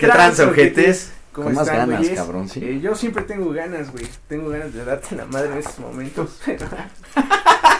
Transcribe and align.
¿Qué 0.00 0.06
tranza, 0.06 0.46
ojetes? 0.48 1.12
¿Cómo 1.32 1.46
Con 1.46 1.54
más 1.54 1.66
están, 1.66 1.78
ganas, 1.88 1.98
güeyes? 2.00 2.16
cabrón, 2.18 2.48
sí. 2.48 2.60
Eh, 2.62 2.80
yo 2.80 2.94
siempre 2.94 3.22
tengo 3.24 3.50
ganas, 3.52 3.90
güey. 3.90 4.06
Tengo 4.28 4.50
ganas 4.50 4.74
de 4.74 4.84
darte 4.84 5.16
la 5.16 5.24
madre 5.26 5.52
en 5.52 5.58
estos 5.58 5.78
momentos. 5.78 6.40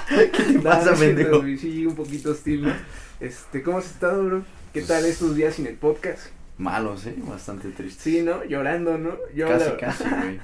¿Qué 0.08 0.28
te 0.44 0.58
pasa, 0.60 0.94
pendejo? 0.94 1.42
Sí, 1.60 1.86
un 1.86 1.94
poquito 1.94 2.30
hostil, 2.32 2.62
¿no? 2.66 2.72
Este, 3.20 3.62
¿cómo 3.62 3.78
has 3.78 3.86
estado, 3.86 4.24
bro? 4.24 4.38
¿Qué 4.72 4.80
Pues- 4.80 4.86
tal 4.86 5.04
estos 5.04 5.34
días 5.36 5.54
sin 5.54 5.66
el 5.66 5.74
podcast? 5.74 6.28
Malos, 6.58 7.06
¿eh? 7.06 7.14
Bastante 7.18 7.68
tristes. 7.70 8.03
Sí, 8.03 8.22
¿no? 8.22 8.44
Llorando, 8.44 8.98
¿no? 8.98 9.16
Yo 9.34 9.48
casi, 9.48 9.64
la- 9.71 9.76
casi, 9.76 10.04
güey. 10.22 10.40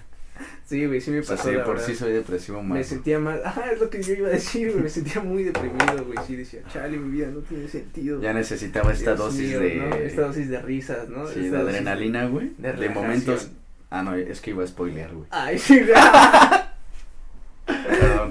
Sí, 0.65 0.85
güey, 0.87 1.01
sí 1.01 1.11
me 1.11 1.21
O 1.21 1.23
sea, 1.23 1.37
pasó, 1.37 1.49
sí, 1.49 1.55
la 1.57 1.65
por 1.65 1.75
verdad. 1.75 1.87
sí 1.89 1.95
soy 1.95 2.13
depresivo 2.13 2.63
Me 2.63 2.69
mal. 2.75 2.85
sentía 2.85 3.19
mal. 3.19 3.41
Ajá, 3.45 3.71
es 3.73 3.81
lo 3.81 3.89
que 3.91 4.03
yo 4.03 4.13
iba 4.15 4.29
a 4.29 4.33
decir, 4.33 4.71
güey. 4.73 4.83
Me 4.85 4.89
sentía 4.91 5.21
muy 5.23 5.45
deprimido, 5.45 6.05
güey. 6.05 6.19
Sí, 6.27 6.37
decía, 6.37 6.61
chale, 6.73 6.99
mi 6.99 7.11
vida 7.11 7.29
no 7.29 7.41
tiene 7.41 7.69
sentido. 7.69 8.21
Ya 8.21 8.33
necesitaba 8.33 8.93
esta 8.93 9.15
Dios 9.15 9.19
dosis 9.19 9.49
mío, 9.49 9.61
de... 9.61 9.75
¿no? 9.77 9.95
Esta 9.97 10.23
dosis 10.23 10.49
de 10.49 10.61
risas, 10.61 11.09
¿no? 11.09 11.27
Sí, 11.27 11.47
Esta 11.47 11.57
de 11.57 11.71
adrenalina, 11.71 12.27
güey. 12.27 12.53
de 12.59 12.73
De, 12.75 12.89
momentos... 12.91 13.51
Ah, 13.91 14.03
no, 14.03 14.15
es 14.15 14.41
que 14.43 14.51
iba 14.51 14.63
a 14.63 14.67
spoilear, 14.67 15.13
güey. 15.15 15.27
Ay, 15.31 15.59
sí, 15.59 15.81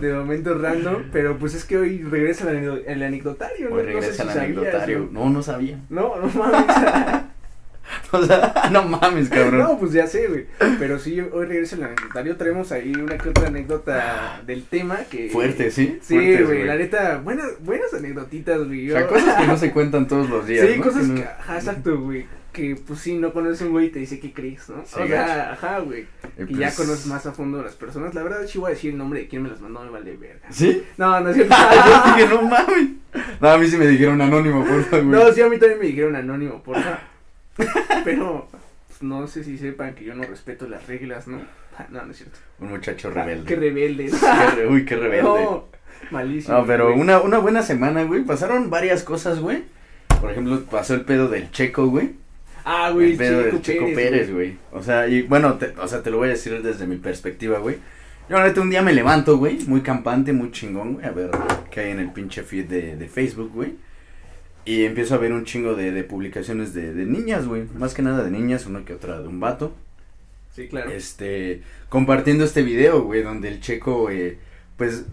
de 0.01 0.13
momentos 0.13 0.61
random, 0.61 1.03
pero 1.11 1.37
pues 1.37 1.53
es 1.55 1.65
que 1.65 1.77
hoy 1.77 2.03
regresa 2.03 2.49
el, 2.51 3.03
anecdotario, 3.03 3.69
¿no? 3.69 3.75
Hoy 3.75 3.81
No 3.83 3.87
sé 3.87 3.93
regresa 3.93 4.13
si 4.13 4.21
el 4.21 4.27
sabías, 4.27 4.37
anecdotario. 4.57 5.09
¿no? 5.11 5.23
No, 5.25 5.29
no 5.31 5.43
sabía. 5.43 5.79
No, 5.89 6.15
no 6.17 6.27
mames. 6.27 6.65
O 8.13 8.23
sea, 8.25 8.69
no 8.71 8.83
mames, 8.83 9.29
cabrón. 9.29 9.59
no, 9.59 9.77
pues 9.79 9.91
ya 9.91 10.07
sé, 10.07 10.27
güey. 10.27 10.45
Pero 10.79 10.97
sí, 10.97 11.19
hoy 11.19 11.45
regresa 11.45 11.75
el 11.75 11.83
anecdotario. 11.83 12.37
Traemos 12.37 12.71
ahí 12.71 12.93
una 12.95 13.17
que 13.17 13.29
otra 13.29 13.47
anécdota 13.47 14.41
del 14.45 14.63
tema 14.65 14.99
que. 15.09 15.29
Fuerte, 15.29 15.71
¿sí? 15.71 15.99
Sí, 16.01 16.13
Fuertes, 16.15 16.45
güey, 16.47 16.63
la 16.65 16.75
neta, 16.75 17.17
buenas, 17.17 17.47
buenas 17.61 17.93
anecdotitas, 17.93 18.65
güey. 18.65 18.89
O 18.91 18.93
sea, 18.97 19.07
cosas 19.07 19.35
que 19.41 19.47
no 19.47 19.57
se 19.57 19.71
cuentan 19.73 20.07
todos 20.07 20.29
los 20.29 20.45
días, 20.47 20.67
Sí, 20.67 20.77
¿no? 20.77 20.83
cosas 20.83 21.07
no- 21.07 21.15
que, 21.15 21.23
ajá, 21.23 21.55
exacto, 21.57 21.99
güey. 21.99 22.25
Que 22.53 22.75
pues 22.75 22.99
sí, 23.01 23.13
no 23.17 23.33
conoces 23.33 23.61
un 23.61 23.71
güey 23.71 23.87
y 23.87 23.89
te 23.89 23.99
dice 23.99 24.19
qué 24.19 24.33
crees, 24.33 24.67
¿no? 24.69 24.83
Sí, 24.85 24.99
o 24.99 25.05
sea, 25.07 25.51
ajá, 25.51 25.79
güey. 25.79 26.07
Eh, 26.37 26.45
Y 26.47 26.53
ya 26.55 26.67
pues, 26.67 26.75
conoces 26.77 27.05
más 27.05 27.25
a 27.27 27.31
fondo 27.33 27.59
a 27.59 27.63
las 27.63 27.75
personas. 27.75 28.15
La 28.15 28.23
verdad, 28.23 28.39
sí 28.47 28.57
voy 28.57 28.71
a 28.71 28.73
decir 28.73 28.91
el 28.93 28.97
nombre 28.97 29.19
de 29.19 29.27
quién 29.27 29.43
me 29.43 29.49
las 29.49 29.59
mandó, 29.61 29.81
me 29.83 29.91
vale 29.91 30.15
verga. 30.17 30.47
¿Sí? 30.49 30.81
No, 30.97 31.19
no 31.19 31.29
es 31.29 31.35
cierto. 31.35 31.53
Yo 31.55 32.15
dije, 32.15 32.29
no 32.33 32.41
mames. 32.43 32.87
No, 33.41 33.49
a 33.49 33.57
mí 33.59 33.67
sí 33.67 33.77
me 33.77 33.85
dijeron 33.87 34.19
anónimo, 34.21 34.63
por 34.65 34.83
favor, 34.85 35.05
güey. 35.05 35.23
No, 35.23 35.31
sí, 35.33 35.41
a 35.41 35.49
mí 35.49 35.59
también 35.59 35.79
me 35.79 35.85
dijeron 35.87 36.15
anónimo, 36.15 36.63
porfa. 36.63 36.99
Pero 38.03 38.47
pues, 38.51 39.01
no 39.01 39.27
sé 39.27 39.43
si 39.43 39.57
sepan 39.57 39.95
que 39.95 40.05
yo 40.05 40.15
no 40.15 40.23
respeto 40.23 40.67
las 40.67 40.85
reglas, 40.87 41.27
¿no? 41.27 41.41
Ah, 41.77 41.85
No, 41.91 42.05
no 42.05 42.11
es 42.11 42.17
cierto. 42.17 42.37
Un 42.59 42.69
muchacho 42.69 43.09
Ah, 43.15 43.23
rebelde. 43.23 43.45
Qué 43.45 43.55
rebelde. 43.55 44.05
Qué 44.11 44.55
re- 44.55 44.67
Uy, 44.67 44.85
qué 44.85 44.95
rebelde. 44.95 45.23
No, 45.23 45.35
No, 45.39 45.65
malísimo. 46.11 46.63
pero 46.65 46.87
güey. 46.89 46.99
una, 46.99 47.19
una 47.21 47.37
buena 47.39 47.61
semana, 47.63 48.03
güey. 48.03 48.23
Pasaron 48.23 48.69
varias 48.69 49.03
cosas, 49.03 49.39
güey. 49.39 49.63
Por 50.21 50.31
ejemplo, 50.31 50.63
pasó 50.65 50.93
el 50.95 51.01
pedo 51.01 51.27
del 51.27 51.51
Checo, 51.51 51.87
güey. 51.87 52.11
Ah, 52.65 52.89
güey, 52.91 53.11
el 53.11 53.17
pedo 53.17 53.41
Checo 53.43 53.51
del 53.55 53.61
Checo 53.61 53.85
Pérez, 53.85 53.95
Pérez, 54.11 54.33
güey. 54.33 54.57
O 54.71 54.81
sea, 54.83 55.07
y 55.07 55.21
bueno, 55.21 55.53
te, 55.55 55.73
o 55.79 55.87
sea, 55.87 56.01
te 56.03 56.09
lo 56.09 56.17
voy 56.17 56.27
a 56.29 56.31
decir 56.31 56.61
desde 56.61 56.87
mi 56.87 56.97
perspectiva, 56.97 57.59
güey. 57.59 57.77
Yo, 58.29 58.37
ahorita 58.37 58.59
un 58.59 58.69
día 58.69 58.81
me 58.81 58.91
levanto, 58.93 59.37
güey, 59.37 59.59
muy 59.67 59.81
campante, 59.81 60.33
muy 60.33 60.51
chingón, 60.51 60.95
güey, 60.95 61.05
a 61.05 61.11
ver 61.11 61.29
qué 61.71 61.79
hay 61.81 61.91
en 61.91 61.99
el 61.99 62.11
pinche 62.11 62.43
feed 62.43 62.65
de, 62.65 62.95
de 62.97 63.07
Facebook, 63.07 63.51
güey. 63.53 63.75
Y 64.67 64.83
empiezo 64.83 65.15
a 65.15 65.17
ver 65.17 65.31
un 65.31 65.45
chingo 65.45 65.75
de, 65.75 65.91
de 65.91 66.03
publicaciones 66.03 66.73
de, 66.73 66.93
de 66.93 67.05
niñas, 67.05 67.47
güey. 67.47 67.63
Más 67.77 67.93
que 67.93 68.01
nada 68.01 68.23
de 68.23 68.31
niñas, 68.31 68.65
una 68.65 68.83
que 68.83 68.93
otra 68.93 69.21
de 69.21 69.27
un 69.27 69.39
vato. 69.39 69.73
Sí, 70.53 70.67
claro. 70.67 70.91
Este, 70.91 71.61
compartiendo 71.89 72.43
este 72.43 72.63
video, 72.63 73.03
güey, 73.03 73.21
donde 73.23 73.47
el 73.47 73.61
checo, 73.61 74.09
eh, 74.09 74.37
pues, 74.75 75.05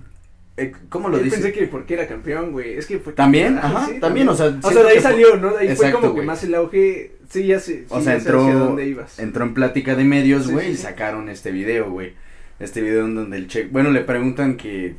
eh, 0.57 0.73
¿cómo 0.89 1.09
lo 1.09 1.19
Yo 1.19 1.25
dice? 1.25 1.37
pensé 1.37 1.53
que 1.53 1.67
porque 1.69 1.95
era 1.95 2.09
campeón, 2.09 2.51
güey. 2.53 2.75
Es 2.75 2.87
que 2.87 2.99
fue. 2.99 3.13
También, 3.13 3.59
Ah, 3.59 3.67
ajá, 3.67 3.87
sí, 3.87 4.01
también, 4.01 4.29
o 4.29 4.35
sea, 4.35 4.59
O 4.63 4.71
sea, 4.73 4.83
de 4.83 4.89
ahí 4.89 5.01
salió, 5.01 5.37
¿no? 5.37 5.53
De 5.55 5.69
ahí 5.69 5.77
fue 5.77 5.93
como 5.93 6.15
que 6.15 6.23
más 6.23 6.43
el 6.45 6.55
auge. 6.57 7.13
Sí, 7.29 7.47
ya 7.47 7.61
sé. 7.61 7.85
O 7.91 7.99
sí, 7.99 8.05
sea, 8.05 8.15
sé 8.15 8.29
hacia 8.29 8.41
entró, 8.41 8.59
dónde 8.59 8.87
ibas. 8.89 9.19
entró 9.19 9.45
en 9.45 9.55
plática 9.55 9.95
de 9.95 10.05
medios, 10.05 10.47
Sí, 10.47 10.53
güey, 10.53 10.71
y 10.73 10.77
sacaron 10.77 11.29
este 11.29 11.53
video, 11.53 11.91
güey. 11.91 12.15
Este 12.59 12.81
video 12.81 13.05
en 13.05 13.15
donde 13.15 13.37
el 13.37 13.47
checo, 13.49 13.69
bueno, 13.73 13.91
le 13.91 14.01
preguntan 14.01 14.57
que, 14.57 14.95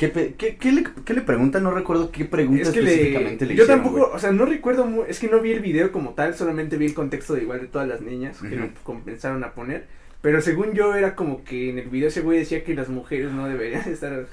¿qué, 0.00 0.08
pe- 0.08 0.34
qué, 0.38 0.56
qué 0.56 0.72
le, 0.72 0.84
qué 1.04 1.12
le 1.14 1.20
preguntan? 1.20 1.62
No 1.62 1.70
recuerdo 1.72 2.10
qué 2.10 2.24
pregunta 2.24 2.62
Es 2.62 2.70
que 2.70 2.80
específicamente 2.80 3.44
le, 3.44 3.52
le, 3.52 3.56
yo 3.58 3.64
hicieron, 3.64 3.84
tampoco, 3.84 4.10
o 4.14 4.18
sea, 4.18 4.32
no 4.32 4.46
recuerdo, 4.46 4.86
mu- 4.86 5.04
es 5.06 5.18
que 5.20 5.28
no 5.28 5.40
vi 5.40 5.52
el 5.52 5.60
video 5.60 5.92
como 5.92 6.14
tal, 6.14 6.34
solamente 6.34 6.76
vi 6.78 6.86
el 6.86 6.94
contexto 6.94 7.34
de 7.34 7.42
igual 7.42 7.60
de 7.60 7.66
todas 7.66 7.86
las 7.86 8.00
niñas 8.00 8.38
que 8.40 8.56
lo 8.56 8.68
comenzaron 8.82 9.44
a 9.44 9.52
poner, 9.52 9.86
pero 10.22 10.40
según 10.40 10.72
yo 10.72 10.94
era 10.94 11.14
como 11.14 11.44
que 11.44 11.68
en 11.70 11.78
el 11.78 11.88
video 11.90 12.08
ese 12.08 12.22
güey 12.22 12.38
decía 12.38 12.64
que 12.64 12.74
las 12.74 12.88
mujeres 12.88 13.30
no 13.32 13.46
deberían 13.48 13.86
estar 13.88 14.26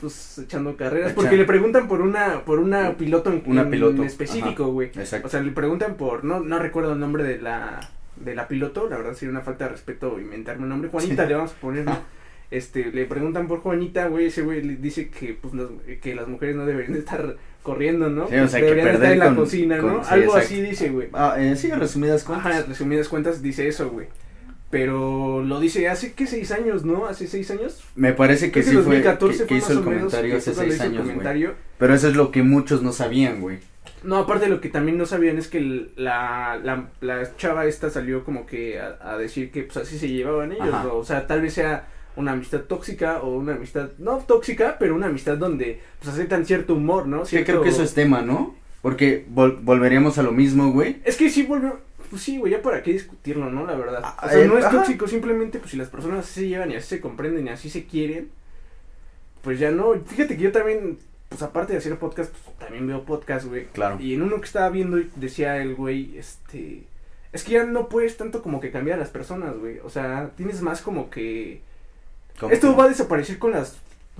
pues 0.00 0.38
echando 0.38 0.76
carreras, 0.76 1.12
porque 1.12 1.36
le 1.36 1.44
preguntan 1.44 1.88
por 1.88 2.00
una 2.00 2.44
por 2.44 2.60
una 2.60 2.96
piloto 2.96 3.32
en, 3.32 3.42
Una 3.46 3.62
en 3.62 3.70
piloto, 3.70 4.04
específico, 4.04 4.68
güey. 4.68 4.88
Exacto. 4.94 5.26
O 5.26 5.30
sea, 5.30 5.40
le 5.42 5.50
preguntan 5.50 5.96
por 5.96 6.22
no 6.24 6.38
no 6.38 6.60
recuerdo 6.60 6.92
el 6.92 7.00
nombre 7.00 7.24
de 7.24 7.40
la 7.42 7.80
de 8.14 8.34
la 8.36 8.46
piloto, 8.46 8.88
la 8.88 8.96
verdad 8.96 9.14
sería 9.14 9.30
una 9.30 9.40
falta 9.40 9.64
de 9.64 9.70
respeto 9.72 10.20
inventarme 10.20 10.62
un 10.64 10.68
nombre. 10.68 10.88
Juanita 10.90 11.24
Sí. 11.24 11.28
le 11.28 11.34
vamos 11.34 11.52
a 11.52 11.54
poner, 11.56 11.84
¿no? 11.84 11.98
Este, 12.50 12.86
le 12.92 13.04
preguntan 13.04 13.46
por 13.46 13.60
Juanita, 13.60 14.06
güey, 14.08 14.26
ese 14.26 14.42
güey 14.42 14.62
le 14.62 14.76
dice 14.76 15.10
que 15.10 15.34
pues 15.40 15.52
las, 15.54 15.66
que 16.00 16.14
las 16.14 16.28
mujeres 16.28 16.56
no 16.56 16.64
deberían 16.64 16.94
de 16.94 17.00
estar 17.00 17.36
corriendo, 17.62 18.08
¿no? 18.08 18.26
Sí, 18.28 18.36
o 18.36 18.48
sea, 18.48 18.60
que 18.60 18.66
deberían 18.66 18.86
de 18.88 18.94
estar 18.94 19.12
en 19.12 19.18
la 19.18 19.26
con- 19.26 19.36
cocina, 19.36 19.78
con- 19.78 19.92
¿no? 19.98 20.04
sí, 20.04 20.08
Algo 20.10 20.24
exacto. 20.36 20.46
así 20.54 20.60
dice, 20.62 20.88
güey. 20.88 21.08
Ah, 21.12 21.36
eh, 21.38 21.56
sí, 21.56 21.70
resumidas 21.70 22.24
cuentas. 22.24 22.46
Ajá, 22.46 22.62
resumidas 22.66 23.08
cuentas 23.08 23.42
dice 23.42 23.68
eso, 23.68 23.90
güey. 23.90 24.06
Pero 24.70 25.42
lo 25.42 25.60
dice 25.60 25.88
hace 25.88 26.12
que 26.12 26.26
seis 26.26 26.50
años, 26.50 26.84
¿no? 26.84 27.06
Hace 27.06 27.26
seis 27.26 27.50
años. 27.50 27.82
Me 27.96 28.12
parece 28.12 28.50
que 28.50 28.62
sí 28.62 28.72
fue, 28.72 28.82
2014 28.82 29.38
que, 29.38 29.46
que 29.46 29.54
hizo 29.56 29.72
el 29.72 29.80
comentario 29.82 30.30
que 30.30 30.36
hace 30.36 30.54
seis 30.54 30.80
años, 30.80 31.06
güey. 31.10 31.48
Pero 31.78 31.94
eso 31.94 32.08
es 32.08 32.16
lo 32.16 32.30
que 32.30 32.42
muchos 32.42 32.82
no 32.82 32.92
sabían, 32.92 33.40
güey. 33.40 33.58
No, 34.04 34.16
aparte 34.16 34.44
de 34.44 34.50
lo 34.50 34.60
que 34.60 34.68
también 34.68 34.96
no 34.98 35.06
sabían 35.06 35.38
es 35.38 35.48
que 35.48 35.88
la, 35.96 36.60
la, 36.62 36.88
la 37.00 37.36
chava 37.36 37.66
esta 37.66 37.90
salió 37.90 38.24
como 38.24 38.46
que 38.46 38.78
a, 38.78 38.98
a 39.00 39.16
decir 39.18 39.50
que 39.50 39.62
pues 39.62 39.78
así 39.78 39.98
se 39.98 40.08
llevaban 40.08 40.52
ellos. 40.52 40.84
¿no? 40.84 40.96
o 40.96 41.04
sea, 41.04 41.26
tal 41.26 41.40
vez 41.40 41.54
sea 41.54 41.88
una 42.18 42.32
amistad 42.32 42.60
tóxica 42.62 43.20
o 43.22 43.36
una 43.36 43.54
amistad, 43.54 43.90
no 43.98 44.18
tóxica, 44.18 44.76
pero 44.78 44.94
una 44.94 45.06
amistad 45.06 45.36
donde 45.38 45.80
pues 45.98 46.12
aceptan 46.14 46.44
cierto 46.44 46.74
humor, 46.74 47.06
¿no? 47.06 47.24
Sí, 47.24 47.36
creo 47.36 47.44
Cierto- 47.44 47.62
que 47.62 47.68
eso 47.70 47.82
es 47.82 47.94
tema, 47.94 48.20
¿no? 48.22 48.54
Porque 48.82 49.26
vol- 49.34 49.58
volveríamos 49.62 50.18
a 50.18 50.22
lo 50.22 50.32
mismo, 50.32 50.70
güey. 50.72 51.00
Es 51.04 51.16
que 51.16 51.30
sí 51.30 51.42
vuelve, 51.44 51.72
pues 52.10 52.22
sí, 52.22 52.38
güey, 52.38 52.52
ya 52.52 52.62
para 52.62 52.82
qué 52.82 52.92
discutirlo, 52.92 53.50
¿no? 53.50 53.66
La 53.66 53.74
verdad. 53.74 54.00
Ah, 54.04 54.26
O 54.26 54.28
sea, 54.28 54.46
no 54.46 54.58
es 54.58 54.64
ajá. 54.64 54.76
tóxico, 54.78 55.06
simplemente 55.08 55.58
pues 55.58 55.70
si 55.72 55.76
las 55.76 55.88
personas 55.88 56.20
así 56.20 56.40
se 56.42 56.48
llevan 56.48 56.70
y 56.70 56.76
así 56.76 56.88
se 56.88 57.00
comprenden 57.00 57.46
y 57.46 57.50
así 57.50 57.70
se 57.70 57.86
quieren, 57.86 58.28
pues 59.42 59.58
ya 59.58 59.70
no. 59.70 59.94
Fíjate 60.06 60.36
que 60.36 60.42
yo 60.42 60.52
también, 60.52 60.98
pues 61.28 61.42
aparte 61.42 61.72
de 61.72 61.78
hacer 61.78 61.96
podcast, 61.98 62.32
pues 62.32 62.56
también 62.58 62.86
veo 62.86 63.04
podcast, 63.04 63.46
güey. 63.46 63.66
Claro. 63.66 63.98
Y 64.00 64.14
en 64.14 64.22
uno 64.22 64.36
que 64.40 64.46
estaba 64.46 64.68
viendo 64.70 64.98
decía 65.16 65.60
el 65.62 65.74
güey, 65.74 66.16
este, 66.18 66.84
es 67.32 67.44
que 67.44 67.52
ya 67.52 67.64
no 67.64 67.88
puedes 67.88 68.16
tanto 68.16 68.42
como 68.42 68.60
que 68.60 68.70
cambiar 68.70 68.98
a 68.98 69.00
las 69.02 69.10
personas, 69.10 69.56
güey. 69.56 69.78
O 69.84 69.90
sea, 69.90 70.30
tienes 70.36 70.62
más 70.62 70.80
como 70.82 71.10
que... 71.10 71.60
¿Cómo 72.38 72.52
Esto 72.52 72.70
que? 72.70 72.76
va 72.76 72.84
a 72.84 72.88
desaparecer 72.88 73.38
con 73.38 73.52
las 73.52 73.76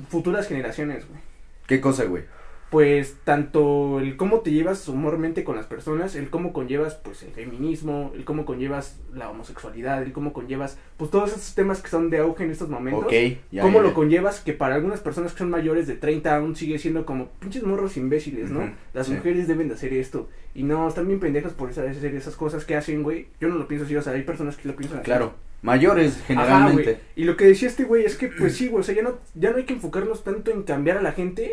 futuras 0.09 0.47
generaciones, 0.49 1.07
güey. 1.09 1.21
¿Qué 1.67 1.81
cosa, 1.81 2.05
güey? 2.05 2.25
Pues 2.71 3.17
tanto 3.25 3.99
el 3.99 4.19
cómo 4.19 4.41
te 4.41 4.51
llevas 4.51 4.87
humormente 4.89 5.43
con 5.43 5.57
las 5.57 5.65
personas, 5.65 6.15
el 6.15 6.29
cómo 6.29 6.53
conllevas 6.53 6.97
pues 6.97 7.23
el 7.23 7.31
feminismo, 7.31 8.13
el 8.15 8.25
cómo 8.27 8.45
conllevas 8.45 9.01
la 9.15 9.31
homosexualidad, 9.31 10.03
el 10.03 10.13
cómo 10.13 10.35
conllevas 10.35 10.77
pues 10.99 11.11
todos 11.11 11.31
esos 11.31 11.55
temas 11.55 11.81
que 11.81 11.89
son 11.89 12.11
de 12.11 12.19
auge 12.19 12.45
en 12.45 12.51
estos 12.51 12.69
momentos. 12.69 13.05
Ok, 13.05 13.13
ya. 13.51 13.63
¿Cómo 13.63 13.79
ya, 13.79 13.85
lo 13.85 13.95
conllevas 13.95 14.41
que 14.41 14.53
para 14.53 14.75
algunas 14.75 15.01
personas 15.01 15.33
que 15.33 15.39
son 15.39 15.49
mayores 15.49 15.87
de 15.87 15.95
30 15.95 16.37
aún 16.37 16.57
sigue 16.57 16.79
siendo 16.79 17.07
como 17.07 17.29
pinches 17.39 17.63
morros 17.63 17.97
imbéciles, 17.97 18.51
¿no? 18.51 18.71
Las 18.93 19.07
sí. 19.07 19.15
mujeres 19.15 19.49
deben 19.49 19.69
de 19.69 19.75
hacer 19.75 19.95
esto. 19.95 20.29
Y 20.55 20.63
no, 20.63 20.89
están 20.89 21.07
bien 21.07 21.21
pendejas 21.21 21.53
por 21.53 21.71
esa- 21.71 21.89
hacer 21.89 22.15
esas 22.15 22.37
cosas 22.37 22.67
que 22.67 22.77
hacen, 22.77 23.03
güey. 23.03 23.29
Yo 23.41 23.49
no 23.49 23.55
lo 23.55 23.67
pienso 23.67 23.87
así, 23.87 23.97
o 23.97 24.03
sea, 24.03 24.13
hay 24.13 24.23
personas 24.25 24.57
que 24.57 24.69
lo 24.69 24.77
piensan 24.77 24.99
así. 24.99 25.07
Claro. 25.07 25.35
Mayores, 25.63 26.23
generalmente. 26.27 27.01
Y 27.17 27.25
lo 27.25 27.37
que 27.37 27.47
decía 27.47 27.69
este 27.69 27.85
güey 27.85 28.05
es 28.05 28.17
que, 28.17 28.29
pues 28.29 28.57
sí, 28.57 28.69
güey, 28.69 28.81
o 28.81 28.85
sea, 28.85 28.95
ya 28.95 29.03
no, 29.03 29.19
ya 29.35 29.51
no 29.51 29.57
hay 29.57 29.65
que 29.65 29.73
enfocarnos 29.73 30.23
tanto 30.23 30.51
en 30.51 30.63
cambiar 30.63 30.99
a 30.99 31.03
la 31.03 31.13
gente, 31.13 31.51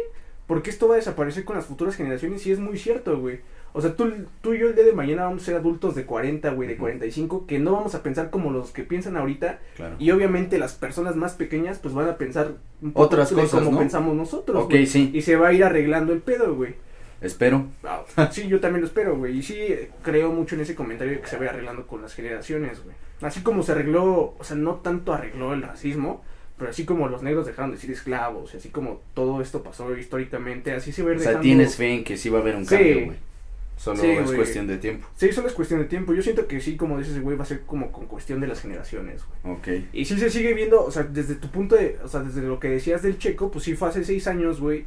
porque 0.48 0.70
esto 0.70 0.88
va 0.88 0.94
a 0.96 0.98
desaparecer 0.98 1.44
con 1.46 1.56
las 1.56 1.66
futuras 1.66 1.96
generaciones 1.96 2.46
y 2.48 2.52
es 2.52 2.60
muy 2.60 2.78
cierto, 2.78 3.20
güey. 3.20 3.40
O 3.74 3.82
sea, 3.82 3.94
tú, 3.96 4.10
tú 4.42 4.54
y 4.54 4.60
yo 4.60 4.68
el 4.70 4.76
día 4.76 4.86
de 4.86 4.94
mañana 4.94 5.24
vamos 5.26 5.42
a 5.42 5.46
ser 5.48 5.56
adultos 5.56 5.96
de 5.96 6.06
40, 6.06 6.50
güey, 6.52 6.68
de 6.68 6.76
Ujú. 6.76 6.84
45, 6.84 7.46
que 7.46 7.60
no 7.60 7.74
vamos 7.74 7.94
a 7.94 8.04
pensar 8.04 8.30
como 8.30 8.52
los 8.52 8.72
que 8.72 8.84
piensan 8.84 9.18
ahorita, 9.18 9.60
claro. 9.76 9.96
y 10.00 10.12
obviamente 10.12 10.58
las 10.60 10.76
personas 10.76 11.18
más 11.18 11.34
pequeñas, 11.34 11.80
pues 11.80 11.94
van 11.94 12.08
a 12.08 12.18
pensar 12.18 12.54
un 12.82 12.94
poco 12.94 13.06
Otras 13.06 13.30
de 13.32 13.36
cosas, 13.36 13.60
como 13.60 13.72
¿no? 13.72 13.80
pensamos 13.80 14.16
nosotros, 14.16 14.64
Ok, 14.64 14.70
güey. 14.72 14.88
sí. 14.88 15.12
Y 15.14 15.22
se 15.24 15.36
va 15.36 15.50
a 15.50 15.54
ir 15.54 15.64
arreglando 15.66 16.14
el 16.14 16.20
pedo, 16.22 16.56
güey. 16.56 16.76
Espero. 17.22 17.66
Ah, 17.84 18.04
Sí, 18.32 18.48
yo 18.48 18.60
también 18.62 18.82
lo 18.82 18.88
espero, 18.88 19.18
güey. 19.18 19.40
Y 19.40 19.44
sí, 19.44 19.58
creo 20.04 20.32
mucho 20.32 20.56
en 20.56 20.62
ese 20.62 20.76
comentario 20.76 21.20
que 21.22 21.28
se 21.28 21.38
vaya 21.38 21.50
arreglando 21.52 21.86
con 21.88 22.02
las 22.02 22.14
generaciones, 22.14 22.82
güey. 22.84 22.96
Así 23.22 23.42
como 23.42 23.64
se 23.64 23.72
arregló, 23.74 24.36
o 24.38 24.44
sea, 24.44 24.56
no 24.56 24.76
tanto 24.76 25.12
arregló 25.14 25.54
el 25.54 25.64
racismo, 25.64 26.24
pero 26.58 26.70
así 26.70 26.86
como 26.86 27.08
los 27.10 27.22
negros 27.24 27.46
dejaron 27.46 27.72
de 27.72 27.78
ser 27.78 27.92
esclavos, 27.92 28.54
y 28.54 28.58
así 28.58 28.70
como 28.70 29.02
todo 29.14 29.42
esto 29.42 29.62
pasó 29.64 29.96
históricamente, 29.98 30.72
así 30.74 30.92
se 30.92 31.04
va 31.04 31.10
a 31.10 31.14
ir 31.14 31.18
O 31.20 31.22
sea, 31.22 31.30
dejando- 31.32 31.44
tienes 31.44 31.76
fe 31.76 31.94
en 31.94 32.04
que 32.04 32.18
sí 32.18 32.30
va 32.30 32.40
a 32.40 32.42
haber 32.42 32.56
un 32.56 32.66
Sí. 32.66 32.76
cambio, 32.76 33.06
güey. 33.06 33.18
Solo 33.78 34.00
Sí, 34.00 34.08
es 34.08 34.32
cuestión 34.32 34.68
de 34.68 34.78
tiempo. 34.78 35.06
Sí, 35.18 35.34
solo 35.34 35.50
es 35.50 35.54
cuestión 35.54 35.82
de 35.82 35.86
tiempo. 35.88 36.14
Yo 36.14 36.22
siento 36.22 36.48
que 36.48 36.62
sí, 36.62 36.78
como 36.78 36.98
dices, 36.98 37.22
güey, 37.22 37.36
va 37.36 37.44
a 37.44 37.46
ser 37.46 37.62
como 37.66 37.92
con 37.92 38.06
cuestión 38.06 38.40
de 38.40 38.48
las 38.48 38.62
generaciones, 38.62 39.22
güey. 39.44 39.56
Ok. 39.58 39.68
Y 39.92 40.06
sí 40.06 40.18
se 40.18 40.30
sigue 40.30 40.54
viendo, 40.54 40.82
o 40.82 40.92
sea, 40.92 41.04
desde 41.04 41.36
tu 41.36 41.50
punto 41.50 41.76
de, 41.76 41.98
o 42.02 42.08
sea, 42.08 42.22
desde 42.22 42.42
lo 42.42 42.58
que 42.58 42.70
decías 42.70 43.02
del 43.02 43.18
checo, 43.18 43.52
pues 43.52 43.66
sí 43.66 43.76
fue 43.76 43.90
hace 43.90 44.06
seis 44.06 44.28
años, 44.28 44.62
güey. 44.62 44.86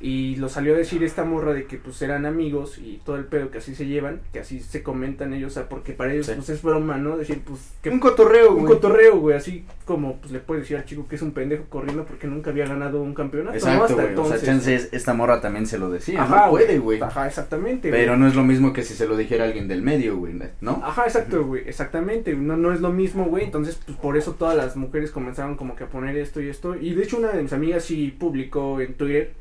Y 0.00 0.36
lo 0.36 0.48
salió 0.50 0.74
a 0.74 0.76
decir 0.78 1.02
esta 1.02 1.24
morra 1.24 1.54
de 1.54 1.64
que 1.64 1.78
pues 1.78 2.02
eran 2.02 2.26
amigos 2.26 2.76
y 2.78 3.00
todo 3.04 3.16
el 3.16 3.24
pedo 3.24 3.50
que 3.50 3.58
así 3.58 3.74
se 3.74 3.86
llevan, 3.86 4.20
que 4.32 4.40
así 4.40 4.60
se 4.60 4.82
comentan 4.82 5.32
ellos, 5.32 5.52
o 5.52 5.54
sea, 5.54 5.68
porque 5.70 5.92
para 5.94 6.12
ellos 6.12 6.26
Sí. 6.26 6.32
pues 6.36 6.50
es 6.50 6.62
broma, 6.62 6.98
¿no? 6.98 7.16
Decir 7.16 7.40
pues 7.44 7.72
que 7.82 7.88
Un 7.88 7.98
cotorreo, 7.98 8.50
un 8.50 8.62
güey. 8.64 8.74
cotorreo, 8.74 9.18
güey, 9.18 9.36
así 9.36 9.64
como 9.86 10.16
pues 10.18 10.32
le 10.32 10.40
puede 10.40 10.60
decir 10.60 10.76
al 10.76 10.84
chico 10.84 11.06
que 11.08 11.16
es 11.16 11.22
un 11.22 11.32
pendejo 11.32 11.64
corriendo 11.70 12.04
porque 12.04 12.26
nunca 12.26 12.50
había 12.50 12.66
ganado 12.66 13.00
un 13.00 13.14
campeonato, 13.14 13.52
¿no? 13.52 13.56
Exacto, 13.58 13.84
Hasta 13.84 13.94
güey. 13.94 14.06
O 14.06 14.08
entonces. 14.10 14.40
sea, 14.40 14.48
chance 14.52 14.74
es- 14.74 14.88
esta 14.92 15.14
morra 15.14 15.40
también 15.40 15.66
se 15.66 15.78
lo 15.78 15.88
decía. 15.90 16.22
Ajá, 16.22 16.44
no 16.46 16.50
puede, 16.50 16.78
güey. 16.78 17.00
Ajá, 17.00 17.26
exactamente. 17.26 17.90
Pero 17.90 18.08
güey. 18.12 18.20
no 18.20 18.26
es 18.28 18.34
lo 18.34 18.44
mismo 18.44 18.72
que 18.74 18.82
si 18.82 18.92
se 18.94 19.06
lo 19.08 19.16
dijera 19.16 19.44
alguien 19.44 19.66
del 19.66 19.80
medio, 19.82 20.16
güey, 20.18 20.34
¿no? 20.60 20.82
Ajá, 20.84 21.04
exacto, 21.04 21.44
güey, 21.44 21.62
exactamente, 21.66 22.34
no, 22.34 22.56
no 22.58 22.72
es 22.72 22.80
lo 22.82 22.92
mismo, 22.92 23.24
güey, 23.24 23.44
entonces, 23.44 23.80
pues, 23.86 23.96
por 23.96 24.16
eso 24.18 24.32
todas 24.32 24.56
las 24.56 24.76
mujeres 24.76 25.10
comenzaron 25.10 25.56
como 25.56 25.74
que 25.74 25.84
a 25.84 25.88
poner 25.88 26.16
esto 26.18 26.40
y 26.42 26.48
esto, 26.48 26.74
y 26.76 26.92
de 26.94 27.02
hecho 27.02 27.16
una 27.16 27.28
de 27.32 27.42
mis 27.42 27.52
amigas 27.54 27.84
sí 27.84 28.14
publicó 28.18 28.80
en 28.80 28.94
Twitter, 28.94 29.32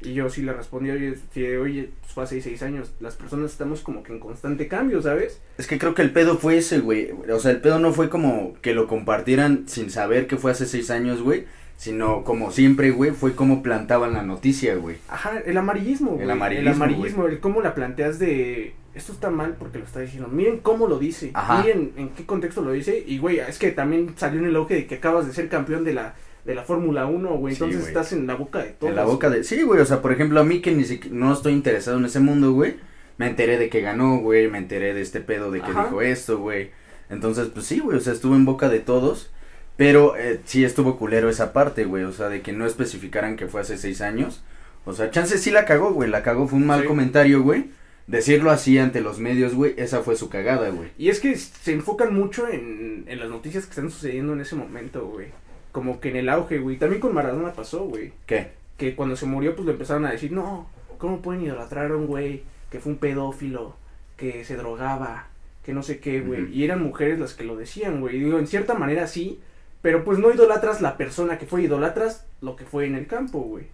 y 0.00 0.14
yo 0.14 0.30
sí 0.30 0.42
le 0.42 0.52
respondí, 0.52 0.90
oye, 0.90 1.14
sí, 1.32 1.44
oye, 1.44 1.90
pues 2.00 2.12
fue 2.12 2.24
hace 2.24 2.40
seis 2.40 2.62
años, 2.62 2.92
las 3.00 3.16
personas 3.16 3.50
estamos 3.50 3.80
como 3.80 4.02
que 4.02 4.12
en 4.12 4.20
constante 4.20 4.68
cambio, 4.68 5.02
¿sabes? 5.02 5.40
Es 5.58 5.66
que 5.66 5.78
creo 5.78 5.94
que 5.94 6.02
el 6.02 6.12
pedo 6.12 6.38
fue 6.38 6.58
ese, 6.58 6.78
güey. 6.78 7.10
O 7.32 7.40
sea, 7.40 7.50
el 7.50 7.60
pedo 7.60 7.78
no 7.78 7.92
fue 7.92 8.08
como 8.08 8.54
que 8.62 8.74
lo 8.74 8.86
compartieran 8.86 9.64
sin 9.66 9.90
saber 9.90 10.26
que 10.26 10.36
fue 10.36 10.52
hace 10.52 10.66
seis 10.66 10.90
años, 10.90 11.22
güey. 11.22 11.46
Sino 11.76 12.24
como 12.24 12.50
siempre, 12.50 12.90
güey, 12.90 13.12
fue 13.12 13.36
como 13.36 13.62
plantaban 13.62 14.12
la 14.12 14.22
noticia, 14.22 14.74
güey. 14.74 14.96
Ajá, 15.08 15.38
el 15.38 15.56
amarillismo, 15.56 16.10
güey, 16.10 16.24
El 16.24 16.30
amarillismo, 16.32 16.70
el 16.70 16.74
amarillismo, 16.74 17.26
el 17.26 17.38
cómo 17.38 17.60
la 17.62 17.76
planteas 17.76 18.18
de, 18.18 18.74
esto 18.94 19.12
está 19.12 19.30
mal 19.30 19.54
porque 19.56 19.78
lo 19.78 19.84
está 19.84 20.00
diciendo, 20.00 20.28
miren 20.28 20.58
cómo 20.58 20.88
lo 20.88 20.98
dice, 20.98 21.30
Ajá. 21.34 21.62
miren 21.62 21.92
en 21.96 22.08
qué 22.10 22.26
contexto 22.26 22.62
lo 22.62 22.72
dice, 22.72 23.04
y 23.06 23.18
güey, 23.18 23.38
es 23.38 23.58
que 23.58 23.70
también 23.70 24.14
salió 24.16 24.40
en 24.40 24.46
el 24.46 24.56
auge 24.56 24.74
de 24.74 24.86
que 24.88 24.96
acabas 24.96 25.26
de 25.26 25.32
ser 25.32 25.48
campeón 25.48 25.84
de 25.84 25.94
la, 25.94 26.14
de 26.48 26.54
la 26.54 26.62
Fórmula 26.64 27.06
1, 27.06 27.36
güey, 27.36 27.54
Sí, 27.54 27.62
entonces 27.62 27.82
güey. 27.82 27.88
estás 27.92 28.12
en 28.12 28.26
la 28.26 28.34
boca 28.34 28.58
de 28.64 28.70
todos. 28.70 28.90
En 28.90 28.96
la 28.96 29.04
boca 29.04 29.28
de... 29.30 29.44
Sí, 29.44 29.62
güey, 29.62 29.80
o 29.80 29.84
sea, 29.84 30.02
por 30.02 30.12
ejemplo, 30.12 30.40
a 30.40 30.44
mí 30.44 30.60
que 30.62 30.72
ni 30.74 30.84
siquiera 30.84 31.14
no 31.14 31.32
estoy 31.32 31.52
interesado 31.52 31.98
en 31.98 32.06
ese 32.06 32.20
mundo, 32.20 32.52
güey. 32.52 32.76
Me 33.18 33.26
enteré 33.28 33.58
de 33.58 33.68
que 33.68 33.82
ganó, 33.82 34.18
güey. 34.18 34.48
Me 34.48 34.58
enteré 34.58 34.94
de 34.94 35.02
este 35.02 35.20
pedo 35.20 35.50
de 35.50 35.60
que 35.60 35.70
Ajá. 35.70 35.84
dijo 35.84 36.00
esto, 36.02 36.38
güey. 36.38 36.70
Entonces, 37.10 37.48
pues 37.52 37.66
sí, 37.66 37.80
güey, 37.80 37.98
o 37.98 38.00
sea, 38.00 38.12
estuvo 38.14 38.34
en 38.34 38.44
boca 38.46 38.68
de 38.68 38.80
todos. 38.80 39.30
Pero 39.76 40.16
eh, 40.16 40.40
sí 40.44 40.64
estuvo 40.64 40.96
culero 40.98 41.28
esa 41.28 41.52
parte, 41.52 41.84
güey. 41.84 42.04
O 42.04 42.12
sea, 42.12 42.28
de 42.30 42.40
que 42.40 42.52
no 42.52 42.66
especificaran 42.66 43.36
que 43.36 43.46
fue 43.46 43.60
hace 43.60 43.76
seis 43.76 44.00
años. 44.00 44.42
O 44.86 44.92
sea, 44.94 45.10
chance 45.10 45.36
sí 45.38 45.50
la 45.50 45.66
cagó, 45.66 45.92
güey. 45.92 46.08
La 46.08 46.22
cagó, 46.22 46.48
fue 46.48 46.58
un 46.58 46.66
mal 46.66 46.80
Sí. 46.80 46.86
comentario, 46.86 47.42
güey. 47.42 47.66
Decirlo 48.06 48.50
así 48.50 48.78
ante 48.78 49.02
los 49.02 49.18
medios, 49.18 49.54
güey, 49.54 49.74
esa 49.76 50.00
fue 50.00 50.16
su 50.16 50.30
cagada, 50.30 50.70
güey. 50.70 50.88
Y 50.96 51.10
es 51.10 51.20
que 51.20 51.36
se 51.36 51.72
enfocan 51.74 52.14
mucho 52.14 52.48
en, 52.48 53.04
en 53.06 53.20
las 53.20 53.28
noticias 53.28 53.66
que 53.66 53.70
están 53.72 53.90
sucediendo 53.90 54.32
en 54.32 54.40
ese 54.40 54.56
momento, 54.56 55.06
güey. 55.06 55.26
Como 55.72 56.00
que 56.00 56.10
en 56.10 56.16
el 56.16 56.28
auge, 56.28 56.58
güey. 56.58 56.76
También 56.76 57.00
con 57.00 57.14
Maradona 57.14 57.52
pasó, 57.52 57.84
güey. 57.84 58.12
¿Qué? 58.26 58.52
Que 58.76 58.94
cuando 58.94 59.16
se 59.16 59.26
murió, 59.26 59.54
pues 59.54 59.66
le 59.66 59.72
empezaron 59.72 60.06
a 60.06 60.12
decir, 60.12 60.32
no, 60.32 60.68
¿cómo 60.98 61.20
pueden 61.20 61.42
idolatrar 61.42 61.90
a 61.90 61.96
un 61.96 62.06
güey 62.06 62.42
que 62.70 62.80
fue 62.80 62.92
un 62.92 62.98
pedófilo, 62.98 63.76
que 64.16 64.44
se 64.44 64.56
drogaba, 64.56 65.28
que 65.64 65.72
no 65.72 65.82
sé 65.82 66.00
qué, 66.00 66.20
güey? 66.20 66.52
Y 66.52 66.64
eran 66.64 66.82
mujeres 66.82 67.18
las 67.18 67.34
que 67.34 67.44
lo 67.44 67.56
decían, 67.56 68.00
güey. 68.00 68.16
Y 68.16 68.20
Digo, 68.20 68.38
en 68.38 68.46
cierta 68.46 68.74
manera 68.74 69.06
sí, 69.06 69.40
pero 69.82 70.04
pues 70.04 70.18
no 70.18 70.32
idolatras 70.32 70.80
la 70.80 70.96
persona 70.96 71.38
que 71.38 71.46
fue, 71.46 71.62
idolatras 71.62 72.26
lo 72.40 72.56
que 72.56 72.64
fue 72.64 72.86
en 72.86 72.94
el 72.94 73.06
campo, 73.06 73.40
güey. 73.40 73.66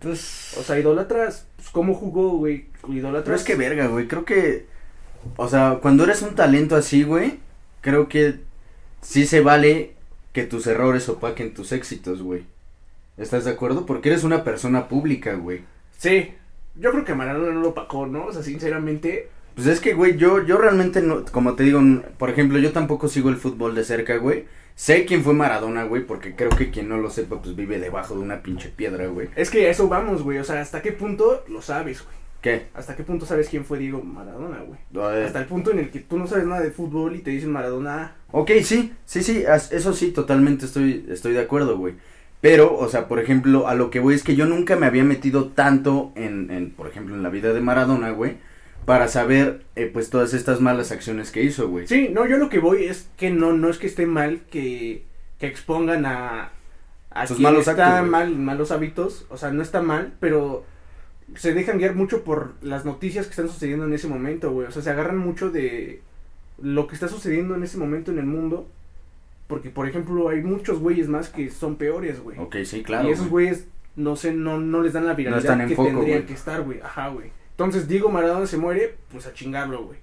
Pues... 0.00 0.56
O 0.58 0.62
sea, 0.62 0.78
idolatras 0.78 1.46
pues, 1.56 1.68
cómo 1.70 1.94
jugó, 1.94 2.30
güey. 2.30 2.66
Idolatras... 2.88 3.24
Pero 3.24 3.36
es 3.36 3.44
que 3.44 3.56
verga, 3.56 3.86
güey, 3.88 4.08
creo 4.08 4.24
que, 4.24 4.66
o 5.36 5.48
sea, 5.48 5.78
cuando 5.82 6.04
eres 6.04 6.22
un 6.22 6.34
talento 6.34 6.76
así, 6.76 7.02
güey, 7.02 7.38
creo 7.80 8.08
que 8.08 8.40
sí 9.02 9.26
se 9.26 9.40
vale 9.40 9.94
que 10.32 10.44
tus 10.44 10.66
errores 10.66 11.08
opaquen 11.08 11.54
tus 11.54 11.72
éxitos, 11.72 12.22
güey. 12.22 12.44
¿Estás 13.16 13.44
de 13.44 13.50
acuerdo? 13.50 13.86
Porque 13.86 14.08
eres 14.08 14.24
una 14.24 14.44
persona 14.44 14.88
pública, 14.88 15.34
güey. 15.34 15.62
Sí, 15.98 16.32
yo 16.76 16.90
creo 16.92 17.04
que 17.04 17.14
Maradona 17.14 17.52
no 17.52 17.60
lo 17.60 17.68
opacó, 17.70 18.06
¿no? 18.06 18.26
O 18.26 18.32
sea, 18.32 18.42
sinceramente, 18.42 19.28
Pues 19.54 19.66
es 19.66 19.80
que, 19.80 19.94
güey, 19.94 20.16
yo, 20.16 20.44
yo 20.46 20.56
realmente 20.56 21.02
no, 21.02 21.24
como 21.26 21.54
te 21.54 21.64
digo, 21.64 21.80
por 22.16 22.30
ejemplo, 22.30 22.58
yo 22.58 22.72
tampoco 22.72 23.08
sigo 23.08 23.28
el 23.28 23.36
fútbol 23.36 23.74
de 23.74 23.84
cerca, 23.84 24.16
güey. 24.16 24.46
Sé 24.76 25.04
quién 25.04 25.22
fue 25.24 25.34
Maradona, 25.34 25.84
güey, 25.84 26.06
porque 26.06 26.34
creo 26.34 26.50
que 26.50 26.70
quien 26.70 26.88
no 26.88 26.96
lo 26.96 27.10
sepa, 27.10 27.42
pues 27.42 27.54
vive 27.56 27.78
debajo 27.78 28.14
de 28.14 28.20
una 28.20 28.42
pinche 28.42 28.70
piedra, 28.70 29.08
güey. 29.08 29.28
es 29.36 29.50
que 29.50 29.66
a 29.66 29.70
eso 29.70 29.88
vamos, 29.88 30.22
güey. 30.22 30.38
O 30.38 30.44
sea, 30.44 30.60
¿hasta 30.60 30.80
qué 30.80 30.92
punto 30.92 31.44
lo 31.48 31.60
sabes, 31.60 32.02
güey? 32.02 32.16
¿Qué? 32.40 32.68
¿Hasta 32.74 32.96
qué 32.96 33.02
punto 33.02 33.26
sabes 33.26 33.48
quién 33.48 33.64
fue 33.64 33.78
Diego 33.78 34.02
Maradona, 34.02 34.60
güey? 34.62 34.80
Eh, 34.94 35.24
Hasta 35.26 35.40
el 35.40 35.46
punto 35.46 35.70
en 35.72 35.78
el 35.80 35.90
que 35.90 36.00
tú 36.00 36.18
no 36.18 36.26
sabes 36.26 36.46
nada 36.46 36.62
de 36.62 36.70
fútbol 36.70 37.14
y 37.16 37.20
te 37.20 37.30
dicen 37.30 37.52
Maradona. 37.52 38.16
Ok, 38.32 38.50
sí, 38.62 38.94
sí, 39.04 39.22
sí, 39.22 39.44
eso 39.70 39.92
sí, 39.92 40.12
totalmente 40.12 40.64
estoy, 40.64 41.06
estoy 41.10 41.34
de 41.34 41.40
acuerdo, 41.40 41.76
güey. 41.76 41.94
Pero, 42.40 42.74
o 42.78 42.88
sea, 42.88 43.08
por 43.08 43.20
ejemplo, 43.20 43.68
a 43.68 43.74
lo 43.74 43.90
que 43.90 44.00
voy 44.00 44.14
es 44.14 44.24
que 44.24 44.36
yo 44.36 44.46
nunca 44.46 44.76
me 44.76 44.86
había 44.86 45.04
metido 45.04 45.48
tanto 45.48 46.12
en, 46.14 46.50
en 46.50 46.70
por 46.70 46.86
ejemplo, 46.86 47.14
en 47.14 47.22
la 47.22 47.28
vida 47.28 47.52
de 47.52 47.60
Maradona, 47.60 48.10
güey, 48.12 48.38
para 48.86 49.08
saber, 49.08 49.66
eh, 49.76 49.90
pues, 49.92 50.08
todas 50.08 50.32
estas 50.32 50.60
malas 50.62 50.90
acciones 50.90 51.30
que 51.30 51.42
hizo, 51.42 51.68
güey. 51.68 51.86
Sí, 51.86 52.08
no, 52.10 52.26
yo 52.26 52.38
lo 52.38 52.48
que 52.48 52.58
voy 52.58 52.84
es 52.84 53.10
que 53.18 53.30
no, 53.30 53.52
no 53.52 53.68
es 53.68 53.76
que 53.76 53.86
esté 53.86 54.06
mal 54.06 54.40
que, 54.50 55.04
que 55.38 55.46
expongan 55.46 56.06
a, 56.06 56.52
a 57.10 57.26
Sus 57.26 57.36
quien 57.36 57.50
malos 57.50 57.68
está 57.68 57.98
actos, 57.98 58.10
mal, 58.10 58.34
malos 58.34 58.70
hábitos. 58.70 59.26
O 59.28 59.36
sea, 59.36 59.50
no 59.50 59.60
está 59.60 59.82
mal, 59.82 60.14
pero 60.18 60.64
se 61.36 61.54
dejan 61.54 61.78
guiar 61.78 61.94
mucho 61.94 62.24
por 62.24 62.54
las 62.62 62.84
noticias 62.84 63.26
que 63.26 63.30
están 63.30 63.48
sucediendo 63.48 63.84
en 63.84 63.92
ese 63.92 64.08
momento, 64.08 64.52
güey. 64.52 64.66
O 64.66 64.70
sea, 64.70 64.82
se 64.82 64.90
agarran 64.90 65.18
mucho 65.18 65.50
de 65.50 66.00
lo 66.62 66.86
que 66.86 66.94
está 66.94 67.08
sucediendo 67.08 67.54
en 67.54 67.62
ese 67.62 67.78
momento 67.78 68.10
en 68.10 68.18
el 68.18 68.26
mundo. 68.26 68.68
Porque, 69.46 69.70
por 69.70 69.88
ejemplo, 69.88 70.28
hay 70.28 70.42
muchos 70.42 70.78
güeyes 70.78 71.08
más 71.08 71.28
que 71.28 71.50
son 71.50 71.76
peores, 71.76 72.20
güey. 72.20 72.38
Ok, 72.38 72.56
sí, 72.64 72.82
claro. 72.82 73.08
y 73.08 73.12
esos 73.12 73.28
güey. 73.28 73.46
güeyes, 73.46 73.66
no 73.96 74.14
sé, 74.14 74.32
no, 74.32 74.60
no 74.60 74.82
les 74.82 74.92
dan 74.92 75.06
la 75.06 75.14
viralidad 75.14 75.66
que 75.66 75.74
foco, 75.74 75.88
tendrían 75.88 76.24
que 76.24 76.34
estar, 76.34 76.62
güey. 76.62 76.80
Ajá, 76.80 77.08
güey. 77.08 77.32
Entonces, 77.50 77.88
Diego 77.88 78.10
Maradona 78.10 78.46
se 78.46 78.56
muere, 78.56 78.94
pues 79.10 79.26
a 79.26 79.32
chingarlo, 79.32 79.84
güey. 79.84 79.98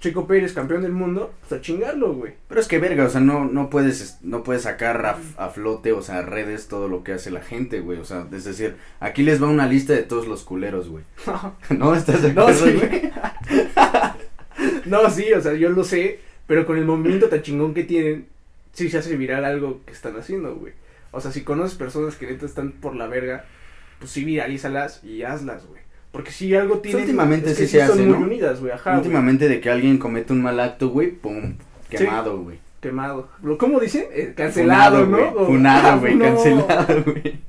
Chico 0.00 0.28
Pérez, 0.28 0.52
campeón 0.52 0.82
del 0.82 0.92
mundo, 0.92 1.34
pues 1.40 1.58
a 1.58 1.60
chingarlo, 1.60 2.14
güey. 2.14 2.34
Pero 2.48 2.60
es 2.60 2.68
que, 2.68 2.78
verga, 2.78 3.04
o 3.04 3.10
sea, 3.10 3.20
no, 3.20 3.46
no 3.46 3.68
puedes, 3.68 4.00
es- 4.00 4.18
no 4.22 4.44
puedes 4.44 4.62
sacar 4.62 5.04
a, 5.04 5.18
a 5.36 5.48
flote, 5.50 5.92
o 5.92 6.02
sea, 6.02 6.18
a 6.18 6.22
redes 6.22 6.68
todo 6.68 6.86
lo 6.88 7.02
que 7.02 7.14
hace 7.14 7.32
la 7.32 7.40
gente, 7.40 7.80
güey. 7.80 7.98
O 7.98 8.04
sea, 8.04 8.26
es 8.32 8.44
decir, 8.44 8.76
aquí 9.00 9.24
les 9.24 9.42
va 9.42 9.48
una 9.48 9.66
lista 9.66 9.94
de 9.94 10.04
todos 10.04 10.28
los 10.28 10.44
culeros, 10.44 10.88
güey. 10.88 11.02
¿No? 11.76 11.94
¿Estás 11.96 12.22
de 12.22 12.32
No, 12.32 12.42
acuerdo, 12.42 12.66
sí. 12.66 12.72
güey? 12.74 13.10
no, 14.86 15.10
sí, 15.10 15.32
o 15.32 15.40
sea, 15.40 15.54
yo 15.54 15.70
lo 15.70 15.84
sé, 15.84 16.20
pero 16.46 16.66
con 16.66 16.78
el 16.78 16.84
movimiento 16.84 17.28
tan 17.28 17.42
chingón 17.42 17.74
que 17.74 17.84
tienen, 17.84 18.26
sí 18.72 18.88
se 18.90 18.98
hace 18.98 19.16
viral 19.16 19.44
algo 19.44 19.80
que 19.84 19.92
están 19.92 20.16
haciendo, 20.16 20.54
güey. 20.56 20.72
O 21.10 21.20
sea, 21.20 21.32
si 21.32 21.42
conoces 21.42 21.76
personas 21.76 22.16
que 22.16 22.26
neta 22.26 22.46
están 22.46 22.72
por 22.72 22.94
la 22.94 23.06
verga, 23.06 23.44
pues 23.98 24.10
sí 24.10 24.24
viralízalas 24.24 25.02
y 25.04 25.22
hazlas, 25.22 25.66
güey. 25.66 25.80
Porque 26.12 26.30
si 26.32 26.54
algo 26.54 26.78
tienen, 26.78 27.02
últimamente 27.02 27.50
es 27.50 27.58
que 27.58 27.66
sí 27.66 27.72
se 27.72 27.82
hace, 27.82 28.04
¿no? 28.06 28.18
unidas, 28.18 28.60
güey, 28.60 28.72
ajá, 28.72 28.90
güey. 28.92 29.02
Últimamente 29.02 29.48
de 29.48 29.60
que 29.60 29.70
alguien 29.70 29.98
comete 29.98 30.32
un 30.32 30.42
mal 30.42 30.58
acto, 30.60 30.88
güey, 30.88 31.10
pum, 31.12 31.54
quemado, 31.90 32.38
güey. 32.42 32.58
Quemado. 32.80 33.28
¿Cómo 33.58 33.80
dicen? 33.80 34.04
Eh, 34.12 34.32
cancelado, 34.36 35.04
Funado, 35.04 35.26
¿no? 35.30 35.32
güey. 35.34 35.46
Funado, 35.46 35.88
Ah, 35.88 35.96
güey, 35.96 36.14
no. 36.14 36.24
cancelado, 36.24 37.02
güey. 37.06 37.40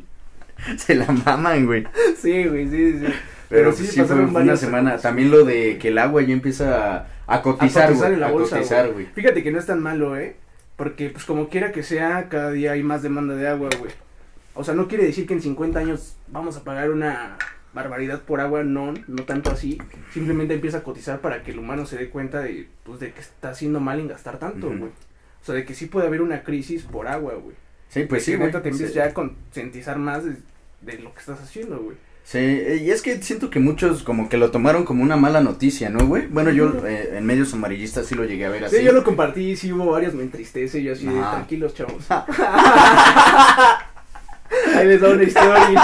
Se 0.78 0.96
la 0.96 1.06
maman, 1.12 1.66
güey. 1.66 1.86
Sí, 2.20 2.46
güey, 2.46 2.68
sí, 2.70 2.94
sí. 3.00 3.06
Pero, 3.06 3.14
Pero 3.48 3.72
sí 3.72 3.86
sí, 3.88 4.02
fue, 4.02 4.16
una 4.26 4.56
semana. 4.58 4.92
cosas. 4.92 5.04
También 5.04 5.32
lo 5.32 5.44
de 5.46 5.78
que 5.78 5.88
el 5.88 5.98
agua 5.98 6.22
ya 6.22 6.34
empieza 6.34 6.98
a, 6.98 7.08
a 7.28 7.42
cotizar, 7.42 7.84
A 7.84 7.88
cotizar 7.88 7.94
güey. 8.10 8.14
en 8.14 8.20
la 8.20 8.28
A 8.28 8.32
bolsa, 8.32 8.58
cotizar, 8.58 8.84
güey. 8.92 8.94
güey. 9.06 9.06
Fíjate 9.16 9.42
que 9.42 9.52
no 9.52 9.58
es 9.60 9.66
tan 9.66 9.82
malo, 9.82 10.18
¿eh? 10.18 10.36
Porque, 10.76 11.10
pues, 11.10 11.26
como 11.26 11.48
quiera 11.50 11.72
que 11.72 11.82
sea, 11.84 12.28
cada 12.30 12.52
día 12.52 12.74
hay 12.74 12.84
más 12.84 13.02
demanda 13.04 13.36
de 13.36 13.48
agua, 13.48 13.70
güey. 13.80 13.92
O 14.54 14.64
sea, 14.64 14.74
no 14.74 14.88
quiere 14.88 15.06
decir 15.06 15.26
que 15.26 15.34
en 15.34 15.42
50 15.42 15.80
años 15.80 16.16
vamos 16.28 16.58
a 16.58 16.64
pagar 16.64 16.90
una 16.92 17.38
barbaridad 17.74 18.22
por 18.22 18.42
agua, 18.42 18.64
no, 18.64 18.94
no 19.08 19.24
tanto 19.24 19.52
así. 19.52 19.78
Simplemente 20.14 20.54
empieza 20.54 20.80
a 20.80 20.84
cotizar 20.84 21.20
para 21.22 21.44
que 21.44 21.52
el 21.52 21.60
humano 21.60 21.86
se 21.86 21.98
dé 21.98 22.10
cuenta 22.10 22.42
de, 22.42 22.68
pues, 22.84 23.00
de 23.00 23.12
que 23.14 23.22
está 23.22 23.50
haciendo 23.52 23.80
mal 23.80 24.00
en 24.00 24.08
gastar 24.08 24.38
tanto, 24.40 24.68
güey. 24.68 24.92
O 25.42 25.46
sea, 25.46 25.56
de 25.56 25.66
que 25.66 25.74
sí 25.74 25.86
puede 25.86 26.08
haber 26.08 26.22
una 26.22 26.44
crisis 26.44 26.84
por 26.84 27.08
agua, 27.08 27.34
güey. 27.36 27.56
Sí, 27.90 28.04
pues 28.04 28.24
sí, 28.26 28.36
güey. 28.36 28.52
te 28.52 28.58
empieces 28.58 28.90
Sí. 28.90 28.96
ya 28.96 29.06
a 29.06 29.14
concientizar 29.14 29.98
más 29.98 30.24
de, 30.26 30.36
de 30.82 31.00
lo 31.00 31.14
que 31.14 31.20
estás 31.20 31.40
haciendo, 31.42 31.80
güey. 31.80 31.98
Sí, 32.24 32.38
y 32.82 32.92
es 32.92 33.02
que 33.02 33.20
siento 33.24 33.50
que 33.50 33.60
muchos 33.60 34.04
como 34.04 34.30
que 34.30 34.38
lo 34.38 34.52
tomaron 34.52 34.84
como 34.86 35.02
una 35.02 35.16
mala 35.16 35.42
noticia, 35.42 35.90
¿no, 35.90 36.06
güey? 36.06 36.28
Bueno, 36.28 36.52
yo 36.52 36.86
eh, 36.86 37.14
en 37.18 37.26
medios 37.26 37.52
amarillistas 37.56 38.06
sí 38.06 38.14
lo 38.14 38.24
llegué 38.26 38.46
a 38.46 38.50
ver 38.50 38.66
así. 38.66 38.78
Sí, 38.78 38.84
yo 38.84 38.92
lo 38.92 39.04
compartí, 39.04 39.56
sí 39.56 39.74
hubo 39.74 39.90
varios, 39.92 40.14
me 40.14 40.22
entristece, 40.22 40.84
yo 40.84 40.94
así 40.94 41.08
de 41.08 41.20
tranquilos, 41.20 41.74
chavos. 41.74 42.06
Ahí 44.76 44.88
les 44.88 45.02
da 45.02 45.10
una 45.10 45.24
historia, 45.24 45.70
¿no? 45.72 45.82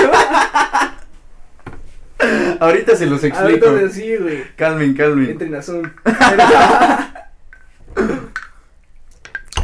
Ahorita 2.60 2.96
se 2.96 3.06
los 3.06 3.24
explico. 3.24 3.68
Ahorita 3.68 3.90
sí, 3.94 4.16
güey. 4.18 4.44
Calmen, 4.56 4.94
calmen. 4.94 5.30
Entren 5.32 5.56
a 5.56 5.62
Zoom. 5.62 5.90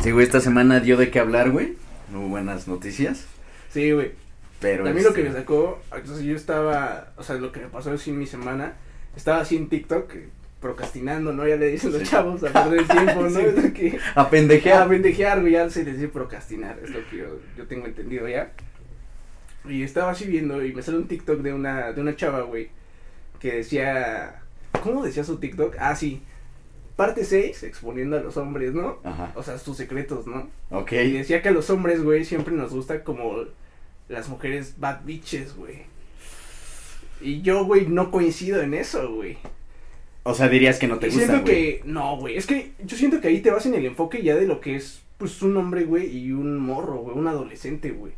Sí, 0.04 0.10
güey, 0.10 0.26
esta 0.26 0.40
semana 0.40 0.80
dio 0.80 0.98
de 0.98 1.12
qué 1.12 1.20
hablar, 1.20 1.52
güey. 1.52 1.76
Muy 2.10 2.28
buenas 2.28 2.68
noticias. 2.68 3.26
Sí, 3.70 3.92
güey. 3.92 4.14
Pero 4.60 4.84
También 4.84 5.06
lo 5.06 5.14
que 5.14 5.22
este, 5.22 5.32
me 5.34 5.40
sacó, 5.40 5.80
entonces 5.96 6.24
yo 6.26 6.36
estaba, 6.36 7.12
o 7.18 7.24
sea, 7.24 7.36
lo 7.36 7.52
que 7.52 7.60
me 7.60 7.68
pasó 7.68 7.92
así 7.92 8.10
en 8.10 8.18
mi 8.20 8.26
semana, 8.26 8.74
estaba 9.16 9.42
así 9.42 9.58
en 9.58 9.70
TikTok, 9.70 10.14
eh, 10.16 10.30
procrastinando, 10.60 11.34
¿no? 11.34 11.48
Ya 11.48 11.56
le 11.56 11.68
dicen 11.68 11.92
los 11.92 12.02
Sí. 12.02 12.08
chavos 12.08 12.44
a 12.44 12.48
perder 12.52 12.80
el 12.80 12.88
tiempo, 12.88 13.22
¿no? 13.24 13.30
Sí. 13.40 13.46
Es 13.46 13.64
lo 13.64 13.74
que, 13.74 14.00
A 14.16 14.22
a 14.22 14.30
pendejear. 14.32 14.88
pendejear, 14.90 15.42
güey, 15.42 15.54
ya 15.54 15.70
se 15.70 15.84
les 15.84 15.96
dice 15.96 16.08
procrastinar, 16.08 16.80
es 16.84 16.90
lo 16.92 17.00
que 17.10 17.18
yo, 17.18 17.26
yo 17.58 17.66
tengo 17.68 17.86
entendido 17.88 18.28
ya. 18.28 18.52
Y 19.68 19.84
estaba 19.84 20.12
así 20.12 20.26
viendo 20.26 20.64
y 20.66 20.74
me 20.74 20.82
sale 20.82 20.98
un 20.98 21.08
TikTok 21.08 21.40
de 21.42 21.54
una, 21.54 21.92
de 21.92 22.02
una 22.02 22.16
chava, 22.16 22.42
güey, 22.42 22.70
que 23.40 23.56
decía, 23.58 24.42
¿cómo 24.84 25.04
decía 25.04 25.24
su 25.24 25.38
TikTok? 25.38 25.76
Ah, 25.80 25.96
sí, 25.96 26.22
parte 26.96 27.24
6, 27.26 27.64
exponiendo 27.64 28.18
a 28.18 28.22
los 28.22 28.38
hombres, 28.38 28.74
¿no? 28.74 28.98
Ajá. 29.04 29.32
O 29.36 29.44
sea, 29.44 29.58
sus 29.58 29.78
secretos, 29.78 30.26
¿no? 30.28 30.50
Ok. 30.72 30.94
Y 30.94 31.12
decía 31.12 31.42
que 31.42 31.50
a 31.50 31.54
los 31.54 31.70
hombres, 31.70 32.04
güey, 32.04 32.26
siempre 32.26 32.54
nos 32.54 32.74
gusta 32.74 33.04
como 33.04 33.36
las 34.10 34.30
mujeres 34.30 34.76
bad 34.80 35.02
bitches, 35.06 35.56
güey. 35.56 35.84
Y 37.22 37.42
yo, 37.42 37.66
güey, 37.66 37.86
no 37.88 38.10
coincido 38.12 38.62
en 38.62 38.74
eso, 38.74 39.14
güey. 39.14 39.38
O 40.24 40.34
sea, 40.34 40.50
dirías 40.50 40.80
que 40.80 40.88
no 40.88 41.00
te 41.00 41.08
Y 41.08 41.12
gusta, 41.12 41.26
siento 41.28 41.44
güey. 41.44 41.56
que, 41.56 41.82
no, 41.86 42.18
güey, 42.18 42.36
es 42.38 42.46
que 42.48 42.72
yo 42.84 42.98
siento 42.98 43.22
que 43.22 43.28
ahí 43.28 43.42
te 43.42 43.52
vas 43.52 43.66
en 43.66 43.76
el 43.76 43.86
enfoque 43.86 44.22
ya 44.24 44.36
de 44.36 44.46
lo 44.48 44.60
que 44.62 44.76
es, 44.76 45.02
pues, 45.18 45.42
un 45.42 45.56
hombre, 45.58 45.84
güey, 45.84 46.16
y 46.16 46.32
un 46.32 46.58
morro, 46.60 46.98
güey, 46.98 47.18
un 47.18 47.28
adolescente, 47.28 47.92
güey. 47.92 48.14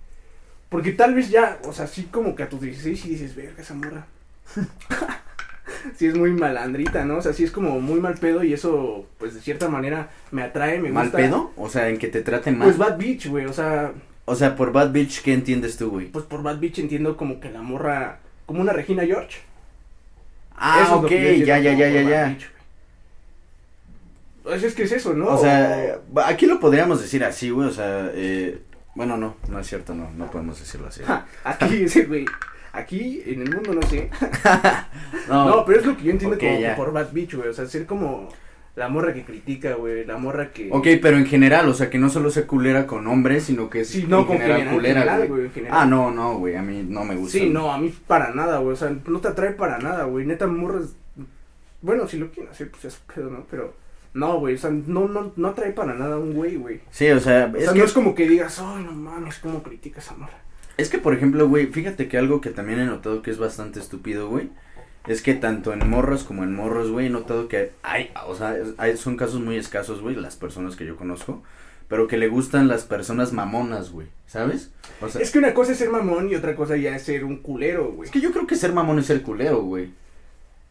Porque 0.74 0.92
tal 0.92 1.14
vez 1.14 1.30
ya, 1.30 1.60
o 1.66 1.72
sea, 1.72 1.86
sí 1.86 2.08
como 2.12 2.36
que 2.36 2.42
a 2.42 2.50
tus 2.50 2.62
16 2.62 3.06
y 3.06 3.10
dices, 3.10 3.36
verga, 3.36 3.62
esa 3.62 3.76
morra. 3.76 4.08
sí 5.96 6.08
es 6.08 6.16
muy 6.16 6.32
malandrita, 6.32 7.06
¿no? 7.06 7.18
O 7.18 7.22
sea, 7.22 7.32
sí 7.34 7.44
es 7.44 7.52
como 7.52 7.80
muy 7.80 8.00
mal 8.00 8.16
pedo 8.16 8.44
y 8.44 8.54
eso, 8.54 9.06
pues, 9.20 9.36
de 9.36 9.42
cierta 9.42 9.70
manera 9.70 10.10
me 10.32 10.42
atrae, 10.42 10.80
me 10.80 10.90
¿Mal 10.90 11.06
gusta. 11.06 11.18
pedo? 11.20 11.52
O 11.58 11.70
sea, 11.70 11.90
en 11.90 12.00
que 12.00 12.08
te 12.08 12.22
traten 12.22 12.58
mal. 12.58 12.68
Pues 12.68 12.80
bad 12.80 12.98
bitch, 12.98 13.28
güey, 13.28 13.46
o 13.46 13.54
sea, 13.54 13.92
O 14.26 14.36
sea, 14.36 14.56
por 14.56 14.72
Bad 14.72 14.92
Bitch, 14.92 15.22
¿qué 15.22 15.34
entiendes 15.34 15.78
tú, 15.78 15.92
güey? 15.92 16.08
pues 16.08 16.26
por 16.26 16.42
bad 16.42 16.58
bitch 16.58 16.80
entiendo 16.80 17.18
como 17.18 17.40
que 17.40 17.52
la 17.52 17.62
morra, 17.62 18.20
como 18.48 18.62
una 18.62 18.74
Regina 18.74 19.06
George. 19.06 19.40
Ah, 20.56 20.82
Eso 20.86 21.00
ok, 21.02 21.12
ya, 21.46 21.60
ya, 21.60 21.74
ya, 21.74 21.90
ya, 21.90 22.02
ya. 22.02 22.26
bitch. 22.30 22.50
Pues 24.44 24.64
es 24.64 24.74
que 24.74 24.84
es 24.84 24.92
eso, 24.92 25.14
¿no? 25.14 25.28
O 25.28 25.38
sea, 25.38 26.00
aquí 26.26 26.46
lo 26.46 26.60
podríamos 26.60 27.00
decir 27.02 27.24
así, 27.24 27.50
güey, 27.50 27.68
o 27.70 27.72
sea, 27.72 28.12
eh, 28.14 28.60
bueno, 28.96 29.18
no, 29.18 29.36
no 29.50 29.60
es 29.60 29.68
cierto, 29.68 29.96
no, 29.96 30.10
no 30.12 30.30
podemos 30.30 30.60
decirlo 30.60 30.88
así. 30.88 31.04
Ja, 31.04 31.26
aquí 31.44 31.84
ese 31.84 32.06
güey. 32.06 32.26
Aquí 32.74 33.22
en 33.26 33.44
el 33.44 33.54
mundo 33.54 33.74
no 33.76 33.82
sé. 33.84 34.10
No, 35.28 35.64
pero 35.66 35.80
es 35.80 35.86
lo 35.86 35.96
que 35.96 36.04
yo 36.04 36.12
entiendo 36.12 36.38
como 36.38 36.60
ya. 36.60 36.76
por 36.76 36.92
Bad 36.92 37.12
Bitch, 37.14 37.36
güey. 37.36 37.50
O 37.50 37.54
sea, 37.54 37.66
ser 37.68 37.86
como 37.86 38.30
la 38.76 38.90
morra 38.90 39.14
que 39.14 39.24
critica, 39.24 39.76
güey. 39.76 40.06
La 40.06 40.18
morra 40.18 40.52
que. 40.52 40.70
Ok, 40.72 40.88
pero 41.02 41.18
en 41.18 41.26
general, 41.26 41.70
o 41.70 41.74
sea, 41.74 41.90
que 41.90 42.00
no 42.00 42.10
solo 42.10 42.32
sea 42.32 42.48
culera 42.48 42.88
con 42.88 43.06
hombres, 43.08 43.44
sino 43.44 43.70
que 43.70 43.82
es 43.82 43.90
Sí, 43.90 44.06
no, 44.08 44.22
en 44.22 44.26
con 44.26 44.38
general 44.38 44.58
general, 44.58 44.76
culera, 44.76 45.02
general, 45.02 45.28
güey. 45.28 45.52
Ah, 45.70 45.86
no, 45.86 46.12
no, 46.12 46.38
güey, 46.40 46.56
a 46.56 46.62
mí 46.62 46.84
no 46.88 47.04
me 47.06 47.16
gusta. 47.16 47.38
Sí, 47.38 47.50
no, 47.50 47.72
a 47.72 47.78
mí 47.78 47.94
para 48.08 48.34
nada, 48.34 48.58
güey. 48.58 48.74
O 48.74 48.76
sea, 48.76 48.94
no 49.06 49.20
te 49.20 49.28
atrae 49.28 49.52
para 49.52 49.78
nada, 49.78 50.06
güey. 50.06 50.26
Neta, 50.26 50.48
morras. 50.48 50.96
Bueno, 51.82 52.08
si 52.08 52.18
lo 52.18 52.32
quieren 52.32 52.52
hacer, 52.52 52.72
pues 52.72 52.86
es 52.86 53.00
pedo, 53.14 53.30
¿no? 53.30 53.46
Pero. 53.50 53.76
No, 54.14 54.40
güey. 54.40 54.56
O 54.56 54.58
sea, 54.58 54.70
no, 54.70 55.08
no, 55.08 55.32
no 55.36 55.48
atrae 55.48 55.72
para 55.72 55.94
nada 55.94 56.16
a 56.16 56.20
un 56.20 56.34
güey, 56.34 56.56
güey. 56.56 56.82
Sí, 56.92 57.10
o 57.10 57.20
sea, 57.20 57.50
O 57.54 57.58
es 57.58 57.64
sea, 57.66 57.74
que 57.74 57.80
no 57.80 57.86
es 57.86 57.94
como 57.94 58.14
que 58.16 58.28
digas, 58.28 58.60
ay, 58.60 58.84
no 58.84 58.92
mames, 58.92 59.40
cómo 59.40 59.64
criticas 59.64 60.12
a 60.12 60.16
morra. 60.16 60.38
Es 60.78 60.90
que, 60.90 60.98
por 60.98 61.14
ejemplo, 61.14 61.48
güey, 61.48 61.68
fíjate 61.68 62.08
que 62.08 62.18
algo 62.18 62.42
que 62.42 62.50
también 62.50 62.80
he 62.80 62.86
notado 62.86 63.22
que 63.22 63.32
es 63.32 63.38
bastante 63.38 63.80
estúpido, 63.80 64.28
güey, 64.30 64.50
es 65.08 65.22
que 65.22 65.34
tanto 65.36 65.74
en 65.74 65.88
morras 65.88 66.24
como 66.24 66.44
en 66.44 66.56
morros, 66.56 66.90
güey, 66.90 67.08
he 67.08 67.10
notado 67.10 67.48
que 67.48 67.72
hay, 67.84 68.10
o 68.28 68.36
sea, 68.36 68.56
hay, 68.78 68.98
son 68.98 69.16
casos 69.18 69.40
muy 69.40 69.58
escasos, 69.58 70.02
güey, 70.02 70.16
las 70.16 70.36
personas 70.36 70.76
que 70.76 70.86
yo 70.86 70.96
conozco, 70.96 71.44
pero 71.88 72.08
que 72.08 72.18
le 72.18 72.28
gustan 72.28 72.68
las 72.68 72.86
personas 72.86 73.34
mamonas, 73.34 73.92
güey, 73.92 74.08
¿sabes? 74.26 74.72
O 75.00 75.10
sea, 75.10 75.22
Es 75.22 75.30
que 75.30 75.38
una 75.40 75.54
cosa 75.54 75.74
es 75.74 75.78
ser 75.78 75.90
mamón 75.92 76.30
y 76.32 76.36
otra 76.36 76.56
cosa 76.56 76.76
ya 76.76 76.96
es 76.96 77.04
ser 77.04 77.24
un 77.24 77.38
culero, 77.38 77.92
güey. 77.92 78.08
es 78.08 78.12
que 78.12 78.22
yo 78.22 78.32
creo 78.32 78.48
que 78.48 78.56
ser 78.56 78.74
mamón 78.74 78.98
es 78.98 79.06
ser 79.06 79.22
culero, 79.22 79.62
güey. 79.62 79.92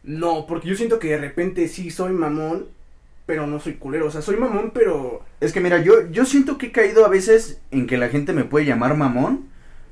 No, 0.03 0.45
porque 0.47 0.67
yo 0.67 0.75
siento 0.75 0.99
que 0.99 1.11
de 1.11 1.17
repente 1.17 1.69
sí 1.69 1.91
soy 1.91 2.11
mamón, 2.11 2.67
pero 3.25 3.47
no 3.47 3.59
soy 3.59 3.73
culero. 3.75 4.07
O 4.07 4.11
sea, 4.11 4.21
soy 4.21 4.37
mamón, 4.37 4.71
pero. 4.73 5.21
Es 5.39 5.53
que 5.53 5.59
mira, 5.61 5.81
yo, 5.81 6.09
yo 6.11 6.25
siento 6.25 6.57
que 6.57 6.67
he 6.67 6.71
caído 6.71 7.05
a 7.05 7.09
veces 7.09 7.61
en 7.71 7.87
que 7.87 7.97
la 7.97 8.09
gente 8.09 8.33
me 8.33 8.43
puede 8.43 8.65
llamar 8.65 8.95
mamón, 8.97 9.47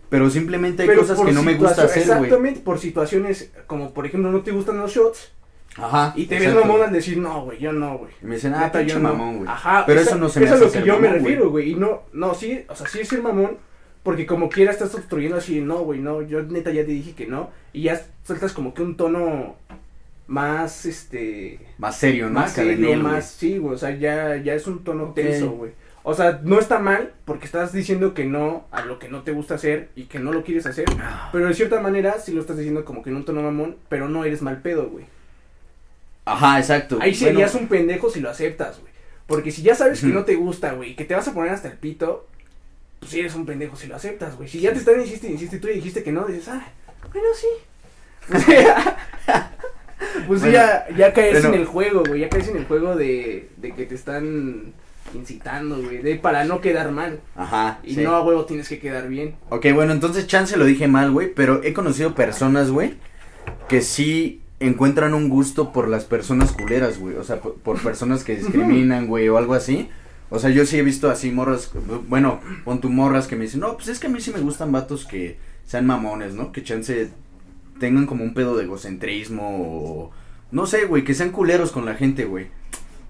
pero 0.10 0.30
simplemente 0.30 0.84
hay 0.84 0.88
pero 0.90 1.02
cosas 1.02 1.20
que 1.20 1.32
no 1.32 1.44
me 1.44 1.56
gusta 1.56 1.84
hacer, 1.84 2.06
güey. 2.06 2.18
Exactamente, 2.24 2.60
por 2.62 2.80
situaciones 2.80 3.52
como, 3.68 3.94
por 3.94 4.06
ejemplo, 4.06 4.32
no 4.32 4.42
te 4.42 4.52
gustan 4.52 4.78
los 4.78 4.92
shots. 4.94 5.32
Ajá. 5.78 6.12
Y 6.18 6.26
te 6.26 6.38
ves 6.38 6.54
mamón 6.54 6.82
al 6.82 6.92
decir, 6.92 7.18
no, 7.18 7.46
güey, 7.46 7.58
yo 7.60 7.72
no, 7.72 7.98
güey. 8.00 8.12
Me 8.22 8.36
dicen, 8.36 8.54
ah, 8.54 8.66
Neta, 8.66 8.82
yo 8.82 9.00
mamón, 9.00 9.38
güey. 9.38 9.50
Ajá, 9.50 9.86
Pero 9.86 10.02
esa- 10.02 10.10
eso 10.12 10.20
no 10.20 10.28
se 10.28 10.42
me 10.42 10.46
eso 10.48 10.56
hace 10.56 10.66
es 10.66 10.76
a 10.76 10.80
lo 10.80 10.84
que 10.84 10.88
yo 10.88 11.00
me 11.00 11.08
mamón, 11.08 11.24
refiero, 11.24 11.50
güey. 11.50 11.72
Y 11.72 11.76
no, 11.76 12.02
no, 12.12 12.34
sí, 12.36 12.66
o 12.68 12.76
sea, 12.76 12.88
sí 12.88 13.00
es 13.00 13.08
ser 13.08 13.22
mamón, 13.22 13.58
porque 14.04 14.26
como 14.26 14.50
quiera 14.50 14.72
estás 14.72 14.94
obstruyendo 14.96 15.38
así, 15.38 15.62
no, 15.62 15.78
güey, 15.80 16.02
no, 16.02 16.22
yo 16.24 16.44
neta 16.44 16.72
ya 16.72 16.82
te 16.84 16.92
dije 16.92 17.14
que 17.16 17.26
no. 17.28 17.52
Y 17.72 17.84
ya 17.84 18.02
sueltas 18.24 18.52
como 18.52 18.74
que 18.74 18.82
un 18.82 18.98
tono 18.98 19.56
más, 20.32 20.86
este. 20.86 21.60
Más 21.78 21.98
serio, 21.98 22.28
¿no? 22.28 22.40
más 22.40 22.54
serio, 22.54 22.88
güey. 22.88 22.96
más, 22.96 23.30
sí, 23.30 23.58
güey, 23.58 23.76
o 23.76 23.78
sea, 23.78 23.92
ya, 23.92 24.38
ya 24.38 24.54
es 24.54 24.66
un 24.66 24.82
tono 24.84 25.12
tenso, 25.14 25.52
güey. 25.52 25.74
O 26.04 26.14
sea, 26.14 26.40
no 26.42 26.58
está 26.58 26.80
mal 26.80 27.14
porque 27.26 27.46
estás 27.46 27.74
diciendo 27.74 28.14
que 28.14 28.24
no 28.26 28.66
a 28.72 28.84
lo 28.86 28.98
que 28.98 29.10
no 29.10 29.24
te 29.24 29.34
gusta 29.34 29.56
hacer 29.56 29.90
y 29.94 30.06
que 30.06 30.20
no 30.20 30.32
lo 30.32 30.44
quieres 30.44 30.66
hacer, 30.66 30.86
pero 31.34 31.48
de 31.48 31.54
cierta 31.54 31.82
manera 31.82 32.18
sí 32.18 32.32
lo 32.32 32.40
estás 32.40 32.58
diciendo 32.58 32.86
como 32.86 33.04
que 33.04 33.10
en 33.10 33.18
un 33.18 33.26
tono 33.26 33.44
mamón, 33.44 33.76
pero 33.90 34.08
no 34.08 34.24
eres 34.24 34.42
mal 34.42 34.62
pedo, 34.62 34.90
güey. 34.90 35.06
Ajá, 36.24 36.60
exacto. 36.60 36.98
Ahí 37.02 37.12
Bueno, 37.12 37.26
serías 37.26 37.54
un 37.56 37.68
pendejo 37.68 38.10
si 38.10 38.22
lo 38.22 38.30
aceptas, 38.30 38.80
güey. 38.80 38.94
Porque 39.28 39.52
si 39.52 39.62
ya 39.62 39.76
sabes 39.76 40.00
que 40.00 40.08
no 40.08 40.24
te 40.24 40.36
gusta, 40.36 40.72
güey, 40.74 40.96
que 40.96 41.04
te 41.04 41.14
vas 41.14 41.28
a 41.28 41.34
poner 41.34 41.52
hasta 41.52 41.68
el 41.68 41.78
pito, 41.78 42.28
pues 43.00 43.14
eres 43.14 43.36
un 43.36 43.46
pendejo 43.46 43.76
si 43.76 43.88
lo 43.88 43.98
aceptas, 43.98 44.38
güey. 44.38 44.48
Si 44.48 44.62
ya 44.62 44.72
te 44.72 44.80
están 44.80 45.00
insiste, 45.00 45.28
insiste, 45.28 45.60
tú 45.60 45.68
dijiste 45.68 46.04
que 46.04 46.14
no, 46.14 46.26
dices, 46.26 46.48
ah, 46.48 46.66
bueno, 47.12 47.28
sí. 47.36 47.48
pues 50.28 50.42
Bueno, 50.42 50.54
ya, 50.54 50.88
ya 50.98 51.14
caes 51.14 51.42
bueno. 51.42 51.50
en 51.50 51.62
el 51.62 51.66
juego, 51.66 52.04
güey, 52.08 52.22
ya 52.22 52.30
caes 52.30 52.48
en 52.48 52.58
el 52.58 52.66
juego 52.66 52.96
de, 52.96 53.50
de 53.58 53.72
que 53.74 53.86
te 53.86 53.96
están 53.96 54.74
incitando, 55.14 55.82
güey, 55.82 56.00
de 56.00 56.16
para 56.16 56.44
no 56.46 56.62
quedar 56.62 56.92
mal. 56.92 57.20
Ajá. 57.36 57.80
Y 57.84 57.96
sí. 57.96 58.02
no 58.02 58.16
a 58.16 58.24
huevo 58.24 58.46
tienes 58.46 58.70
que 58.70 58.80
quedar 58.80 59.08
bien. 59.08 59.36
Ok, 59.50 59.68
bueno, 59.74 59.92
entonces 59.94 60.28
chance 60.28 60.56
lo 60.58 60.66
dije 60.66 60.88
mal, 60.88 61.12
güey, 61.12 61.34
pero 61.34 61.64
he 61.64 61.74
conocido 61.74 62.16
personas, 62.16 62.72
güey, 62.72 62.96
que 63.68 63.82
sí 63.82 64.42
encuentran 64.60 65.14
un 65.14 65.28
gusto 65.30 65.72
por 65.72 65.88
las 65.88 66.06
personas 66.06 66.52
culeras, 66.52 67.00
güey, 67.00 67.16
o 67.16 67.24
sea, 67.24 67.42
por, 67.42 67.56
por 67.56 67.82
personas 67.82 68.24
que 68.24 68.36
discriminan, 68.36 69.08
güey, 69.08 69.28
o 69.30 69.38
algo 69.38 69.54
así. 69.54 69.90
O 70.30 70.40
sea, 70.40 70.50
yo 70.50 70.66
sí 70.66 70.78
he 70.78 70.84
visto 70.84 71.10
así 71.10 71.30
morras, 71.30 71.72
bueno, 72.08 72.40
pon 72.64 72.80
tu 72.80 72.90
morras 72.90 73.28
que 73.28 73.36
me 73.36 73.44
dicen, 73.44 73.60
no, 73.60 73.76
pues 73.76 73.90
es 73.90 74.00
que 74.00 74.08
a 74.08 74.10
mí 74.10 74.22
sí 74.22 74.32
me 74.32 74.40
gustan 74.40 74.72
vatos 74.72 75.06
que 75.06 75.38
sean 75.66 75.86
mamones, 75.86 76.36
¿no? 76.36 76.54
Que 76.54 76.64
chance 76.64 77.10
tengan 77.82 78.06
como 78.06 78.24
un 78.24 78.36
pedo 78.36 78.56
de 78.56 78.66
egocentrismo 78.66 79.58
o, 79.60 80.12
no 80.52 80.68
sé, 80.68 80.86
güey, 80.86 81.04
que 81.04 81.16
sean 81.16 81.32
culeros 81.32 81.72
con 81.72 81.84
la 81.84 81.96
gente, 81.96 82.26
güey. 82.26 82.48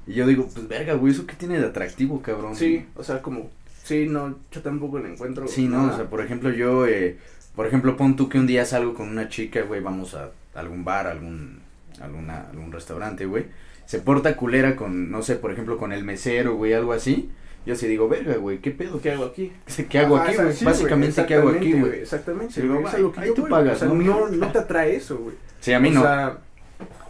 Y 0.08 0.14
yo 0.14 0.26
digo, 0.26 0.48
pues 0.52 0.68
verga, 0.68 0.94
güey, 0.94 1.14
¿eso 1.14 1.28
qué 1.28 1.36
tiene 1.36 1.60
de 1.60 1.68
atractivo, 1.68 2.22
cabrón? 2.22 2.56
Sí, 2.56 2.86
o 2.96 3.04
sea, 3.04 3.22
como, 3.22 3.52
sí, 3.84 4.08
no, 4.08 4.38
yo 4.50 4.62
tampoco 4.62 4.98
lo 4.98 5.10
encuentro. 5.10 5.48
Sí, 5.48 5.68
no, 5.68 5.78
nada. 5.78 5.94
o 5.94 5.96
sea, 5.98 6.10
por 6.10 6.22
ejemplo, 6.22 6.52
yo, 6.52 6.88
eh, 6.88 7.18
por 7.54 7.68
ejemplo, 7.68 7.98
pon 7.98 8.16
tú 8.16 8.30
que 8.30 8.40
un 8.40 8.48
día 8.48 8.66
salgo 8.66 8.94
con 8.94 9.10
una 9.10 9.28
chica, 9.28 9.62
güey, 9.64 9.82
vamos 9.82 10.16
a 10.16 10.32
algún 10.56 10.86
bar, 10.86 11.08
algún, 11.08 11.60
alguna, 12.00 12.48
algún 12.50 12.72
restaurante, 12.72 13.26
güey, 13.26 13.48
se 13.86 14.00
porta 14.00 14.38
culera 14.38 14.78
con, 14.78 15.12
no 15.12 15.22
sé, 15.22 15.36
por 15.36 15.52
ejemplo, 15.52 15.78
con 15.78 15.92
el 15.92 16.06
mesero, 16.06 16.56
güey, 16.56 16.72
algo 16.72 16.94
así, 16.94 17.30
yo 17.66 17.76
sí 17.76 17.88
digo, 17.88 18.08
verga, 18.10 18.36
güey, 18.38 18.60
¿qué 18.60 18.72
pedo? 18.72 19.00
¿Qué 19.02 19.12
hago 19.12 19.26
aquí? 19.26 19.52
¿Qué 19.90 20.00
hago 20.00 20.18
Ajá, 20.18 20.30
aquí, 20.30 20.38
güey? 20.38 20.54
sí, 20.54 20.66
Básicamente, 20.66 21.26
¿qué 21.26 21.36
hago 21.36 21.50
aquí, 21.50 21.74
güey? 21.74 22.00
Exactamente, 22.02 22.54
Sí, 22.54 22.62
digo, 22.62 22.80
es 22.88 22.94
a 22.94 22.98
lo 22.98 23.12
que 23.12 23.20
ahí 23.22 23.28
yo 23.28 23.34
tú 23.36 23.42
voy, 23.42 23.52
pagas, 23.52 23.76
o 23.78 23.80
sea, 23.80 23.88
¿no, 23.90 24.28
no, 24.30 24.52
te 24.52 24.58
atrae 24.60 24.96
eso, 24.96 25.18
güey. 25.18 25.36
Sí, 25.60 25.74
a 25.74 25.80
mí 25.80 25.90
o 25.90 25.94
no. 25.94 26.02
sea, 26.02 26.38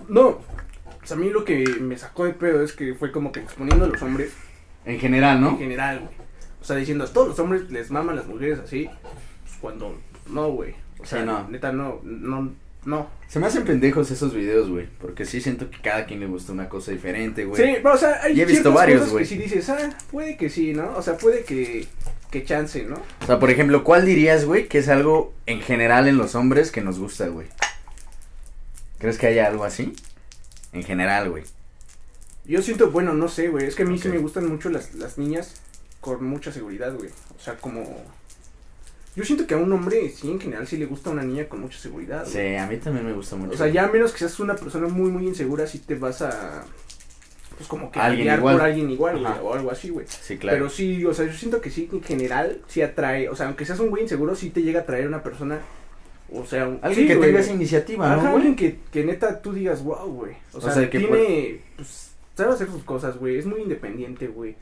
no, 0.09 0.27
o 0.27 0.41
sea, 1.03 1.15
a 1.17 1.19
mí 1.19 1.29
lo 1.29 1.45
que 1.45 1.63
me 1.79 1.97
sacó 1.97 2.25
de 2.25 2.33
pedo 2.33 2.63
es 2.63 2.73
que 2.73 2.93
fue 2.93 3.11
como 3.11 3.31
que 3.31 3.39
exponiendo 3.39 3.85
a 3.85 3.87
los 3.87 4.01
hombres 4.01 4.33
en 4.85 4.99
general, 4.99 5.37
en 5.37 5.43
¿no? 5.43 5.57
general, 5.57 5.99
güey. 5.99 6.11
O 6.61 6.63
sea, 6.63 6.75
diciendo 6.75 7.05
a 7.05 7.07
todos 7.07 7.29
los 7.29 7.39
hombres 7.39 7.71
les 7.71 7.89
maman 7.89 8.15
las 8.17 8.27
mujeres 8.27 8.59
así, 8.59 8.89
pues 9.43 9.55
cuando 9.61 9.95
no, 10.29 10.49
güey. 10.51 10.75
O 10.99 11.05
sea, 11.05 11.21
Sí, 11.21 11.25
no. 11.25 11.47
neta 11.49 11.71
no, 11.71 11.99
no, 12.03 12.51
no. 12.85 13.09
Se 13.27 13.39
me 13.39 13.47
hacen 13.47 13.63
pendejos 13.63 14.11
esos 14.11 14.33
videos, 14.33 14.69
güey, 14.69 14.87
porque 14.99 15.25
sí 15.25 15.39
siento 15.39 15.69
que 15.69 15.79
cada 15.79 16.05
quien 16.05 16.19
le 16.19 16.25
gusta 16.25 16.51
una 16.51 16.67
cosa 16.67 16.91
diferente, 16.91 17.45
güey. 17.45 17.61
Sí, 17.61 17.79
pero, 17.81 17.95
o 17.95 17.97
sea, 17.97 18.21
hay 18.23 18.37
Y 18.37 18.41
he 18.41 18.45
visto 18.45 18.73
varios, 18.73 19.09
güey. 19.09 19.23
que 19.23 19.29
sí 19.29 19.37
dices, 19.37 19.69
ah, 19.69 19.89
puede 20.11 20.35
que 20.35 20.49
sí, 20.49 20.73
¿no? 20.73 20.95
O 20.97 21.01
sea, 21.01 21.17
puede 21.17 21.43
que, 21.43 21.87
que 22.29 22.43
chance, 22.43 22.83
¿no? 22.83 22.95
O 23.21 23.25
sea, 23.25 23.39
por 23.39 23.49
ejemplo, 23.49 23.83
¿cuál 23.83 24.05
dirías, 24.05 24.45
güey, 24.45 24.67
que 24.67 24.79
es 24.79 24.89
algo 24.89 25.33
en 25.45 25.61
general 25.61 26.07
en 26.07 26.17
los 26.17 26.35
hombres 26.35 26.71
que 26.71 26.81
nos 26.81 26.99
gusta, 26.99 27.27
güey? 27.27 27.47
¿Crees 28.97 29.17
que 29.17 29.27
haya 29.27 29.47
algo 29.47 29.63
así? 29.63 29.93
En 30.73 30.83
general, 30.83 31.29
güey. 31.29 31.43
Yo 32.45 32.61
siento, 32.61 32.91
bueno, 32.91 33.13
no 33.13 33.27
sé, 33.29 33.47
güey. 33.47 33.65
Es 33.65 33.75
que 33.75 33.83
a 33.83 33.85
mí 33.85 33.97
sí 33.97 34.09
me 34.09 34.17
gustan 34.17 34.47
mucho 34.47 34.69
las, 34.69 34.93
las 34.95 35.17
niñas 35.17 35.61
con 36.01 36.23
mucha 36.23 36.51
seguridad, 36.51 36.93
güey. 36.93 37.09
O 37.37 37.39
sea, 37.39 37.55
como. 37.55 38.03
Yo 39.15 39.25
siento 39.25 39.45
que 39.45 39.53
a 39.55 39.57
un 39.57 39.71
hombre, 39.73 40.09
sí, 40.09 40.31
en 40.31 40.39
general, 40.39 40.65
sí 40.67 40.77
le 40.77 40.85
gusta 40.85 41.09
una 41.09 41.23
niña 41.23 41.49
con 41.49 41.59
mucha 41.61 41.77
seguridad. 41.77 42.21
güey. 42.21 42.31
Sí, 42.31 42.55
a 42.55 42.65
mí 42.67 42.77
también 42.77 43.05
me 43.05 43.13
gusta 43.13 43.35
mucho. 43.35 43.53
O 43.53 43.57
sea, 43.57 43.67
ya 43.67 43.83
a 43.85 43.91
menos 43.91 44.13
que 44.13 44.19
seas 44.19 44.39
una 44.39 44.55
persona 44.55 44.87
muy, 44.87 45.11
muy 45.11 45.27
insegura, 45.27 45.67
sí 45.67 45.79
te 45.79 45.95
vas 45.95 46.21
a. 46.21 46.63
Pues 47.57 47.67
como 47.67 47.91
que 47.91 47.99
Alguien 47.99 48.33
igual. 48.33 48.55
por 48.55 48.63
alguien 48.65 48.89
igual, 48.89 49.19
güey. 49.19 49.33
O 49.43 49.53
algo 49.53 49.69
así, 49.71 49.89
güey. 49.89 50.05
Sí, 50.07 50.37
claro. 50.37 50.57
Pero 50.57 50.69
sí, 50.69 51.05
o 51.05 51.13
sea, 51.13 51.25
yo 51.27 51.33
siento 51.33 51.59
que 51.61 51.69
sí, 51.69 51.89
en 51.91 52.01
general, 52.01 52.61
sí 52.67 52.81
atrae. 52.81 53.27
O 53.29 53.35
sea, 53.35 53.47
aunque 53.47 53.65
seas 53.65 53.79
un 53.81 53.89
güey 53.89 54.03
inseguro, 54.03 54.33
sí 54.33 54.49
te 54.49 54.63
llega 54.63 54.79
a 54.79 54.83
atraer 54.83 55.07
una 55.07 55.21
persona. 55.21 55.59
O 56.33 56.45
sea, 56.45 56.67
un, 56.69 56.79
Alguien 56.81 57.03
sí, 57.03 57.07
que 57.07 57.15
güey. 57.17 57.29
tenga 57.29 57.41
esa 57.41 57.51
iniciativa, 57.51 58.13
Ajá, 58.13 58.23
¿no, 58.29 58.35
alguien 58.37 58.55
que, 58.55 58.79
que 58.91 59.03
neta 59.03 59.41
tú 59.41 59.51
digas, 59.51 59.83
wow, 59.83 60.05
güey. 60.09 60.35
O, 60.53 60.59
O 60.59 60.61
sea, 60.61 60.71
sea, 60.71 60.89
que 60.89 60.97
tiene, 60.99 61.59
pues, 61.75 62.11
sabe 62.37 62.53
hacer 62.53 62.69
sus 62.69 62.83
cosas, 62.83 63.17
güey. 63.17 63.37
Es 63.37 63.45
muy 63.45 63.61
independiente, 63.61 64.27
güey. 64.27 64.55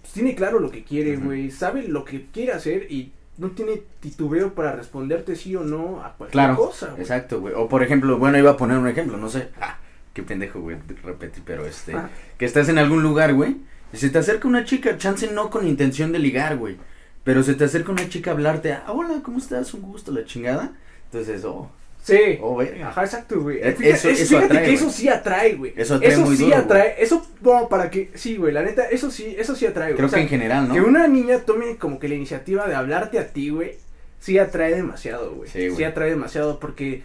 Pues, 0.00 0.12
tiene 0.12 0.36
claro 0.36 0.60
lo 0.60 0.70
que 0.70 0.84
quiere, 0.84 1.16
güey. 1.16 1.50
Sabe 1.50 1.82
lo 1.88 2.04
que 2.04 2.26
quiere 2.32 2.52
hacer 2.52 2.86
y 2.90 3.12
no 3.40 3.50
tiene 3.50 3.82
titubeo 4.00 4.54
para 4.54 4.72
responderte 4.76 5.34
sí 5.34 5.56
o 5.56 5.64
no 5.64 6.02
a 6.04 6.14
cualquier 6.16 6.30
Claro, 6.30 6.56
cosa, 6.56 6.90
güey. 6.90 7.00
exacto, 7.00 7.40
güey. 7.40 7.54
O 7.56 7.68
por 7.68 7.82
ejemplo, 7.82 8.18
bueno, 8.18 8.38
iba 8.38 8.50
a 8.52 8.56
poner 8.56 8.78
un 8.78 8.86
ejemplo, 8.86 9.16
no 9.16 9.28
sé. 9.28 9.48
Ah, 9.60 9.78
qué 10.14 10.22
pendejo, 10.22 10.60
güey, 10.60 10.76
repetí, 11.02 11.40
pero 11.44 11.66
este. 11.66 11.94
Ah. 11.94 12.10
Que 12.38 12.44
estás 12.44 12.68
en 12.68 12.78
algún 12.78 13.02
lugar, 13.02 13.34
güey. 13.34 13.56
Y 13.92 13.96
se 13.96 14.10
te 14.10 14.18
acerca 14.18 14.46
una 14.46 14.64
chica, 14.64 14.96
chance 14.98 15.28
no 15.32 15.50
con 15.50 15.66
intención 15.66 16.12
de 16.12 16.20
ligar, 16.20 16.56
güey. 16.58 16.76
Pero 17.24 17.42
se 17.42 17.54
te 17.54 17.64
acerca 17.64 17.90
una 17.92 18.08
chica 18.08 18.30
a 18.30 18.34
hablarte, 18.34 18.72
ah, 18.74 18.84
hola, 18.88 19.20
¿cómo 19.22 19.38
estás? 19.38 19.74
Un 19.74 19.82
gusto, 19.82 20.12
la 20.12 20.24
chingada. 20.24 20.72
Entonces, 21.06 21.44
oh, 21.44 21.70
Sí. 22.02 22.38
oh, 22.40 22.56
verga. 22.56 22.88
Ajá, 22.88 23.04
exacto, 23.04 23.40
güey. 23.40 23.58
Eh, 23.58 23.72
Fíjate, 23.72 23.90
eso- 23.90 24.08
es- 24.08 24.20
eso 24.20 24.28
fíjate 24.36 24.44
atrae, 24.46 24.60
que 24.64 24.70
güey. 24.70 24.74
eso 24.76 24.90
sí 24.90 25.08
atrae, 25.08 25.54
güey. 25.54 25.72
Eso 25.76 25.94
atrae 25.96 26.16
muy 26.16 26.36
sí 26.36 26.44
duro, 26.44 26.56
atrae, 26.56 26.94
eso, 26.98 27.26
no, 27.42 27.68
para 27.68 27.90
que, 27.90 28.10
sí, 28.14 28.36
güey, 28.36 28.52
la 28.54 28.62
neta, 28.62 28.88
eso 28.88 29.10
sí, 29.10 29.34
eso 29.38 29.54
sí 29.54 29.66
atrae, 29.66 29.88
güey. 29.88 29.96
Creo 29.96 30.06
O 30.06 30.10
sea, 30.10 30.18
que 30.18 30.22
en 30.22 30.28
general, 30.28 30.68
¿no? 30.68 30.74
Que 30.74 30.80
una 30.80 31.06
niña 31.08 31.40
tome 31.40 31.76
como 31.76 31.98
que 31.98 32.08
la 32.08 32.14
iniciativa 32.14 32.66
de 32.66 32.74
hablarte 32.74 33.18
a 33.18 33.28
ti, 33.28 33.50
güey, 33.50 33.72
sí 34.18 34.38
atrae 34.38 34.74
demasiado, 34.74 35.34
güey. 35.34 35.48
Sí, 35.50 35.84
atrae 35.84 36.10
demasiado 36.10 36.58
porque, 36.58 37.02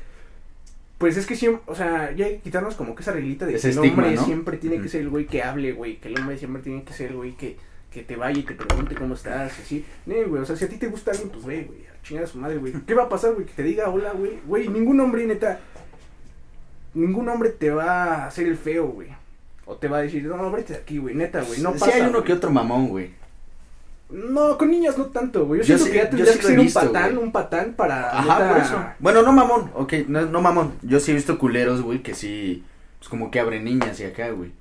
pues 0.98 1.18
es 1.18 1.26
que 1.26 1.36
siempre, 1.36 1.62
o 1.66 1.76
sea, 1.76 2.12
ya 2.16 2.26
hay 2.28 2.36
que 2.38 2.42
quitarnos 2.42 2.76
como 2.76 2.96
que 2.96 3.02
esa 3.04 3.12
reglita 3.12 3.46
de 3.46 3.56
Ese 3.56 3.68
que 3.70 3.74
el 3.74 3.78
estigma, 3.80 4.04
hombre 4.04 4.16
¿no? 4.16 4.26
siempre 4.26 4.58
tiene 4.58 4.82
que 4.82 4.88
ser 4.88 5.02
el 5.02 5.10
güey 5.10 5.26
que 5.26 5.44
hable, 5.44 5.74
güey, 5.74 5.98
que 5.98 6.08
el 6.08 6.18
hombre 6.20 6.38
siempre 6.38 6.62
tiene 6.62 6.84
que 6.84 6.94
ser 6.94 7.08
el 7.12 7.18
güey 7.18 7.34
que, 7.34 7.58
que 7.96 8.04
te 8.04 8.16
vaya 8.18 8.38
y 8.38 8.44
te 8.44 8.54
pregunte 8.56 8.94
cómo 8.94 9.14
estás, 9.16 9.58
y 9.58 9.62
así. 9.62 9.86
No, 10.06 10.16
güey, 10.28 10.42
o 10.42 10.46
sea, 10.46 10.56
si 10.58 10.66
a 10.66 10.70
ti 10.70 10.76
te 10.78 10.88
gusta 10.88 11.12
alguien, 11.12 11.30
pues, 11.30 11.44
güey, 11.44 11.64
güey, 11.64 11.80
a 11.88 12.02
chingar 12.04 12.26
a 12.26 12.28
su 12.28 12.38
madre, 12.38 12.58
güey. 12.58 12.74
¿Qué 12.86 12.94
va 12.94 13.04
a 13.04 13.10
pasar, 13.10 13.34
güey? 13.34 13.46
Que 13.46 13.54
te 13.54 13.64
diga 13.64 13.90
hola, 13.90 14.12
güey. 14.12 14.40
Güey, 14.46 14.68
ningún 14.68 15.00
hombre, 15.00 15.26
neta, 15.26 15.60
ningún 16.94 17.28
hombre 17.30 17.50
te 17.50 17.72
va 17.72 18.04
a 18.04 18.28
hacer 18.28 18.48
el 18.48 18.58
feo, 18.58 18.88
güey. 18.88 19.08
O 19.66 19.76
te 19.78 19.88
va 19.88 19.98
a 19.98 20.02
decir, 20.02 20.24
no, 20.26 20.52
vete 20.52 20.74
de 20.74 20.80
aquí, 20.80 20.98
güey, 20.98 21.16
neta, 21.16 21.42
güey, 21.42 21.60
no 21.62 21.74
sí 21.74 21.80
pasa. 21.80 21.96
hay 21.96 22.02
uno 22.02 22.12
güey. 22.12 22.24
que 22.26 22.34
otro 22.34 22.52
mamón, 22.52 22.90
güey. 22.90 23.12
No, 24.10 24.58
con 24.58 24.70
niñas 24.70 24.98
no 24.98 25.06
tanto, 25.08 25.46
güey. 25.48 25.62
Yo, 25.62 25.66
Yo 25.66 25.78
siento 25.78 25.86
sí- 25.86 25.92
que 25.92 25.98
ya 25.98 26.10
tendrías 26.10 26.36
sí 26.36 26.40
que 26.42 26.46
ser 26.48 26.60
un 26.60 26.72
patán, 26.74 27.14
güey. 27.16 27.24
un 27.26 27.32
patán 27.32 27.74
para. 27.74 28.10
Ajá, 28.20 28.40
neta- 28.40 28.50
por 28.50 28.58
eso. 28.62 28.86
Bueno, 29.00 29.22
no 29.24 29.32
mamón, 29.32 29.72
ok, 29.74 29.94
no, 30.08 30.26
no 30.28 30.42
mamón. 30.42 30.74
Yo 30.84 31.00
sí 31.00 31.12
he 31.12 31.16
visto 31.16 31.40
culeros, 31.40 31.82
güey, 31.82 32.04
que 32.04 32.14
sí, 32.14 32.64
pues 33.00 33.10
como 33.10 33.32
que 33.32 33.40
abren 33.40 33.64
niñas 33.64 34.00
y 34.00 34.04
acá, 34.04 34.30
güey. 34.30 34.52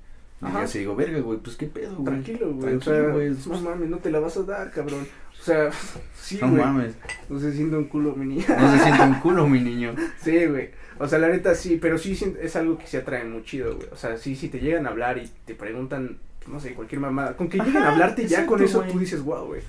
Y 0.41 0.45
Ajá. 0.45 0.61
yo 0.61 0.67
sí 0.67 0.79
digo, 0.79 0.95
verga, 0.95 1.19
güey, 1.19 1.39
pues 1.39 1.55
qué 1.55 1.65
pedo, 1.67 1.95
güey. 1.95 2.05
Tranquilo, 2.05 2.51
güey. 2.53 2.75
O 2.75 2.81
sea, 2.81 3.01
güey. 3.03 3.29
no 3.47 3.59
mames, 3.61 3.89
no 3.89 3.97
te 3.97 4.11
la 4.11 4.19
vas 4.19 4.35
a 4.37 4.43
dar, 4.43 4.69
cabrón. 4.71 5.07
O 5.39 5.43
sea, 5.43 5.69
sí, 6.15 6.37
No 6.41 6.49
güey. 6.49 6.61
mames, 6.61 6.95
No 7.29 7.39
se 7.39 7.53
siente 7.53 7.75
un 7.77 7.85
culo, 7.85 8.15
mi 8.15 8.25
niña. 8.25 8.45
no 8.59 8.71
se 8.71 8.83
siente 8.83 9.01
un 9.03 9.13
culo, 9.21 9.47
mi 9.47 9.61
niño. 9.61 9.95
Sí, 10.21 10.45
güey. 10.45 10.71
O 10.97 11.07
sea, 11.07 11.19
la 11.19 11.29
neta 11.29 11.55
sí, 11.55 11.77
pero 11.81 11.97
sí 11.97 12.17
es 12.41 12.55
algo 12.55 12.77
que 12.77 12.87
se 12.87 12.97
atrae 12.97 13.23
muy 13.25 13.43
chido, 13.43 13.75
güey. 13.75 13.87
O 13.91 13.95
sea, 13.97 14.17
sí, 14.17 14.35
si 14.35 14.49
te 14.49 14.59
llegan 14.59 14.85
a 14.85 14.89
hablar 14.89 15.17
y 15.17 15.29
te 15.45 15.55
preguntan, 15.55 16.17
no 16.47 16.59
sé, 16.59 16.73
cualquier 16.73 17.01
mamada. 17.01 17.35
Con 17.37 17.49
que 17.49 17.57
lleguen 17.57 17.83
a 17.83 17.91
hablarte 17.91 18.27
ya 18.27 18.45
con 18.45 18.61
eso 18.61 18.79
güey. 18.79 18.91
tú 18.91 18.99
dices, 18.99 19.21
wow, 19.21 19.45
güey. 19.47 19.61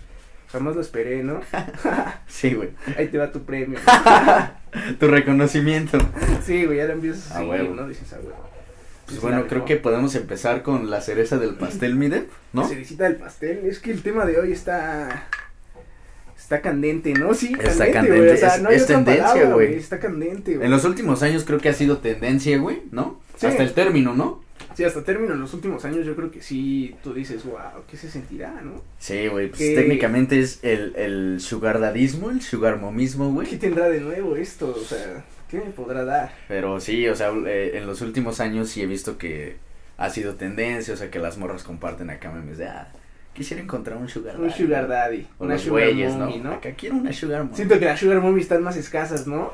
Jamás 0.52 0.74
lo 0.76 0.80
esperé, 0.80 1.22
¿no? 1.24 1.40
Sí, 2.28 2.54
güey. 2.54 2.70
Ahí 2.96 3.08
te 3.08 3.18
va 3.18 3.30
tu 3.32 3.42
premio. 3.42 3.78
Tu 4.98 5.08
reconocimiento. 5.08 5.98
sí, 6.44 6.64
güey, 6.64 6.78
ya 6.78 6.84
lo 6.86 6.92
empiezas 6.92 7.30
a 7.32 7.34
A 7.34 7.38
seguir, 7.38 7.50
huevo. 7.50 7.74
¿no? 7.74 7.88
Dices, 7.88 8.12
a 8.12 8.16
huevo. 8.16 8.48
Pues 9.06 9.18
Sí, 9.18 9.22
bueno, 9.22 9.46
creo 9.46 9.64
que 9.64 9.76
podemos 9.76 10.14
empezar 10.16 10.62
con 10.62 10.90
la 10.90 11.00
cereza 11.00 11.38
del 11.38 11.54
pastel, 11.54 11.94
mide, 11.94 12.26
¿no? 12.52 12.62
La 12.62 12.68
cerecita 12.68 13.04
del 13.04 13.16
pastel. 13.16 13.64
Es 13.66 13.78
que 13.78 13.92
el 13.92 14.02
tema 14.02 14.26
de 14.26 14.38
hoy 14.40 14.52
está. 14.52 15.28
Está 16.36 16.60
candente, 16.60 17.12
¿no? 17.14 17.32
Sí, 17.34 17.56
Está 17.58 17.90
candente, 17.90 18.18
güey. 18.20 18.30
O 18.30 18.36
sea, 18.36 18.56
es- 18.56 18.62
no 18.62 18.68
hay 18.68 18.76
es 18.76 18.82
otra 18.84 18.96
tendencia, 18.96 19.50
güey. 19.52 19.74
Está 19.74 19.98
candente, 19.98 20.54
güey. 20.56 20.64
En 20.66 20.70
los 20.70 20.84
últimos 20.84 21.22
años 21.22 21.44
creo 21.44 21.58
que 21.58 21.68
ha 21.68 21.72
sido 21.72 21.98
tendencia, 21.98 22.58
güey, 22.58 22.82
¿no? 22.92 23.20
Sí. 23.36 23.46
Hasta 23.46 23.62
el 23.62 23.72
término, 23.72 24.14
¿no? 24.14 24.44
Sí, 24.74 24.84
hasta 24.84 25.02
término 25.02 25.32
en 25.32 25.40
los 25.40 25.54
últimos 25.54 25.84
años 25.86 26.04
yo 26.04 26.14
creo 26.14 26.30
que 26.30 26.42
sí, 26.42 26.94
tú 27.02 27.14
dices, 27.14 27.44
wow, 27.44 27.82
¿qué 27.90 27.96
se 27.96 28.10
sentirá, 28.10 28.60
no? 28.62 28.82
Sí, 28.98 29.26
güey, 29.28 29.48
pues 29.48 29.60
técnicamente 29.60 30.38
es 30.38 30.58
el, 30.62 30.94
el 30.96 31.40
sugar 31.40 31.80
dadismo, 31.80 32.30
el 32.30 32.42
sugar 32.42 32.76
momismo, 32.78 33.32
güey. 33.32 33.48
¿Qué 33.48 33.56
tendrá 33.56 33.88
de 33.88 34.00
nuevo 34.00 34.36
esto? 34.36 34.76
O 34.78 34.84
sea, 34.84 35.24
¿qué 35.48 35.58
me 35.58 35.70
podrá 35.70 36.04
dar? 36.04 36.32
Pero 36.48 36.80
sí, 36.80 37.06
o 37.08 37.14
sea, 37.14 37.30
eh, 37.46 37.72
en 37.74 37.86
los 37.86 38.00
últimos 38.00 38.40
años 38.40 38.68
sí 38.68 38.82
he 38.82 38.86
visto 38.86 39.18
que 39.18 39.56
ha 39.98 40.10
sido 40.10 40.34
tendencia, 40.34 40.94
o 40.94 40.96
sea, 40.96 41.10
que 41.10 41.18
las 41.18 41.38
morras 41.38 41.62
comparten 41.64 42.10
acá 42.10 42.30
memes 42.30 42.58
de, 42.58 42.66
ah, 42.68 42.88
quisiera 43.34 43.62
encontrar 43.62 43.96
un 43.98 44.08
sugar 44.08 44.36
Un 44.36 44.48
daddy. 44.48 44.62
sugar 44.64 44.88
daddy, 44.88 45.26
O 45.38 45.44
una 45.44 45.54
los 45.54 45.62
sugar 45.62 45.84
güeyes, 45.84 46.14
mommy, 46.14 46.38
¿no? 46.38 46.50
¿no? 46.50 46.56
Acá 46.56 46.70
quiero 46.72 46.96
una 46.96 47.12
sugar 47.12 47.44
mommy. 47.44 47.56
Siento 47.56 47.78
que 47.78 47.84
las 47.86 47.98
sugar 48.00 48.20
mommy 48.20 48.40
están 48.40 48.62
más 48.62 48.76
escasas, 48.76 49.26
¿no? 49.26 49.52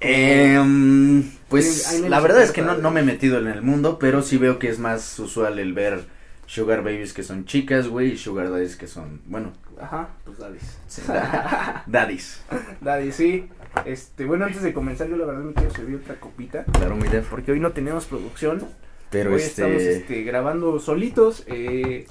Hay 0.00 1.32
pues 1.48 2.00
la 2.08 2.20
verdad 2.20 2.42
es 2.42 2.52
que 2.52 2.62
no, 2.62 2.76
no 2.76 2.90
me 2.90 3.00
he 3.00 3.04
metido 3.04 3.38
en 3.38 3.48
el 3.48 3.62
mundo, 3.62 3.98
pero 3.98 4.22
sí 4.22 4.36
veo 4.38 4.58
que 4.58 4.68
es 4.68 4.78
más 4.78 5.18
usual 5.18 5.58
el 5.58 5.72
ver 5.72 6.04
sugar 6.46 6.82
babies 6.82 7.12
que 7.12 7.22
son 7.22 7.44
chicas, 7.44 7.88
güey, 7.88 8.12
y 8.12 8.16
sugar 8.18 8.50
daddies 8.50 8.76
que 8.76 8.86
son, 8.86 9.20
bueno, 9.26 9.52
Ajá, 9.80 10.08
pues 10.24 10.38
daddies. 10.38 10.78
sí, 10.86 11.02
da- 11.06 11.82
daddies. 11.86 12.40
daddy, 12.80 13.12
sí. 13.12 13.48
Este, 13.84 14.24
bueno, 14.24 14.44
antes 14.44 14.62
de 14.62 14.72
comenzar 14.72 15.08
yo 15.08 15.16
la 15.16 15.26
verdad 15.26 15.42
me 15.42 15.54
quiero 15.54 15.70
servir 15.70 15.96
otra 15.96 16.16
copita. 16.16 16.64
Claro, 16.64 16.96
mi 16.96 17.08
def. 17.08 17.28
Porque 17.28 17.52
hoy 17.52 17.60
no 17.60 17.72
tenemos 17.72 18.06
producción. 18.06 18.66
Pero 19.10 19.30
hoy 19.30 19.36
este, 19.36 19.62
estamos 19.62 19.82
este, 19.82 20.22
grabando 20.22 20.78
solitos. 20.80 21.44
Eh, 21.46 22.06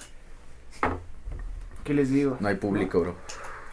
¿Qué 1.84 1.94
les 1.94 2.10
digo? 2.10 2.38
no 2.40 2.48
hay 2.48 2.56
público, 2.56 3.00
bro. 3.02 3.16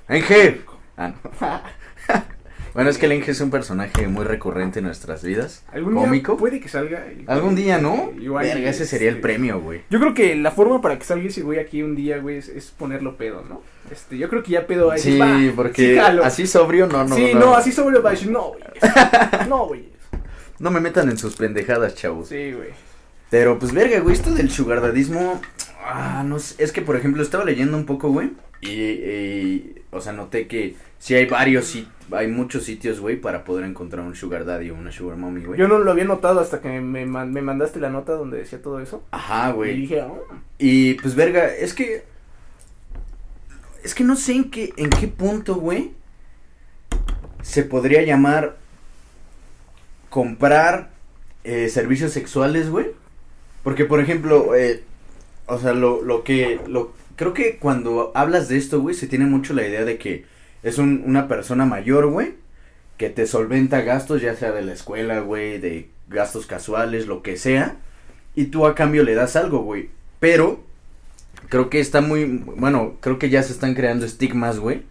Enge. 0.09 0.61
Ah, 0.97 1.09
no. 1.09 2.21
bueno, 2.75 2.91
es 2.91 2.99
que 2.99 3.07
el 3.07 3.13
Enge 3.13 3.31
es 3.31 3.41
un 3.41 3.51
personaje 3.51 4.09
muy 4.09 4.25
recurrente 4.25 4.81
en 4.81 4.87
nuestras 4.87 5.23
vidas. 5.23 5.65
¿Algún 5.73 5.95
cómico. 5.95 6.33
día 6.33 6.39
puede 6.41 6.61
que 6.61 6.69
salga? 6.69 7.07
Algún 7.27 7.55
día, 7.55 7.79
¿no? 7.79 8.13
Igual, 8.21 8.45
Verga, 8.45 8.69
ese 8.69 8.85
sería 8.85 9.09
el 9.09 9.17
este, 9.17 9.23
premio, 9.23 9.61
güey. 9.61 9.83
Yo 9.91 10.01
creo 10.01 10.13
que 10.13 10.35
la 10.35 10.51
forma 10.51 10.83
para 10.83 10.99
que 10.99 11.05
salga 11.05 11.27
ese 11.27 11.43
güey 11.43 11.61
aquí 11.61 11.83
un 11.83 11.95
día, 11.95 12.19
güey, 12.19 12.39
es, 12.39 12.49
es 12.49 12.73
ponerlo 12.73 13.17
pedo, 13.17 13.45
¿no? 13.49 13.63
Este, 13.91 14.19
yo 14.19 14.29
creo 14.29 14.43
que 14.43 14.53
ya 14.53 14.67
pedo 14.67 14.91
ahí. 14.91 14.99
Sí, 14.99 15.19
va, 15.19 15.39
porque 15.55 15.95
sí, 15.95 15.99
así 15.99 16.47
sobrio 16.47 16.87
no, 16.87 17.05
no, 17.05 17.15
sí, 17.15 17.31
no. 17.33 17.41
no, 17.41 17.55
así 17.55 17.71
sobre 17.71 18.01
va 18.01 18.11
a 18.11 18.13
decir, 18.13 18.31
no, 18.31 18.49
güey. 18.49 18.63
No, 19.49 19.67
güey. 19.67 19.89
No 20.59 20.71
me 20.71 20.81
metan 20.81 21.09
en 21.11 21.19
sus 21.19 21.37
pendejadas, 21.37 21.95
chavos. 21.95 22.29
Sí, 22.29 22.53
güey. 22.53 22.71
Pero 23.31 23.59
pues 23.59 23.73
verga, 23.73 24.01
güey, 24.01 24.15
esto 24.15 24.31
del 24.31 24.51
sugardadismo, 24.51 25.41
ah, 25.85 26.25
no 26.27 26.39
sé, 26.39 26.63
es 26.63 26.73
que 26.73 26.83
por 26.83 26.97
ejemplo 26.97 27.23
estaba 27.23 27.45
leyendo 27.45 27.77
un 27.77 27.87
poco, 27.87 28.11
güey, 28.11 28.33
y, 28.61 28.69
y, 28.71 29.75
o 29.91 30.01
sea, 30.01 30.13
noté 30.13 30.47
que 30.49 30.77
sí 30.99 31.15
hay 31.15 31.27
varios, 31.27 31.67
sí, 31.67 31.89
hay 32.11 32.29
muchos 32.29 32.65
sitios, 32.65 33.01
güey, 33.01 33.17
para 33.17 33.45
poder 33.45 33.65
encontrar 33.65 34.05
un 34.05 34.15
sugar 34.15 34.45
daddy 34.45 34.71
o 34.71 34.75
una 34.75 34.91
sugar 34.93 35.17
mommy, 35.19 35.45
güey. 35.45 35.59
Yo 35.59 35.69
no 35.69 35.79
lo 35.79 35.91
había 35.91 36.05
notado 36.05 36.41
hasta 36.41 36.61
que 36.61 36.81
me, 36.81 37.05
me 37.07 37.43
mandaste 37.43 37.81
la 37.81 37.91
nota 37.91 38.13
donde 38.13 38.39
decía 38.39 38.61
todo 38.63 38.81
eso. 38.81 39.05
Ajá, 39.11 39.51
Y 39.51 39.53
güey. 39.53 39.77
dije, 39.83 40.03
oh, 40.03 40.27
Y 40.59 40.95
pues 40.95 41.15
verga, 41.15 41.47
es 41.55 41.75
que, 41.75 42.05
es 43.83 43.95
que 43.95 44.05
no 44.05 44.17
sé 44.17 44.33
en 44.33 44.51
qué, 44.51 44.73
en 44.77 44.91
qué 44.91 45.09
punto, 45.09 45.57
güey, 45.57 45.93
se 47.43 47.63
podría 47.63 48.03
llamar 48.03 48.57
comprar 50.09 50.91
eh, 51.43 51.69
servicios 51.69 52.13
sexuales, 52.13 52.71
güey. 52.71 52.87
Porque, 53.63 53.85
por 53.85 54.01
ejemplo, 54.01 54.55
eh, 54.55 54.83
o 55.47 55.59
sea, 55.59 55.73
lo, 55.73 56.03
lo 56.03 56.25
que, 56.25 56.61
lo, 56.69 56.93
creo 57.17 57.35
que 57.35 57.57
cuando 57.59 58.13
hablas 58.15 58.49
de 58.49 58.57
esto, 58.57 58.81
güey, 58.81 58.95
se 58.95 59.07
tiene 59.07 59.27
mucho 59.27 59.55
la 59.55 59.67
idea 59.67 59.85
de 59.85 59.99
que 59.99 60.25
es 60.63 60.79
un, 60.79 61.03
una 61.07 61.29
persona 61.29 61.67
mayor, 61.67 62.07
güey, 62.09 62.35
que 62.97 63.11
te 63.11 63.27
solventa 63.27 63.83
gastos, 63.83 64.23
ya 64.23 64.35
sea 64.37 64.53
de 64.53 64.63
la 64.63 64.73
escuela, 64.73 65.21
güey, 65.21 65.59
de 65.59 65.89
gastos 66.09 66.47
casuales, 66.47 67.07
lo 67.07 67.23
que 67.23 67.37
sea, 67.37 67.77
y 68.35 68.47
tú 68.47 68.67
a 68.67 68.75
cambio 68.75 69.03
le 69.03 69.15
das 69.15 69.37
algo, 69.37 69.61
güey. 69.61 69.91
Pero, 70.21 70.61
creo 71.49 71.69
que 71.71 71.81
está 71.81 72.01
muy, 72.01 72.25
bueno, 72.25 72.95
creo 73.01 73.19
que 73.19 73.31
ya 73.31 73.43
se 73.43 73.53
están 73.53 73.75
creando 73.75 74.07
estigmas, 74.07 74.59
güey, 74.59 74.83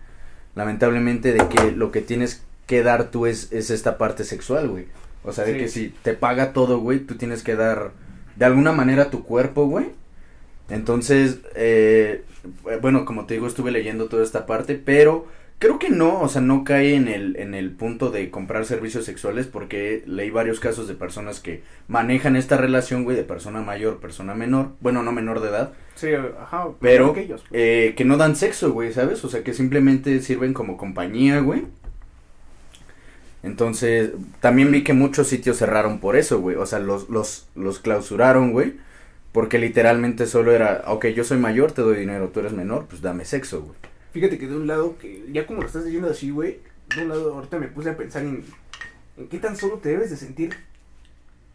lamentablemente, 0.55 1.33
de 1.33 1.47
que 1.47 1.71
lo 1.71 1.91
que 1.91 2.01
tienes 2.01 2.43
que 2.67 2.83
dar 2.83 3.09
tú 3.11 3.25
es, 3.25 3.51
es 3.51 3.69
esta 3.69 3.97
parte 3.97 4.23
sexual, 4.23 4.69
güey. 4.69 4.85
O 5.23 5.31
sea, 5.31 5.45
de 5.45 5.53
Sí. 5.53 5.57
que 5.59 5.67
si 5.69 5.93
te 6.03 6.13
paga 6.13 6.53
todo, 6.53 6.79
güey, 6.79 6.99
tú 6.99 7.15
tienes 7.15 7.43
que 7.43 7.55
dar 7.55 7.91
de 8.35 8.45
alguna 8.45 8.71
manera 8.71 9.09
tu 9.09 9.23
cuerpo, 9.23 9.65
güey. 9.67 9.87
Entonces, 10.69 11.39
eh, 11.55 12.23
bueno, 12.81 13.05
como 13.05 13.25
te 13.25 13.35
digo, 13.35 13.47
estuve 13.47 13.71
leyendo 13.71 14.07
toda 14.07 14.23
esta 14.23 14.45
parte, 14.45 14.75
pero 14.75 15.27
creo 15.59 15.79
que 15.79 15.89
no, 15.89 16.21
o 16.21 16.27
sea, 16.29 16.41
no 16.41 16.63
cae 16.63 16.95
en 16.95 17.07
el, 17.07 17.35
en 17.37 17.53
el 17.53 17.71
punto 17.71 18.11
de 18.11 18.29
comprar 18.29 18.65
servicios 18.65 19.05
sexuales 19.05 19.47
porque 19.47 20.03
leí 20.05 20.29
varios 20.29 20.59
casos 20.59 20.87
de 20.87 20.93
personas 20.93 21.39
que 21.39 21.63
manejan 21.87 22.35
esta 22.35 22.57
relación, 22.57 23.03
güey, 23.03 23.15
de 23.15 23.23
persona 23.23 23.61
mayor, 23.61 23.99
persona 23.99 24.33
menor, 24.35 24.71
bueno, 24.81 25.03
no 25.03 25.11
menor 25.11 25.39
de 25.41 25.49
edad, 25.49 25.73
sí, 25.95 26.09
ajá. 26.13 26.69
pero 26.81 27.11
aquellos, 27.11 27.41
pues. 27.41 27.51
eh, 27.53 27.93
que 27.95 28.05
no 28.05 28.17
dan 28.17 28.35
sexo, 28.35 28.73
güey, 28.73 28.91
¿sabes? 28.91 29.23
O 29.23 29.29
sea, 29.29 29.43
que 29.43 29.53
simplemente 29.53 30.21
sirven 30.21 30.53
como 30.53 30.77
compañía, 30.77 31.39
güey. 31.39 31.63
Entonces, 33.43 34.11
también 34.39 34.71
vi 34.71 34.83
que 34.83 34.93
muchos 34.93 35.27
sitios 35.27 35.57
cerraron 35.57 35.99
por 35.99 36.15
eso, 36.15 36.39
güey. 36.39 36.55
O 36.55 36.65
sea, 36.65 36.79
los, 36.79 37.09
los, 37.09 37.47
los 37.55 37.79
clausuraron, 37.79 38.53
güey. 38.53 38.75
Porque 39.33 39.59
literalmente 39.59 40.25
solo 40.25 40.53
era, 40.53 40.83
ok, 40.87 41.07
yo 41.07 41.25
soy 41.25 41.37
mayor, 41.37 41.73
te 41.73 41.81
doy 41.81 41.97
dinero, 41.97 42.29
tú 42.29 42.39
eres 42.39 42.53
menor, 42.53 42.85
pues 42.85 43.01
dame 43.01 43.25
sexo, 43.25 43.61
güey. 43.63 43.75
Fíjate 44.13 44.37
que 44.37 44.47
de 44.47 44.55
un 44.55 44.67
lado, 44.67 44.95
que 44.97 45.25
ya 45.33 45.45
como 45.45 45.61
lo 45.61 45.67
estás 45.67 45.83
diciendo 45.83 46.09
así, 46.09 46.29
güey, 46.29 46.59
de 46.95 47.01
un 47.01 47.09
lado 47.09 47.33
ahorita 47.33 47.59
me 47.59 47.67
puse 47.67 47.89
a 47.89 47.97
pensar 47.97 48.23
en, 48.23 48.45
en 49.17 49.27
qué 49.27 49.39
tan 49.39 49.57
solo 49.57 49.79
te 49.79 49.89
debes 49.89 50.11
de 50.11 50.17
sentir 50.17 50.55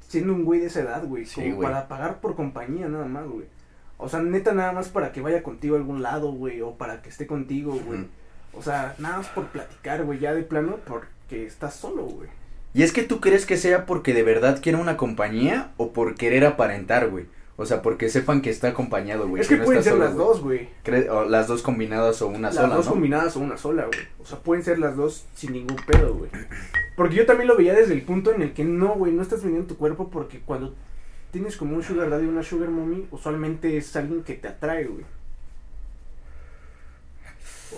siendo 0.08 0.32
un 0.32 0.44
güey 0.44 0.60
de 0.60 0.66
esa 0.66 0.80
edad, 0.80 1.04
güey. 1.04 1.24
Sí, 1.24 1.36
como 1.36 1.56
güey. 1.56 1.68
para 1.68 1.86
pagar 1.86 2.20
por 2.20 2.34
compañía 2.34 2.88
nada 2.88 3.06
más, 3.06 3.26
güey. 3.26 3.46
O 3.98 4.08
sea, 4.08 4.20
neta 4.20 4.52
nada 4.52 4.72
más 4.72 4.88
para 4.88 5.12
que 5.12 5.20
vaya 5.20 5.42
contigo 5.42 5.76
a 5.76 5.78
algún 5.78 6.02
lado, 6.02 6.32
güey, 6.32 6.60
o 6.62 6.76
para 6.76 7.02
que 7.02 7.08
esté 7.08 7.26
contigo, 7.26 7.78
güey. 7.84 8.06
O 8.52 8.62
sea, 8.62 8.94
nada 8.98 9.18
más 9.18 9.28
por 9.28 9.46
platicar, 9.48 10.04
güey, 10.04 10.18
ya 10.18 10.34
de 10.34 10.42
plano, 10.42 10.78
porque 10.86 11.46
estás 11.46 11.74
solo, 11.74 12.04
güey. 12.04 12.28
Y 12.74 12.82
es 12.82 12.92
que 12.92 13.02
tú 13.02 13.20
crees 13.20 13.44
que 13.44 13.56
sea 13.56 13.86
porque 13.86 14.14
de 14.14 14.22
verdad 14.22 14.60
quiere 14.62 14.78
una 14.78 14.96
compañía 14.96 15.72
o 15.76 15.92
por 15.92 16.14
querer 16.14 16.44
aparentar, 16.44 17.08
güey. 17.08 17.26
O 17.60 17.66
sea, 17.66 17.82
porque 17.82 18.08
sepan 18.08 18.40
que 18.40 18.50
está 18.50 18.68
acompañado, 18.68 19.26
güey. 19.28 19.42
Es 19.42 19.48
que 19.48 19.56
no 19.56 19.64
pueden 19.64 19.82
ser 19.82 19.94
solo, 19.94 20.04
las 20.04 20.14
dos, 20.14 20.40
güey. 20.40 20.68
O 21.10 21.24
las 21.24 21.48
dos 21.48 21.60
combinadas 21.62 22.22
o 22.22 22.28
una 22.28 22.48
Las 22.48 22.54
sola, 22.54 22.76
dos 22.76 22.86
¿no? 22.86 22.92
combinadas 22.92 23.36
o 23.36 23.40
una 23.40 23.56
sola, 23.56 23.86
güey. 23.86 23.98
O 24.22 24.24
sea, 24.24 24.38
pueden 24.38 24.62
ser 24.62 24.78
las 24.78 24.96
dos 24.96 25.26
sin 25.34 25.54
ningún 25.54 25.76
pedo, 25.84 26.14
güey. 26.14 26.30
Porque 26.94 27.16
yo 27.16 27.26
también 27.26 27.48
lo 27.48 27.56
veía 27.56 27.74
desde 27.74 27.94
el 27.94 28.02
punto 28.02 28.32
en 28.32 28.42
el 28.42 28.52
que 28.52 28.62
no, 28.62 28.94
güey, 28.94 29.12
no 29.12 29.22
estás 29.22 29.42
vendiendo 29.42 29.66
tu 29.66 29.76
cuerpo 29.76 30.08
porque 30.08 30.38
cuando 30.38 30.72
tienes 31.32 31.56
como 31.56 31.74
un 31.74 31.82
sugar 31.82 32.10
daddy 32.10 32.26
o 32.26 32.30
una 32.30 32.44
sugar 32.44 32.70
mommy, 32.70 33.08
usualmente 33.10 33.76
es 33.76 33.96
alguien 33.96 34.22
que 34.22 34.34
te 34.34 34.46
atrae, 34.46 34.84
güey. 34.84 35.04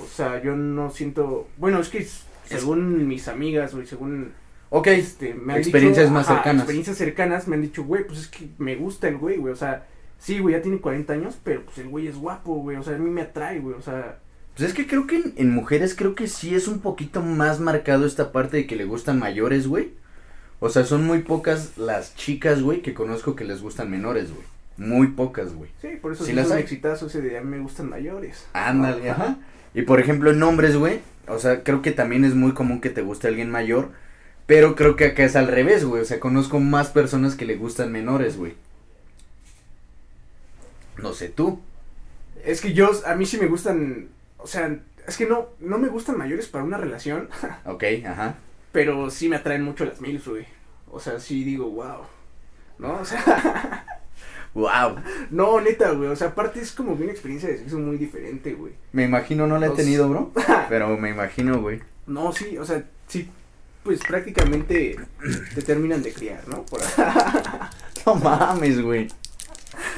O 0.03 0.07
sea, 0.07 0.43
yo 0.43 0.55
no 0.57 0.91
siento... 0.91 1.49
Bueno, 1.57 1.81
es 1.81 1.89
que 1.89 2.07
según 2.45 3.09
mis 3.09 3.29
amigas, 3.29 3.75
güey, 3.75 3.87
según 3.87 4.35
Ok, 4.71 4.87
este, 4.89 5.35
me 5.35 5.55
han 5.55 5.59
Experiencias 5.59 6.07
dicho, 6.07 6.15
más 6.15 6.27
ajá, 6.27 6.37
cercanas. 6.37 6.63
Experiencias 6.63 6.97
cercanas 6.97 7.49
me 7.49 7.57
han 7.57 7.63
dicho, 7.63 7.85
güey, 7.85 8.07
pues 8.07 8.21
es 8.21 8.29
que 8.29 8.49
me 8.59 8.77
gusta 8.77 9.09
el 9.09 9.19
güey, 9.19 9.37
güey, 9.37 9.53
o 9.53 9.57
sea, 9.57 9.87
sí, 10.19 10.39
güey, 10.39 10.55
ya 10.55 10.63
tiene 10.63 10.79
40 10.79 11.13
años, 11.13 11.39
pero 11.43 11.65
pues 11.65 11.79
el 11.79 11.89
güey 11.89 12.07
es 12.07 12.17
guapo, 12.17 12.55
güey, 12.55 12.77
o 12.77 12.83
sea, 12.83 12.95
a 12.95 12.99
mí 12.99 13.11
me 13.11 13.23
atrae, 13.23 13.59
güey, 13.59 13.75
o 13.75 13.83
sea, 13.83 14.19
pues 14.57 14.69
es 14.69 14.75
que 14.75 14.87
creo 14.87 15.07
que 15.07 15.17
en, 15.17 15.33
en 15.37 15.51
mujeres 15.55 15.95
creo 15.95 16.15
que 16.15 16.27
sí 16.27 16.55
es 16.55 16.69
un 16.69 16.81
poquito 16.81 17.23
más 17.23 17.61
marcado 17.61 18.05
esta 18.07 18.33
parte 18.33 18.59
de 18.59 18.67
que 18.67 18.77
le 18.77 18.85
gustan 18.85 19.19
mayores, 19.19 19.67
güey. 19.67 19.93
O 20.59 20.69
sea, 20.69 20.85
son 20.85 21.07
muy 21.07 21.21
pocas 21.21 21.79
las 21.79 22.15
chicas, 22.15 22.61
güey, 22.61 22.83
que 22.83 22.93
conozco 22.93 23.35
que 23.35 23.45
les 23.45 23.63
gustan 23.63 23.91
menores, 23.91 24.31
güey. 24.31 24.45
Muy 24.77 25.09
pocas, 25.09 25.55
güey. 25.55 25.71
sí, 25.81 25.89
por 26.01 26.13
eso 26.13 26.25
Sí 26.25 26.33
las 26.33 26.51
hay. 26.51 26.63
exitazo 26.63 27.07
ese 27.07 27.23
de 27.23 27.39
a 27.39 27.41
mí 27.41 27.49
me 27.49 27.61
gustan 27.61 27.89
mayores. 27.89 28.47
Ándale, 28.53 29.11
ajá. 29.11 29.39
Y 29.73 29.83
por 29.83 30.01
ejemplo, 30.01 30.31
en 30.31 30.43
hombres, 30.43 30.77
güey, 30.77 31.01
o 31.29 31.39
sea, 31.39 31.63
creo 31.63 31.81
que 31.81 31.93
también 31.93 32.25
es 32.25 32.35
muy 32.35 32.53
común 32.53 32.81
que 32.81 32.91
te 32.91 33.03
guste 33.03 33.29
alguien 33.29 33.51
mayor, 33.51 33.91
pero 34.51 34.75
creo 34.75 34.97
que 34.97 35.05
acá 35.05 35.23
es 35.23 35.37
al 35.37 35.47
revés, 35.47 35.85
güey. 35.85 36.03
O 36.03 36.05
sea, 36.05 36.19
conozco 36.19 36.59
más 36.59 36.89
personas 36.89 37.37
que 37.37 37.45
le 37.45 37.55
gustan 37.55 37.93
menores, 37.93 38.37
güey. 38.37 38.55
No 40.99 41.13
sé 41.15 41.29
tú. 41.29 41.61
Es 42.45 42.61
que 42.61 42.73
yo, 42.73 42.91
a 43.07 43.15
mí 43.15 43.27
sí 43.27 43.39
me 43.39 43.47
gustan, 43.47 44.09
o 44.39 44.49
sea, 44.49 44.77
es 45.07 45.17
que 45.17 45.27
no, 45.27 45.51
no 45.61 45.79
me 45.79 45.87
gustan 45.87 46.19
mayores 46.19 46.49
para 46.49 46.65
una 46.65 46.79
relación, 46.79 47.29
Ok, 47.65 47.85
ajá. 48.05 48.39
pero 48.73 49.09
sí 49.13 49.29
me 49.29 49.37
atraen 49.37 49.63
mucho 49.63 49.85
las 49.85 50.01
mil, 50.01 50.21
güey. 50.27 50.47
O 50.91 50.99
sea, 50.99 51.21
sí 51.21 51.45
digo, 51.45 51.71
wow. 51.71 52.01
¿No? 52.81 52.95
O 52.95 53.05
sea, 53.05 53.87
Wow. 54.55 54.97
no, 55.31 55.61
neta, 55.61 55.93
güey. 55.93 56.09
O 56.09 56.17
sea, 56.17 56.27
aparte 56.27 56.59
es 56.61 56.73
como 56.73 56.95
una 56.95 57.13
experiencia 57.13 57.49
de 57.49 57.59
sexo 57.59 57.79
muy 57.79 57.99
diferente, 57.99 58.55
güey. 58.55 58.73
Me 58.91 59.05
imagino, 59.05 59.47
no 59.47 59.61
la 59.61 59.69
he 59.69 59.71
tenido, 59.71 60.09
bro. 60.09 60.33
Pero 60.69 60.99
me 60.99 61.11
imagino, 61.11 61.61
güey. 61.61 61.81
No, 62.09 62.33
sí, 62.33 62.59
o 62.59 62.65
sea, 62.65 62.83
sí, 63.07 63.31
pues 63.83 64.01
prácticamente 64.01 64.97
te 65.55 65.63
terminan 65.63 66.03
de 66.03 66.13
criar, 66.13 66.47
¿no? 66.49 66.63
Por 66.65 66.81
No 68.07 68.15
mames, 68.15 68.81
güey. 68.83 69.09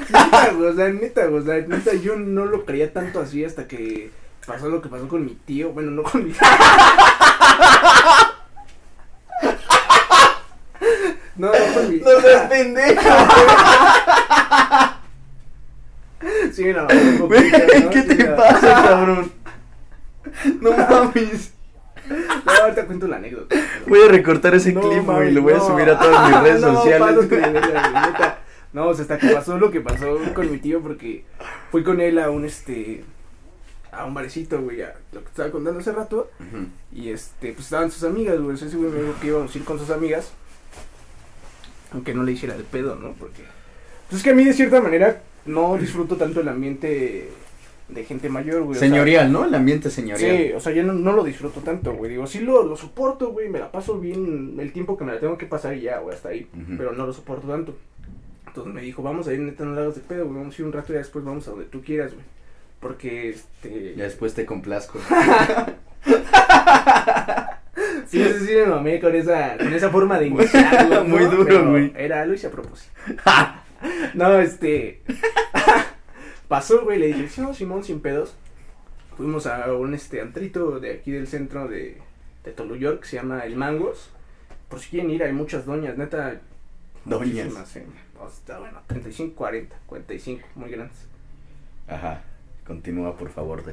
neta, 0.09 0.53
güey, 0.53 0.71
o 0.71 0.75
sea, 0.75 0.89
neta, 0.89 1.27
güey, 1.27 1.43
o 1.43 1.45
sea, 1.45 1.57
neta, 1.57 1.95
yo 1.95 2.17
no 2.17 2.45
lo 2.47 2.65
creía 2.65 2.93
tanto 2.93 3.21
así 3.21 3.45
hasta 3.45 3.67
que 3.67 4.11
pasó 4.47 4.69
lo 4.69 4.83
que 4.83 4.89
pasó 4.89 5.09
con 5.09 5.25
mi 5.25 5.35
tío, 5.35 5.73
bueno, 5.73 5.91
no 5.91 6.03
con 6.03 6.25
mi 6.25 6.33
No, 11.37 11.47
no 11.47 11.75
con 11.75 11.91
mi 11.91 11.99
No 11.99 12.11
seas 12.21 12.49
pendejo. 12.49 13.03
Sí, 16.53 16.73
poquito, 17.19 17.59
¿no? 17.81 17.91
¿Qué 17.91 18.03
te 18.03 18.25
pasa, 18.27 18.75
cabrón? 18.83 19.33
No 20.61 20.73
mames. 20.73 21.52
No, 22.45 22.53
ahorita 22.53 22.87
cuento 22.87 23.07
la 23.07 23.17
anécdota. 23.17 23.57
Voy 23.87 24.01
a 24.03 24.09
recortar 24.09 24.55
ese 24.55 24.73
No, 24.73 24.81
clip, 24.81 25.05
güey, 25.05 25.33
lo 25.33 25.43
voy 25.43 25.53
a 25.53 25.61
subir 25.61 25.89
a 25.89 25.99
todas 25.99 26.29
mis 26.31 26.41
redes 26.43 26.61
no, 26.61 26.75
sociales. 26.75 27.29
de. 27.31 28.33
No, 28.73 28.89
o 28.89 28.95
sea, 28.95 29.03
hasta 29.03 29.19
que 29.19 29.29
pasó 29.29 29.59
lo 29.59 29.71
que 29.71 29.81
pasó 29.81 30.19
con 30.35 30.51
mi 30.51 30.59
tío, 30.59 30.81
porque 30.81 31.25
fui 31.71 31.85
con 31.85 32.01
él 32.01 32.19
a 32.19 32.31
un, 32.31 32.45
este, 32.47 33.05
a 33.91 34.07
un 34.07 34.15
barecito, 34.15 34.61
güey, 34.63 34.81
a 34.83 34.95
lo 35.13 35.21
que 35.21 35.29
estaba 35.29 35.51
contando 35.51 35.81
hace 35.81 35.93
rato, 35.93 36.31
y 36.91 37.11
este, 37.11 37.53
pues 37.53 37.67
estaban 37.67 37.91
sus 37.91 38.05
amigas, 38.05 38.41
güey, 38.41 38.57
ese 38.57 38.75
güey 38.77 38.91
me 38.91 39.01
dijo 39.03 39.15
que 39.21 39.27
íbamos 39.27 39.55
a 39.55 39.59
ir 39.59 39.65
con 39.65 39.79
sus 39.79 39.91
amigas, 39.91 40.33
aunque 41.93 42.15
no 42.15 42.23
le 42.23 42.33
hiciera 42.33 42.55
el 42.55 42.65
pedo, 42.65 42.97
¿no? 42.97 43.13
Porque, 43.13 43.43
pues 44.09 44.19
es 44.19 44.23
que 44.23 44.31
a 44.31 44.35
mí 44.35 44.45
de 44.45 44.55
cierta 44.55 44.81
manera 44.81 45.21
no 45.45 45.77
disfruto 45.77 46.17
tanto 46.17 46.41
el 46.41 46.49
ambiente 46.49 47.31
de 47.95 48.05
gente 48.05 48.29
mayor, 48.29 48.63
güey. 48.63 48.77
o 48.77 48.81
sea, 48.81 48.89
Señorial, 48.89 49.33
¿no? 49.33 49.45
El 49.45 49.55
ambiente 49.55 49.91
señorial. 49.91 50.37
Sí, 50.37 50.53
o 50.53 50.61
sea, 50.61 50.73
yo 50.73 50.83
no, 50.83 50.93
no 50.93 51.13
lo 51.13 51.25
disfruto 51.25 51.61
tanto, 51.61 51.95
güey. 51.95 52.11
Digo, 52.13 52.27
sí 52.27 52.41
lo, 52.41 52.63
lo 52.63 52.77
soporto, 52.77 53.31
güey. 53.31 53.49
Me 53.49 53.59
la 53.59 53.71
paso 53.71 53.99
bien 53.99 54.57
el 54.59 54.73
tiempo 54.73 54.97
que 54.97 55.05
me 55.05 55.13
la 55.13 55.21
tengo 55.21 55.39
que 55.39 55.47
pasar 55.47 55.77
y 55.77 55.83
ya, 55.83 55.99
güey, 55.99 56.15
hasta 56.15 56.31
ahí. 56.31 56.49
Pero 56.77 56.93
no 56.93 57.07
lo 57.07 57.13
soporto 57.13 57.49
tanto. 57.49 57.77
Entonces 58.47 58.73
me 58.75 58.83
dijo, 58.83 59.03
vamos 59.03 59.29
a 59.29 59.33
ir 59.33 59.41
neta, 59.41 59.65
no 59.65 59.75
le 59.75 59.81
hagas 59.81 59.95
de 59.95 60.03
pedo, 60.03 60.27
güey. 60.27 60.39
Vamos 60.39 60.59
a 60.59 60.63
ir 60.63 60.67
un 60.67 60.73
rato 60.73 60.93
y 60.93 60.97
después 60.97 61.25
vamos 61.25 61.49
a 61.49 61.53
donde 61.53 61.67
tú 61.67 61.83
quieras, 61.83 62.13
güey. 62.13 62.25
Porque, 62.81 63.31
este... 63.31 63.95
Ya 63.97 64.05
después 64.05 64.35
te 64.35 64.45
complazco. 64.45 64.99
Sí, 68.13 68.23
sí, 68.23 68.47
sí, 68.47 68.55
me 68.57 68.67
mamé 68.67 69.01
con 69.01 69.15
esa, 69.15 69.57
con 69.57 69.73
esa 69.73 69.89
forma 69.89 70.19
de 70.19 70.27
iniciarlo, 70.29 70.97
¿no? 70.97 71.05
Muy 71.05 71.25
duro, 71.25 71.71
güey. 71.71 71.93
Era, 71.97 72.27
hice 72.27 72.49
a 72.49 72.51
propósito. 72.51 72.93
no, 74.15 74.39
este... 74.39 75.03
Pasó, 76.53 76.85
güey, 76.85 76.99
le 76.99 77.07
dije, 77.07 77.31
sí, 77.31 77.41
no, 77.41 77.55
Simón, 77.55 77.83
sin 77.83 78.01
pedos. 78.01 78.35
Fuimos 79.17 79.47
a 79.47 79.73
un, 79.73 79.95
este, 79.95 80.21
antrito 80.21 80.81
de 80.81 80.93
aquí 80.93 81.11
del 81.11 81.27
centro 81.27 81.67
de, 81.67 81.97
de 82.45 82.53
Tolu 82.53 82.77
York, 82.77 83.01
que 83.01 83.09
se 83.09 83.17
llama 83.17 83.47
El 83.47 83.57
Mangos. 83.57 84.11
Por 84.69 84.79
si 84.79 84.91
quieren 84.91 85.11
ir, 85.11 85.23
hay 85.23 85.33
muchas 85.33 85.65
doñas, 85.65 85.97
neta. 85.97 86.43
Doñas. 87.07 87.77
eh. 87.77 87.87
O 88.21 88.29
sea, 88.29 88.37
está 88.37 88.59
bueno, 88.59 88.83
35, 88.87 89.35
40, 89.35 89.77
45, 89.87 90.47
muy 90.57 90.69
grandes. 90.69 90.99
Ajá. 91.89 92.23
Continúa, 92.67 93.17
por 93.17 93.31
favor. 93.31 93.65
De... 93.65 93.73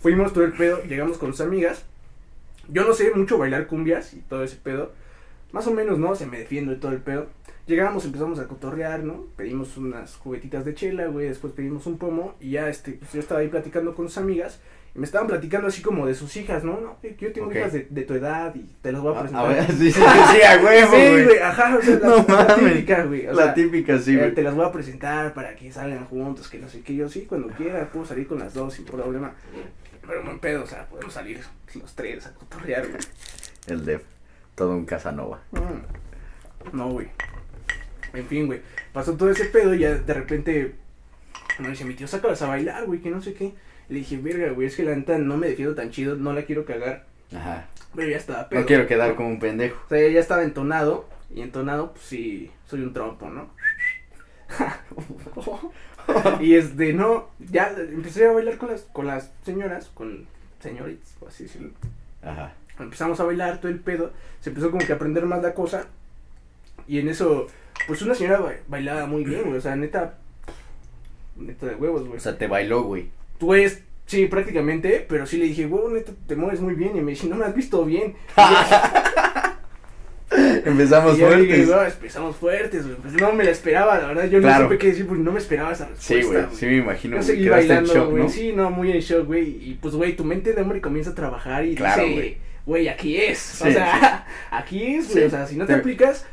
Fuimos 0.00 0.32
todo 0.32 0.44
el 0.44 0.54
pedo, 0.54 0.82
llegamos 0.84 1.18
con 1.18 1.32
sus 1.32 1.42
amigas. 1.42 1.84
Yo 2.68 2.86
no 2.86 2.94
sé 2.94 3.10
mucho 3.14 3.36
bailar 3.36 3.66
cumbias 3.66 4.14
y 4.14 4.20
todo 4.20 4.44
ese 4.44 4.56
pedo. 4.56 4.94
Más 5.52 5.66
o 5.66 5.72
menos, 5.72 5.98
¿no? 5.98 6.14
Se 6.14 6.24
me 6.24 6.38
defiendo 6.38 6.72
de 6.72 6.78
todo 6.78 6.92
el 6.92 7.02
pedo. 7.02 7.28
Llegamos, 7.66 8.04
empezamos 8.04 8.38
a 8.40 8.48
cotorrear, 8.48 9.04
¿no? 9.04 9.26
Pedimos 9.36 9.76
unas 9.76 10.16
juguetitas 10.16 10.64
de 10.64 10.74
chela, 10.74 11.06
güey. 11.06 11.28
Después 11.28 11.52
pedimos 11.52 11.86
un 11.86 11.96
pomo. 11.98 12.34
Y 12.40 12.50
ya, 12.52 12.68
este, 12.68 12.92
pues 12.92 13.12
yo 13.12 13.20
estaba 13.20 13.40
ahí 13.40 13.48
platicando 13.48 13.94
con 13.94 14.08
sus 14.08 14.18
amigas. 14.18 14.60
Y 14.94 14.98
me 14.98 15.06
estaban 15.06 15.26
platicando 15.26 15.68
así 15.68 15.80
como 15.80 16.06
de 16.06 16.14
sus 16.14 16.36
hijas, 16.36 16.64
¿no? 16.64 16.78
No, 16.78 16.98
yo 17.18 17.32
tengo 17.32 17.50
hijas 17.50 17.72
de, 17.72 17.86
de 17.88 18.02
tu 18.02 18.12
edad 18.12 18.54
y 18.54 18.60
te 18.82 18.92
las 18.92 19.00
voy 19.00 19.14
a 19.14 19.18
A, 19.18 19.22
presentar. 19.22 19.44
a 19.46 19.48
ver, 19.48 19.66
sí, 19.72 19.90
sí, 19.90 20.00
sí, 20.00 20.42
a 20.42 20.62
huevo, 20.62 20.90
Sí, 20.94 21.24
güey. 21.24 21.38
ajá, 21.38 21.76
o 21.78 21.82
sea, 21.82 21.98
la, 21.98 22.08
No 22.28 22.34
la 22.36 22.54
típica, 22.56 23.04
güey. 23.04 23.26
o 23.26 23.32
La 23.32 23.44
sea, 23.44 23.54
típica, 23.54 23.98
sí, 23.98 24.14
eh, 24.14 24.18
güey. 24.18 24.34
te 24.34 24.42
las 24.42 24.54
voy 24.54 24.66
a 24.66 24.72
presentar 24.72 25.32
para 25.32 25.56
que 25.56 25.72
salgan 25.72 26.04
juntos, 26.06 26.48
que 26.50 26.58
no 26.58 26.68
sé 26.68 26.82
qué. 26.82 26.94
Yo 26.94 27.08
sí, 27.08 27.22
cuando 27.26 27.48
quiera, 27.48 27.88
puedo 27.90 28.04
salir 28.04 28.26
con 28.26 28.38
las 28.40 28.52
dos 28.52 28.74
sin 28.74 28.84
problema. 28.84 29.32
Pero 30.06 30.22
buen 30.24 30.38
pedo, 30.40 30.64
o 30.64 30.66
sea, 30.66 30.86
podemos 30.88 31.14
salir 31.14 31.40
los 31.74 31.94
tres 31.94 32.26
a 32.26 32.34
cotorrear, 32.34 32.86
güey. 32.88 33.00
El 33.68 33.86
de 33.86 34.00
todo 34.54 34.72
un 34.72 34.84
Casanova. 34.84 35.40
Mm. 35.52 36.76
No, 36.76 36.90
güey. 36.90 37.08
En 38.14 38.26
fin, 38.26 38.46
güey. 38.46 38.60
Pasó 38.92 39.16
todo 39.16 39.30
ese 39.30 39.46
pedo 39.46 39.74
y 39.74 39.80
ya 39.80 39.94
de 39.94 40.14
repente 40.14 40.74
me 41.58 41.68
dice 41.68 41.84
mi 41.84 41.94
tío, 41.94 42.06
sácalas 42.06 42.42
a 42.42 42.48
bailar, 42.48 42.86
güey, 42.86 43.00
que 43.00 43.10
no 43.10 43.22
sé 43.22 43.34
qué. 43.34 43.54
Le 43.88 43.98
dije, 43.98 44.16
verga, 44.16 44.50
güey, 44.52 44.68
es 44.68 44.76
que 44.76 44.84
la 44.84 44.94
neta 44.94 45.18
no 45.18 45.36
me 45.36 45.48
defiendo 45.48 45.74
tan 45.74 45.90
chido, 45.90 46.16
no 46.16 46.32
la 46.32 46.42
quiero 46.42 46.64
cagar. 46.64 47.06
Ajá. 47.34 47.68
Pero 47.94 48.08
ya 48.08 48.16
estaba 48.16 48.48
pedo. 48.48 48.60
No 48.60 48.66
quiero 48.66 48.86
quedar 48.86 49.14
como 49.14 49.28
un 49.28 49.38
pendejo. 49.38 49.80
O 49.86 49.88
sea, 49.88 50.08
ya 50.08 50.20
estaba 50.20 50.42
entonado. 50.44 51.08
Y 51.34 51.40
entonado, 51.40 51.92
pues 51.92 52.04
sí, 52.04 52.50
soy 52.66 52.82
un 52.82 52.92
trompo, 52.92 53.30
¿no? 53.30 53.50
y 56.40 56.54
este, 56.54 56.92
no, 56.92 57.30
ya 57.38 57.74
empecé 57.76 58.26
a 58.26 58.32
bailar 58.32 58.58
con 58.58 58.70
las, 58.70 58.82
con 58.82 59.06
las 59.06 59.30
señoras, 59.44 59.90
con 59.94 60.26
señoritas, 60.60 61.14
por 61.18 61.28
así 61.28 61.44
decirlo. 61.44 61.70
Ajá. 62.22 62.52
Empezamos 62.78 63.18
a 63.20 63.24
bailar 63.24 63.60
todo 63.60 63.70
el 63.70 63.80
pedo, 63.80 64.12
se 64.40 64.50
empezó 64.50 64.70
como 64.70 64.84
que 64.84 64.92
a 64.92 64.96
aprender 64.96 65.24
más 65.24 65.42
la 65.42 65.54
cosa. 65.54 65.86
Y 66.86 66.98
en 66.98 67.08
eso, 67.08 67.46
pues 67.86 68.02
una 68.02 68.14
señora 68.14 68.40
ba- 68.40 68.54
bailaba 68.68 69.06
muy 69.06 69.24
bien, 69.24 69.42
güey, 69.44 69.56
o 69.56 69.60
sea, 69.60 69.76
neta, 69.76 70.18
neta 71.36 71.66
de 71.66 71.74
huevos, 71.76 72.02
güey. 72.04 72.16
O 72.16 72.20
sea, 72.20 72.36
te 72.38 72.46
bailó, 72.46 72.82
güey. 72.82 73.10
Tú 73.38 73.54
es, 73.54 73.82
sí, 74.06 74.26
prácticamente, 74.26 75.04
pero 75.08 75.26
sí 75.26 75.36
le 75.38 75.46
dije, 75.46 75.66
güey, 75.66 75.94
neta, 75.94 76.12
te 76.26 76.36
mueves 76.36 76.60
muy 76.60 76.74
bien. 76.74 76.96
Y 76.96 77.00
me 77.00 77.10
dice, 77.12 77.26
no 77.26 77.36
me 77.36 77.44
has 77.44 77.54
visto 77.54 77.84
bien. 77.84 78.14
Empezamos 80.64 81.18
fuertes. 81.18 81.40
dije, 81.46 81.66
no, 81.66 81.82
empezamos 81.82 82.36
fuertes, 82.36 82.86
güey. 82.86 82.96
Pues 82.96 83.12
no 83.14 83.32
me 83.34 83.44
la 83.44 83.50
esperaba, 83.50 83.98
la 83.98 84.06
verdad. 84.08 84.24
Yo 84.30 84.40
Claro. 84.40 84.60
no 84.60 84.64
supe 84.70 84.78
qué 84.78 84.86
decir 84.88 85.06
porque 85.06 85.22
no 85.22 85.30
me 85.32 85.38
esperaba 85.38 85.72
esa 85.72 85.86
respuesta. 85.88 86.14
sí, 86.14 86.22
güey. 86.22 86.44
Sí, 86.56 86.66
me 86.66 86.76
imagino. 86.78 87.16
Yo 87.16 87.22
seguí 87.22 87.48
bailando, 87.50 87.92
shock, 87.92 88.10
güey. 88.10 88.22
¿no? 88.22 88.28
Sí, 88.30 88.52
no, 88.54 88.70
muy 88.70 88.92
en 88.92 89.00
shock, 89.00 89.26
güey. 89.26 89.44
Y 89.70 89.78
pues, 89.82 89.94
güey, 89.94 90.16
tu 90.16 90.24
mente 90.24 90.54
de 90.54 90.62
hombre 90.62 90.80
comienza 90.80 91.10
a 91.10 91.14
trabajar 91.14 91.66
y 91.66 91.74
Claro, 91.74 92.02
dice, 92.04 92.14
güey. 92.14 92.36
güey, 92.64 92.88
aquí 92.88 93.18
es. 93.18 93.38
Sí, 93.38 93.68
o 93.68 93.72
sea, 93.72 94.26
aquí 94.50 94.94
es, 94.96 95.08
güey. 95.10 95.18
Sí. 95.20 95.26
O 95.26 95.30
sea, 95.30 95.46
si 95.46 95.56
no 95.56 95.66
te 95.66 95.74
Te- 95.74 95.80
aplicas, 95.80 96.24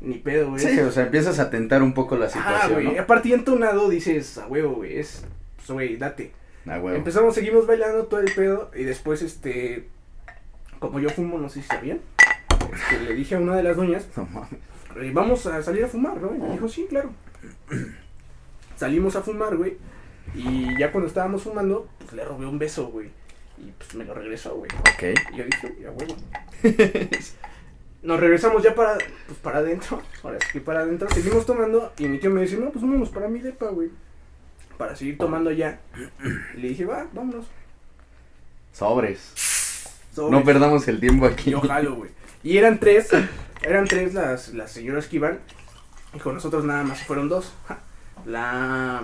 ni 0.00 0.14
pedo, 0.18 0.50
güey. 0.50 0.60
Sí, 0.62 0.78
o 0.80 0.90
sea, 0.90 1.04
empiezas 1.04 1.38
a 1.38 1.50
tentar 1.50 1.82
un 1.82 1.92
poco 1.94 2.16
la 2.16 2.26
Ah, 2.26 2.30
situación, 2.30 2.72
güey. 2.84 2.96
¿no? 2.96 3.02
Aparte, 3.02 3.28
ya 3.30 3.34
entonado 3.36 3.88
dices, 3.88 4.38
a 4.38 4.46
huevo, 4.46 4.74
güey. 4.76 4.98
Es, 4.98 5.24
pues, 5.56 5.70
güey, 5.70 5.96
date. 5.96 6.32
Ah, 6.66 6.78
huevo. 6.80 6.96
Empezamos, 6.96 7.34
seguimos 7.34 7.66
bailando 7.66 8.06
todo 8.06 8.20
el 8.20 8.32
pedo 8.32 8.70
y 8.74 8.82
después, 8.84 9.22
este, 9.22 9.88
como 10.78 10.98
yo 11.00 11.08
fumo, 11.10 11.38
no 11.38 11.48
sé 11.48 11.62
si 11.62 11.68
sabían, 11.68 12.00
este, 12.74 13.00
le 13.04 13.14
dije 13.14 13.34
a 13.36 13.38
una 13.38 13.56
de 13.56 13.62
las 13.62 13.76
doñas, 13.76 14.06
No 14.16 14.26
mames. 14.26 14.52
eh, 15.00 15.10
vamos 15.14 15.46
a 15.46 15.62
salir 15.62 15.84
a 15.84 15.88
fumar, 15.88 16.16
¿no? 16.20 16.34
Y 16.34 16.38
me 16.38 16.50
dijo, 16.52 16.68
sí, 16.68 16.86
claro. 16.88 17.10
Salimos 18.76 19.16
a 19.16 19.22
fumar, 19.22 19.56
güey, 19.56 19.78
y 20.34 20.78
ya 20.78 20.92
cuando 20.92 21.08
estábamos 21.08 21.42
fumando, 21.42 21.88
pues 21.98 22.12
le 22.12 22.24
robé 22.24 22.46
un 22.46 22.58
beso, 22.58 22.88
güey, 22.88 23.08
y 23.58 23.70
pues 23.78 23.94
me 23.94 24.04
lo 24.04 24.12
regresó, 24.12 24.54
güey. 24.56 24.70
Ok. 24.80 25.18
Y 25.32 25.36
yo 25.38 25.44
dije, 25.44 25.76
ya 25.80 25.90
huevo. 25.90 26.14
Nos 28.06 28.20
regresamos 28.20 28.62
ya 28.62 28.72
para, 28.72 28.96
pues 29.26 29.38
para 29.42 29.58
adentro, 29.58 30.00
ahora 30.22 30.38
sí 30.52 30.60
para 30.60 30.80
adentro, 30.80 31.08
seguimos 31.10 31.44
tomando 31.44 31.92
y 31.98 32.06
mi 32.06 32.18
tío 32.18 32.30
me 32.30 32.42
dice, 32.42 32.56
no, 32.56 32.70
pues 32.70 32.80
vámonos 32.80 33.08
para 33.08 33.26
mi 33.26 33.40
depa, 33.40 33.66
güey, 33.70 33.90
para 34.78 34.94
seguir 34.94 35.18
tomando 35.18 35.50
ya. 35.50 35.80
Y 36.54 36.60
le 36.60 36.68
dije, 36.68 36.84
va, 36.84 37.08
vámonos. 37.12 37.46
Sobres. 38.72 39.32
Sobres. 40.14 40.30
No 40.30 40.44
perdamos 40.44 40.86
el 40.86 41.00
tiempo 41.00 41.26
aquí. 41.26 41.50
Yo 41.50 41.60
jalo, 41.60 41.96
güey. 41.96 42.12
Y 42.44 42.58
eran 42.58 42.78
tres, 42.78 43.08
eran 43.62 43.86
tres 43.86 44.14
las, 44.14 44.54
las 44.54 44.70
señoras 44.70 45.08
que 45.08 45.16
iban. 45.16 45.40
Y 46.14 46.20
con 46.20 46.34
nosotros 46.34 46.64
nada 46.64 46.84
más 46.84 47.02
fueron 47.02 47.28
dos. 47.28 47.54
La, 48.24 49.02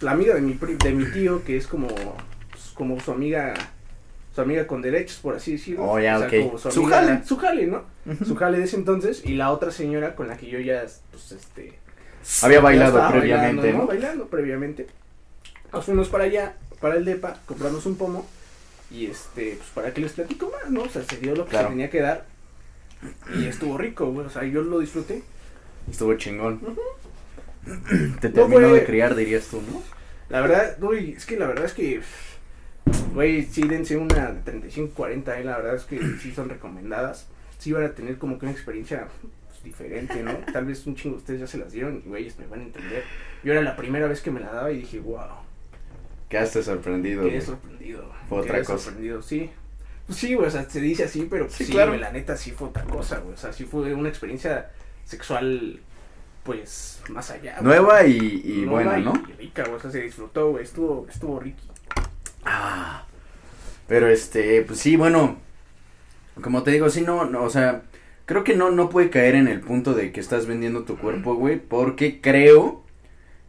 la 0.00 0.10
amiga 0.12 0.32
de 0.34 0.42
mi, 0.42 0.52
de 0.54 0.92
mi 0.92 1.06
tío, 1.06 1.42
que 1.42 1.56
es 1.56 1.66
como, 1.66 1.88
pues, 1.88 2.70
como 2.74 3.00
su 3.00 3.10
amiga, 3.10 3.54
su 4.34 4.40
amiga 4.40 4.66
con 4.66 4.82
derechos, 4.82 5.18
por 5.18 5.34
así 5.36 5.52
decirlo. 5.52 5.84
Oh, 5.84 5.98
ya, 6.00 6.16
O 6.16 6.18
sea, 6.18 6.28
ok. 6.28 6.46
como 6.46 6.58
su, 6.58 6.84
jale. 6.86 7.24
Su 7.24 7.36
jale, 7.36 7.66
¿no? 7.66 7.84
Su 8.26 8.34
jale 8.36 8.58
de 8.58 8.64
ese 8.64 8.76
entonces. 8.76 9.22
Y 9.24 9.34
la 9.34 9.50
otra 9.52 9.70
señora 9.70 10.14
con 10.16 10.28
la 10.28 10.36
que 10.36 10.46
yo 10.48 10.58
ya, 10.58 10.84
pues, 11.10 11.32
este... 11.32 11.78
Había 12.42 12.60
bailado 12.60 13.06
previamente, 13.10 13.56
bailando, 13.62 13.78
¿no? 13.82 13.86
Bailando 13.86 14.26
previamente. 14.28 14.86
Nos 15.72 15.84
fuimos 15.84 16.08
para 16.08 16.24
allá, 16.24 16.56
para 16.80 16.96
el 16.96 17.04
depa, 17.04 17.38
compramos 17.46 17.84
un 17.86 17.96
pomo. 17.96 18.26
Y 18.90 19.06
este, 19.06 19.56
pues 19.58 19.68
para 19.74 19.92
que 19.92 20.00
les 20.00 20.12
platico 20.12 20.50
más, 20.50 20.70
¿no? 20.70 20.82
O 20.82 20.88
sea, 20.88 21.02
se 21.04 21.16
dio 21.18 21.34
lo 21.34 21.44
que 21.44 21.50
Claro. 21.50 21.68
se 21.68 21.72
tenía 21.72 21.90
que 21.90 22.00
dar. 22.00 22.26
Y 23.36 23.46
estuvo 23.46 23.76
rico, 23.76 24.06
güey. 24.06 24.26
O 24.26 24.30
sea, 24.30 24.44
yo 24.44 24.62
lo 24.62 24.78
disfruté. 24.78 25.22
Estuvo 25.90 26.14
chingón. 26.14 26.60
Te 28.20 28.28
No 28.28 28.34
terminó 28.34 28.68
fue- 28.70 28.80
de 28.80 28.84
criar, 28.86 29.14
dirías 29.14 29.46
tú, 29.46 29.60
¿no? 29.62 29.82
La 30.28 30.40
verdad, 30.40 30.76
güey, 30.80 31.12
es 31.12 31.26
que 31.26 31.36
la 31.38 31.46
verdad 31.46 31.64
es 31.66 31.72
que. 31.74 32.00
Güey, 33.14 33.44
sí, 33.44 33.62
dense 33.68 33.96
una 33.96 34.32
de 34.32 34.40
35, 34.42 34.92
40, 34.94 35.38
eh, 35.38 35.44
la 35.44 35.56
verdad 35.58 35.76
es 35.76 35.84
que 35.84 35.98
sí 36.20 36.32
son 36.34 36.48
recomendadas. 36.48 37.28
Sí 37.58 37.72
van 37.72 37.84
a 37.84 37.90
tener 37.94 38.18
como 38.18 38.38
que 38.38 38.46
una 38.46 38.52
experiencia 38.52 39.06
pues, 39.48 39.62
diferente, 39.62 40.22
¿no? 40.22 40.32
Tal 40.52 40.64
vez 40.66 40.84
un 40.86 40.96
chingo 40.96 41.16
de 41.16 41.20
ustedes 41.20 41.40
ya 41.40 41.46
se 41.46 41.58
las 41.58 41.72
dieron 41.72 42.02
y, 42.04 42.08
güeyes, 42.08 42.38
me 42.38 42.46
van 42.46 42.60
a 42.60 42.64
entender. 42.64 43.04
Yo 43.44 43.52
era 43.52 43.62
la 43.62 43.76
primera 43.76 44.06
vez 44.08 44.20
que 44.20 44.30
me 44.30 44.40
la 44.40 44.50
daba 44.52 44.70
y 44.72 44.78
dije, 44.78 44.98
wow. 45.00 45.20
Quedaste 46.28 46.62
sorprendido. 46.62 47.22
Quedé 47.22 47.30
güey. 47.36 47.42
sorprendido. 47.42 48.12
Fue 48.28 48.38
otra 48.40 48.54
Quedé 48.54 48.64
cosa. 48.64 48.78
sorprendido, 48.84 49.22
sí. 49.22 49.50
Pues 50.06 50.18
sí, 50.18 50.34
güey, 50.34 50.48
o 50.48 50.50
sea, 50.50 50.68
se 50.68 50.80
dice 50.80 51.04
así, 51.04 51.26
pero 51.30 51.44
pues 51.46 51.56
Sí, 51.56 51.64
sí, 51.66 51.72
claro. 51.72 51.92
güey, 51.92 52.00
la 52.00 52.10
neta 52.10 52.36
sí 52.36 52.50
fue 52.50 52.68
otra 52.68 52.82
cosa, 52.84 53.20
güey. 53.20 53.34
O 53.34 53.38
sea, 53.38 53.52
sí 53.52 53.64
fue 53.64 53.94
una 53.94 54.08
experiencia 54.08 54.70
sexual, 55.04 55.80
pues, 56.42 57.00
más 57.08 57.30
allá. 57.30 57.52
güey. 57.60 57.64
Nueva 57.64 58.04
y, 58.04 58.42
y 58.44 58.62
Nueva 58.66 58.92
buena, 58.92 58.98
¿no? 58.98 59.12
Y 59.28 59.32
rica, 59.34 59.62
güey, 59.62 59.76
o 59.76 59.80
sea, 59.80 59.90
se 59.90 60.02
disfrutó, 60.02 60.50
güey, 60.50 60.64
estuvo, 60.64 61.06
estuvo 61.08 61.38
ricky. 61.40 61.62
Ah, 62.66 63.04
pero 63.86 64.08
este, 64.08 64.62
pues 64.62 64.78
sí, 64.78 64.96
bueno, 64.96 65.36
como 66.40 66.62
te 66.62 66.70
digo, 66.70 66.88
sí, 66.88 67.02
no, 67.02 67.26
no, 67.26 67.42
o 67.42 67.50
sea, 67.50 67.82
creo 68.24 68.42
que 68.42 68.56
no, 68.56 68.70
no 68.70 68.88
puede 68.88 69.10
caer 69.10 69.34
en 69.34 69.48
el 69.48 69.60
punto 69.60 69.92
de 69.92 70.12
que 70.12 70.20
estás 70.20 70.46
vendiendo 70.46 70.84
tu 70.84 70.96
cuerpo, 70.96 71.34
güey, 71.34 71.60
porque 71.60 72.22
creo 72.22 72.82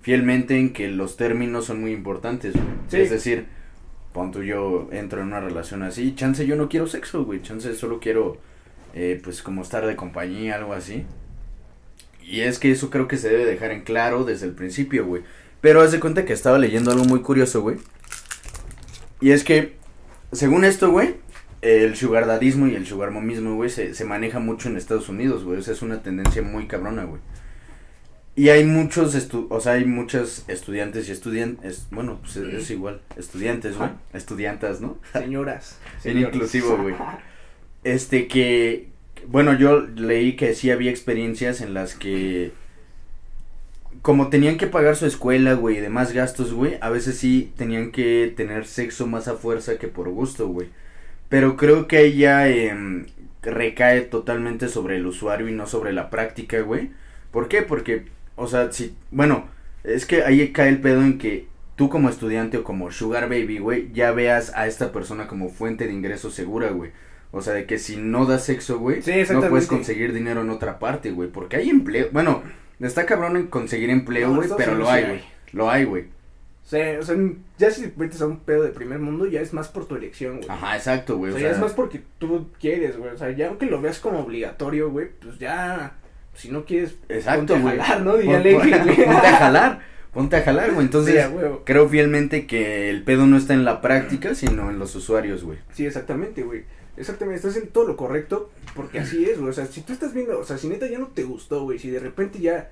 fielmente 0.02 0.58
en 0.60 0.74
que 0.74 0.90
los 0.90 1.16
términos 1.16 1.66
son 1.66 1.80
muy 1.80 1.92
importantes, 1.94 2.54
güey. 2.54 2.66
Sí. 2.90 2.98
Es 2.98 3.10
decir, 3.10 3.46
pon 4.12 4.32
tú 4.32 4.44
yo 4.44 4.90
entro 4.92 5.22
en 5.22 5.28
una 5.28 5.40
relación 5.40 5.82
así, 5.82 6.14
chance 6.14 6.46
yo 6.46 6.58
no 6.58 6.68
quiero 6.68 6.88
sexo, 6.88 7.24
güey, 7.24 7.42
chance 7.42 7.74
solo 7.74 8.02
quiero, 8.02 8.38
eh, 8.94 9.20
pues 9.24 9.42
como 9.42 9.62
estar 9.62 9.86
de 9.86 9.96
compañía, 9.96 10.56
algo 10.56 10.74
así. 10.74 11.06
Y 12.22 12.42
es 12.42 12.60
que 12.60 12.70
eso 12.72 12.90
creo 12.90 13.08
que 13.08 13.18
se 13.18 13.30
debe 13.30 13.46
dejar 13.46 13.72
en 13.72 13.84
claro 13.84 14.26
desde 14.26 14.48
el 14.48 14.54
principio, 14.54 15.06
güey. 15.06 15.24
Pero 15.62 15.82
haz 15.82 15.94
de 15.94 16.00
cuenta 16.02 16.26
que 16.26 16.34
estaba 16.34 16.60
leyendo 16.60 16.92
algo 16.92 17.06
muy 17.06 17.22
curioso, 17.22 17.62
güey. 17.62 17.78
Y 19.22 19.32
es 19.32 19.44
que, 19.44 19.76
según 20.32 20.66
esto, 20.66 20.92
güey, 20.92 21.16
el 21.62 21.96
sugar 21.96 22.28
dadismo 22.28 22.68
y 22.68 22.76
el 22.76 22.86
sugar 22.86 23.12
momismo, 23.12 23.56
güey, 23.56 23.70
se, 23.70 23.94
se 23.94 24.06
maneja 24.06 24.40
mucho 24.40 24.70
en 24.70 24.78
Estados 24.78 25.10
Unidos, 25.10 25.44
güey. 25.44 25.60
O 25.60 25.62
sea, 25.62 25.74
es 25.74 25.82
una 25.82 26.02
tendencia 26.02 26.42
muy 26.42 26.68
cabrona, 26.68 27.06
güey. 27.06 27.22
Y 28.38 28.50
hay 28.50 28.66
muchos, 28.66 29.16
estu 29.16 29.48
o 29.50 29.62
sea, 29.62 29.74
hay 29.74 29.86
muchos 29.86 30.44
estudiantes 30.50 31.08
y 31.08 31.14
estudiantes, 31.14 31.88
bueno, 31.90 32.20
pues 32.22 32.36
es, 32.36 32.54
es 32.54 32.70
igual, 32.70 33.00
estudiantes, 33.16 33.78
güey, 33.78 33.92
estudiantas, 34.14 34.82
¿no? 34.82 34.98
Señoras. 35.14 35.78
Señores. 36.02 36.36
inclusivo, 36.36 36.78
güey. 36.78 36.96
Este 37.86 38.28
que, 38.28 38.88
bueno, 39.28 39.56
yo 39.56 39.80
leí 39.80 40.36
que 40.36 40.56
sí 40.56 40.72
había 40.72 40.90
experiencias 40.90 41.62
en 41.62 41.76
las 41.76 41.94
que, 41.94 42.52
como 44.06 44.30
tenían 44.30 44.58
que 44.58 44.68
pagar 44.68 44.96
su 44.96 45.08
escuela, 45.08 45.56
güey, 45.56 45.78
y 45.78 45.82
demás 45.82 46.14
gastos, 46.14 46.54
güey, 46.54 46.78
a 46.80 46.92
veces 46.92 47.18
sí 47.18 47.52
tenían 47.58 47.90
que 47.92 48.32
tener 48.38 48.68
sexo 48.68 49.08
más 49.08 49.28
a 49.28 49.34
fuerza 49.34 49.80
que 49.80 49.88
por 49.88 50.10
gusto, 50.10 50.48
güey. 50.48 50.70
Pero 51.28 51.58
creo 51.58 51.88
que 51.88 51.98
ahí 51.98 52.18
ya 52.20 52.48
em, 52.48 53.08
recae 53.42 54.02
totalmente 54.02 54.68
sobre 54.68 54.98
el 54.98 55.08
usuario 55.08 55.50
y 55.50 55.54
no 55.54 55.66
sobre 55.66 55.92
la 55.92 56.12
práctica, 56.12 56.62
güey. 56.62 56.92
¿Por 57.32 57.48
qué? 57.48 57.64
Porque, 57.64 58.06
o 58.36 58.46
sea, 58.46 58.72
si, 58.72 58.96
bueno, 59.10 59.48
es 59.84 60.06
que 60.06 60.22
ahí 60.22 60.50
cae 60.52 60.70
el 60.70 60.82
pedo 60.82 61.02
en 61.02 61.18
que 61.18 61.48
tú 61.76 61.90
como 61.90 62.08
estudiante 62.08 62.60
o 62.60 62.64
como 62.64 62.92
sugar 62.92 63.28
baby, 63.28 63.58
güey, 63.58 63.92
ya 63.92 64.12
veas 64.12 64.54
a 64.54 64.68
esta 64.68 64.92
persona 64.92 65.26
como 65.26 65.50
fuente 65.50 65.88
de 65.88 65.94
ingreso 65.94 66.30
segura, 66.30 66.70
güey. 66.70 66.92
O 67.32 67.42
sea, 67.42 67.54
de 67.54 67.66
que 67.66 67.80
si 67.80 67.98
no 67.98 68.28
das 68.28 68.46
sexo, 68.46 68.78
güey, 68.78 69.02
Sí, 69.02 69.14
no 69.34 69.42
puedes 69.50 69.66
conseguir 69.66 70.14
dinero 70.14 70.42
en 70.42 70.52
otra 70.52 70.78
parte, 70.78 71.10
güey. 71.10 71.28
Porque 71.28 71.56
hay 71.56 71.72
empleo, 71.72 72.10
bueno, 72.12 72.44
está 72.80 73.06
cabrón 73.06 73.38
en 73.38 73.48
conseguir 73.48 73.90
empleo, 73.90 74.34
güey, 74.36 74.50
pero 74.58 74.76
lo 74.76 74.90
hay, 74.90 75.04
güey. 75.06 75.22
Lo 75.54 75.70
hay, 75.70 75.84
güey. 75.86 76.04
O 76.04 76.68
sea, 76.68 77.00
o 77.00 77.04
sea, 77.04 77.16
ya 77.60 77.70
si 77.70 77.88
te 77.88 77.94
metes 78.00 78.22
a 78.22 78.26
un 78.26 78.40
pedo 78.40 78.64
de 78.64 78.70
primer 78.70 78.98
mundo, 79.00 79.28
ya 79.28 79.40
es 79.40 79.54
más 79.54 79.68
por 79.68 79.88
tu 79.88 79.96
elección, 79.96 80.38
güey. 80.38 80.50
Ajá, 80.50 80.76
exacto, 80.76 81.14
O 81.14 81.18
güey. 81.18 81.32
sea, 81.32 81.38
O 81.38 81.42
ya 81.42 81.48
sea, 81.50 81.56
es 81.58 81.62
más 81.62 81.74
porque 81.74 82.02
tú 82.18 82.50
quieres, 82.60 82.98
güey. 82.98 83.12
O 83.12 83.18
sea, 83.18 83.30
ya 83.32 83.50
aunque 83.50 83.68
lo 83.68 83.80
veas 83.82 84.00
como 84.00 84.20
obligatorio, 84.20 84.90
güey, 84.90 85.10
pues 85.22 85.38
ya, 85.38 85.94
si 86.34 86.50
no 86.50 86.66
quieres, 86.66 86.96
exacto, 87.08 87.54
ponte 87.54 87.80
a 87.80 87.84
jalar, 87.86 88.02
¿no? 88.02 88.18
Que, 88.18 88.26
güey. 88.26 88.72
Ponte 89.06 89.28
a 89.28 89.38
jalar, 89.38 89.80
ponte 90.12 90.36
a 90.38 90.42
jalar, 90.42 90.72
güey. 90.74 90.86
Entonces, 90.86 91.24
Sí, 91.24 91.38
creo 91.66 91.88
fielmente 91.88 92.48
que 92.48 92.90
el 92.90 93.04
pedo 93.04 93.28
no 93.28 93.38
está 93.38 93.54
en 93.54 93.64
la 93.64 93.80
práctica, 93.82 94.34
sino 94.34 94.72
en 94.72 94.80
los 94.80 94.96
usuarios, 94.96 95.44
güey. 95.44 95.60
Sí, 95.72 95.86
exactamente, 95.86 96.42
güey. 96.42 96.64
Exactamente, 96.98 97.48
estás 97.48 97.62
en 97.62 97.70
todo 97.70 97.86
lo 97.86 97.98
correcto, 97.98 98.50
porque 98.76 99.00
así 99.00 99.26
es, 99.26 99.38
güey. 99.38 99.50
O 99.50 99.54
sea, 99.54 99.66
si 99.66 99.82
tú 99.82 99.94
estás 99.94 100.14
viendo, 100.14 100.40
o 100.40 100.44
sea, 100.46 100.58
si 100.58 100.68
neta 100.68 100.88
ya 100.88 100.98
no 101.00 101.08
te 101.08 101.24
gustó, 101.24 101.64
güey, 101.64 101.80
si 101.80 101.90
de 101.90 102.00
repente 102.00 102.40
ya, 102.40 102.70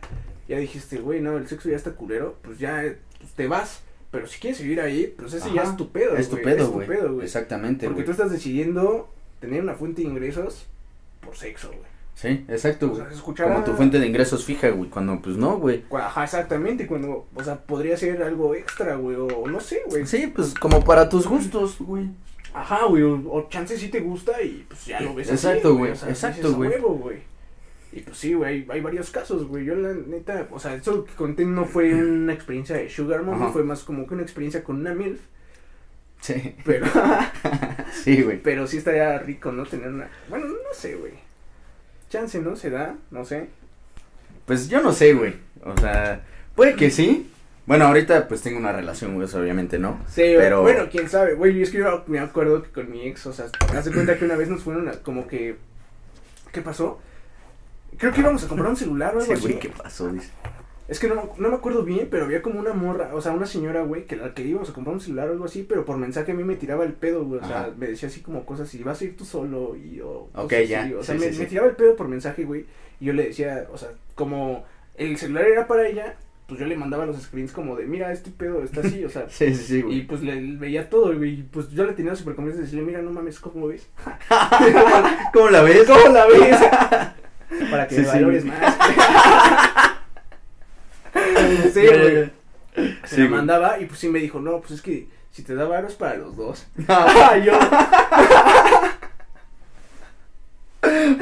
ya 0.47 0.57
dijiste, 0.57 0.97
güey, 0.97 1.19
no, 1.21 1.37
el 1.37 1.47
sexo 1.47 1.69
ya 1.69 1.75
está 1.75 1.91
culero, 1.91 2.37
pues 2.41 2.59
ya 2.59 2.83
pues 3.19 3.31
te 3.33 3.47
vas. 3.47 3.81
Pero 4.11 4.27
si 4.27 4.39
quieres 4.39 4.61
vivir 4.61 4.79
ahí, 4.79 5.11
pues 5.17 5.33
ese 5.33 5.51
ya 5.53 5.63
es 5.63 5.75
tu 5.75 5.89
pedo, 5.89 6.15
Es 6.15 6.29
tu 6.29 6.35
güey, 6.37 6.45
pedo, 6.87 7.13
güey. 7.13 7.25
Exactamente, 7.25 7.87
Porque 7.87 8.03
güey. 8.03 8.05
tú 8.05 8.11
estás 8.11 8.31
decidiendo 8.31 9.09
tener 9.39 9.61
una 9.63 9.73
fuente 9.73 10.03
de 10.03 10.07
ingresos 10.07 10.67
por 11.19 11.35
sexo, 11.35 11.69
güey. 11.69 11.79
Sí, 12.13 12.45
exacto, 12.47 12.85
O 12.85 12.89
güey. 12.89 13.01
sea, 13.01 13.09
se 13.09 13.15
escuchará- 13.15 13.51
Como 13.53 13.65
tu 13.65 13.73
fuente 13.73 13.97
de 13.99 14.05
ingresos 14.05 14.45
fija, 14.45 14.69
güey. 14.69 14.87
Cuando, 14.91 15.19
pues 15.19 15.35
no, 15.35 15.57
güey. 15.57 15.83
Ajá, 15.91 16.25
exactamente, 16.25 16.85
cuando, 16.85 17.25
o 17.33 17.43
sea, 17.43 17.57
podría 17.65 17.97
ser 17.97 18.21
algo 18.21 18.53
extra, 18.53 18.97
güey, 18.97 19.17
o 19.17 19.47
no 19.47 19.59
sé, 19.59 19.81
güey. 19.87 20.05
Sí, 20.05 20.27
pues 20.27 20.53
como 20.53 20.83
para 20.85 21.09
tus 21.09 21.25
gustos, 21.27 21.77
güey. 21.79 22.05
Ajá, 22.53 22.85
güey, 22.85 23.03
o, 23.03 23.15
o 23.31 23.49
chance 23.49 23.77
sí 23.77 23.89
te 23.89 23.99
gusta 23.99 24.41
y 24.41 24.65
pues 24.67 24.85
ya 24.85 24.99
lo 25.01 25.15
ves 25.15 25.31
así, 25.31 25.47
Exacto, 25.47 25.75
güey, 25.75 25.91
o 25.91 25.95
sea, 25.95 26.09
exacto, 26.09 26.37
dices, 26.49 26.53
"A 26.53 26.57
güey". 26.57 26.69
huevo, 26.69 26.89
güey. 26.95 27.17
Y 27.91 28.01
pues 28.01 28.17
sí, 28.17 28.33
güey, 28.33 28.65
hay, 28.69 28.81
varios 28.81 29.11
casos, 29.11 29.45
güey. 29.47 29.65
Yo 29.65 29.75
la 29.75 29.93
neta, 29.93 30.47
o 30.51 30.59
sea, 30.59 30.73
eso 30.75 31.05
que 31.05 31.13
conté 31.13 31.45
no 31.45 31.65
fue 31.65 31.93
una 31.93 32.33
experiencia 32.33 32.75
de 32.75 32.89
Sugar 32.89 33.23
Ajá. 33.31 33.49
fue 33.51 33.63
más 33.63 33.83
como 33.83 34.07
que 34.07 34.15
una 34.15 34.23
experiencia 34.23 34.63
con 34.63 34.77
una 34.77 34.93
MILF, 34.95 35.19
Sí, 36.19 36.55
pero, 36.63 36.85
sí, 38.03 38.21
güey. 38.23 38.41
pero 38.41 38.65
sí 38.65 38.77
estaría 38.77 39.17
rico, 39.19 39.51
¿no? 39.51 39.65
Tener 39.65 39.89
una, 39.89 40.09
bueno, 40.29 40.47
no 40.47 40.73
sé, 40.73 40.95
güey. 40.95 41.13
Chance, 42.09 42.39
¿no? 42.39 42.55
Se 42.55 42.69
da, 42.69 42.95
no 43.11 43.25
sé. 43.25 43.49
Pues 44.45 44.69
yo 44.69 44.81
no 44.81 44.91
sé, 44.93 45.13
güey. 45.13 45.35
O 45.63 45.75
sea, 45.77 46.23
puede 46.55 46.75
que 46.75 46.89
sí. 46.91 47.29
Bueno, 47.65 47.85
ahorita 47.85 48.27
pues 48.27 48.41
tengo 48.41 48.57
una 48.59 48.73
relación, 48.73 49.15
güey, 49.15 49.27
obviamente 49.33 49.79
no. 49.79 49.99
Sí, 50.07 50.21
Pero- 50.37 50.61
bueno, 50.63 50.85
quién 50.91 51.07
sabe, 51.09 51.33
güey, 51.35 51.61
es 51.61 51.69
que 51.71 51.77
yo 51.77 52.03
me 52.07 52.19
acuerdo 52.19 52.61
que 52.61 52.69
con 52.71 52.91
mi 52.91 53.07
ex, 53.07 53.25
o 53.25 53.33
sea, 53.33 53.45
me 53.71 53.79
hace 53.79 53.91
cuenta 53.91 54.17
que 54.17 54.25
una 54.25 54.35
vez 54.35 54.49
nos 54.49 54.61
fueron 54.63 54.89
a, 54.89 54.93
como 54.93 55.27
que, 55.27 55.55
¿qué 56.51 56.61
pasó? 56.61 56.99
Creo 57.97 58.11
que 58.11 58.19
íbamos 58.21 58.43
a 58.43 58.47
comprar 58.47 58.69
un 58.69 58.75
celular 58.75 59.15
o 59.15 59.19
algo 59.21 59.25
Sí, 59.27 59.31
así. 59.33 59.41
güey, 59.43 59.59
¿qué 59.59 59.69
pasó? 59.69 60.09
Dice. 60.11 60.29
Es 60.89 60.99
que 60.99 61.07
no, 61.07 61.31
no 61.37 61.49
me 61.49 61.55
acuerdo 61.55 61.83
bien, 61.83 62.09
pero 62.11 62.25
había 62.25 62.41
como 62.41 62.59
una 62.59 62.73
morra, 62.73 63.11
o 63.13 63.21
sea, 63.21 63.31
una 63.31 63.45
señora, 63.45 63.83
güey, 63.83 64.05
que 64.05 64.17
la 64.17 64.33
que 64.33 64.41
íbamos 64.41 64.69
a 64.69 64.73
comprar 64.73 64.93
un 64.95 64.99
celular 64.99 65.29
o 65.29 65.31
algo 65.31 65.45
así, 65.45 65.63
pero 65.67 65.85
por 65.85 65.95
mensaje 65.95 66.33
a 66.33 66.35
mí 66.35 66.43
me 66.43 66.57
tiraba 66.57 66.83
el 66.83 66.91
pedo, 66.91 67.23
güey, 67.23 67.39
o 67.39 67.47
sea, 67.47 67.61
Ajá. 67.61 67.69
me 67.77 67.87
decía 67.87 68.09
así 68.09 68.19
como 68.19 68.45
cosas, 68.45 68.73
y 68.73 68.83
vas 68.83 68.99
a 68.99 69.05
ir 69.05 69.15
tú 69.15 69.23
solo, 69.23 69.77
y 69.77 69.95
yo... 69.95 70.27
Ok, 70.35 70.53
ya, 70.67 70.83
así, 70.83 70.93
O 70.95 71.01
sea, 71.03 71.15
sí, 71.15 71.21
me, 71.25 71.31
sí, 71.31 71.39
me 71.39 71.45
tiraba 71.45 71.69
el 71.69 71.77
pedo 71.77 71.95
por 71.95 72.09
mensaje, 72.09 72.43
güey, 72.43 72.65
y 72.99 73.05
yo 73.05 73.13
le 73.13 73.27
decía, 73.27 73.67
o 73.71 73.77
sea, 73.77 73.89
como 74.15 74.65
el 74.95 75.15
celular 75.17 75.45
era 75.47 75.67
para 75.67 75.87
ella, 75.87 76.17
pues 76.47 76.59
yo 76.59 76.65
le 76.65 76.75
mandaba 76.75 77.05
los 77.05 77.21
screens 77.21 77.51
como 77.51 77.75
de, 77.75 77.85
mira, 77.85 78.11
este 78.11 78.29
pedo 78.31 78.63
está 78.63 78.81
así, 78.81 79.03
o 79.05 79.09
sea. 79.09 79.25
Sí, 79.29 79.53
sí, 79.55 79.63
sí, 79.63 79.77
y 79.79 79.81
güey. 79.81 80.07
pues 80.07 80.21
le 80.21 80.39
veía 80.57 80.89
todo, 80.89 81.15
güey. 81.15 81.39
Y 81.39 81.43
pues 81.43 81.69
yo 81.71 81.85
le 81.85 81.93
tenía 81.93 82.15
súper 82.15 82.35
confianza 82.35 82.59
de 82.59 82.63
decirle, 82.65 82.85
mira, 82.85 83.01
no 83.01 83.11
mames, 83.11 83.39
¿cómo 83.39 83.67
ves? 83.67 83.87
¿Cómo 85.33 85.49
la 85.49 85.61
ves? 85.61 85.87
¿Cómo 85.87 86.07
la 86.13 86.25
ves? 86.27 86.57
Para 87.71 87.87
que 87.87 87.95
Sí, 87.95 88.01
sí, 88.01 88.07
valores 88.07 88.45
güey. 88.45 88.57
más. 88.59 88.75
sí, 91.73 91.81
güey. 91.87 92.31
Se 92.75 92.93
Sí, 93.05 93.21
la 93.21 93.27
güey. 93.27 93.29
mandaba 93.29 93.79
y 93.79 93.85
pues 93.85 93.99
sí 93.99 94.09
me 94.09 94.19
dijo, 94.19 94.39
no, 94.39 94.59
pues 94.59 94.71
es 94.71 94.81
que 94.81 95.07
si 95.31 95.43
te 95.43 95.53
da 95.55 95.65
varos 95.65 95.93
para 95.93 96.15
los 96.15 96.35
dos. 96.35 96.65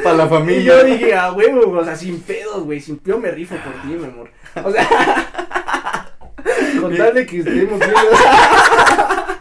Para 0.03 0.15
la 0.17 0.25
y 0.25 0.29
familia. 0.29 0.63
yo 0.63 0.83
dije, 0.83 1.13
ah, 1.13 1.31
huevo, 1.33 1.77
o 1.77 1.83
sea, 1.85 1.95
sin 1.95 2.19
pedos, 2.21 2.63
güey, 2.63 2.79
sin 2.79 3.01
yo 3.03 3.19
me 3.19 3.31
rifo 3.31 3.55
por 3.55 3.73
ti, 3.81 3.87
mi 3.89 4.05
amor. 4.05 4.29
O 4.63 4.71
sea, 4.71 4.87
con 6.81 6.95
tal 6.97 7.13
de 7.13 7.25
que 7.25 7.39
estemos 7.39 7.79
bien. 7.79 7.91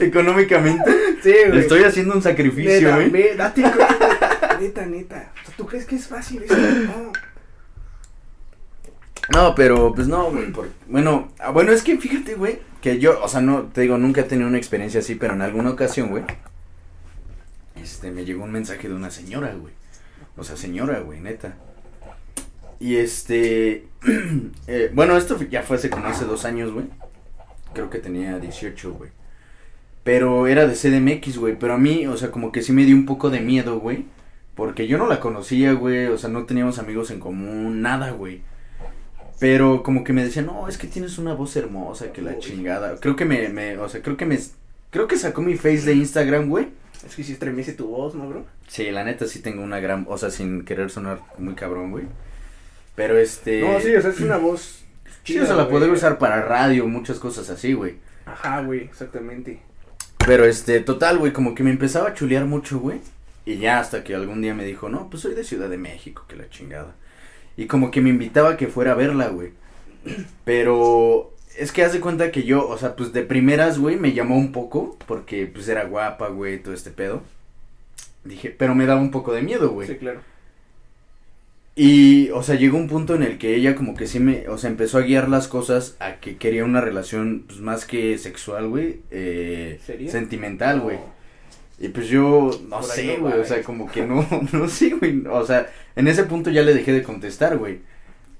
Económicamente, 0.00 0.90
Sí, 1.22 1.32
güey. 1.48 1.60
estoy 1.60 1.84
haciendo 1.84 2.14
un 2.14 2.22
sacrificio, 2.22 2.94
güey. 2.94 3.08
ve, 3.08 3.34
date 3.36 3.62
cuenta, 3.62 4.58
neta, 4.60 4.84
neta. 4.86 5.30
O 5.42 5.46
sea, 5.46 5.54
¿tú 5.56 5.66
crees 5.66 5.86
que 5.86 5.96
es 5.96 6.06
fácil 6.06 6.42
eso? 6.42 6.54
No. 6.56 7.12
No, 9.32 9.54
pero 9.54 9.94
pues 9.94 10.06
no, 10.06 10.30
güey. 10.30 10.52
Bueno, 10.86 11.28
ah, 11.38 11.50
bueno, 11.50 11.72
es 11.72 11.82
que 11.82 11.96
fíjate, 11.96 12.34
güey, 12.34 12.58
que 12.82 12.98
yo, 12.98 13.18
o 13.22 13.28
sea, 13.28 13.40
no, 13.40 13.62
te 13.72 13.80
digo, 13.82 13.96
nunca 13.96 14.20
he 14.20 14.24
tenido 14.24 14.48
una 14.48 14.58
experiencia 14.58 15.00
así, 15.00 15.14
pero 15.14 15.32
en 15.32 15.40
alguna 15.40 15.70
ocasión, 15.70 16.10
güey, 16.10 16.24
este, 17.84 18.10
me 18.10 18.24
llegó 18.24 18.44
un 18.44 18.50
mensaje 18.50 18.88
de 18.88 18.94
una 18.94 19.10
señora, 19.10 19.54
güey. 19.54 19.74
O 20.36 20.42
sea, 20.42 20.56
señora, 20.56 21.00
güey, 21.00 21.20
neta. 21.20 21.54
Y 22.80 22.96
este, 22.96 23.86
eh, 24.66 24.90
bueno, 24.94 25.16
esto 25.16 25.38
ya 25.50 25.62
fue 25.62 25.76
hace 25.76 25.90
como 25.90 26.06
hace 26.06 26.24
dos 26.24 26.44
años, 26.46 26.72
güey. 26.72 26.86
Creo 27.74 27.90
que 27.90 27.98
tenía 27.98 28.38
18, 28.38 28.94
güey. 28.94 29.10
Pero 30.02 30.46
era 30.46 30.66
de 30.66 30.74
CDMX, 30.74 31.38
güey. 31.38 31.58
Pero 31.58 31.74
a 31.74 31.78
mí, 31.78 32.06
o 32.06 32.16
sea, 32.16 32.30
como 32.30 32.52
que 32.52 32.62
sí 32.62 32.72
me 32.72 32.84
dio 32.84 32.96
un 32.96 33.06
poco 33.06 33.30
de 33.30 33.40
miedo, 33.40 33.78
güey. 33.78 34.06
Porque 34.54 34.86
yo 34.86 34.96
no 34.96 35.06
la 35.06 35.20
conocía, 35.20 35.72
güey. 35.72 36.06
O 36.06 36.16
sea, 36.16 36.30
no 36.30 36.44
teníamos 36.44 36.78
amigos 36.78 37.10
en 37.10 37.20
común, 37.20 37.82
nada, 37.82 38.12
güey. 38.12 38.42
Pero 39.40 39.82
como 39.82 40.04
que 40.04 40.12
me 40.12 40.24
decía, 40.24 40.42
no, 40.42 40.68
es 40.68 40.78
que 40.78 40.86
tienes 40.86 41.18
una 41.18 41.34
voz 41.34 41.54
hermosa, 41.56 42.12
que 42.12 42.22
la 42.22 42.38
chingada. 42.38 42.96
Creo 42.96 43.14
que 43.14 43.24
me, 43.26 43.48
me, 43.50 43.76
o 43.76 43.88
sea, 43.88 44.00
creo 44.00 44.16
que 44.16 44.24
me, 44.24 44.38
creo 44.90 45.06
que 45.06 45.16
sacó 45.16 45.42
mi 45.42 45.56
face 45.56 45.82
de 45.82 45.94
Instagram, 45.94 46.48
güey. 46.48 46.68
Es 47.04 47.16
que 47.16 47.24
si 47.24 47.32
estremece 47.32 47.72
tu 47.72 47.88
voz, 47.88 48.14
¿no, 48.14 48.28
bro? 48.28 48.44
Sí, 48.66 48.90
la 48.90 49.04
neta 49.04 49.26
sí 49.26 49.40
tengo 49.40 49.62
una 49.62 49.80
gran, 49.80 50.06
o 50.08 50.16
sea, 50.16 50.30
sin 50.30 50.64
querer 50.64 50.90
sonar 50.90 51.20
muy 51.38 51.54
cabrón, 51.54 51.90
güey. 51.90 52.04
Pero 52.94 53.18
este... 53.18 53.60
No, 53.60 53.80
sí, 53.80 53.94
o 53.94 54.00
sea, 54.00 54.10
es 54.10 54.20
una 54.20 54.36
voz. 54.36 54.80
Sí, 55.24 55.38
o 55.38 55.46
sea, 55.46 55.56
la 55.56 55.70
podría 55.70 55.90
usar 55.90 56.18
para 56.18 56.42
radio, 56.42 56.86
muchas 56.86 57.18
cosas 57.18 57.48
así, 57.48 57.72
güey. 57.72 57.94
Ajá, 58.26 58.60
güey, 58.60 58.80
exactamente. 58.80 59.58
Pero 60.18 60.44
este, 60.44 60.80
total, 60.80 61.16
güey, 61.16 61.32
como 61.32 61.54
que 61.54 61.62
me 61.62 61.70
empezaba 61.70 62.10
a 62.10 62.14
chulear 62.14 62.44
mucho, 62.44 62.78
güey. 62.78 63.00
Y 63.46 63.56
ya 63.56 63.78
hasta 63.78 64.04
que 64.04 64.14
algún 64.14 64.42
día 64.42 64.52
me 64.52 64.66
dijo, 64.66 64.90
no, 64.90 65.08
pues 65.08 65.22
soy 65.22 65.34
de 65.34 65.44
Ciudad 65.44 65.70
de 65.70 65.78
México, 65.78 66.26
que 66.28 66.36
la 66.36 66.50
chingada. 66.50 66.94
Y 67.56 67.66
como 67.66 67.90
que 67.90 68.02
me 68.02 68.10
invitaba 68.10 68.50
a 68.50 68.56
que 68.58 68.66
fuera 68.66 68.92
a 68.92 68.96
verla, 68.96 69.28
güey. 69.28 69.52
Pero 70.44 71.33
es 71.56 71.72
que 71.72 71.82
haz 71.82 71.92
de 71.92 72.00
cuenta 72.00 72.30
que 72.30 72.42
yo, 72.42 72.68
o 72.68 72.78
sea, 72.78 72.96
pues 72.96 73.12
de 73.12 73.22
primeras, 73.22 73.78
güey, 73.78 73.96
me 73.96 74.12
llamó 74.12 74.36
un 74.36 74.52
poco, 74.52 74.96
porque 75.06 75.46
pues 75.46 75.68
era 75.68 75.84
guapa, 75.84 76.28
güey, 76.28 76.62
todo 76.62 76.74
este 76.74 76.90
pedo. 76.90 77.22
Dije, 78.24 78.50
pero 78.50 78.74
me 78.74 78.86
daba 78.86 79.00
un 79.00 79.10
poco 79.10 79.32
de 79.32 79.42
miedo, 79.42 79.70
güey. 79.70 79.86
Sí, 79.86 79.96
claro. 79.96 80.20
Y, 81.76 82.30
o 82.30 82.42
sea, 82.42 82.54
llegó 82.54 82.78
un 82.78 82.88
punto 82.88 83.16
en 83.16 83.24
el 83.24 83.36
que 83.36 83.56
ella 83.56 83.74
como 83.74 83.96
que 83.96 84.06
sí 84.06 84.20
me, 84.20 84.48
o 84.48 84.58
sea, 84.58 84.70
empezó 84.70 84.98
a 84.98 85.02
guiar 85.02 85.28
las 85.28 85.48
cosas 85.48 85.96
a 85.98 86.20
que 86.20 86.36
quería 86.36 86.64
una 86.64 86.80
relación, 86.80 87.44
pues, 87.48 87.60
más 87.60 87.84
que 87.84 88.16
sexual, 88.18 88.68
güey, 88.68 89.00
eh, 89.10 89.80
¿Sería? 89.84 90.10
sentimental, 90.10 90.80
güey. 90.80 90.98
Y 91.80 91.88
pues 91.88 92.06
yo, 92.06 92.50
no 92.68 92.78
Por 92.78 92.84
sé, 92.84 93.16
güey, 93.16 93.34
o 93.34 93.44
sea, 93.44 93.58
eh. 93.58 93.62
como 93.62 93.90
que 93.90 94.06
no, 94.06 94.24
no 94.52 94.68
sé, 94.68 94.90
güey, 94.90 95.26
o 95.26 95.44
sea, 95.44 95.68
en 95.96 96.06
ese 96.06 96.24
punto 96.24 96.50
ya 96.50 96.62
le 96.62 96.74
dejé 96.74 96.92
de 96.92 97.02
contestar, 97.02 97.58
güey. 97.58 97.80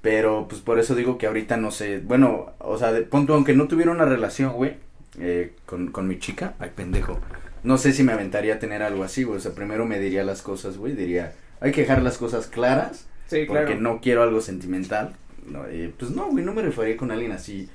Pero, 0.05 0.47
pues, 0.49 0.61
por 0.61 0.79
eso 0.79 0.95
digo 0.95 1.19
que 1.19 1.27
ahorita 1.27 1.57
no 1.57 1.73
sé, 1.73 1.99
bueno, 1.99 2.53
o 2.61 2.79
sea, 2.79 2.93
de 2.93 3.03
punto, 3.03 3.35
aunque 3.35 3.55
no 3.55 3.67
tuviera 3.67 3.91
una 3.91 4.05
relación, 4.05 4.53
güey, 4.53 4.77
eh, 5.19 5.53
con, 5.67 5.91
con 5.91 6.07
mi 6.07 6.19
chica, 6.21 6.55
ay, 6.61 6.71
pendejo, 6.77 7.19
no 7.65 7.77
sé 7.79 7.93
si 7.93 8.05
me 8.05 8.13
aventaría 8.13 8.55
a 8.55 8.59
tener 8.61 8.83
algo 8.83 9.03
así, 9.03 9.25
güey, 9.25 9.39
o 9.39 9.41
sea, 9.41 9.53
primero 9.53 9.87
me 9.87 9.99
diría 9.99 10.23
las 10.23 10.43
cosas, 10.43 10.77
güey, 10.77 10.93
diría, 10.95 11.33
hay 11.61 11.73
que 11.73 11.81
dejar 11.81 12.03
las 12.03 12.19
cosas 12.19 12.47
claras, 12.47 13.07
Sí, 13.27 13.47
porque 13.49 13.65
claro. 13.65 13.81
no 13.81 14.01
quiero 14.03 14.23
algo 14.23 14.41
sentimental. 14.43 15.15
No, 15.49 15.65
eh, 15.67 15.91
pues 15.99 16.11
no, 16.11 16.27
güey, 16.31 16.45
no 16.45 16.53
me 16.53 16.61
refería 16.61 16.97
con 16.99 17.11
alguien 17.11 17.33
así. 17.33 17.69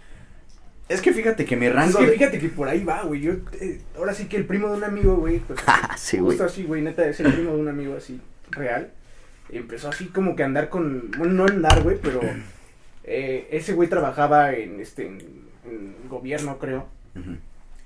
Es 0.88 1.02
que 1.02 1.12
fíjate 1.12 1.44
que 1.46 1.56
mi 1.56 1.66
Es 1.66 1.74
rango. 1.74 1.98
que 2.00 2.06
de- 2.06 2.12
fíjate 2.14 2.38
que 2.40 2.50
por 2.50 2.68
ahí 2.70 2.84
va, 2.84 3.02
güey. 3.04 3.22
Yo, 3.22 3.34
eh, 3.60 3.82
ahora 3.98 4.14
sí 4.14 4.26
que 4.28 4.38
el 4.38 4.46
primo 4.46 4.70
de 4.70 4.78
un 4.78 4.84
amigo, 4.84 5.16
güey, 5.18 5.40
pues, 5.40 5.60
sí, 5.98 6.18
güey. 6.18 6.30
justo 6.38 6.44
así, 6.46 6.64
güey, 6.66 6.84
neta, 6.84 7.08
es 7.08 7.20
el 7.20 7.34
primo 7.34 7.52
de 7.56 7.58
un 7.62 7.68
amigo 7.68 7.96
así, 7.98 8.22
real. 8.52 8.92
Empezó 9.52 9.90
así 9.90 10.08
como 10.08 10.36
que 10.36 10.44
a 10.44 10.46
andar 10.46 10.70
con, 10.70 11.12
bueno, 11.18 11.34
no 11.34 11.46
andar, 11.46 11.82
güey, 11.84 11.98
pero 12.02 12.22
eh, 13.04 13.48
ese 13.52 13.74
güey 13.74 13.90
trabajaba 13.90 14.54
en, 14.54 14.80
este, 14.80 15.08
en, 15.08 15.20
en 15.66 15.96
gobierno, 16.10 16.58
creo. 16.60 16.88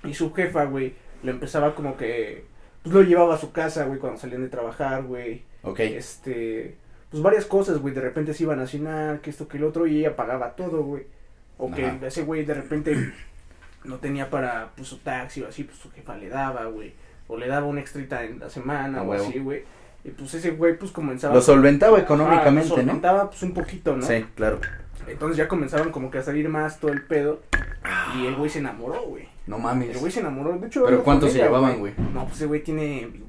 Y 0.04 0.14
su 0.14 0.32
jefa, 0.32 0.64
güey, 0.64 0.94
lo 1.22 1.30
empezaba 1.30 1.74
como 1.74 1.96
que, 1.96 2.44
pues 2.82 2.94
lo 2.94 3.02
llevaba 3.02 3.34
a 3.34 3.38
su 3.38 3.52
casa, 3.52 3.84
güey, 3.84 3.98
cuando 3.98 4.20
salían 4.20 4.42
de 4.42 4.48
trabajar, 4.48 5.02
güey. 5.04 5.42
Ok. 5.62 5.80
Este, 5.80 6.76
pues 7.10 7.22
varias 7.22 7.46
cosas, 7.46 7.78
güey, 7.78 7.94
de 7.94 8.02
repente 8.02 8.34
se 8.34 8.42
iban 8.42 8.60
a 8.60 8.66
cenar, 8.66 9.20
que 9.20 9.30
esto, 9.30 9.48
que 9.48 9.56
el 9.56 9.64
otro, 9.64 9.86
y 9.86 9.98
ella 9.98 10.16
pagaba 10.16 10.56
todo, 10.56 10.82
güey. 10.82 11.06
O 11.56 11.70
que 11.70 11.98
ese 12.02 12.22
güey 12.22 12.44
de 12.44 12.54
repente 12.54 13.12
no 13.84 13.98
tenía 13.98 14.28
para, 14.28 14.72
pues, 14.76 14.88
su 14.88 14.98
taxi 14.98 15.42
o 15.42 15.48
así, 15.48 15.64
pues 15.64 15.78
su 15.78 15.90
jefa 15.90 16.16
le 16.16 16.28
daba, 16.28 16.66
güey. 16.66 16.92
O 17.26 17.38
le 17.38 17.46
daba 17.46 17.66
una 17.66 17.80
extrita 17.80 18.22
en 18.24 18.40
la 18.40 18.50
semana 18.50 19.02
o 19.02 19.06
huevo. 19.06 19.26
así, 19.26 19.38
güey. 19.38 19.62
Y 20.04 20.10
pues 20.10 20.34
ese 20.34 20.50
güey, 20.50 20.78
pues 20.78 20.90
comenzaba. 20.92 21.34
Lo 21.34 21.40
solventaba 21.40 21.98
económicamente, 21.98 22.68
lo 22.68 22.76
¿no? 22.76 22.82
solventaba, 22.82 23.30
pues 23.30 23.42
un 23.42 23.54
poquito, 23.54 23.96
¿no? 23.96 24.06
Sí, 24.06 24.24
claro. 24.34 24.60
Entonces 25.06 25.36
ya 25.36 25.48
comenzaban 25.48 25.90
como 25.90 26.10
que 26.10 26.18
a 26.18 26.22
salir 26.22 26.48
más 26.48 26.78
todo 26.78 26.92
el 26.92 27.02
pedo. 27.02 27.40
Y 28.16 28.26
el 28.26 28.34
güey 28.36 28.50
se 28.50 28.58
enamoró, 28.58 29.02
güey. 29.02 29.28
No 29.46 29.56
El 29.56 29.62
mames. 29.62 30.00
güey 30.00 30.12
se 30.12 30.20
enamoró. 30.20 30.58
De 30.58 30.66
hecho, 30.66 30.80
¿Pero 30.84 30.88
anda 30.88 30.96
con 30.96 31.04
cuánto 31.04 31.28
se 31.28 31.38
llevaban, 31.38 31.78
güey? 31.78 31.92
No, 32.12 32.24
pues 32.24 32.36
ese 32.36 32.46
güey 32.46 32.62
tiene 32.62 33.08
20 33.10 33.24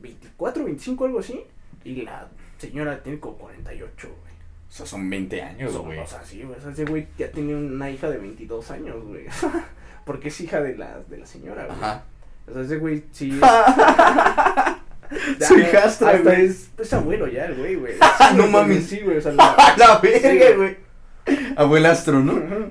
24, 0.00 0.64
25, 0.64 1.04
algo 1.04 1.18
así. 1.20 1.42
Y 1.84 2.02
la 2.02 2.28
señora 2.58 3.02
tiene 3.02 3.18
como 3.18 3.36
48, 3.36 4.08
güey. 4.08 4.34
O 4.68 4.72
sea, 4.72 4.86
son 4.86 5.08
20 5.08 5.42
años, 5.42 5.76
güey. 5.76 5.98
O 5.98 6.06
sea, 6.06 6.22
sí, 6.24 6.42
güey. 6.42 6.58
O 6.58 6.62
sea, 6.62 6.70
ese 6.72 6.84
güey 6.84 7.06
ya 7.18 7.30
tiene 7.30 7.54
una 7.54 7.90
hija 7.90 8.08
de 8.10 8.18
22 8.18 8.70
años, 8.70 8.96
güey. 9.04 9.26
Porque 10.04 10.28
es 10.28 10.40
hija 10.40 10.60
de 10.60 10.76
la, 10.76 11.00
de 11.08 11.18
la 11.18 11.26
señora, 11.26 11.66
güey. 11.66 11.78
Ajá. 11.78 12.04
O 12.48 12.52
sea, 12.52 12.62
ese 12.62 12.76
güey 12.78 13.04
sí 13.12 13.30
es. 13.34 13.40
Su 15.40 15.58
hijastra, 15.58 16.10
hasta 16.10 16.22
güey. 16.22 16.46
es, 16.46 16.70
es 16.78 16.92
abuelo 16.92 17.26
ya, 17.28 17.46
el 17.46 17.54
güey, 17.54 17.74
güey. 17.76 17.94
No 18.36 18.44
Sí, 18.44 18.50
mames. 18.50 18.86
Sí, 18.86 19.00
güey. 19.00 19.18
O 19.18 19.20
sea, 19.20 19.32
la- 19.34 19.52
¡A 19.52 19.76
la 19.76 20.00
Sí, 20.00 20.06
verga, 20.08 20.56
güey! 20.56 20.76
Abuelastro, 21.56 22.20
¿no? 22.20 22.34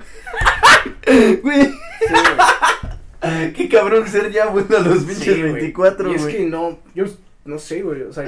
Güey, 1.06 1.64
Sí, 1.66 2.14
güey. 3.22 3.54
qué 3.54 3.70
cabrón 3.70 4.08
ser 4.08 4.32
ya 4.32 4.46
abuelo 4.46 4.78
a 4.78 4.82
los 4.82 5.00
Sí, 5.00 5.06
pinches 5.06 5.40
güey. 5.40 5.54
24, 5.54 6.12
Y 6.12 6.16
es 6.16 6.22
güey. 6.24 6.38
que 6.38 6.46
no, 6.46 6.80
yo 6.94 7.06
no 7.46 7.60
sé, 7.60 7.82
güey, 7.82 8.04
o 8.04 8.14
sea, 8.14 8.26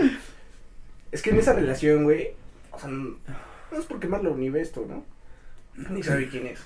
es 1.11 1.21
que 1.21 1.29
en 1.31 1.37
esa 1.39 1.53
relación, 1.53 2.03
güey, 2.03 2.31
o 2.71 2.79
sea, 2.79 2.89
no, 2.89 3.15
no 3.71 3.77
es 3.79 3.85
por 3.85 3.99
quemarlo 3.99 4.35
ni 4.35 4.49
ve 4.49 4.61
esto, 4.61 4.85
¿no? 4.87 5.05
Ni 5.91 6.01
sabe 6.03 6.27
quién 6.27 6.47
es. 6.47 6.59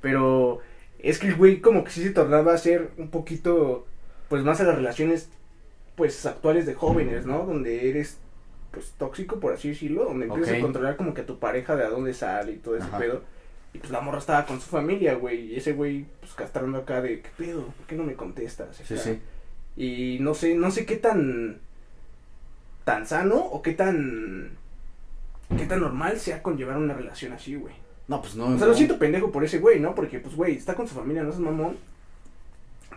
Pero 0.00 0.60
es 0.98 1.18
que 1.18 1.28
el 1.28 1.34
güey 1.36 1.60
como 1.60 1.84
que 1.84 1.90
sí 1.90 2.02
se 2.02 2.10
tornaba 2.10 2.52
a 2.54 2.58
ser 2.58 2.90
un 2.98 3.08
poquito, 3.10 3.86
pues 4.28 4.42
más 4.42 4.60
a 4.60 4.64
las 4.64 4.76
relaciones, 4.76 5.30
pues 5.96 6.24
actuales 6.26 6.66
de 6.66 6.74
jóvenes, 6.74 7.26
¿no? 7.26 7.44
Donde 7.44 7.88
eres, 7.88 8.18
pues 8.70 8.92
tóxico, 8.98 9.40
por 9.40 9.54
así 9.54 9.70
decirlo, 9.70 10.04
donde 10.04 10.26
empiezas 10.26 10.58
a 10.58 10.60
controlar 10.60 10.96
como 10.96 11.14
que 11.14 11.22
a 11.22 11.26
tu 11.26 11.38
pareja 11.38 11.74
de 11.74 11.84
a 11.84 11.88
dónde 11.88 12.14
sale 12.14 12.52
y 12.52 12.56
todo 12.56 12.76
ese 12.76 12.86
Ajá. 12.86 12.98
pedo. 12.98 13.22
Y 13.72 13.78
pues 13.78 13.90
la 13.90 14.00
morra 14.00 14.18
estaba 14.18 14.46
con 14.46 14.60
su 14.60 14.68
familia, 14.68 15.14
güey, 15.14 15.52
y 15.52 15.56
ese 15.56 15.72
güey, 15.72 16.06
pues 16.20 16.32
castrando 16.34 16.78
acá 16.78 17.02
de, 17.02 17.20
¿qué 17.20 17.30
pedo? 17.36 17.64
¿Por 17.64 17.86
qué 17.86 17.96
no 17.96 18.04
me 18.04 18.14
contestas? 18.14 18.76
Sí, 18.76 18.96
sí. 18.96 19.20
Y 19.76 20.18
no 20.20 20.34
sé, 20.34 20.54
no 20.54 20.70
sé 20.70 20.86
qué 20.86 20.96
tan 20.96 21.58
tan 22.84 23.04
sano 23.04 23.36
o 23.36 23.62
qué 23.62 23.72
tan 23.72 24.52
qué 25.58 25.66
tan 25.66 25.80
normal 25.80 26.18
sea 26.18 26.42
conllevar 26.42 26.76
una 26.76 26.94
relación 26.94 27.32
así, 27.32 27.56
güey. 27.56 27.74
No, 28.08 28.20
pues 28.20 28.36
no. 28.36 28.44
O 28.44 28.50
sea, 28.50 28.58
no. 28.58 28.66
lo 28.66 28.74
siento 28.74 28.98
pendejo 28.98 29.32
por 29.32 29.44
ese 29.44 29.58
güey, 29.58 29.80
¿no? 29.80 29.94
Porque 29.94 30.20
pues 30.20 30.34
güey, 30.36 30.56
está 30.56 30.74
con 30.74 30.86
su 30.86 30.94
familia, 30.94 31.22
no 31.22 31.30
es 31.30 31.38
mamón. 31.38 31.76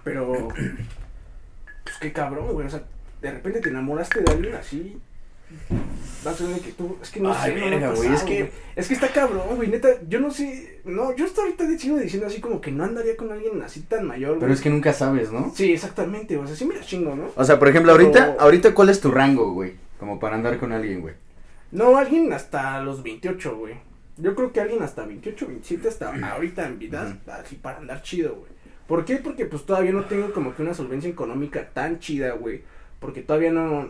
Pero 0.03 0.47
pues 1.84 1.97
qué 1.99 2.13
cabrón, 2.13 2.53
güey, 2.53 2.67
o 2.67 2.69
sea, 2.69 2.84
de 3.22 3.32
repente 3.32 3.59
te 3.61 3.70
enamoraste 3.70 4.22
de 4.22 4.32
alguien 4.32 4.55
así 4.55 4.97
vas 6.24 6.39
a 6.41 6.45
ver 6.47 6.59
que 6.59 6.72
tú, 6.74 6.97
es 7.01 7.09
que 7.09 7.20
no 7.20 7.34
Ay, 7.34 7.53
sé, 7.53 7.70
no 7.80 7.95
güey, 7.95 8.13
es 8.13 8.24
que- 8.24 8.39
güey. 8.41 8.51
es 8.76 8.88
que 8.88 8.93
está 8.93 9.07
cabrón, 9.07 9.55
güey, 9.55 9.70
neta, 9.70 9.88
yo 10.07 10.20
no 10.20 10.30
sé, 10.32 10.82
no, 10.86 11.15
yo 11.15 11.26
hasta 11.26 11.41
ahorita 11.41 11.65
sigo 11.78 11.97
diciendo 11.97 12.28
así 12.28 12.39
como 12.41 12.59
que 12.61 12.72
no 12.72 12.84
andaría 12.84 13.15
con 13.17 13.32
alguien 13.32 13.61
así 13.61 13.82
tan 13.82 14.05
mayor, 14.05 14.32
güey. 14.32 14.41
Pero 14.41 14.53
es 14.53 14.61
que 14.61 14.70
nunca 14.70 14.93
sabes, 14.93 15.32
¿no? 15.32 15.51
Sí, 15.55 15.72
exactamente, 15.74 16.38
o 16.38 16.45
sea, 16.45 16.55
sí 16.55 16.65
me 16.65 16.76
la 16.76 16.82
chingo, 16.82 17.15
¿no? 17.15 17.30
O 17.36 17.43
sea, 17.43 17.57
por 17.57 17.67
ejemplo, 17.70 17.91
ahorita, 17.93 18.11
Pero- 18.32 18.41
ahorita, 18.41 18.74
¿cuál 18.76 18.89
es 18.89 18.99
tu 19.01 19.11
rango, 19.11 19.53
güey? 19.53 19.74
Como 19.99 20.20
para 20.20 20.36
andar 20.36 20.57
con 20.59 20.72
alguien, 20.72 21.01
güey. 21.01 21.15
No, 21.72 21.97
alguien 21.97 22.32
hasta 22.34 22.82
los 22.82 23.01
28, 23.01 23.57
güey. 23.57 23.76
Yo 24.17 24.36
creo 24.36 24.51
que 24.51 24.59
alguien 24.59 24.84
hasta 24.84 25.05
28, 25.05 25.47
27, 25.47 25.88
hasta 25.88 26.13
ahorita 26.34 26.67
en 26.67 26.78
vida, 26.80 27.17
así 27.28 27.55
para 27.55 27.78
andar 27.78 28.01
chido, 28.01 28.36
güey. 28.36 28.51
¿Por 28.88 29.05
qué? 29.05 29.17
Porque 29.17 29.45
pues 29.45 29.65
todavía 29.65 29.91
no 29.93 30.03
tengo 30.05 30.34
como 30.34 30.53
que 30.55 30.61
una 30.63 30.74
solvencia 30.74 31.09
económica 31.09 31.70
tan 31.74 31.99
chida, 31.99 32.34
güey. 32.34 32.61
Porque 32.99 33.21
todavía 33.21 33.51
no 33.51 33.89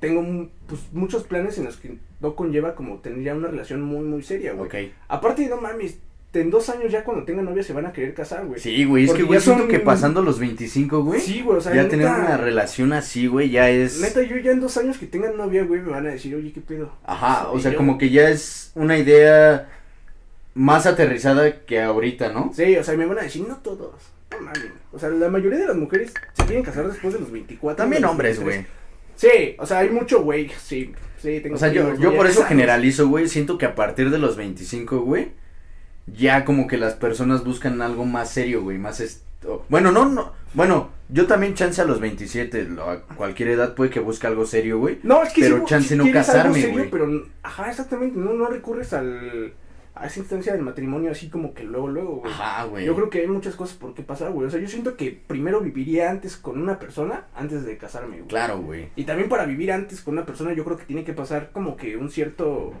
tengo 0.00 0.48
pues, 0.66 0.80
muchos 0.92 1.24
planes 1.24 1.58
en 1.58 1.64
los 1.64 1.76
que 1.76 1.96
no 2.20 2.34
conlleva 2.34 2.74
como 2.74 2.98
tener 2.98 3.22
ya 3.22 3.34
una 3.34 3.48
relación 3.48 3.82
muy, 3.82 4.04
muy 4.04 4.22
seria, 4.22 4.52
güey. 4.52 4.66
Ok. 4.66 4.92
Aparte, 5.08 5.48
no 5.48 5.58
mames, 5.60 5.98
en 6.34 6.50
dos 6.50 6.68
años 6.68 6.90
ya 6.90 7.04
cuando 7.04 7.24
tengan 7.24 7.44
novia 7.44 7.62
se 7.62 7.72
van 7.72 7.86
a 7.86 7.92
querer 7.92 8.12
casar, 8.12 8.44
güey. 8.46 8.60
Sí, 8.60 8.84
güey, 8.84 9.04
es 9.04 9.10
Porque 9.10 9.22
que, 9.22 9.26
güey, 9.26 9.38
ya 9.38 9.44
siento 9.44 9.62
son- 9.62 9.70
que 9.70 9.78
pasando 9.80 10.20
los 10.22 10.38
25, 10.38 11.02
güey, 11.02 11.20
Sí, 11.20 11.42
güey, 11.42 11.58
o 11.58 11.60
sea, 11.60 11.74
ya 11.74 11.82
neta, 11.84 11.90
tener 11.90 12.06
una 12.08 12.36
relación 12.36 12.92
así, 12.92 13.26
güey, 13.26 13.50
ya 13.50 13.70
es... 13.70 14.00
Neta, 14.00 14.22
yo 14.22 14.36
ya 14.38 14.50
en 14.50 14.60
dos 14.60 14.76
años 14.76 14.98
que 14.98 15.06
tengan 15.06 15.36
novia, 15.36 15.64
güey, 15.64 15.80
me 15.80 15.90
van 15.90 16.06
a 16.06 16.10
decir, 16.10 16.34
oye, 16.34 16.52
¿qué 16.52 16.60
pedo? 16.60 16.90
Ajá, 17.04 17.48
o 17.50 17.58
sea, 17.60 17.70
yo- 17.72 17.76
como 17.78 17.98
que 17.98 18.10
ya 18.10 18.28
es 18.28 18.72
una 18.74 18.98
idea 18.98 19.68
más 20.54 20.86
aterrizada 20.86 21.64
que 21.64 21.80
ahorita, 21.80 22.32
¿no? 22.32 22.52
Sí, 22.54 22.76
o 22.76 22.84
sea, 22.84 22.96
me 22.96 23.06
van 23.06 23.18
a 23.18 23.22
decir, 23.22 23.46
no 23.48 23.56
todos. 23.58 23.94
No 24.38 24.42
mames. 24.42 24.64
O 24.92 24.98
sea, 24.98 25.08
la 25.10 25.28
mayoría 25.28 25.58
de 25.58 25.66
las 25.66 25.76
mujeres 25.76 26.12
se 26.34 26.44
quieren 26.44 26.62
casar 26.64 26.86
después 26.88 27.14
de 27.14 27.20
los 27.20 27.30
24. 27.30 27.76
También 27.76 28.02
los 28.02 28.10
hombres, 28.10 28.38
23. 28.38 28.66
güey. 28.66 28.74
Sí, 29.16 29.56
o 29.58 29.66
sea, 29.66 29.78
hay 29.78 29.90
mucho 29.90 30.22
güey, 30.22 30.50
sí, 30.60 30.92
sí, 31.18 31.38
tengo 31.40 31.54
O 31.54 31.58
sea, 31.58 31.68
yo, 31.72 31.94
yo 31.96 32.16
por 32.16 32.26
eso 32.26 32.40
años. 32.40 32.48
generalizo, 32.48 33.08
güey, 33.08 33.28
siento 33.28 33.58
que 33.58 33.66
a 33.66 33.74
partir 33.76 34.10
de 34.10 34.18
los 34.18 34.36
25, 34.36 35.00
güey, 35.00 35.28
ya 36.06 36.44
como 36.44 36.66
que 36.66 36.76
las 36.76 36.94
personas 36.94 37.44
buscan 37.44 37.80
algo 37.80 38.04
más 38.04 38.30
serio, 38.30 38.62
güey, 38.62 38.78
más... 38.78 39.00
est- 39.00 39.22
o- 39.46 39.64
Bueno, 39.68 39.92
no, 39.92 40.06
no, 40.06 40.32
bueno, 40.54 40.90
yo 41.08 41.26
también 41.26 41.54
chance 41.54 41.80
a 41.80 41.84
los 41.84 42.00
27, 42.00 42.64
lo- 42.64 42.90
a 42.90 43.02
cualquier 43.02 43.50
edad 43.50 43.74
puede 43.74 43.90
que 43.90 44.00
busque 44.00 44.26
algo 44.26 44.46
serio, 44.46 44.78
güey. 44.78 44.98
No, 45.04 45.22
es 45.22 45.32
que 45.32 45.42
pero 45.42 45.64
chance 45.64 45.94
no 45.96 46.10
casarme, 46.12 46.66
güey. 46.66 46.90
Pero, 46.90 47.26
ajá, 47.42 47.70
exactamente, 47.70 48.18
no, 48.18 48.32
no 48.32 48.46
recurres 48.48 48.92
al, 48.92 49.52
a 49.94 50.06
esa 50.06 50.20
instancia 50.20 50.52
del 50.52 50.62
matrimonio 50.62 51.12
así 51.12 51.28
como 51.28 51.54
que 51.54 51.62
luego, 51.62 51.88
luego, 51.88 52.16
güey. 52.16 52.32
Ajá, 52.32 52.64
güey. 52.64 52.84
Yo 52.84 52.96
creo 52.96 53.10
que 53.10 53.20
hay 53.20 53.28
muchas 53.28 53.54
cosas 53.54 53.76
por 53.76 53.94
qué 53.94 54.02
pasar, 54.02 54.32
güey. 54.32 54.46
O 54.46 54.50
sea, 54.50 54.60
yo 54.60 54.68
siento 54.68 54.96
que 54.96 55.12
primero 55.26 55.60
viviría 55.60 56.10
antes 56.10 56.36
con 56.36 56.60
una 56.60 56.78
persona 56.78 57.26
antes 57.34 57.64
de 57.64 57.76
casarme, 57.78 58.16
güey. 58.16 58.28
Claro, 58.28 58.60
güey. 58.60 58.88
Y 58.96 59.04
también 59.04 59.28
para 59.28 59.44
vivir 59.46 59.70
antes 59.70 60.00
con 60.00 60.14
una 60.14 60.26
persona, 60.26 60.52
yo 60.52 60.64
creo 60.64 60.76
que 60.76 60.84
tiene 60.84 61.04
que 61.04 61.12
pasar 61.12 61.50
como 61.52 61.76
que 61.76 61.96
un 61.96 62.10
cierto 62.10 62.72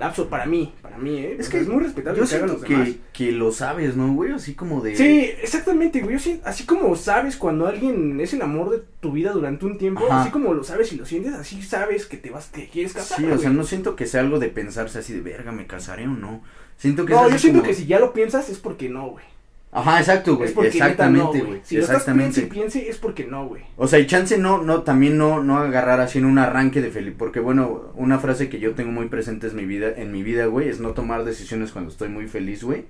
lapso 0.00 0.28
para 0.28 0.46
mí, 0.46 0.74
para 0.82 0.98
mí, 0.98 1.16
¿eh? 1.18 1.36
Es 1.38 1.46
O 1.46 1.50
que 1.52 1.60
es 1.60 1.68
muy 1.68 1.84
respetable 1.84 2.20
Yo 2.20 2.26
que 2.28 2.34
hagan 2.34 2.48
siento 2.48 2.62
los 2.66 2.68
demás. 2.68 2.88
que, 3.12 3.24
que 3.26 3.32
lo 3.32 3.52
sabes, 3.52 3.96
¿no, 3.96 4.12
güey? 4.14 4.32
Así 4.32 4.54
como 4.54 4.80
de... 4.80 4.96
Sí, 4.96 5.30
exactamente, 5.40 6.00
güey. 6.00 6.16
Así 6.44 6.64
como 6.64 6.96
sabes 6.96 7.36
cuando 7.36 7.66
alguien 7.68 8.20
es 8.20 8.34
el 8.34 8.42
amor 8.42 8.70
de 8.70 8.82
tu 9.00 9.12
vida 9.12 9.30
durante 9.32 9.66
un 9.66 9.78
tiempo, 9.78 10.06
Ajá. 10.06 10.22
así 10.22 10.30
como 10.30 10.52
lo 10.54 10.64
sabes 10.64 10.92
y 10.92 10.96
lo 10.96 11.06
sientes, 11.06 11.34
así 11.34 11.62
sabes 11.62 12.06
que 12.06 12.16
te 12.16 12.30
vas, 12.30 12.46
que 12.48 12.68
quieres 12.68 12.94
casar. 12.94 13.18
Sí, 13.18 13.26
o 13.26 13.38
sea, 13.38 13.50
no 13.50 13.62
siento 13.62 13.94
que 13.94 14.06
sea 14.06 14.22
algo 14.22 14.38
de 14.40 14.48
pensarse 14.48 14.98
así 14.98 15.12
de 15.12 15.20
verga, 15.20 15.52
¿me 15.52 15.66
casaré 15.66 16.04
o 16.06 16.10
no? 16.10 16.42
Siento 16.76 17.04
que 17.04 17.12
No, 17.12 17.28
yo 17.28 17.38
siento 17.38 17.60
como- 17.60 17.68
que 17.70 17.74
si 17.76 17.86
ya 17.86 18.00
lo 18.00 18.12
piensas 18.12 18.48
es 18.48 18.58
porque 18.58 18.88
no, 18.88 19.10
güey. 19.10 19.24
Ajá, 19.72 20.00
exacto, 20.00 20.36
güey. 20.36 20.48
Es 20.50 20.56
no, 20.56 20.62
Exactamente, 20.62 21.40
güey. 21.42 21.60
Si 21.62 21.76
lo 21.76 21.82
estás 21.82 22.04
piense 22.04 22.42
Exactamente. 22.42 22.46
piense 22.46 22.88
es 22.88 22.98
porque 22.98 23.24
no, 23.24 23.46
güey. 23.46 23.62
O 23.76 23.86
sea, 23.86 24.00
y 24.00 24.06
chance 24.06 24.36
no, 24.36 24.62
no, 24.62 24.82
también 24.82 25.16
no, 25.16 25.42
no 25.42 25.58
agarrar 25.58 26.00
así 26.00 26.18
en 26.18 26.24
un 26.24 26.38
arranque 26.38 26.80
de 26.80 26.90
feliz, 26.90 27.14
porque 27.16 27.38
bueno, 27.38 27.92
una 27.94 28.18
frase 28.18 28.48
que 28.48 28.58
yo 28.58 28.74
tengo 28.74 28.90
muy 28.90 29.08
presente 29.08 29.46
en 29.46 29.56
mi 29.56 29.66
vida, 29.66 29.92
en 29.96 30.10
mi 30.10 30.22
vida, 30.24 30.46
güey, 30.46 30.68
es 30.68 30.80
no 30.80 30.90
tomar 30.90 31.24
decisiones 31.24 31.70
cuando 31.70 31.90
estoy 31.90 32.08
muy 32.08 32.26
feliz, 32.26 32.64
güey. 32.64 32.86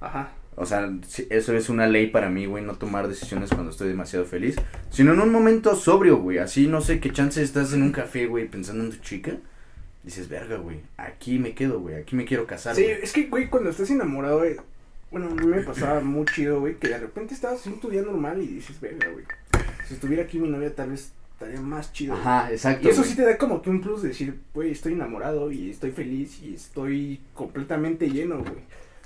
Ajá. 0.00 0.32
O 0.56 0.66
sea, 0.66 0.90
eso 1.30 1.54
es 1.54 1.70
una 1.70 1.86
ley 1.86 2.08
para 2.08 2.28
mí, 2.28 2.44
güey, 2.44 2.62
no 2.62 2.74
tomar 2.74 3.08
decisiones 3.08 3.48
cuando 3.50 3.70
estoy 3.70 3.88
demasiado 3.88 4.26
feliz, 4.26 4.56
sino 4.90 5.14
en 5.14 5.20
un 5.20 5.32
momento 5.32 5.74
sobrio, 5.74 6.18
güey, 6.18 6.36
así, 6.36 6.66
no 6.66 6.82
sé, 6.82 7.00
qué 7.00 7.10
chance 7.12 7.42
estás 7.42 7.72
en 7.72 7.82
un 7.82 7.92
café, 7.92 8.26
güey, 8.26 8.46
pensando 8.46 8.84
en 8.84 8.90
tu 8.90 8.98
chica, 8.98 9.38
dices, 10.02 10.28
verga, 10.28 10.56
güey, 10.56 10.80
aquí 10.98 11.38
me 11.38 11.54
quedo, 11.54 11.80
güey, 11.80 11.94
aquí 11.94 12.14
me 12.14 12.26
quiero 12.26 12.46
casar, 12.46 12.74
Sí, 12.74 12.84
es 12.84 13.12
que, 13.12 13.28
güey, 13.28 13.48
cuando 13.48 13.70
estás 13.70 13.90
enamorado, 13.90 14.38
güey, 14.38 14.56
bueno, 15.10 15.28
a 15.28 15.34
mí 15.34 15.46
me 15.46 15.62
pasaba 15.62 16.00
muy 16.00 16.24
chido, 16.26 16.60
güey, 16.60 16.76
que 16.76 16.88
de 16.88 16.98
repente 16.98 17.34
estabas 17.34 17.60
haciendo 17.60 17.80
tu 17.80 17.90
día 17.90 18.02
normal 18.02 18.40
y 18.42 18.46
dices, 18.46 18.80
verga, 18.80 19.08
güey, 19.08 19.24
si 19.86 19.94
estuviera 19.94 20.22
aquí 20.22 20.38
mi 20.38 20.48
novia 20.48 20.74
tal 20.74 20.90
vez 20.90 21.12
estaría 21.32 21.60
más 21.60 21.92
chido. 21.92 22.14
güey". 22.14 22.26
Ajá, 22.26 22.52
exacto. 22.52 22.86
Y 22.86 22.90
eso 22.90 23.00
güey. 23.00 23.10
sí 23.10 23.16
te 23.16 23.24
da 23.24 23.36
como 23.38 23.60
que 23.62 23.70
un 23.70 23.80
plus 23.80 24.02
de 24.02 24.08
decir, 24.08 24.40
güey, 24.54 24.70
estoy 24.70 24.92
enamorado 24.92 25.50
y 25.50 25.70
estoy 25.70 25.90
feliz 25.90 26.40
y 26.42 26.54
estoy 26.54 27.20
completamente 27.34 28.08
lleno, 28.10 28.38
güey. 28.38 28.62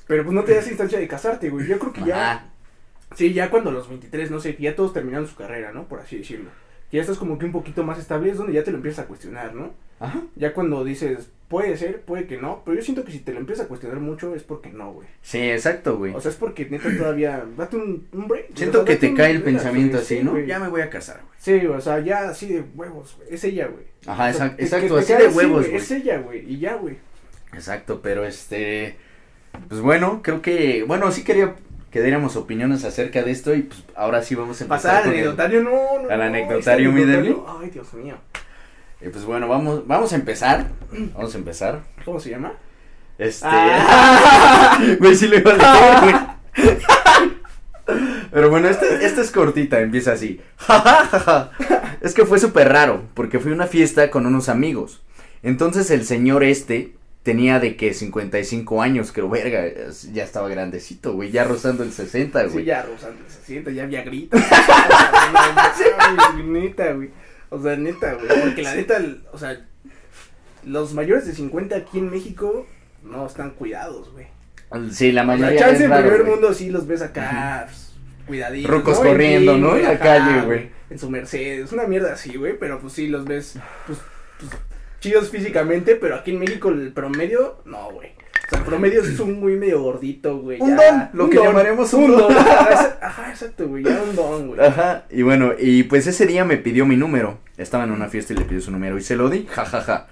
Pero 0.06 0.24
pues 0.24 0.34
no 0.34 0.44
te 0.44 0.52
da 0.52 0.60
esa 0.60 0.68
instancia 0.68 0.98
de 0.98 1.08
casarte, 1.08 1.48
güey. 1.48 1.66
Yo 1.66 1.78
creo 1.78 1.92
que 1.92 2.04
ya, 2.04 2.50
sí, 3.16 3.32
ya 3.32 3.48
cuando 3.50 3.70
los 3.70 3.88
23, 3.88 4.30
no 4.30 4.40
sé, 4.40 4.56
ya 4.60 4.76
todos 4.76 4.92
terminaron 4.92 5.26
su 5.26 5.36
carrera, 5.36 5.72
¿no? 5.72 5.88
Por 5.88 6.00
así 6.00 6.18
decirlo. 6.18 6.50
Que 6.94 6.98
ya 6.98 7.02
estás 7.02 7.18
como 7.18 7.38
que 7.38 7.44
un 7.44 7.50
poquito 7.50 7.82
más 7.82 7.98
estable, 7.98 8.30
es 8.30 8.38
donde 8.38 8.52
ya 8.52 8.62
te 8.62 8.70
lo 8.70 8.76
empiezas 8.76 9.04
a 9.04 9.08
cuestionar, 9.08 9.52
¿no? 9.52 9.72
Ajá. 9.98 10.22
Ya 10.36 10.54
cuando 10.54 10.84
dices, 10.84 11.28
puede 11.48 11.76
ser, 11.76 12.02
puede 12.02 12.28
que 12.28 12.36
no, 12.36 12.62
pero 12.64 12.76
yo 12.76 12.84
siento 12.84 13.04
que 13.04 13.10
si 13.10 13.18
te 13.18 13.32
lo 13.32 13.40
empiezas 13.40 13.64
a 13.64 13.68
cuestionar 13.68 13.98
mucho 13.98 14.32
es 14.36 14.44
porque 14.44 14.70
no, 14.70 14.92
güey. 14.92 15.08
Sí, 15.20 15.40
exacto, 15.50 15.98
güey. 15.98 16.14
O 16.14 16.20
sea, 16.20 16.30
es 16.30 16.36
porque 16.36 16.66
neta 16.66 16.96
todavía, 16.96 17.44
date 17.56 17.78
un, 17.78 18.06
un 18.12 18.28
break. 18.28 18.54
Siento 18.54 18.82
o 18.82 18.86
sea, 18.86 18.94
que 18.94 19.08
te 19.08 19.12
cae 19.12 19.32
el 19.32 19.42
pensamiento 19.42 19.98
así, 19.98 20.18
sí, 20.18 20.22
¿no? 20.22 20.38
Ya 20.38 20.60
me 20.60 20.68
voy 20.68 20.82
a 20.82 20.88
casar, 20.88 21.16
güey. 21.22 21.34
Sí, 21.36 21.66
o 21.66 21.80
sea, 21.80 21.98
ya 21.98 22.28
así 22.28 22.46
de 22.46 22.64
huevos, 22.76 23.16
güey. 23.16 23.28
Es 23.28 23.42
ella, 23.42 23.66
güey. 23.66 23.86
Ajá, 24.06 24.30
O 24.30 24.32
sea, 24.32 24.54
exacto, 24.56 24.96
así 24.96 25.14
de 25.14 25.26
huevos, 25.26 25.66
güey. 25.66 25.74
Es 25.74 25.90
ella, 25.90 26.18
güey, 26.20 26.48
y 26.48 26.60
ya, 26.60 26.76
güey. 26.76 26.96
Exacto, 27.54 28.02
pero 28.04 28.24
este, 28.24 28.94
pues 29.68 29.80
bueno, 29.80 30.20
creo 30.22 30.40
que, 30.40 30.84
bueno, 30.84 31.10
sí 31.10 31.24
quería 31.24 31.56
que 31.94 32.02
diéramos 32.02 32.34
opiniones 32.34 32.84
acerca 32.84 33.22
de 33.22 33.30
esto 33.30 33.54
y 33.54 33.62
pues 33.62 33.84
ahora 33.94 34.20
sí 34.20 34.34
vamos 34.34 34.60
a 34.60 34.64
empezar 34.64 34.90
Pasar 34.94 35.02
al 35.04 35.08
el- 35.10 35.14
anecdotario, 35.20 35.62
no, 35.62 35.70
no. 36.02 36.10
al 36.10 36.22
anecdotario, 36.22 36.90
mi 36.90 37.02
anecdotario, 37.04 37.46
Ay, 37.62 37.70
Dios 37.70 37.94
mío. 37.94 38.16
y 39.00 39.08
pues 39.10 39.24
bueno, 39.24 39.46
vamos, 39.46 39.86
vamos 39.86 40.12
a 40.12 40.16
empezar, 40.16 40.66
vamos 41.14 41.32
a 41.34 41.38
empezar, 41.38 41.82
¿Cómo 42.04 42.18
se 42.18 42.30
llama? 42.30 42.52
este, 43.16 43.46
Ah. 43.48 44.76
güey, 44.98 45.14
sí 45.14 45.28
lo 45.28 45.38
iba 45.38 45.52
a 45.52 46.00
decir. 46.00 46.74
Pero 48.32 48.50
bueno, 48.50 48.68
esta 48.68 48.86
esta 48.86 49.20
es 49.20 49.30
cortita, 49.30 49.78
empieza 49.80 50.12
así. 50.14 50.40
es 52.00 52.12
que 52.14 52.24
fue 52.26 52.40
súper 52.40 52.70
raro, 52.70 53.02
porque 53.14 53.38
fui 53.38 53.52
a 53.52 53.54
una 53.54 53.66
fiesta 53.68 54.10
con 54.10 54.26
unos 54.26 54.48
amigos. 54.48 55.00
Entonces 55.44 55.90
el 55.92 56.04
señor 56.04 56.42
este 56.42 56.94
tenía 57.24 57.58
de 57.58 57.74
que 57.76 57.94
55 57.94 58.82
años, 58.82 59.10
creo, 59.10 59.28
verga, 59.28 59.64
ya 60.12 60.22
estaba 60.22 60.48
grandecito, 60.48 61.14
güey, 61.14 61.32
ya 61.32 61.42
rozando 61.42 61.82
el 61.82 61.90
60, 61.90 62.44
Sí, 62.44 62.48
güey. 62.52 62.64
ya, 62.66 62.82
Rosando, 62.82 63.18
se 63.26 63.40
siente, 63.44 63.74
ya 63.74 63.82
había 63.84 64.02
gritos. 64.04 64.40
neta, 66.44 66.92
güey. 66.92 67.10
O 67.50 67.62
sea, 67.62 67.76
neta, 67.76 68.14
güey. 68.14 68.26
Porque 68.40 68.62
la 68.62 68.74
neta, 68.74 68.96
el- 68.98 69.22
o 69.32 69.38
sea, 69.38 69.64
los 70.64 70.94
mayores 70.94 71.26
de 71.26 71.34
50 71.34 71.76
aquí 71.76 71.98
en 71.98 72.10
México 72.10 72.66
no 73.02 73.26
están 73.26 73.50
cuidados, 73.50 74.12
güey. 74.12 74.26
Sí, 74.92 75.12
la 75.12 75.24
mayoría 75.24 75.58
chance 75.58 75.84
es 75.84 75.90
en 75.90 75.96
primer 75.96 76.24
mundo 76.24 76.52
sí 76.52 76.70
los 76.70 76.86
ves 76.86 77.02
acá, 77.02 77.64
pues, 77.66 77.92
cuidaditos. 78.26 78.70
Rucos 78.70 78.98
corriendo, 78.98 79.56
¿no? 79.56 79.76
En 79.76 79.84
la 79.84 79.98
calle, 79.98 80.44
güey. 80.46 80.70
En 80.90 80.98
su 80.98 81.10
Mercedes, 81.10 81.72
una 81.72 81.86
mierda 81.86 82.12
así, 82.12 82.36
güey, 82.36 82.58
pero 82.58 82.80
pues 82.80 82.92
sí 82.92 83.08
los 83.08 83.24
ves, 83.24 83.56
pues, 83.86 83.98
pues, 84.38 84.50
chidos 85.04 85.28
físicamente, 85.28 85.96
pero 85.96 86.14
aquí 86.14 86.30
en 86.30 86.38
México 86.40 86.70
el 86.70 86.92
promedio, 86.92 87.58
no, 87.66 87.90
güey. 87.92 88.08
O 88.08 88.48
sea, 88.48 88.58
el 88.60 88.64
promedio 88.64 89.02
es 89.02 89.20
un 89.20 89.38
muy 89.38 89.54
medio 89.56 89.82
gordito, 89.82 90.38
güey. 90.38 90.60
Un 90.60 90.76
ya. 90.76 91.08
don, 91.10 91.10
lo 91.12 91.30
que 91.30 91.36
llamaremos 91.38 91.92
un 91.92 92.10
don. 92.16 92.32
Ajá, 92.34 92.68
esa- 92.72 92.98
Ajá, 93.02 93.30
exacto, 93.30 93.68
güey, 93.68 93.84
ya 93.84 94.02
un 94.02 94.16
don, 94.16 94.48
güey. 94.48 94.60
Ajá, 94.60 95.04
y 95.10 95.20
bueno, 95.22 95.52
y 95.58 95.82
pues 95.82 96.06
ese 96.06 96.26
día 96.26 96.44
me 96.46 96.56
pidió 96.56 96.86
mi 96.86 96.96
número. 96.96 97.38
Estaba 97.58 97.84
en 97.84 97.90
una 97.90 98.08
fiesta 98.08 98.32
y 98.32 98.36
le 98.36 98.44
pidió 98.46 98.62
su 98.62 98.70
número 98.70 98.96
y 98.96 99.02
se 99.02 99.14
lo 99.16 99.28
di, 99.28 99.46
jajaja. 99.46 100.06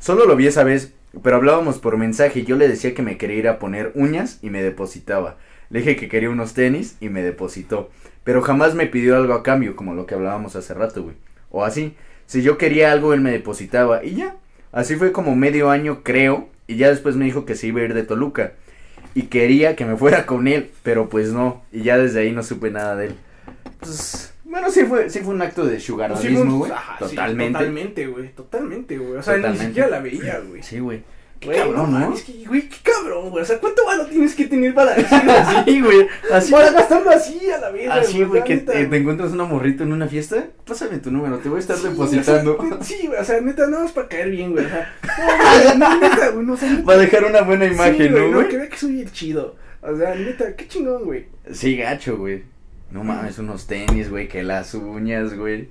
Solo 0.00 0.26
lo 0.26 0.34
vi 0.36 0.48
esa 0.48 0.64
vez, 0.64 0.92
pero 1.22 1.36
hablábamos 1.36 1.78
por 1.78 1.96
mensaje 1.96 2.40
y 2.40 2.44
yo 2.44 2.56
le 2.56 2.66
decía 2.68 2.94
que 2.94 3.02
me 3.02 3.16
quería 3.18 3.36
ir 3.36 3.48
a 3.48 3.58
poner 3.60 3.92
uñas 3.94 4.38
y 4.42 4.50
me 4.50 4.62
depositaba. 4.62 5.36
Le 5.70 5.80
dije 5.80 5.96
que 5.96 6.08
quería 6.08 6.30
unos 6.30 6.52
tenis 6.54 6.96
y 7.00 7.08
me 7.08 7.22
depositó. 7.22 7.90
Pero 8.24 8.42
jamás 8.42 8.74
me 8.74 8.86
pidió 8.86 9.16
algo 9.16 9.34
a 9.34 9.42
cambio, 9.44 9.76
como 9.76 9.94
lo 9.94 10.04
que 10.06 10.14
hablábamos 10.14 10.56
hace 10.56 10.74
rato, 10.74 11.02
güey. 11.04 11.16
O 11.50 11.64
así, 11.64 11.94
si 12.26 12.42
yo 12.42 12.58
quería 12.58 12.92
algo, 12.92 13.14
él 13.14 13.20
me 13.20 13.30
depositaba 13.32 14.04
y 14.04 14.16
ya. 14.16 14.36
Así 14.72 14.96
fue 14.96 15.12
como 15.12 15.34
medio 15.34 15.70
año, 15.70 16.02
creo, 16.02 16.48
y 16.66 16.76
ya 16.76 16.88
después 16.88 17.16
me 17.16 17.24
dijo 17.24 17.44
que 17.46 17.54
se 17.54 17.68
iba 17.68 17.80
a 17.80 17.84
ir 17.84 17.94
de 17.94 18.02
Toluca. 18.02 18.52
Y 19.14 19.22
quería 19.24 19.76
que 19.76 19.86
me 19.86 19.96
fuera 19.96 20.26
con 20.26 20.46
él, 20.46 20.70
pero 20.82 21.08
pues 21.08 21.32
no, 21.32 21.62
y 21.72 21.82
ya 21.82 21.96
desde 21.96 22.20
ahí 22.20 22.32
no 22.32 22.42
supe 22.42 22.70
nada 22.70 22.96
de 22.96 23.06
él. 23.06 23.14
Pues, 23.80 24.34
bueno, 24.44 24.70
sí 24.70 24.84
fue, 24.84 25.08
sí 25.08 25.20
fue 25.20 25.34
un 25.34 25.42
acto 25.42 25.64
de 25.64 25.80
sugaradismo, 25.80 26.58
güey. 26.58 26.70
sí, 26.72 26.76
totalmente. 26.98 27.58
totalmente, 27.58 28.06
güey, 28.06 28.28
totalmente, 28.30 28.98
güey. 28.98 29.16
O 29.16 29.22
sea, 29.22 29.34
Totalmente. 29.36 29.62
ni 29.64 29.68
siquiera 29.68 29.88
la 29.88 30.00
veía, 30.00 30.40
güey. 30.40 30.62
Sí, 30.62 30.78
güey. 30.80 31.02
Qué 31.40 31.46
Güey, 31.48 31.58
cabrón, 31.58 31.92
¿no? 31.92 31.98
mames, 31.98 32.22
que, 32.22 32.44
güey, 32.46 32.68
qué 32.68 32.76
cabrón, 32.82 33.30
güey. 33.30 33.42
O 33.42 33.46
sea, 33.46 33.58
¿cuánto 33.58 33.84
valo 33.84 34.06
tienes 34.06 34.34
que 34.34 34.46
tener 34.46 34.74
para 34.74 34.94
decirlo 34.96 35.32
así? 35.32 35.56
Sí, 35.66 35.80
güey. 35.82 36.06
Así, 36.32 36.52
Para 36.52 36.70
gastarlo 36.72 37.10
así 37.10 37.50
a 37.50 37.58
la 37.58 37.70
vida, 37.70 37.94
así, 37.94 38.24
güey, 38.24 38.42
que 38.44 38.56
te, 38.56 38.80
encuentras 38.80 39.32
una 39.32 39.44
morrita 39.44 39.82
en 39.84 39.92
una 39.92 40.08
fiesta. 40.08 40.46
Pásame 40.66 40.98
tu 40.98 41.10
número, 41.10 41.38
te 41.38 41.48
voy 41.48 41.58
a 41.58 41.60
estar 41.60 41.76
Sí, 41.76 41.88
depositando. 41.88 42.56
o 42.56 42.66
sea, 42.68 42.78
sí, 42.82 43.06
güey, 43.06 43.20
o 43.20 43.24
sea, 43.24 43.40
neta, 43.40 43.66
no 43.66 43.84
es 43.84 43.92
para 43.92 44.08
caer 44.08 44.30
bien, 44.30 44.52
güey. 44.52 44.64
O 44.64 44.68
sea, 44.68 44.94
no, 45.76 45.98
güey, 45.98 46.10
neta, 46.10 46.28
güey, 46.30 46.46
no, 46.46 46.52
o 46.54 46.56
sea, 46.56 46.70
neta, 46.70 46.84
Va 46.84 46.94
a 46.94 46.98
dejar 46.98 47.24
una 47.24 47.42
buena 47.42 47.66
sí, 47.68 47.74
imagen, 47.74 48.12
güey, 48.12 48.30
¿no, 48.30 48.38
que 48.40 48.44
güey? 48.46 48.56
vea 48.56 48.68
que 48.68 48.76
soy 48.78 49.00
el 49.02 49.12
chido. 49.12 49.56
O 49.82 49.96
sea, 49.96 50.14
neta, 50.14 50.56
qué 50.56 50.66
chingón, 50.66 51.04
güey. 51.04 51.26
Sí, 51.52 51.76
gacho, 51.76 52.16
güey. 52.16 52.44
No 52.90 53.04
mames, 53.04 53.38
unos 53.38 53.66
tenis, 53.66 54.08
güey, 54.10 54.26
que 54.28 54.42
las 54.42 54.72
uñas, 54.74 55.34
güey. 55.34 55.68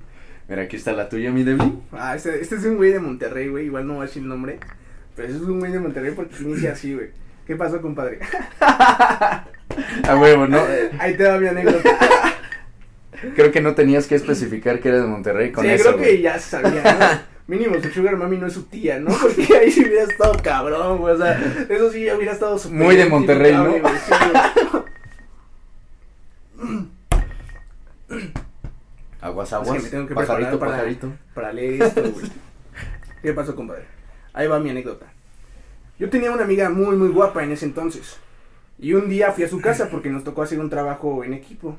Mira, 0.48 0.62
aquí 0.64 0.76
está 0.76 0.92
la 0.94 1.10
tuya, 1.10 1.32
mi 1.32 1.44
Debbie. 1.44 1.74
Ah, 1.92 2.16
este, 2.16 2.40
este 2.40 2.56
es 2.56 2.66
un 2.66 2.76
güey 2.78 2.92
de 2.92 3.00
Monterrey, 3.00 3.48
güey, 3.48 3.66
igual 3.66 3.88
no 3.88 3.94
voy 3.96 4.04
a 4.04 4.06
decir 4.06 4.22
el 4.22 4.30
nombre. 4.30 4.60
Pero 5.16 5.28
eso 5.30 5.38
es 5.38 5.44
un 5.44 5.60
güey 5.60 5.72
de 5.72 5.80
Monterrey 5.80 6.12
porque 6.16 6.36
inicia 6.42 6.74
así, 6.74 6.94
güey. 6.94 7.10
¿Qué 7.48 7.56
pasó, 7.56 7.82
compadre? 7.82 8.20
A 8.60 10.16
huevo, 10.18 10.48
¿no? 10.48 10.60
Ahí 11.00 11.16
te 11.16 11.24
va 11.28 11.38
mi 11.38 11.48
anécdota. 11.48 11.90
Creo 13.36 13.52
que 13.52 13.62
no 13.62 13.76
tenías 13.76 14.08
que 14.08 14.16
especificar 14.16 14.80
que 14.80 14.90
eres 14.90 15.02
de 15.02 15.08
Monterrey 15.08 15.52
con 15.52 15.64
sí, 15.66 15.72
eso, 15.72 15.94
creo 15.96 15.98
que 16.04 16.22
ya 16.22 16.38
sabía, 16.40 16.82
¿no? 17.00 17.36
Mínimo 17.48 17.76
su 17.82 17.90
sugar 17.92 18.18
mami 18.18 18.38
no 18.38 18.48
es 18.48 18.54
su 18.54 18.64
tía, 18.64 19.00
¿no? 19.00 19.12
Porque 19.22 19.56
ahí 19.56 19.72
sí 19.72 19.82
hubiera 19.86 20.04
estado 20.04 20.34
cabrón, 20.44 20.98
güey. 20.98 21.14
O 21.14 21.18
sea, 21.18 21.40
eso 21.70 21.92
sí 21.92 22.10
hubiera 22.12 22.32
estado 22.34 22.58
súper 22.58 22.78
Muy 22.78 22.96
de 22.96 23.06
Monterrey, 23.06 23.54
¿no? 23.54 23.66
güey, 23.70 23.82
sí, 23.82 24.14
güey. 26.60 26.86
Aguas, 29.22 29.48
Es 29.50 29.54
aguas. 29.54 29.78
que 29.78 29.84
me 29.84 29.90
tengo 29.90 30.08
que 30.08 30.14
pajarito, 30.16 30.50
preparar 30.52 30.60
para- 30.60 30.72
pajarito. 30.78 31.12
para 31.34 31.54
leer 31.54 31.84
esto, 31.84 32.02
güey. 32.12 32.26
¿Qué 33.22 33.34
pasó, 33.34 33.56
compadre? 33.56 33.86
Ahí 34.36 34.48
va 34.48 34.60
mi 34.60 34.70
anécdota. 34.70 35.06
Yo 35.98 36.10
tenía 36.10 36.32
una 36.32 36.44
amiga 36.44 36.70
muy, 36.70 36.98
muy 36.98 37.08
guapa 37.08 37.42
en 37.44 37.54
ese 37.54 37.66
entonces. 37.66 38.18
Y 38.78 38.94
un 38.94 39.08
día 39.08 39.32
fui 39.32 39.46
a 39.46 39.50
su 39.50 39.62
casa 39.62 39.90
porque 39.90 40.10
nos 40.10 40.26
tocó 40.26 40.42
hacer 40.42 40.60
un 40.60 40.70
trabajo 40.70 41.24
en 41.24 41.34
equipo. 41.34 41.78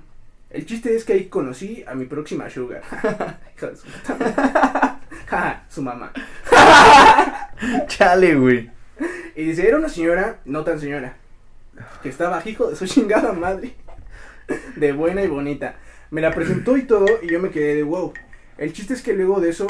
El 0.48 0.64
chiste 0.64 0.96
es 0.96 1.04
que 1.04 1.12
ahí 1.12 1.26
conocí 1.26 1.84
a 1.86 1.94
mi 1.94 2.06
próxima 2.06 2.48
sugar. 2.48 2.82
Hija 3.56 3.66
de 3.66 3.76
su 3.76 3.86
puta 3.86 5.00
su 5.68 5.82
mamá. 5.82 6.12
Chale, 7.88 8.34
güey. 8.36 8.70
Y 9.34 9.44
dice, 9.44 9.68
era 9.68 9.76
una 9.76 9.90
señora, 9.90 10.38
no 10.46 10.64
tan 10.64 10.80
señora, 10.80 11.16
que 12.02 12.08
estaba 12.08 12.42
hijo 12.46 12.70
de 12.70 12.76
su 12.76 12.86
chingada 12.86 13.32
madre. 13.32 13.74
De 14.76 14.92
buena 14.92 15.22
y 15.22 15.28
bonita. 15.28 15.74
Me 16.10 16.22
la 16.22 16.32
presentó 16.32 16.78
y 16.78 16.84
todo, 16.84 17.06
y 17.22 17.28
yo 17.28 17.38
me 17.38 17.50
quedé 17.50 17.74
de 17.74 17.82
wow. 17.82 18.14
El 18.56 18.72
chiste 18.72 18.94
es 18.94 19.02
que 19.02 19.12
luego 19.12 19.40
de 19.40 19.50
eso, 19.50 19.66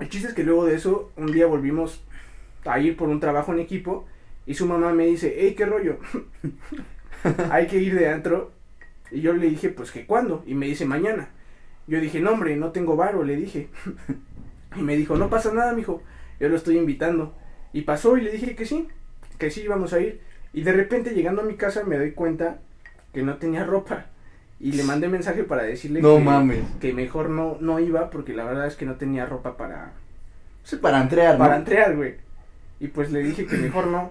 el 0.00 0.08
chiste 0.08 0.28
es 0.28 0.34
que 0.34 0.44
luego 0.44 0.66
de 0.66 0.76
eso, 0.76 1.12
un 1.16 1.32
día 1.32 1.46
volvimos 1.46 2.04
a 2.64 2.78
ir 2.78 2.96
por 2.96 3.08
un 3.08 3.20
trabajo 3.20 3.52
en 3.52 3.60
equipo, 3.60 4.06
y 4.46 4.54
su 4.54 4.66
mamá 4.66 4.92
me 4.92 5.06
dice, 5.06 5.34
hey, 5.38 5.54
qué 5.56 5.66
rollo, 5.66 5.98
hay 7.50 7.66
que 7.66 7.78
ir 7.78 7.94
de 7.94 8.08
antro. 8.08 8.52
Y 9.10 9.20
yo 9.20 9.32
le 9.32 9.48
dije, 9.48 9.70
pues 9.70 9.90
que 9.90 10.06
cuándo, 10.06 10.42
y 10.46 10.54
me 10.54 10.66
dice, 10.66 10.84
mañana. 10.84 11.30
Yo 11.86 12.00
dije, 12.00 12.20
no, 12.20 12.32
hombre, 12.32 12.56
no 12.56 12.70
tengo 12.70 12.96
varo, 12.96 13.22
le 13.22 13.36
dije. 13.36 13.68
Y 14.76 14.82
me 14.82 14.96
dijo, 14.96 15.16
no 15.16 15.30
pasa 15.30 15.50
nada, 15.52 15.72
mijo, 15.72 16.02
yo 16.38 16.50
lo 16.50 16.56
estoy 16.56 16.76
invitando. 16.76 17.34
Y 17.72 17.82
pasó 17.82 18.18
y 18.18 18.20
le 18.20 18.30
dije 18.30 18.54
que 18.54 18.66
sí, 18.66 18.86
que 19.38 19.50
sí 19.50 19.62
íbamos 19.62 19.94
a 19.94 20.00
ir. 20.00 20.20
Y 20.52 20.62
de 20.62 20.72
repente 20.72 21.14
llegando 21.14 21.40
a 21.40 21.46
mi 21.46 21.56
casa 21.56 21.84
me 21.84 21.96
doy 21.96 22.12
cuenta 22.12 22.60
que 23.14 23.22
no 23.22 23.38
tenía 23.38 23.64
ropa. 23.64 24.06
Y 24.60 24.72
le 24.72 24.82
mandé 24.82 25.08
mensaje 25.08 25.44
para 25.44 25.62
decirle 25.62 26.02
No 26.02 26.16
que, 26.16 26.24
mames. 26.24 26.64
que 26.80 26.92
mejor 26.92 27.30
no, 27.30 27.56
no 27.60 27.78
iba 27.78 28.10
porque 28.10 28.34
la 28.34 28.44
verdad 28.44 28.66
es 28.66 28.74
que 28.76 28.86
no 28.86 28.96
tenía 28.96 29.24
ropa 29.26 29.56
para, 29.56 29.92
Sí, 30.64 30.76
para 30.76 31.00
entrear, 31.00 31.34
¿no? 31.34 31.38
para 31.44 31.56
entrear, 31.56 31.94
güey. 31.96 32.16
Y 32.80 32.88
pues 32.88 33.10
le 33.12 33.20
dije 33.22 33.46
que 33.46 33.56
mejor 33.56 33.86
no, 33.86 34.10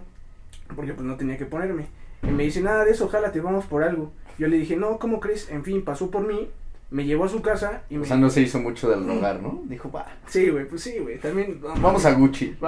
porque 0.75 0.93
pues 0.93 1.05
no 1.05 1.15
tenía 1.15 1.37
que 1.37 1.45
ponerme. 1.45 1.87
Y 2.23 2.27
me 2.27 2.43
dice, 2.43 2.61
nada 2.61 2.85
de 2.85 2.91
eso, 2.91 3.05
ojalá 3.05 3.31
te 3.31 3.41
vamos 3.41 3.65
por 3.65 3.83
algo. 3.83 4.11
Yo 4.37 4.47
le 4.47 4.57
dije, 4.57 4.75
no, 4.77 4.99
¿cómo 4.99 5.19
crees? 5.19 5.49
En 5.51 5.63
fin, 5.63 5.83
pasó 5.83 6.09
por 6.11 6.25
mí, 6.25 6.49
me 6.91 7.05
llevó 7.05 7.25
a 7.25 7.29
su 7.29 7.41
casa 7.41 7.81
y 7.89 7.97
O 7.97 7.99
me... 7.99 8.05
sea, 8.05 8.17
no 8.17 8.29
se 8.29 8.41
hizo 8.41 8.59
mucho 8.59 8.89
del 8.89 9.05
rogar, 9.05 9.41
¿no? 9.41 9.61
Dijo, 9.65 9.91
va. 9.91 10.05
Sí, 10.27 10.49
güey, 10.49 10.65
pues 10.67 10.81
sí, 10.81 10.97
güey, 10.99 11.19
también... 11.19 11.59
Vamos 11.61 12.05
a 12.05 12.13
Gucci. 12.13 12.55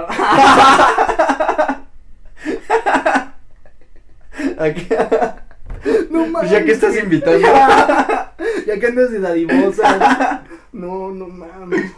Aquí- 4.58 4.88
No 6.10 6.18
Pues 6.18 6.30
mames. 6.32 6.50
ya 6.50 6.64
que 6.64 6.72
estás 6.72 6.96
invitando. 6.98 7.38
ya 8.66 8.78
que 8.80 8.86
andas 8.86 9.10
de 9.12 9.20
dadivosa. 9.20 10.44
No, 10.72 11.10
no 11.10 11.28
mames. 11.28 11.92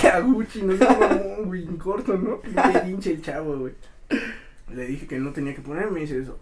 Que 0.00 0.08
a 0.08 0.20
Gucci, 0.20 0.62
no 0.62 0.76
sé 0.76 0.86
cómo, 0.86 1.44
güey, 1.46 1.64
en 1.64 1.76
corto, 1.76 2.16
¿no? 2.16 2.40
Pinche 2.40 2.80
pinche 2.80 3.10
el 3.12 3.22
chavo, 3.22 3.56
güey. 3.58 3.74
Le 4.72 4.86
dije 4.86 5.06
que 5.06 5.18
no 5.18 5.32
tenía 5.32 5.54
que 5.54 5.62
ponerme, 5.62 6.00
dice 6.00 6.18
eso. 6.20 6.38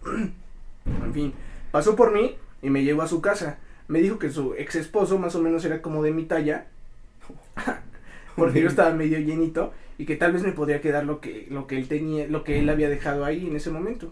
En 0.85 1.13
fin, 1.13 1.33
pasó 1.71 1.95
por 1.95 2.11
mí 2.11 2.35
y 2.61 2.69
me 2.69 2.83
llevó 2.83 3.03
a 3.03 3.07
su 3.07 3.21
casa. 3.21 3.57
Me 3.87 3.99
dijo 3.99 4.17
que 4.19 4.29
su 4.31 4.53
ex 4.55 4.75
esposo 4.75 5.17
más 5.19 5.35
o 5.35 5.41
menos 5.41 5.63
era 5.65 5.81
como 5.81 6.03
de 6.03 6.11
mi 6.11 6.23
talla. 6.25 6.65
Porque 8.35 8.61
yo 8.61 8.67
estaba 8.67 8.91
medio 8.91 9.19
llenito 9.19 9.71
y 9.99 10.05
que 10.05 10.15
tal 10.15 10.33
vez 10.33 10.41
me 10.41 10.51
podría 10.51 10.81
quedar 10.81 11.05
lo 11.05 11.21
que, 11.21 11.45
lo 11.51 11.67
que 11.67 11.77
él 11.77 11.87
tenía, 11.87 12.27
lo 12.27 12.43
que 12.43 12.57
él 12.59 12.69
había 12.69 12.89
dejado 12.89 13.23
ahí 13.25 13.45
en 13.45 13.55
ese 13.55 13.69
momento. 13.69 14.11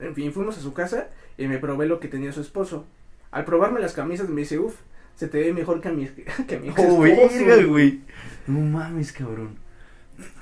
En 0.00 0.14
fin, 0.14 0.32
fuimos 0.32 0.56
a 0.58 0.60
su 0.60 0.72
casa 0.72 1.08
y 1.36 1.46
me 1.46 1.58
probé 1.58 1.86
lo 1.86 2.00
que 2.00 2.08
tenía 2.08 2.32
su 2.32 2.40
esposo. 2.40 2.86
Al 3.30 3.44
probarme 3.44 3.80
las 3.80 3.92
camisas 3.94 4.28
me 4.28 4.40
dice, 4.42 4.58
uff, 4.58 4.76
se 5.16 5.28
te 5.28 5.40
ve 5.40 5.52
mejor 5.52 5.80
que 5.80 5.88
a 5.88 5.92
mi, 5.92 6.06
que 6.48 6.56
a 6.56 6.58
mi 6.60 6.68
Oh, 6.76 7.04
esposo". 7.04 7.68
güey. 7.68 8.00
No 8.46 8.60
mames, 8.60 9.12
cabrón. 9.12 9.56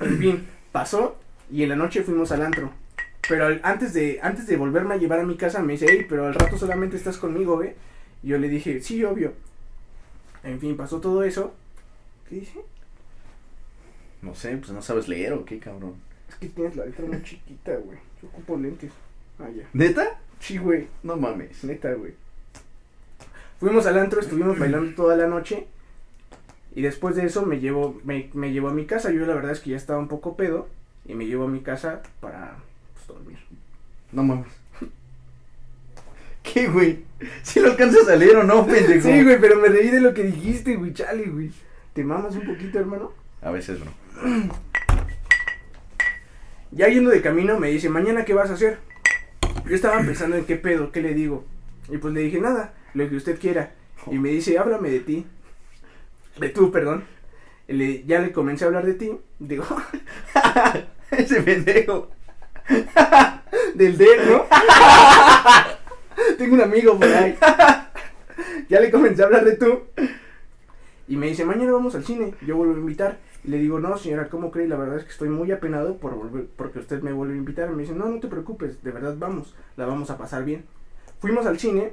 En 0.01 0.19
fin, 0.19 0.47
pasó 0.73 1.17
y 1.51 1.63
en 1.63 1.69
la 1.71 1.77
noche 1.77 2.03
fuimos 2.03 2.33
al 2.33 2.43
antro. 2.43 2.71
Pero 3.29 3.47
al- 3.47 3.61
antes 3.65 3.93
de 3.93 4.21
antes 4.23 4.47
de 4.47 4.57
volverme 4.57 4.95
a 4.95 4.99
llevar 4.99 5.19
a 5.21 5.25
mi 5.27 5.37
casa 5.37 5.61
me 5.63 5.73
dice, 5.73 5.87
hey, 5.89 6.07
pero 6.09 6.27
al 6.27 6.35
rato 6.35 6.57
solamente 6.57 6.97
estás 6.97 7.17
conmigo, 7.19 7.63
¿eh? 7.63 7.75
Y 8.23 8.29
yo 8.29 8.39
le 8.39 8.49
dije, 8.49 8.81
sí, 8.81 9.03
obvio. 9.05 9.33
En 10.45 10.61
fin, 10.61 10.77
pasó 10.77 11.01
todo 11.01 11.25
eso. 11.25 11.55
¿Qué 12.29 12.37
dice? 12.37 12.61
No 14.23 14.35
sé, 14.35 14.57
pues 14.57 14.71
no 14.71 14.81
sabes 14.83 15.09
leer 15.09 15.33
o 15.33 15.45
qué, 15.45 15.59
cabrón. 15.59 15.95
Es 16.29 16.35
que 16.37 16.49
tienes 16.49 16.77
la 16.77 16.87
letra 16.87 17.05
muy 17.07 17.23
chiquita, 17.23 17.73
güey. 17.77 17.99
Yo 18.23 18.29
ocupo 18.29 18.57
lentes. 18.57 18.93
Ah, 19.39 19.49
ya. 19.55 19.69
¿Neta? 19.73 20.21
Sí, 20.41 20.59
güey. 20.59 20.89
No 21.03 21.17
mames. 21.17 21.65
Neta, 21.65 21.93
güey. 21.95 22.15
Fuimos 23.59 23.87
al 23.87 23.99
antro, 23.99 24.21
estuvimos 24.21 24.59
bailando 24.59 24.95
toda 24.95 25.17
la 25.17 25.27
noche. 25.27 25.67
Y 26.75 26.83
después 26.83 27.17
de 27.17 27.25
eso 27.25 27.47
me 27.47 27.59
llevó, 27.59 27.99
me, 28.05 28.31
me 28.35 28.53
llevó 28.53 28.69
a 28.69 28.75
mi 28.75 28.87
casa. 28.87 29.11
Yo 29.11 29.25
la 29.27 29.35
verdad 29.35 29.53
es 29.53 29.61
que 29.61 29.71
ya 29.71 29.77
estaba 29.77 29.99
un 29.99 30.09
poco 30.09 30.37
pedo. 30.37 30.69
Y 31.07 31.15
me 31.15 31.27
llevó 31.27 31.45
a 31.45 31.49
mi 31.49 31.61
casa 31.61 32.03
para 32.21 32.57
pues, 32.95 33.07
dormir. 33.07 33.39
No 34.13 34.23
mames. 34.23 34.49
¿Qué, 36.43 36.69
güey? 36.69 37.05
¿Si 37.43 37.61
lo 37.61 37.71
alcanzas 37.71 38.09
a 38.09 38.17
leer 38.17 38.37
o 38.37 38.43
no, 38.43 38.67
pendejo? 38.67 39.09
Sí, 39.09 39.23
güey, 39.23 39.41
pero 39.41 39.57
me 39.57 39.69
reí 39.69 39.89
de 39.89 40.01
lo 40.01 40.13
que 40.13 40.25
dijiste, 40.25 40.77
güey, 40.77 40.93
chale, 40.93 41.25
güey. 41.25 41.51
¿Te 41.95 42.05
mamas 42.05 42.35
un 42.35 42.47
poquito, 42.47 42.79
hermano? 42.79 43.13
A 43.41 43.51
veces 43.51 43.79
no. 43.81 43.91
Ya 46.73 46.89
yendo 46.89 47.11
de 47.11 47.23
camino 47.23 47.59
me 47.59 47.71
dice, 47.71 47.89
mañana 47.89 48.25
qué 48.25 48.35
vas 48.35 48.51
a 48.51 48.55
hacer. 48.55 48.79
Yo 49.69 49.75
estaba 49.75 50.01
pensando 50.03 50.37
en 50.37 50.45
qué 50.45 50.57
pedo, 50.57 50.93
qué 50.93 51.01
le 51.01 51.15
digo. 51.15 51.45
Y 51.89 51.99
pues 51.99 52.15
le 52.15 52.21
dije, 52.21 52.41
nada, 52.41 52.75
lo 52.95 53.09
que 53.09 53.17
usted 53.17 53.39
quiera. 53.39 53.73
Y 54.11 54.19
me 54.19 54.29
dice, 54.29 54.59
háblame 54.59 54.91
de 54.91 55.01
ti. 55.01 55.27
De 56.39 56.49
tú, 56.51 56.71
perdón. 56.71 57.05
Ya 57.69 58.21
le 58.21 58.33
comencé 58.33 58.65
a 58.65 58.69
hablar 58.69 58.87
de 58.87 58.95
ti. 58.95 59.11
Digo, 59.41 59.65
Ese 61.11 61.43
pendejo. 61.43 62.11
del 63.75 63.97
D, 63.97 64.07
¿no? 64.29 64.45
Tengo 66.39 66.55
un 66.55 66.61
amigo 66.63 66.99
por 66.99 67.09
ahí. 67.09 67.37
ya 68.69 68.81
le 68.81 68.91
comencé 68.91 69.23
a 69.23 69.27
hablar 69.27 69.45
de 69.45 69.57
tú. 69.57 69.83
Y 71.09 71.17
me 71.17 71.27
dice, 71.27 71.45
mañana 71.45 71.73
vamos 71.73 71.95
al 71.95 72.05
cine. 72.05 72.35
Yo 72.43 72.57
vuelvo 72.57 72.75
a 72.75 72.79
invitar. 72.79 73.19
Y 73.47 73.51
le 73.51 73.59
digo, 73.59 73.79
no, 73.79 73.97
señora, 73.97 74.29
¿cómo 74.29 74.51
cree? 74.51 74.67
La 74.67 74.77
verdad 74.77 74.99
es 74.99 75.05
que 75.05 75.13
estoy 75.13 75.29
muy 75.29 75.53
apenado 75.53 75.99
por 75.99 76.15
volver, 76.17 76.47
porque 76.57 76.81
usted 76.81 77.01
me 77.01 77.13
vuelve 77.13 77.35
a 77.35 77.37
invitar. 77.37 77.71
Me 77.71 77.83
dice, 77.83 77.95
no, 77.95 78.07
no 78.09 78.19
te 78.19 78.27
preocupes, 78.27 78.83
de 78.83 78.91
verdad 78.91 79.15
vamos, 79.17 79.55
la 79.77 79.87
vamos 79.87 80.11
a 80.11 80.19
pasar 80.19 80.45
bien. 80.45 80.65
Fuimos 81.21 81.47
al 81.47 81.59
cine 81.61 81.93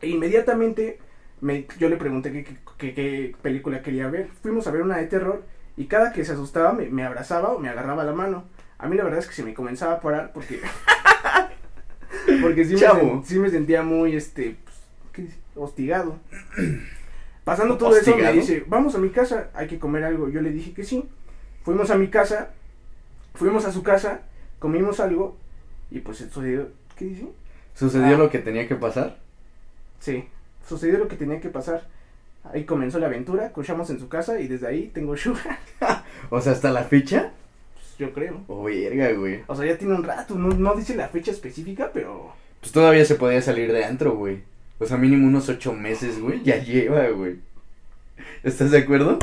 e 0.00 0.08
inmediatamente 0.08 1.00
me, 1.40 1.66
yo 1.78 1.88
le 1.88 1.96
pregunté 1.96 2.46
qué, 2.78 3.34
película 3.42 3.82
quería 3.82 4.08
ver. 4.08 4.28
Fuimos 4.42 4.68
a 4.68 4.70
ver 4.70 4.82
una 4.82 4.98
de 4.98 5.06
terror 5.06 5.42
y 5.76 5.86
cada 5.86 6.12
que 6.12 6.24
se 6.24 6.32
asustaba 6.32 6.72
me, 6.72 6.88
me 6.88 7.04
abrazaba 7.04 7.48
o 7.50 7.58
me 7.58 7.68
agarraba 7.68 8.04
la 8.04 8.12
mano. 8.12 8.44
A 8.78 8.88
mí 8.88 8.96
la 8.96 9.02
verdad 9.02 9.18
es 9.18 9.26
que 9.26 9.34
se 9.34 9.42
me 9.42 9.54
comenzaba 9.54 9.94
a 9.94 10.00
parar 10.00 10.32
porque... 10.32 10.60
porque 12.40 12.64
sí 12.64 12.74
me, 12.74 12.80
sen- 13.02 13.24
sí 13.24 13.38
me 13.40 13.50
sentía 13.50 13.82
muy, 13.82 14.14
este, 14.14 14.56
pues, 15.12 15.28
hostigado. 15.56 16.18
Pasando 17.48 17.78
todo 17.78 17.96
eso 17.96 18.14
me 18.14 18.30
dice, 18.34 18.62
vamos 18.66 18.94
a 18.94 18.98
mi 18.98 19.08
casa, 19.08 19.48
hay 19.54 19.66
que 19.68 19.78
comer 19.78 20.04
algo. 20.04 20.28
Yo 20.28 20.42
le 20.42 20.50
dije 20.50 20.74
que 20.74 20.84
sí. 20.84 21.02
Fuimos 21.62 21.90
a 21.90 21.96
mi 21.96 22.08
casa, 22.08 22.50
fuimos 23.32 23.64
a 23.64 23.72
su 23.72 23.82
casa, 23.82 24.20
comimos 24.58 25.00
algo 25.00 25.34
y 25.90 26.00
pues 26.00 26.18
sucedió, 26.18 26.68
¿qué 26.94 27.06
dice? 27.06 27.26
¿Sucedió 27.74 28.16
Ah. 28.16 28.18
lo 28.18 28.28
que 28.28 28.38
tenía 28.40 28.68
que 28.68 28.74
pasar? 28.76 29.16
Sí, 29.98 30.28
sucedió 30.68 30.98
lo 30.98 31.08
que 31.08 31.16
tenía 31.16 31.40
que 31.40 31.48
pasar. 31.48 31.86
Ahí 32.44 32.64
comenzó 32.64 32.98
la 32.98 33.06
aventura, 33.06 33.50
cochamos 33.54 33.88
en 33.88 33.98
su 33.98 34.10
casa 34.10 34.38
y 34.40 34.46
desde 34.46 34.66
ahí 34.66 34.90
tengo 34.92 35.16
sugar, 35.16 35.58
O 36.28 36.42
sea, 36.42 36.52
hasta 36.52 36.70
la 36.70 36.84
fecha. 36.84 37.32
pues, 37.72 37.96
yo 37.98 38.12
creo. 38.12 38.42
Oh, 38.48 38.64
verga, 38.64 39.10
güey. 39.12 39.40
O 39.46 39.54
sea, 39.56 39.64
ya 39.64 39.78
tiene 39.78 39.94
un 39.94 40.04
rato, 40.04 40.34
no, 40.34 40.48
no 40.48 40.74
dice 40.74 40.94
la 40.94 41.08
fecha 41.08 41.30
específica, 41.30 41.92
pero... 41.94 42.30
Pues 42.60 42.72
todavía 42.72 43.06
se 43.06 43.14
podía 43.14 43.40
salir 43.40 43.72
de 43.72 43.86
antro, 43.86 44.16
güey. 44.16 44.42
O 44.78 44.86
sea, 44.86 44.96
mínimo 44.96 45.26
unos 45.26 45.48
ocho 45.48 45.72
meses, 45.72 46.20
güey. 46.20 46.42
Ya 46.42 46.62
lleva, 46.62 47.08
güey. 47.08 47.36
¿Estás 48.42 48.70
de 48.70 48.78
acuerdo? 48.78 49.18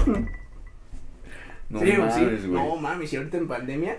No 1.69 1.79
sí, 1.79 1.93
mames, 1.93 2.41
sí. 2.41 2.47
güey. 2.47 2.63
No 2.63 2.75
mames, 2.75 3.13
y 3.13 3.15
ahorita 3.15 3.37
en 3.37 3.47
pandemia... 3.47 3.97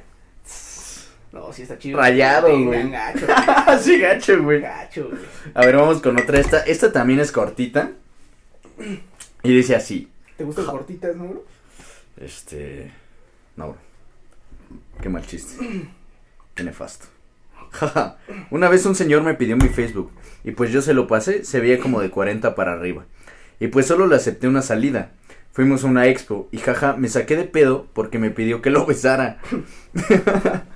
No, 1.32 1.52
sí 1.52 1.62
está 1.62 1.78
chido. 1.78 1.98
Rayado, 1.98 2.48
güey. 2.64 2.90
Gacho, 2.90 3.26
Así 3.66 3.98
gacho, 3.98 4.42
güey. 4.42 4.60
gacho, 4.60 5.08
güey. 5.08 5.20
A 5.54 5.66
ver, 5.66 5.76
vamos 5.76 6.00
con 6.00 6.18
otra. 6.18 6.38
Esta, 6.38 6.60
esta 6.60 6.92
también 6.92 7.20
es 7.20 7.30
cortita. 7.32 7.90
Y 9.42 9.54
dice 9.54 9.74
así. 9.74 10.08
¿Te 10.36 10.44
gustan 10.44 10.66
cortitas, 10.66 11.14
no? 11.16 11.42
Este. 12.16 12.90
No, 13.56 13.68
bro. 13.70 13.76
Qué 15.02 15.08
mal 15.10 15.26
chiste. 15.26 15.56
Qué 16.54 16.62
nefasto. 16.64 17.06
Una 18.50 18.68
vez 18.70 18.86
un 18.86 18.94
señor 18.94 19.22
me 19.22 19.34
pidió 19.34 19.56
mi 19.56 19.68
Facebook 19.68 20.12
y 20.46 20.52
pues 20.52 20.70
yo 20.70 20.80
se 20.80 20.94
lo 20.94 21.08
pasé, 21.08 21.44
se 21.44 21.58
veía 21.58 21.80
como 21.80 22.00
de 22.00 22.08
40 22.08 22.54
para 22.54 22.72
arriba. 22.72 23.04
Y 23.58 23.66
pues 23.66 23.86
solo 23.86 24.06
le 24.06 24.14
acepté 24.14 24.46
una 24.46 24.62
salida. 24.62 25.10
Fuimos 25.50 25.82
a 25.82 25.88
una 25.88 26.06
expo 26.06 26.48
y 26.52 26.58
jaja, 26.58 26.96
me 26.96 27.08
saqué 27.08 27.36
de 27.36 27.44
pedo 27.44 27.88
porque 27.92 28.20
me 28.20 28.30
pidió 28.30 28.62
que 28.62 28.70
lo 28.70 28.86
besara. 28.86 29.38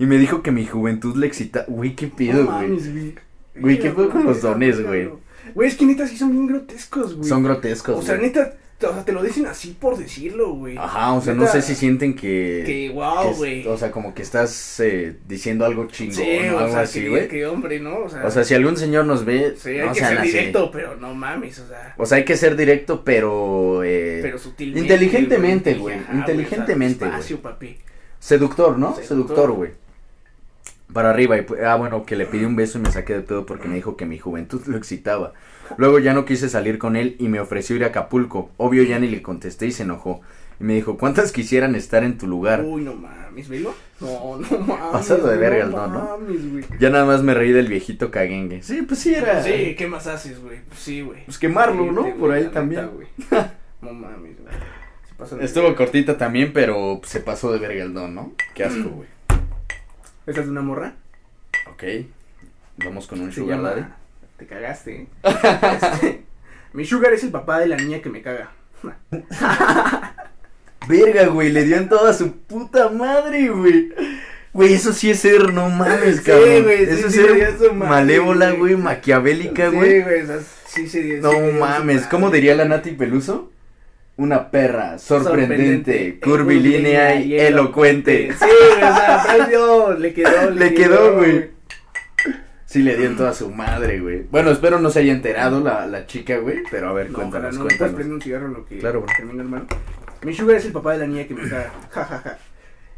y 0.00 0.06
me 0.06 0.18
dijo 0.18 0.42
que 0.42 0.50
mi 0.50 0.66
juventud 0.66 1.16
le 1.16 1.28
excita. 1.28 1.64
Güey, 1.68 1.94
qué 1.94 2.08
pedo, 2.08 2.46
güey. 2.46 2.68
mames, 2.68 3.14
güey. 3.54 3.78
¿qué 3.78 3.92
fue 3.92 4.08
con 4.08 4.24
los 4.24 4.42
dones, 4.42 4.84
güey? 4.84 5.08
Güey, 5.54 5.68
es 5.68 5.76
que 5.76 5.86
neta 5.86 6.08
sí 6.08 6.16
son 6.16 6.32
bien 6.32 6.48
grotescos, 6.48 7.14
güey. 7.14 7.28
Son 7.28 7.44
grotescos. 7.44 7.98
O 7.98 8.02
sea, 8.02 8.16
güey. 8.16 8.26
neta, 8.26 8.54
o 8.90 8.92
sea, 8.94 9.04
te 9.04 9.12
lo 9.12 9.22
dicen 9.22 9.46
así 9.46 9.76
por 9.78 9.96
decirlo, 9.96 10.52
güey. 10.54 10.76
Ajá, 10.76 11.12
o 11.14 11.20
sea, 11.20 11.34
no 11.34 11.46
sé 11.46 11.62
si 11.62 11.74
sienten 11.74 12.14
que. 12.14 12.62
Que 12.66 12.90
wow, 12.94 13.34
güey. 13.34 13.66
O 13.66 13.76
sea, 13.76 13.90
como 13.90 14.14
que 14.14 14.22
estás 14.22 14.78
eh, 14.80 15.16
diciendo 15.26 15.64
algo 15.64 15.86
chingón 15.88 16.14
Sí, 16.14 16.38
o 16.52 16.58
algo 16.58 16.72
sea, 16.72 16.80
así, 16.82 17.08
güey. 17.08 17.28
que 17.28 17.46
hombre, 17.46 17.80
¿no? 17.80 17.98
O 18.04 18.08
sea, 18.08 18.24
O 18.26 18.30
sea, 18.30 18.44
si 18.44 18.54
algún 18.54 18.76
señor 18.76 19.04
nos 19.06 19.24
ve, 19.24 19.54
sí, 19.56 19.70
hay 19.70 19.86
no 19.86 19.92
que 19.92 20.00
ser 20.00 20.18
así. 20.18 20.28
directo, 20.28 20.70
pero 20.70 20.96
no 20.96 21.14
mames, 21.14 21.58
o 21.58 21.66
sea. 21.68 21.94
O 21.98 22.06
sea, 22.06 22.18
hay 22.18 22.24
que 22.24 22.36
ser 22.36 22.56
directo, 22.56 23.02
pero. 23.04 23.82
eh, 23.84 24.20
Pero 24.22 24.38
sutilmente. 24.38 24.80
inteligentemente, 24.80 25.74
güey, 25.74 25.96
inteligentemente, 26.12 27.06
güey. 27.06 27.36
Papi. 27.42 27.76
Seductor, 28.18 28.78
¿no? 28.78 28.94
Seductor, 28.96 29.50
güey. 29.52 29.70
Para 30.92 31.10
arriba. 31.10 31.38
Y, 31.38 31.46
ah, 31.64 31.76
bueno, 31.76 32.04
que 32.04 32.16
le 32.16 32.26
pedí 32.26 32.44
un 32.44 32.56
beso 32.56 32.78
y 32.78 32.82
me 32.82 32.90
saqué 32.90 33.14
de 33.14 33.20
pedo 33.22 33.46
porque 33.46 33.68
me 33.68 33.76
dijo 33.76 33.96
que 33.96 34.06
mi 34.06 34.18
juventud 34.18 34.62
lo 34.66 34.76
excitaba. 34.76 35.32
Luego 35.76 35.98
ya 35.98 36.12
no 36.12 36.24
quise 36.24 36.48
salir 36.48 36.78
con 36.78 36.96
él 36.96 37.16
y 37.18 37.28
me 37.28 37.40
ofreció 37.40 37.76
ir 37.76 37.84
a 37.84 37.88
Acapulco. 37.88 38.50
Obvio 38.56 38.82
ya 38.82 38.98
ni 38.98 39.08
le 39.08 39.22
contesté 39.22 39.66
y 39.66 39.72
se 39.72 39.84
enojó. 39.84 40.20
Y 40.60 40.64
me 40.64 40.74
dijo, 40.74 40.96
¿cuántas 40.98 41.32
quisieran 41.32 41.74
estar 41.74 42.04
en 42.04 42.18
tu 42.18 42.26
lugar? 42.26 42.62
Uy, 42.64 42.82
no 42.82 42.94
mames, 42.94 43.48
¿velo? 43.48 43.74
No, 44.00 44.36
no 44.38 44.58
mames. 44.66 44.84
Pasado 44.92 45.28
de 45.28 45.36
verga 45.36 45.64
el 45.64 45.70
don, 45.72 45.92
¿no? 45.92 46.04
mames, 46.18 46.50
güey. 46.52 46.64
Ya 46.78 46.90
nada 46.90 47.04
más 47.04 47.22
me 47.22 47.34
reí 47.34 47.52
del 47.52 47.68
viejito 47.68 48.10
caguengue. 48.10 48.62
Sí, 48.62 48.82
pues 48.82 49.00
sí 49.00 49.14
era. 49.14 49.42
Sí, 49.42 49.74
¿qué 49.76 49.86
más 49.86 50.06
haces, 50.06 50.40
güey? 50.40 50.58
Pues 50.68 50.80
sí, 50.80 51.00
güey. 51.00 51.24
Pues 51.24 51.38
quemarlo, 51.38 51.90
¿no? 51.90 52.14
Por 52.16 52.32
ahí 52.32 52.42
neta, 52.42 52.54
también. 52.54 52.90
No 53.80 53.92
mames, 53.92 54.36
güey. 54.40 55.44
Estuvo 55.44 55.64
verga. 55.64 55.78
cortita 55.78 56.16
también, 56.16 56.52
pero 56.52 57.00
se 57.04 57.18
pasó 57.20 57.52
de 57.52 57.58
verga 57.58 57.82
el 57.82 57.94
don, 57.94 58.14
¿no? 58.14 58.32
Qué 58.54 58.64
asco, 58.64 58.88
güey. 58.94 59.08
¿Esta 60.26 60.40
es 60.40 60.46
de 60.46 60.52
una 60.52 60.62
morra? 60.62 60.94
Ok. 61.70 61.82
Vamos 62.84 63.06
con 63.06 63.20
un 63.20 63.30
Se 63.32 63.40
sugar 63.40 63.58
llama- 63.58 63.70
daddy. 63.70 63.84
Te 64.38 64.46
cagaste. 64.46 65.06
Este, 65.22 66.24
mi 66.72 66.84
sugar 66.84 67.12
es 67.12 67.22
el 67.22 67.30
papá 67.30 67.58
de 67.60 67.66
la 67.68 67.76
niña 67.76 68.00
que 68.00 68.08
me 68.10 68.22
caga. 68.22 68.50
Verga, 70.88 71.26
güey, 71.26 71.50
le 71.52 71.62
dio 71.64 71.76
en 71.76 71.88
toda 71.88 72.12
su 72.12 72.32
puta 72.38 72.88
madre, 72.88 73.48
güey. 73.48 73.92
Güey, 74.52 74.74
eso 74.74 74.92
sí 74.92 75.10
es 75.10 75.20
ser, 75.20 75.52
no 75.52 75.70
mames, 75.70 76.16
Sí, 76.18 76.22
cabrón. 76.24 76.64
güey, 76.64 76.78
sí, 76.86 76.92
eso 76.92 77.06
es 77.06 77.12
sí, 77.14 77.20
ser 77.20 77.56
su 77.58 77.72
madre, 77.72 77.88
malévola, 77.90 78.46
güey. 78.50 78.58
güey, 78.74 78.76
maquiavélica, 78.76 79.70
Sí, 79.70 79.76
güey. 79.76 80.02
güey, 80.02 80.22
o 80.22 80.26
sea, 80.26 80.40
sí 80.66 80.82
no 81.22 81.30
sí 81.30 81.36
su 81.52 81.52
mames. 81.58 82.06
¿cómo 82.08 82.30
diría 82.30 82.56
la 82.56 82.64
Nati 82.64 82.90
Peluso? 82.92 83.51
Una 84.16 84.50
perra 84.50 84.98
sorprendente, 84.98 85.54
Sorprendente, 85.56 86.20
curvilínea 86.20 87.14
y 87.20 87.34
elocuente. 87.38 88.30
Sí, 88.32 88.46
sea, 88.78 89.22
aprendió, 89.22 89.94
le 89.94 90.12
quedó, 90.12 90.50
Le 90.54 90.74
quedó, 90.74 91.16
güey. 91.16 91.50
Sí, 92.66 92.82
le 92.82 92.96
dio 92.96 93.06
en 93.06 93.16
toda 93.16 93.32
su 93.34 93.50
madre, 93.50 94.00
güey. 94.00 94.22
Bueno, 94.30 94.50
espero 94.50 94.78
no 94.80 94.90
se 94.90 95.00
haya 95.00 95.12
enterado 95.12 95.60
la, 95.60 95.86
la 95.86 96.06
chica, 96.06 96.38
güey, 96.38 96.62
pero 96.70 96.88
a 96.90 96.92
ver, 96.92 97.10
No, 97.10 97.18
cuéntanos, 97.18 97.56
no, 97.58 97.64
cuéntanos. 97.64 97.94
prender 97.94 98.14
un 98.14 98.22
cigarro 98.22 98.48
lo 98.48 98.64
que 98.64 98.78
Claro, 98.78 99.04
termina, 99.16 99.42
hermano. 99.42 99.66
Mi 100.22 100.34
sugar 100.34 100.56
es 100.56 100.64
el 100.66 100.72
papá 100.72 100.92
de 100.92 100.98
la 100.98 101.06
niña 101.06 101.26
que 101.26 101.34
me 101.34 101.48
caga. 101.48 101.72
Ja, 101.90 102.04
ja, 102.04 102.18
ja. 102.18 102.38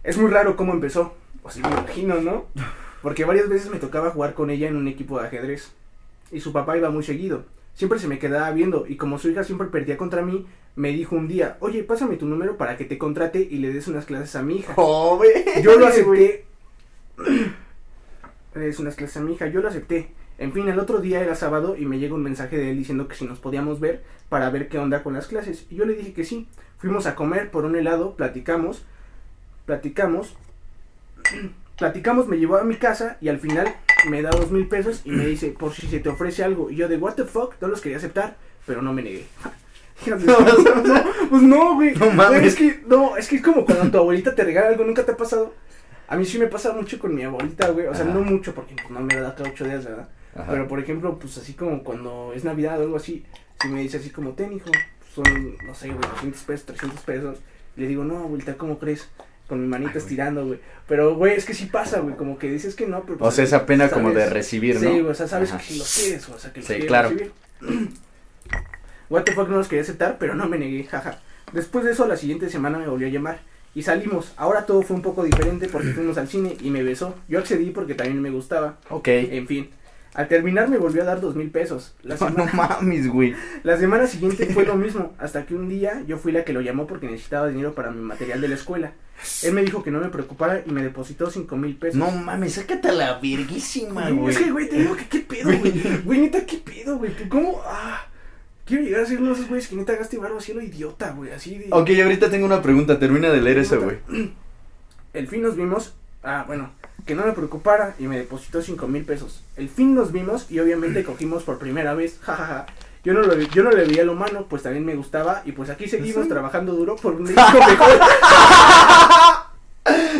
Es 0.02 0.18
muy 0.18 0.30
raro 0.30 0.56
cómo 0.56 0.72
empezó. 0.74 1.16
O 1.42 1.50
sí 1.50 1.60
me 1.60 1.68
imagino, 1.70 2.20
¿no? 2.20 2.46
Porque 3.02 3.24
varias 3.24 3.48
veces 3.48 3.70
me 3.70 3.78
tocaba 3.78 4.10
jugar 4.10 4.34
con 4.34 4.50
ella 4.50 4.68
en 4.68 4.76
un 4.76 4.88
equipo 4.88 5.18
de 5.20 5.26
ajedrez. 5.26 5.72
Y 6.30 6.40
su 6.40 6.52
papá 6.52 6.76
iba 6.76 6.90
muy 6.90 7.02
seguido. 7.02 7.44
Siempre 7.74 7.98
se 7.98 8.08
me 8.08 8.18
quedaba 8.18 8.50
viendo 8.52 8.86
y 8.88 8.96
como 8.96 9.18
su 9.18 9.28
hija 9.30 9.44
siempre 9.44 9.68
perdía 9.68 9.96
contra 9.96 10.22
mí, 10.22 10.46
me 10.76 10.90
dijo 10.90 11.16
un 11.16 11.28
día, 11.28 11.56
oye, 11.60 11.84
pásame 11.84 12.16
tu 12.16 12.26
número 12.26 12.56
para 12.56 12.76
que 12.76 12.84
te 12.84 12.98
contrate 12.98 13.46
y 13.48 13.58
le 13.58 13.72
des 13.72 13.88
unas 13.88 14.06
clases 14.06 14.34
a 14.36 14.42
mi 14.42 14.56
hija. 14.56 14.74
Joven. 14.74 15.62
Yo 15.62 15.78
lo 15.78 15.86
acepté. 15.88 16.44
Le 18.54 18.60
des 18.60 18.78
unas 18.78 18.94
clases 18.94 19.16
a 19.16 19.20
mi 19.20 19.32
hija, 19.32 19.48
yo 19.48 19.60
lo 19.60 19.68
acepté. 19.68 20.12
En 20.38 20.52
fin, 20.52 20.68
el 20.68 20.78
otro 20.78 21.00
día 21.00 21.20
era 21.20 21.34
sábado 21.34 21.76
y 21.76 21.86
me 21.86 21.98
llega 21.98 22.14
un 22.14 22.22
mensaje 22.22 22.56
de 22.56 22.70
él 22.70 22.78
diciendo 22.78 23.08
que 23.08 23.16
si 23.16 23.24
nos 23.24 23.40
podíamos 23.40 23.80
ver 23.80 24.04
para 24.28 24.48
ver 24.50 24.68
qué 24.68 24.78
onda 24.78 25.02
con 25.02 25.12
las 25.12 25.26
clases. 25.26 25.66
Y 25.70 25.76
yo 25.76 25.84
le 25.84 25.94
dije 25.94 26.12
que 26.12 26.24
sí. 26.24 26.46
Fuimos 26.78 27.06
a 27.06 27.16
comer 27.16 27.50
por 27.50 27.64
un 27.64 27.74
helado, 27.74 28.14
platicamos, 28.14 28.84
platicamos, 29.66 30.36
platicamos, 31.78 32.28
me 32.28 32.38
llevó 32.38 32.56
a 32.56 32.64
mi 32.64 32.76
casa 32.76 33.16
y 33.20 33.28
al 33.28 33.38
final 33.38 33.74
me 34.08 34.22
da 34.22 34.30
dos 34.30 34.50
mil 34.50 34.66
pesos 34.68 35.02
y 35.04 35.10
me 35.10 35.26
dice, 35.26 35.48
por 35.48 35.72
si 35.72 35.86
se 35.86 36.00
te 36.00 36.08
ofrece 36.08 36.44
algo. 36.44 36.70
Y 36.70 36.76
yo 36.76 36.88
de, 36.88 36.96
what 36.96 37.14
the 37.14 37.24
fuck, 37.24 37.54
no 37.60 37.68
los 37.68 37.80
quería 37.80 37.98
aceptar, 37.98 38.36
pero 38.66 38.82
no 38.82 38.92
me 38.92 39.02
negué. 39.02 39.26
no, 40.06 40.16
pues 41.30 41.42
no, 41.42 41.74
güey. 41.76 41.94
No 41.94 42.06
Güey, 42.06 42.16
mames. 42.16 42.42
Es 42.44 42.54
que, 42.56 42.82
no, 42.86 43.16
es 43.16 43.28
que 43.28 43.36
es 43.36 43.42
como 43.42 43.64
cuando 43.64 43.90
tu 43.90 43.98
abuelita 43.98 44.34
te 44.34 44.44
regala 44.44 44.68
algo, 44.68 44.84
nunca 44.84 45.04
te 45.04 45.12
ha 45.12 45.16
pasado. 45.16 45.54
A 46.08 46.16
mí 46.16 46.24
sí 46.24 46.38
me 46.38 46.48
pasa 46.48 46.72
mucho 46.72 46.98
con 46.98 47.14
mi 47.14 47.22
abuelita, 47.22 47.68
güey. 47.68 47.86
O 47.86 47.94
sea, 47.94 48.04
Ajá. 48.04 48.12
no 48.14 48.20
mucho 48.20 48.54
porque 48.54 48.74
pues, 48.74 48.90
no 48.90 49.00
me 49.00 49.14
da 49.16 49.34
cada 49.34 49.50
ocho 49.50 49.64
días, 49.64 49.84
¿verdad? 49.84 50.08
Ajá. 50.34 50.46
Pero 50.50 50.68
por 50.68 50.80
ejemplo, 50.80 51.18
pues 51.18 51.38
así 51.38 51.54
como 51.54 51.82
cuando 51.82 52.32
es 52.34 52.44
Navidad 52.44 52.80
o 52.80 52.82
algo 52.82 52.96
así, 52.96 53.24
si 53.60 53.68
me 53.68 53.80
dice 53.80 53.98
así 53.98 54.10
como, 54.10 54.30
ten 54.32 54.52
hijo, 54.52 54.70
son, 55.14 55.24
no 55.64 55.74
sé, 55.74 55.88
güey, 55.88 56.00
200 56.00 56.42
pesos, 56.42 56.66
300 56.66 57.00
pesos. 57.00 57.38
Le 57.76 57.86
digo, 57.86 58.04
no, 58.04 58.18
abuelita, 58.18 58.54
¿cómo 58.56 58.78
crees? 58.78 59.08
Con 59.48 59.60
mi 59.60 59.66
manita 59.66 59.92
Ay, 59.94 59.98
estirando, 59.98 60.46
güey. 60.46 60.58
Pero, 60.88 61.14
güey, 61.16 61.34
es 61.34 61.44
que 61.44 61.54
sí 61.54 61.66
pasa, 61.66 62.00
güey, 62.00 62.16
como 62.16 62.38
que 62.38 62.50
dices 62.50 62.74
que 62.74 62.86
no, 62.86 63.02
pero... 63.02 63.16
O 63.16 63.18
pues, 63.18 63.34
sea, 63.34 63.44
esa 63.44 63.66
pena 63.66 63.90
como 63.90 64.10
de 64.10 64.28
recibir, 64.28 64.76
¿no? 64.76 64.80
Sí, 64.80 65.00
güey, 65.00 65.06
o 65.06 65.14
sea, 65.14 65.28
sabes 65.28 65.50
Ajá. 65.50 65.58
que 65.58 65.64
si 65.64 65.78
los 65.78 65.94
quieres, 65.94 66.28
o 66.28 66.38
sea, 66.38 66.52
que 66.52 66.60
los 66.60 66.66
Sí, 66.66 66.72
quieres 66.74 66.88
claro. 66.88 67.10
recibir. 67.10 67.32
What 69.10 69.24
the 69.24 69.32
fuck 69.32 69.48
no 69.48 69.56
los 69.56 69.68
quería 69.68 69.82
aceptar, 69.82 70.16
pero 70.18 70.34
no 70.34 70.48
me 70.48 70.58
negué, 70.58 70.84
jaja. 70.84 71.20
Después 71.52 71.84
de 71.84 71.92
eso, 71.92 72.06
la 72.06 72.16
siguiente 72.16 72.48
semana 72.48 72.78
me 72.78 72.88
volvió 72.88 73.06
a 73.06 73.10
llamar. 73.10 73.40
Y 73.74 73.82
salimos. 73.82 74.32
Ahora 74.36 74.66
todo 74.66 74.82
fue 74.82 74.96
un 74.96 75.02
poco 75.02 75.24
diferente 75.24 75.68
porque 75.68 75.88
fuimos 75.94 76.16
al 76.16 76.28
cine 76.28 76.56
y 76.60 76.70
me 76.70 76.82
besó. 76.82 77.14
Yo 77.28 77.38
accedí 77.38 77.70
porque 77.70 77.94
también 77.94 78.20
me 78.20 78.30
gustaba. 78.30 78.78
Ok. 78.88 79.08
En 79.08 79.46
fin. 79.46 79.70
Al 80.14 80.28
terminar 80.28 80.68
me 80.68 80.78
volvió 80.78 81.02
a 81.02 81.06
dar 81.06 81.20
dos 81.20 81.34
mil 81.34 81.50
pesos. 81.50 81.94
La 82.02 82.16
No, 82.36 82.46
mames, 82.52 83.08
güey. 83.08 83.34
la 83.62 83.76
semana 83.76 84.06
siguiente 84.06 84.46
fue 84.46 84.64
lo 84.66 84.76
mismo. 84.76 85.12
Hasta 85.18 85.44
que 85.44 85.54
un 85.54 85.68
día 85.68 86.02
yo 86.06 86.18
fui 86.18 86.32
la 86.32 86.44
que 86.44 86.52
lo 86.52 86.60
llamó 86.60 86.86
porque 86.86 87.06
necesitaba 87.06 87.48
dinero 87.48 87.74
para 87.74 87.90
mi 87.90 88.00
material 88.00 88.40
de 88.40 88.48
la 88.48 88.54
escuela. 88.54 88.92
Él 89.42 89.52
me 89.52 89.62
dijo 89.62 89.82
que 89.82 89.90
no 89.90 90.00
me 90.00 90.08
preocupara 90.08 90.62
y 90.66 90.70
me 90.70 90.82
depositó 90.82 91.30
cinco 91.30 91.56
mil 91.56 91.76
pesos. 91.76 91.96
No 91.96 92.10
mames, 92.10 92.54
sácate 92.54 92.88
a 92.88 92.92
la 92.92 93.18
verguísima, 93.18 94.10
Güey. 94.10 94.34
Es 94.34 94.38
que, 94.38 94.50
güey, 94.50 94.68
te 94.68 94.78
digo 94.78 94.96
que 94.96 95.08
qué 95.08 95.20
pedo, 95.20 95.58
güey. 95.58 96.02
Güey, 96.04 96.20
neta, 96.20 96.44
qué 96.44 96.58
pedo, 96.58 96.98
güey. 96.98 97.16
¿Tú 97.16 97.28
¿Cómo? 97.28 97.62
Ah. 97.64 98.06
Quiero 98.64 98.82
llegar 98.82 99.02
a 99.02 99.06
ser 99.06 99.18
uno 99.18 99.28
de 99.28 99.34
esos 99.34 99.48
güeyes 99.48 99.68
que 99.68 99.76
neta 99.76 99.94
gaste 99.94 100.16
barro 100.16 100.38
así 100.38 100.54
lo 100.54 100.62
idiota, 100.62 101.10
güey. 101.12 101.32
Así 101.32 101.58
de. 101.58 101.66
Ok, 101.70 101.90
ahorita 102.02 102.30
tengo 102.30 102.46
una 102.46 102.62
pregunta, 102.62 102.98
termina 102.98 103.30
de 103.30 103.40
leer 103.40 103.58
esa, 103.58 103.76
güey. 103.76 103.98
El 105.12 105.28
fin 105.28 105.42
nos 105.42 105.56
vimos. 105.56 105.94
Ah, 106.22 106.44
bueno. 106.46 106.70
Que 107.06 107.14
no 107.14 107.26
me 107.26 107.32
preocupara 107.32 107.94
y 107.98 108.04
me 108.04 108.16
depositó 108.16 108.62
cinco 108.62 108.88
mil 108.88 109.04
pesos. 109.04 109.42
El 109.56 109.68
fin 109.68 109.94
nos 109.94 110.12
vimos 110.12 110.50
y 110.50 110.58
obviamente 110.60 111.04
cogimos 111.04 111.42
por 111.42 111.58
primera 111.58 111.94
vez. 111.94 112.18
Jajaja. 112.22 112.66
Yo 113.04 113.12
no, 113.12 113.20
lo, 113.20 113.38
yo 113.38 113.62
no 113.62 113.70
le 113.70 113.84
veía 113.84 114.04
lo 114.04 114.14
malo, 114.14 114.46
pues 114.48 114.62
también 114.62 114.84
me 114.84 114.94
gustaba. 114.96 115.42
Y 115.44 115.52
pues 115.52 115.68
aquí 115.70 115.86
seguimos 115.88 116.22
Sí. 116.24 116.28
trabajando 116.30 116.72
duro 116.74 116.96
por 116.96 117.14
un 117.14 117.22
hijo 117.30 117.40
mejor. 117.68 117.98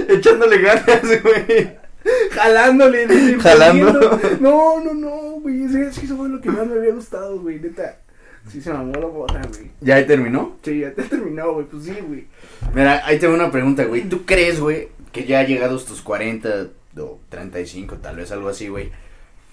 Echándole 0.09 0.59
ganas, 0.59 1.23
güey. 1.23 1.71
jalándole, 2.33 3.39
Jalando. 3.41 4.21
No, 4.41 4.81
no, 4.81 4.93
no, 4.95 5.11
güey. 5.41 5.65
Es 5.65 5.97
que 5.99 6.05
eso 6.05 6.17
fue 6.17 6.29
lo 6.29 6.41
que 6.41 6.51
más 6.51 6.67
me 6.67 6.75
había 6.79 6.93
gustado, 6.95 7.41
güey. 7.41 7.59
Neta. 7.61 7.99
Sí 8.51 8.61
se 8.61 8.71
mamó 8.71 8.93
la 8.93 9.07
bota, 9.07 9.41
güey. 9.49 9.71
¿Ya 9.81 9.95
ahí 9.97 10.07
terminó? 10.07 10.59
Sí, 10.63 10.81
ya 10.81 10.93
te 10.93 11.05
terminó, 11.05 11.53
güey. 11.55 11.65
Pues 11.67 11.85
sí, 11.85 11.97
güey. 12.07 12.27
Mira, 12.75 13.01
ahí 13.07 13.19
tengo 13.19 13.33
una 13.35 13.51
pregunta, 13.51 13.85
güey. 13.85 14.03
¿Tú 14.03 14.27
crees, 14.27 14.61
güey, 14.61 14.89
que 15.13 15.25
ya 15.25 15.43
llegados 15.45 15.87
tus 15.87 16.03
40 16.03 16.67
o 16.99 17.19
35, 17.31 17.97
tal 17.97 18.17
vez 18.17 18.31
algo 18.33 18.51
así, 18.51 18.69
güey? 18.69 18.91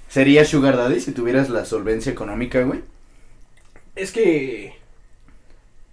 ¿Sería 0.10 0.44
Sugar 0.44 0.76
Daddy 0.76 1.00
si 1.00 1.14
tuvieras 1.14 1.50
la 1.50 1.64
solvencia 1.64 2.12
económica, 2.12 2.62
güey? 2.64 2.82
Es 3.96 4.12
que. 4.12 4.74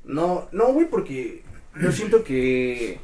No, 0.05 0.49
no, 0.53 0.73
güey, 0.73 0.89
porque 0.89 1.43
yo 1.81 1.93
siento 1.93 2.25
que. 2.25 2.99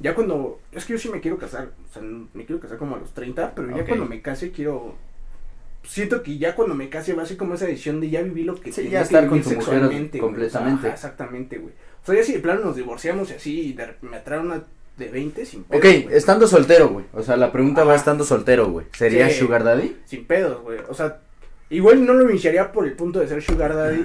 Ya 0.00 0.14
cuando. 0.14 0.60
Es 0.72 0.84
que 0.84 0.94
yo 0.94 0.98
sí 0.98 1.08
me 1.08 1.20
quiero 1.20 1.38
casar. 1.38 1.70
O 1.88 1.92
sea, 1.92 2.02
me 2.02 2.44
quiero 2.44 2.60
casar 2.60 2.78
como 2.78 2.96
a 2.96 2.98
los 2.98 3.12
30, 3.14 3.54
pero 3.54 3.74
ya 3.76 3.84
cuando 3.86 4.06
me 4.06 4.20
case 4.22 4.50
quiero. 4.50 4.94
Siento 5.84 6.22
que 6.24 6.36
ya 6.36 6.56
cuando 6.56 6.74
me 6.74 6.88
case 6.88 7.12
va 7.14 7.22
a 7.22 7.26
ser 7.26 7.36
como 7.36 7.54
esa 7.54 7.66
decisión 7.66 8.00
de 8.00 8.10
ya 8.10 8.20
vivir 8.20 8.44
lo 8.46 8.56
que 8.60 8.72
Sí, 8.72 8.82
tenía 8.82 8.90
ya 8.92 8.98
que 8.98 9.04
estar 9.04 9.28
con 9.28 9.40
tu 9.40 9.48
sexualmente, 9.50 10.18
completamente. 10.18 10.88
Ajá, 10.88 10.94
exactamente, 10.96 11.58
güey. 11.58 11.72
O 12.02 12.06
sea, 12.06 12.16
ya 12.16 12.24
si 12.24 12.32
de 12.32 12.40
plano 12.40 12.62
nos 12.64 12.74
divorciamos 12.76 13.30
y 13.30 13.34
así, 13.34 13.60
y 13.68 13.72
de- 13.72 13.94
me 14.00 14.18
trae 14.18 14.40
una 14.40 14.64
de 14.96 15.08
20 15.08 15.46
sin 15.46 15.62
pedos. 15.62 15.78
Ok, 15.84 16.10
estando 16.10 16.48
soltero, 16.48 16.88
güey. 16.88 17.04
O 17.12 17.22
sea, 17.22 17.36
la 17.36 17.52
pregunta 17.52 17.84
va 17.84 17.94
estando 17.94 18.24
soltero, 18.24 18.68
güey. 18.68 18.86
¿Sería 18.92 19.30
Sí. 19.30 19.38
Sugar 19.38 19.62
Daddy? 19.62 19.96
Sin 20.06 20.24
pedos, 20.26 20.60
güey. 20.62 20.80
O 20.88 20.94
sea, 20.94 21.20
igual 21.70 22.04
no 22.06 22.12
lo 22.14 22.28
iniciaría 22.30 22.72
por 22.72 22.86
el 22.86 22.92
punto 22.94 23.20
de 23.20 23.28
ser 23.28 23.42
Sugar 23.42 23.74
Daddy. 23.74 24.04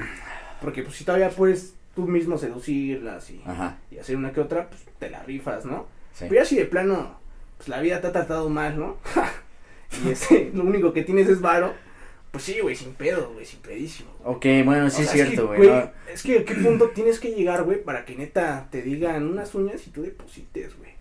Porque 0.62 0.84
pues 0.84 0.96
si 0.96 1.04
todavía 1.04 1.30
puedes 1.30 1.74
tú 1.96 2.08
mismo 2.08 2.38
seducirlas 2.38 3.30
y, 3.32 3.42
y 3.90 3.98
hacer 3.98 4.16
una 4.16 4.32
que 4.32 4.42
otra, 4.42 4.70
pues 4.70 4.82
te 5.00 5.10
la 5.10 5.24
rifas, 5.24 5.66
¿no? 5.66 5.88
sí. 6.14 6.26
Pero 6.30 6.42
ya 6.42 6.46
si 6.46 6.56
de 6.58 6.66
plano, 6.66 7.20
pues 7.58 7.68
la 7.70 7.82
vida 7.82 8.00
te 8.02 8.08
ha 8.08 8.12
tratado 8.12 8.48
mal, 8.50 8.78
¿no? 8.80 8.98
y 10.06 10.10
ese, 10.12 10.52
lo 10.54 10.64
único 10.64 10.94
que 10.94 11.04
tienes 11.04 11.28
es 11.28 11.42
varo, 11.42 11.74
pues 12.32 12.44
sí, 12.46 12.60
güey, 12.62 12.76
sin 12.76 12.94
pedo, 12.94 13.32
güey, 13.34 13.46
sin 13.46 13.60
pedísimo. 13.60 14.12
güey. 14.24 14.36
Ok, 14.62 14.66
bueno, 14.66 14.90
sí 14.90 15.02
O 15.02 15.06
es 15.06 15.12
cierto, 15.12 15.52
que, 15.52 15.58
güey. 15.58 15.70
no- 15.70 15.92
Es 16.14 16.24
que 16.24 16.40
a 16.40 16.46
qué 16.46 16.54
punto 16.56 16.90
tienes 16.90 17.20
que 17.20 17.32
llegar, 17.32 17.64
güey, 17.64 17.84
para 17.84 18.06
que 18.06 18.16
neta 18.16 18.68
te 18.72 18.82
digan 18.84 19.26
unas 19.26 19.54
uñas 19.56 19.86
y 19.88 19.90
tú 19.90 20.04
deposites, 20.04 20.78
güey. 20.78 20.92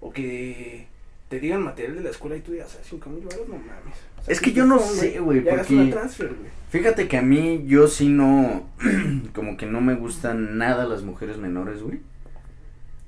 O 0.00 0.12
que 0.12 0.86
te 1.28 1.40
digan 1.40 1.62
material 1.62 1.96
de 1.96 2.02
la 2.02 2.10
escuela 2.10 2.36
y 2.36 2.40
tú 2.40 2.52
digas, 2.52 2.76
ah, 2.78 2.84
cinco 2.88 3.10
mil 3.10 3.24
baros, 3.24 3.48
no 3.48 3.54
mames. 3.56 3.96
O 4.20 4.24
sea, 4.24 4.32
Es 4.32 4.40
que 4.40 4.52
yo 4.52 4.64
no 4.64 4.78
son, 4.78 4.94
sé, 4.96 5.18
güey, 5.20 5.40
porque- 5.42 5.88
transfer. 5.90 6.30
Fíjate 6.70 7.08
que 7.08 7.16
a 7.16 7.22
mí, 7.22 7.64
yo 7.66 7.88
sí 7.88 8.08
no. 8.08 8.68
como 9.34 9.56
que 9.56 9.66
no 9.66 9.80
me 9.80 9.94
gustan 9.94 10.58
nada 10.58 10.84
las 10.84 11.02
mujeres 11.02 11.36
menores, 11.38 11.82
güey. 11.82 12.00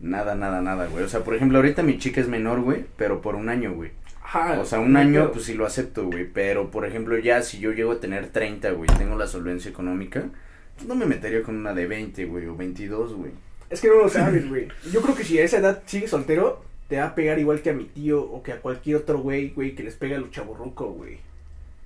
Nada, 0.00 0.34
nada, 0.36 0.60
nada, 0.60 0.86
güey. 0.86 1.04
O 1.04 1.08
sea, 1.08 1.20
por 1.24 1.34
ejemplo, 1.34 1.58
ahorita 1.58 1.82
mi 1.82 1.98
chica 1.98 2.20
es 2.20 2.28
menor, 2.28 2.60
güey, 2.60 2.84
pero 2.96 3.20
por 3.20 3.34
un 3.34 3.48
año, 3.48 3.74
güey. 3.74 3.90
Ajá. 4.22 4.60
O 4.60 4.64
sea, 4.64 4.78
un 4.80 4.96
año, 4.96 5.32
pues 5.32 5.46
sí 5.46 5.54
lo 5.54 5.66
acepto, 5.66 6.06
güey. 6.06 6.26
Pero, 6.32 6.70
por 6.70 6.86
ejemplo, 6.86 7.18
ya 7.18 7.42
si 7.42 7.58
yo 7.58 7.72
llego 7.72 7.92
a 7.92 8.00
tener 8.00 8.28
30, 8.28 8.70
güey, 8.72 8.88
tengo 8.98 9.16
la 9.16 9.26
solvencia 9.26 9.70
económica, 9.70 10.24
pues 10.76 10.86
no 10.86 10.94
me 10.94 11.06
metería 11.06 11.42
con 11.42 11.56
una 11.56 11.74
de 11.74 11.86
20, 11.86 12.26
güey, 12.26 12.46
o 12.46 12.54
22, 12.56 13.14
güey. 13.14 13.32
Es 13.70 13.80
que 13.80 13.88
no 13.88 13.96
lo 13.96 14.08
sabes, 14.08 14.48
güey. 14.48 14.68
Yo 14.92 15.00
creo 15.02 15.14
que 15.16 15.24
si 15.24 15.38
a 15.38 15.44
esa 15.44 15.58
edad 15.58 15.82
sigues 15.86 16.10
soltero, 16.10 16.62
te 16.88 16.96
va 16.98 17.06
a 17.08 17.14
pegar 17.14 17.38
igual 17.38 17.60
que 17.62 17.70
a 17.70 17.74
mi 17.74 17.84
tío 17.84 18.22
o 18.22 18.42
que 18.42 18.52
a 18.52 18.60
cualquier 18.60 18.96
otro 18.96 19.18
güey, 19.18 19.50
güey, 19.50 19.74
que 19.74 19.82
les 19.82 19.94
pega 19.94 20.16
a 20.16 20.20
los 20.20 20.30
chaborruco, 20.30 20.86
güey. 20.90 21.18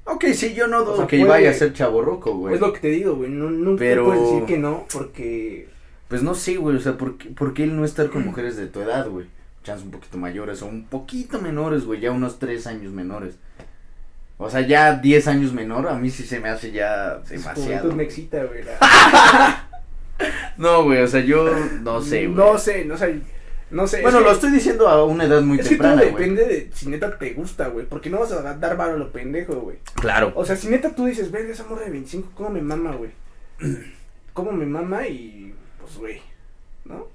Ok, 0.05 0.25
sí, 0.35 0.55
yo 0.55 0.67
no 0.67 0.81
dudo 0.85 0.97
sea, 0.99 1.07
que 1.07 1.19
puede- 1.19 1.31
vaya 1.31 1.51
a 1.51 1.55
ser 1.55 1.73
chaborroco, 1.73 2.35
güey. 2.37 2.55
Es 2.55 2.61
lo 2.61 2.73
que 2.73 2.81
te 2.81 2.89
digo, 2.89 3.15
güey. 3.17 3.31
No, 3.31 3.51
nunca 3.51 3.81
Pero- 3.81 4.05
puedes 4.07 4.23
decir 4.23 4.45
que 4.47 4.59
no, 4.59 4.87
porque. 4.93 5.69
Pues 6.09 6.23
no 6.23 6.35
sé, 6.35 6.57
güey, 6.57 6.77
o 6.77 6.81
sea, 6.81 6.97
¿por 6.99 7.17
qué, 7.17 7.31
por 7.31 7.55
qué 7.55 7.65
él 7.65 7.75
no 7.77 7.85
estar 7.85 8.11
con 8.11 8.25
mujeres 8.25 8.57
de 8.57 8.67
tu 8.67 8.81
edad, 8.83 9.09
güey? 9.09 9.27
Chance 9.65 9.85
un 9.85 9.91
poquito 9.93 10.19
mayores 10.19 10.61
o 10.63 10.67
un 10.67 10.85
poquito 10.85 11.41
menores, 11.41 11.85
güey, 11.85 12.01
ya 12.01 12.11
unos 12.11 12.39
tres 12.39 12.67
años 12.67 12.93
menores. 12.93 13.37
O 14.39 14.51
sea, 14.51 14.61
ya 14.61 14.95
10 14.97 15.29
años 15.29 15.53
menor, 15.53 15.89
a 15.89 15.95
mí 15.95 16.11
sí 16.11 16.25
se 16.25 16.41
me 16.41 16.49
hace 16.49 16.73
ya 16.73 17.19
demasiado. 17.29 17.55
juventud 17.63 17.89
me 17.91 17.95
güey. 17.95 18.07
excita, 18.07 18.45
güey. 18.45 18.61
No, 20.57 20.85
güey, 20.85 21.01
o 21.03 21.07
sea, 21.09 21.21
yo 21.21 21.49
no 21.83 22.01
sé, 22.03 22.27
güey. 22.27 22.37
No 22.37 22.59
sé, 22.59 22.85
no 22.85 22.97
sé. 22.97 23.21
No 23.73 23.87
sé. 23.87 24.03
bueno, 24.03 24.19
es 24.19 24.25
lo 24.25 24.29
que- 24.31 24.35
estoy 24.35 24.51
diciendo 24.53 24.89
a 24.89 25.05
una 25.05 25.25
edad 25.25 25.41
muy 25.43 25.59
Es 25.59 25.65
que 25.65 25.71
temprana, 25.71 26.03
todo 26.03 26.11
güey. 26.13 26.29
depende 26.29 26.45
de 26.47 26.71
si 26.75 26.89
neta 26.89 27.19
te 27.19 27.33
gusta, 27.33 27.69
güey. 27.69 27.87
Porque 27.87 28.11
no 28.11 28.21
vas 28.21 28.31
a 28.33 28.43
dar 28.55 28.77
varo 28.77 28.95
a 28.95 28.99
lo 28.99 29.11
pendejo, 29.11 29.55
güey. 29.57 29.79
Claro. 29.95 30.33
O 30.37 30.45
sea, 30.45 30.57
si 30.57 30.69
neta 30.69 30.95
tú 30.95 31.07
dices, 31.07 31.31
verga, 31.31 31.51
esa 31.53 31.65
morra 31.65 31.85
de 31.87 31.91
25, 31.91 32.31
¿cómo 32.35 32.51
me 32.51 32.61
mama, 32.63 32.95
güey? 32.95 33.11
¿Cómo 34.33 34.53
me 34.53 34.67
mama? 34.67 35.07
Y 35.09 35.55
pues, 35.81 35.97
güey, 35.97 36.21
¿no? 36.85 37.09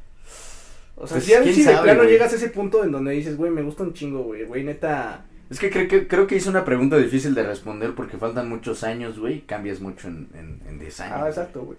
O 0.95 1.05
sea, 1.05 1.16
Pues, 1.18 1.26
si, 1.26 1.32
quién 1.32 1.53
si 1.53 1.64
de 1.64 1.72
sabe, 1.74 1.84
plano 1.84 2.03
llegas 2.10 2.34
a 2.34 2.36
ese 2.38 2.49
punto 2.49 2.84
en 2.84 2.91
donde 2.91 3.12
dices, 3.12 3.38
güey, 3.38 3.51
me 3.51 3.62
gusta 3.62 3.84
un 3.84 3.93
chingo, 3.93 4.24
güey, 4.24 4.45
güey, 4.45 4.64
neta. 4.64 5.26
Es 5.49 5.60
que 5.60 5.70
creo, 5.70 5.88
que 5.88 6.08
creo 6.08 6.26
que 6.28 6.36
hice 6.36 6.49
una 6.49 6.66
pregunta 6.66 6.97
difícil 6.97 7.34
de 7.36 7.43
responder 7.43 7.93
porque 7.93 8.18
faltan 8.18 8.49
muchos 8.49 8.84
años, 8.84 9.20
güey, 9.20 9.36
y 9.36 9.41
cambias 9.41 9.80
mucho 9.80 10.08
en, 10.08 10.28
en, 10.34 10.60
en 10.68 10.80
10 10.80 10.99
años. 11.01 11.18
Ah, 11.22 11.28
exacto, 11.30 11.62
güey. 11.62 11.78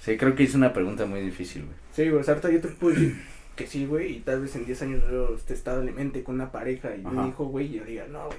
Sí, 0.00 0.16
creo 0.16 0.34
que 0.34 0.44
hice 0.44 0.56
una 0.56 0.72
pregunta 0.72 1.04
muy 1.06 1.20
difícil, 1.20 1.62
güey. 1.62 1.74
Sí, 1.94 2.08
güey, 2.08 2.20
o 2.20 2.24
sea, 2.24 2.34
ahorita 2.34 2.50
yo 2.50 2.60
te 2.60 2.68
puedo 2.68 2.94
decir 2.94 3.20
que 3.56 3.66
sí, 3.66 3.86
güey, 3.86 4.16
y 4.16 4.20
tal 4.20 4.40
vez 4.40 4.54
en 4.56 4.64
10 4.66 4.82
años 4.82 5.02
yo 5.10 5.34
esté 5.34 5.54
establemente 5.54 6.22
con 6.22 6.36
una 6.36 6.52
pareja 6.52 6.94
y 6.96 7.00
Ajá. 7.04 7.10
un 7.10 7.28
hijo, 7.28 7.44
güey, 7.46 7.66
y 7.66 7.78
yo 7.78 7.84
diga, 7.84 8.06
no, 8.10 8.26
güey. 8.26 8.38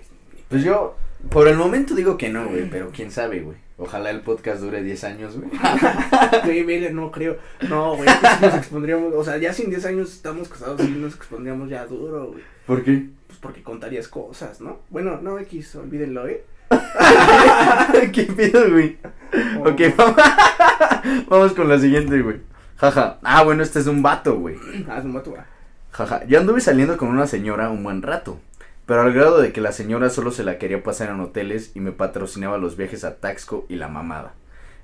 Pues 0.49 0.63
yo, 0.63 0.95
por 1.29 1.47
el 1.47 1.57
momento 1.57 1.95
digo 1.95 2.17
que 2.17 2.29
no, 2.29 2.47
güey, 2.47 2.69
pero 2.69 2.89
quién 2.91 3.11
sabe, 3.11 3.41
güey. 3.41 3.57
Ojalá 3.77 4.11
el 4.11 4.21
podcast 4.21 4.61
dure 4.61 4.83
10 4.83 5.03
años, 5.03 5.37
güey. 5.37 5.49
Güey, 6.43 6.63
verga, 6.63 6.91
no 6.91 7.11
creo. 7.11 7.37
No, 7.69 7.95
güey, 7.95 8.07
pues 8.21 8.41
nos 8.41 8.53
expondríamos. 8.55 9.13
O 9.15 9.23
sea, 9.23 9.37
ya 9.37 9.51
sin 9.51 9.69
10 9.71 9.85
años 9.85 10.13
estamos 10.13 10.47
casados 10.47 10.79
y 10.81 10.89
nos 10.91 11.15
expondríamos 11.15 11.69
ya 11.69 11.85
duro, 11.87 12.27
güey. 12.27 12.43
¿Por 12.67 12.83
qué? 12.83 13.07
Pues 13.27 13.39
porque 13.39 13.63
contarías 13.63 14.07
cosas, 14.07 14.61
¿no? 14.61 14.79
Bueno, 14.89 15.19
no, 15.21 15.39
X, 15.39 15.75
olvídenlo, 15.75 16.27
¿eh? 16.27 16.43
¿Qué 18.13 18.23
pido, 18.23 18.69
güey? 18.71 18.97
Ok, 19.65 19.95
vamos, 19.97 20.15
vamos 21.27 21.53
con 21.53 21.67
la 21.67 21.79
siguiente, 21.79 22.21
güey. 22.21 22.37
Jaja. 22.77 23.19
Ah, 23.23 23.43
bueno, 23.43 23.63
este 23.63 23.79
es 23.79 23.87
un 23.87 24.01
vato, 24.01 24.37
güey. 24.37 24.57
Ah, 24.89 24.99
es 24.99 25.05
un 25.05 25.13
vato, 25.13 25.33
ah. 25.37 25.45
Jaja. 25.91 26.25
Yo 26.25 26.39
anduve 26.39 26.61
saliendo 26.61 26.97
con 26.97 27.09
una 27.09 27.27
señora 27.27 27.69
un 27.69 27.83
buen 27.83 28.01
rato. 28.01 28.39
Pero 28.85 29.01
al 29.01 29.13
grado 29.13 29.39
de 29.39 29.53
que 29.53 29.61
la 29.61 29.71
señora 29.71 30.09
solo 30.09 30.31
se 30.31 30.43
la 30.43 30.57
quería 30.57 30.83
pasar 30.83 31.09
en 31.09 31.21
hoteles 31.21 31.71
y 31.73 31.79
me 31.79 31.93
patrocinaba 31.93 32.57
los 32.57 32.75
viajes 32.75 33.05
a 33.05 33.15
Taxco 33.15 33.65
y 33.69 33.75
la 33.75 33.87
mamada. 33.87 34.33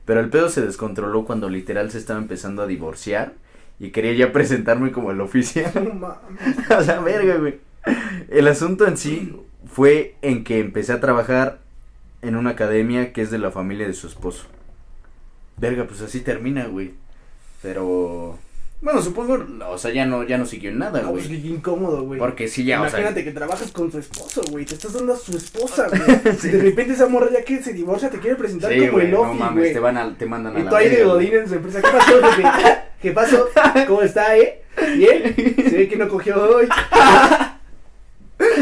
Pero 0.06 0.22
el 0.22 0.30
pedo 0.30 0.50
se 0.50 0.62
descontroló 0.62 1.26
cuando 1.26 1.50
literal 1.50 1.92
se 1.92 1.98
estaba 1.98 2.20
empezando 2.20 2.62
a 2.62 2.68
divorciar 2.68 3.34
y 3.78 3.92
quería 3.92 4.14
ya 4.14 4.32
presentarme 4.34 4.92
como 4.92 5.12
el 5.12 5.20
oficial. 5.20 5.72
No 5.76 5.94
mames. 5.94 6.72
o 6.78 6.84
sea, 6.84 7.00
verga, 7.02 7.36
güey. 7.38 7.60
El 8.30 8.48
asunto 8.48 8.88
en 8.88 8.98
sí 8.98 9.36
fue 9.66 10.16
en 10.22 10.44
que 10.44 10.60
empecé 10.60 10.94
a 10.94 11.02
trabajar 11.02 11.60
en 12.22 12.36
una 12.36 12.52
academia 12.52 13.14
que 13.14 13.22
es 13.22 13.32
de 13.32 13.38
la 13.38 13.52
familia 13.52 13.88
de 13.88 13.94
su 13.94 14.08
esposo. 14.08 14.46
Verga, 15.58 15.86
pues 15.86 16.02
así 16.02 16.22
termina, 16.22 16.66
güey. 16.68 16.94
Pero 17.62 18.38
bueno, 18.82 19.02
supongo, 19.02 19.38
o 19.70 19.78
sea, 19.78 19.92
ya 19.92 20.06
no 20.06 20.24
ya 20.24 20.38
no 20.38 20.46
siguió 20.46 20.70
en 20.70 20.80
nada, 20.80 21.02
No, 21.02 21.12
pues 21.12 21.28
güey. 21.28 21.42
qué 21.42 21.48
incómodo, 21.50 22.04
güey. 22.04 22.18
Porque 22.20 22.48
sí 22.48 22.64
ya, 22.64 22.82
o 22.82 22.88
Imagínate 22.88 23.16
sea, 23.16 23.24
que 23.26 23.32
trabajas 23.32 23.72
con 23.72 23.92
su 23.92 24.00
esposo, 24.00 24.42
güey. 24.50 24.66
Te 24.66 24.76
estás 24.76 24.94
dando 24.94 25.14
a 25.14 25.18
su 25.18 25.36
esposa, 25.36 25.88
güey. 26.24 26.36
Sí. 26.38 26.48
Y 26.48 26.52
de 26.52 26.62
repente 26.64 26.94
esa 26.94 27.08
morra 27.08 27.28
ya 27.32 27.44
que 27.44 27.62
se 27.62 27.74
divorcia 27.74 28.10
te 28.10 28.20
quiere 28.20 28.38
presentar 28.38 28.72
sí, 28.72 28.80
como 28.80 28.92
güey, 28.94 29.06
el 29.08 29.12
no 29.12 29.26
Lofi, 29.26 29.38
mames, 29.38 29.58
güey. 29.64 29.74
te 29.74 29.80
van 29.80 29.98
a, 29.98 30.18
te 30.18 30.26
mandan 30.26 30.56
a 30.56 30.60
Y 30.60 30.64
la 30.64 30.70
tú 30.70 30.76
ahí 30.78 30.90
de 30.90 31.04
Godín 31.04 31.30
güey. 31.30 31.42
en 31.42 31.50
su 31.50 31.56
empresa. 31.56 31.82
¿Qué 31.82 31.88
pasó, 31.92 32.22
jefe? 32.24 32.78
¿Qué 33.02 33.12
pasó? 33.12 33.50
¿Cómo 33.88 34.02
está, 34.02 34.38
eh? 34.38 34.62
¿Bien? 34.96 35.36
Se 35.36 35.78
ve 35.78 35.88
que 35.90 35.98
no 35.98 36.08
cogió 36.08 36.42
hoy. 36.42 36.68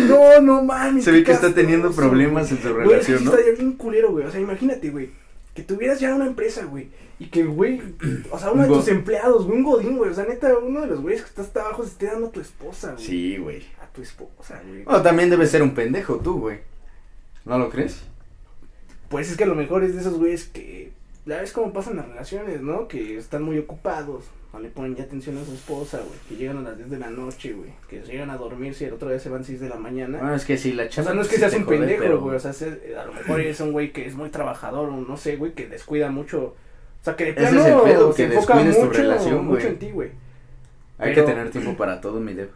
No, 0.09 0.41
no 0.41 0.63
mames. 0.63 1.03
Se 1.03 1.11
qué 1.11 1.17
ve 1.17 1.23
que 1.23 1.31
está 1.33 1.53
teniendo 1.53 1.91
problemas 1.91 2.51
en 2.51 2.59
su 2.61 2.73
Güey, 2.73 2.99
es 2.99 3.05
que 3.05 3.11
relación, 3.13 3.25
¿no? 3.25 3.31
estaría 3.31 3.53
bien 3.53 3.73
culero, 3.73 4.11
güey. 4.11 4.25
O 4.25 4.31
sea, 4.31 4.39
imagínate, 4.39 4.89
güey. 4.89 5.11
Que 5.57 5.63
tuvieras 5.63 5.99
ya 5.99 6.13
una 6.13 6.27
empresa, 6.27 6.65
güey. 6.65 6.89
Y 7.17 7.29
que 7.29 7.43
güey, 7.43 7.81
o 8.31 8.37
sea, 8.37 8.51
uno 8.51 8.61
de 8.61 8.69
tus 8.69 8.87
empleados, 8.89 9.47
güey, 9.47 9.57
un 9.57 9.63
godín, 9.63 9.97
güey. 9.97 10.11
O 10.11 10.13
sea, 10.13 10.25
neta, 10.25 10.55
uno 10.55 10.81
de 10.81 10.85
los 10.85 11.01
güeyes 11.01 11.23
que 11.23 11.29
está 11.29 11.41
hasta 11.41 11.61
abajo 11.61 11.81
se 11.81 11.89
esté 11.89 12.05
dando 12.05 12.27
a 12.27 12.31
tu 12.31 12.39
esposa, 12.39 12.91
güey. 12.91 13.03
Sí, 13.03 13.37
güey. 13.37 13.63
A 13.81 13.87
tu 13.87 14.03
esposa, 14.03 14.61
güey. 14.67 14.83
Bueno, 14.83 15.01
también 15.01 15.31
debe 15.31 15.47
ser 15.47 15.63
un 15.63 15.73
pendejo 15.73 16.17
tú, 16.17 16.41
güey. 16.41 16.59
¿No 17.43 17.57
lo 17.57 17.71
crees? 17.71 18.03
Pues 19.09 19.31
es 19.31 19.35
que 19.35 19.45
a 19.45 19.47
lo 19.47 19.55
mejor 19.55 19.83
es 19.83 19.95
de 19.95 20.01
esos 20.01 20.19
güeyes 20.19 20.45
que. 20.45 20.91
Ya 21.27 21.41
ves 21.41 21.51
cómo 21.51 21.73
pasan 21.73 21.97
las 21.97 22.07
relaciones, 22.07 22.61
¿no? 22.61 22.87
Que 22.87 23.17
están 23.17 23.43
muy 23.43 23.57
ocupados. 23.59 24.23
No 24.53 24.59
le 24.61 24.69
ponen 24.69 24.95
ya 24.95 25.03
atención 25.03 25.37
a 25.37 25.43
su 25.45 25.53
esposa, 25.53 25.97
güey. 25.99 26.17
Que 26.29 26.35
llegan 26.37 26.57
a 26.57 26.61
las 26.61 26.77
10 26.77 26.89
de 26.89 26.97
la 26.99 27.09
noche, 27.09 27.51
güey. 27.53 27.69
Que 27.89 28.01
llegan 28.01 28.29
a 28.29 28.37
dormirse 28.37 28.85
y 28.85 28.87
el 28.87 28.93
otro 28.93 29.09
día 29.09 29.19
se 29.19 29.29
van 29.29 29.43
6 29.43 29.59
de 29.59 29.67
la 29.69 29.75
mañana. 29.75 30.19
Bueno, 30.19 30.35
es 30.35 30.45
que 30.45 30.57
sí, 30.57 30.71
la 30.71 30.83
O 30.83 30.87
chava. 30.87 31.07
sea, 31.07 31.13
no 31.13 31.21
es 31.21 31.27
que 31.27 31.37
seas 31.37 31.51
te 31.51 31.57
un 31.57 31.65
pendejo, 31.65 32.01
pero- 32.01 32.21
güey. 32.21 32.37
O 32.37 32.39
sea, 32.39 32.53
se- 32.53 32.95
a 32.97 33.05
lo 33.05 33.13
mejor 33.13 33.41
eres 33.41 33.59
un 33.59 33.73
güey 33.73 33.91
que 33.91 34.07
es 34.07 34.15
muy 34.15 34.29
trabajador, 34.29 34.89
o 34.89 34.95
no 34.97 35.17
sé, 35.17 35.35
güey, 35.35 35.51
que 35.53 35.67
descuida 35.67 36.09
mucho. 36.09 36.55
O 37.01 37.03
sea, 37.03 37.15
que 37.17 37.25
de 37.25 37.29
Ese 37.31 37.39
plano 37.41 37.59
es 37.59 37.65
el 37.67 37.81
pedo, 37.81 38.13
se 38.13 38.27
que 38.27 38.33
enfoca 38.33 38.53
tu 38.57 38.63
mucho, 38.63 38.91
relación, 38.93 39.45
mucho 39.45 39.67
en 39.67 39.79
ti, 39.79 39.91
güey. 39.91 40.09
Hay 40.97 41.13
pero- 41.13 41.25
que 41.27 41.31
tener 41.33 41.51
tiempo 41.51 41.75
para 41.75 41.99
todo, 42.01 42.19
mi 42.21 42.33
dev. 42.33 42.49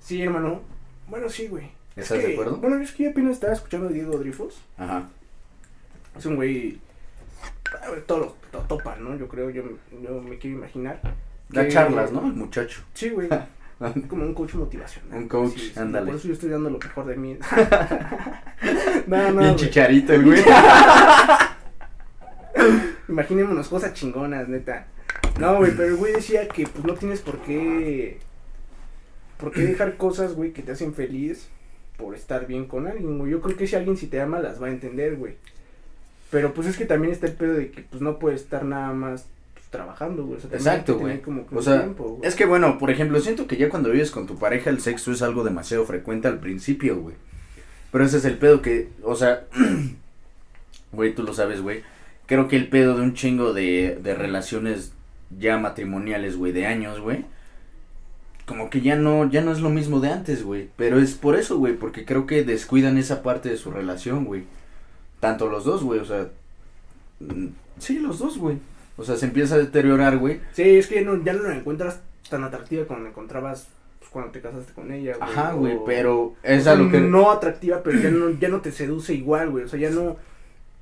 Sí, 0.00 0.20
hermano. 0.22 0.60
Bueno, 1.08 1.28
sí, 1.30 1.46
güey. 1.46 1.66
Es 1.96 2.10
¿Estás 2.10 2.22
de 2.26 2.32
acuerdo? 2.32 2.56
Bueno, 2.56 2.80
es 2.82 2.90
que 2.92 3.04
yo 3.04 3.10
apenas 3.10 3.32
estaba 3.34 3.52
escuchando 3.52 3.86
a 3.88 3.92
Diego 3.92 4.18
Drifos. 4.18 4.60
Ajá. 4.76 5.08
Es 6.18 6.26
un 6.26 6.34
güey. 6.36 6.78
Ah, 7.72 7.88
Todo 8.06 8.18
lo, 8.18 8.36
lo 8.52 8.58
topa, 8.66 8.96
¿no? 8.96 9.16
Yo 9.16 9.28
creo, 9.28 9.50
yo, 9.50 9.62
yo 10.02 10.20
me 10.20 10.38
quiero 10.38 10.56
imaginar. 10.58 11.00
Da 11.48 11.68
charlas, 11.68 12.12
¿no? 12.12 12.26
El 12.26 12.34
muchacho. 12.34 12.82
Sí, 12.94 13.10
güey. 13.10 13.28
Como 14.08 14.24
un 14.24 14.34
coach 14.34 14.54
motivacional. 14.54 15.18
Un 15.18 15.28
coach, 15.28 15.52
Sí, 15.54 15.70
sí, 15.72 15.80
ándale. 15.80 16.06
Por 16.06 16.16
eso 16.16 16.28
yo 16.28 16.34
estoy 16.34 16.50
dando 16.50 16.68
lo 16.68 16.78
mejor 16.78 17.06
de 17.06 17.16
mí. 17.16 17.38
no, 19.06 19.30
no. 19.32 19.40
Bien 19.40 19.56
chicharito 19.56 20.12
el 20.12 20.24
güey. 20.24 20.44
Imaginémonos 23.08 23.68
cosas 23.68 23.94
chingonas, 23.94 24.48
neta. 24.48 24.86
No, 25.40 25.56
güey, 25.56 25.72
pero 25.72 25.88
el 25.88 25.96
güey 25.96 26.12
decía 26.12 26.46
que 26.46 26.66
pues 26.66 26.84
no 26.84 26.94
tienes 26.94 27.20
por 27.20 27.38
qué. 27.38 28.18
Por 29.38 29.50
qué 29.50 29.62
dejar 29.62 29.96
cosas, 29.96 30.34
güey, 30.34 30.52
que 30.52 30.62
te 30.62 30.72
hacen 30.72 30.92
feliz 30.92 31.48
por 31.96 32.14
estar 32.14 32.46
bien 32.46 32.66
con 32.66 32.86
alguien, 32.86 33.18
güey. 33.18 33.32
Yo 33.32 33.40
creo 33.40 33.56
que 33.56 33.66
si 33.66 33.76
alguien 33.76 33.96
si 33.96 34.08
te 34.08 34.20
ama 34.20 34.40
las 34.40 34.62
va 34.62 34.66
a 34.66 34.70
entender, 34.70 35.16
güey. 35.16 35.36
Pero 36.30 36.54
pues 36.54 36.68
es 36.68 36.76
que 36.76 36.84
también 36.86 37.12
está 37.12 37.26
el 37.26 37.32
pedo 37.32 37.54
de 37.54 37.70
que 37.70 37.82
pues 37.82 38.00
no 38.00 38.18
puedes 38.18 38.42
estar 38.42 38.64
nada 38.64 38.92
más 38.92 39.26
pues, 39.54 39.66
trabajando, 39.66 40.24
güey. 40.24 40.38
O 40.38 40.40
sea, 40.40 40.50
Exacto, 40.52 40.98
güey. 40.98 41.20
como 41.20 41.46
que 41.46 41.56
O 41.56 41.62
sea, 41.62 41.80
tiempo. 41.80 42.20
Es 42.22 42.34
que 42.36 42.46
bueno, 42.46 42.78
por 42.78 42.90
ejemplo, 42.90 43.20
siento 43.20 43.46
que 43.46 43.56
ya 43.56 43.68
cuando 43.68 43.90
vives 43.90 44.10
con 44.10 44.26
tu 44.26 44.38
pareja 44.38 44.70
el 44.70 44.80
sexo 44.80 45.12
es 45.12 45.22
algo 45.22 45.42
demasiado 45.44 45.84
frecuente 45.84 46.28
al 46.28 46.38
principio, 46.38 47.00
güey. 47.00 47.16
Pero 47.90 48.04
ese 48.04 48.18
es 48.18 48.24
el 48.24 48.38
pedo 48.38 48.62
que, 48.62 48.88
o 49.02 49.16
sea, 49.16 49.44
güey, 50.92 51.14
tú 51.14 51.22
lo 51.24 51.34
sabes, 51.34 51.60
güey. 51.60 51.82
Creo 52.26 52.46
que 52.46 52.56
el 52.56 52.68
pedo 52.68 52.96
de 52.96 53.02
un 53.02 53.14
chingo 53.14 53.52
de, 53.52 53.98
de 54.00 54.14
relaciones 54.14 54.92
ya 55.36 55.58
matrimoniales, 55.58 56.36
güey, 56.36 56.52
de 56.52 56.66
años, 56.66 57.00
güey. 57.00 57.24
Como 58.46 58.70
que 58.70 58.80
ya 58.80 58.94
no, 58.96 59.28
ya 59.28 59.42
no 59.42 59.52
es 59.52 59.60
lo 59.60 59.70
mismo 59.70 59.98
de 60.00 60.10
antes, 60.10 60.44
güey. 60.44 60.68
Pero 60.76 61.00
es 61.00 61.14
por 61.14 61.36
eso, 61.36 61.58
güey, 61.58 61.74
porque 61.74 62.04
creo 62.04 62.26
que 62.26 62.44
descuidan 62.44 62.98
esa 62.98 63.22
parte 63.22 63.48
de 63.48 63.56
su 63.56 63.72
relación, 63.72 64.24
güey. 64.24 64.44
Tanto 65.20 65.48
los 65.48 65.64
dos, 65.64 65.82
güey, 65.84 66.00
o 66.00 66.04
sea. 66.04 66.28
Sí, 67.78 67.98
los 67.98 68.18
dos, 68.18 68.38
güey. 68.38 68.58
O 68.96 69.04
sea, 69.04 69.16
se 69.16 69.26
empieza 69.26 69.54
a 69.54 69.58
deteriorar, 69.58 70.18
güey. 70.18 70.40
Sí, 70.52 70.62
es 70.62 70.86
que 70.86 70.96
ya 70.96 71.02
no, 71.02 71.22
ya 71.22 71.32
no 71.32 71.42
la 71.42 71.56
encuentras 71.56 72.00
tan 72.28 72.44
atractiva 72.44 72.86
como 72.86 73.00
la 73.00 73.08
encontrabas 73.10 73.68
pues, 73.98 74.10
cuando 74.10 74.30
te 74.30 74.40
casaste 74.40 74.72
con 74.72 74.92
ella, 74.92 75.16
güey. 75.16 75.30
Ajá, 75.30 75.52
güey, 75.52 75.78
pero 75.86 76.34
es 76.42 76.66
a 76.66 76.74
lo 76.74 76.90
que... 76.90 77.00
No 77.00 77.30
atractiva, 77.30 77.82
pero 77.82 77.98
ya 77.98 78.10
no, 78.10 78.30
ya 78.30 78.48
no 78.48 78.60
te 78.60 78.72
seduce 78.72 79.14
igual, 79.14 79.50
güey. 79.50 79.64
O 79.64 79.68
sea, 79.68 79.78
ya 79.78 79.90
no. 79.90 80.16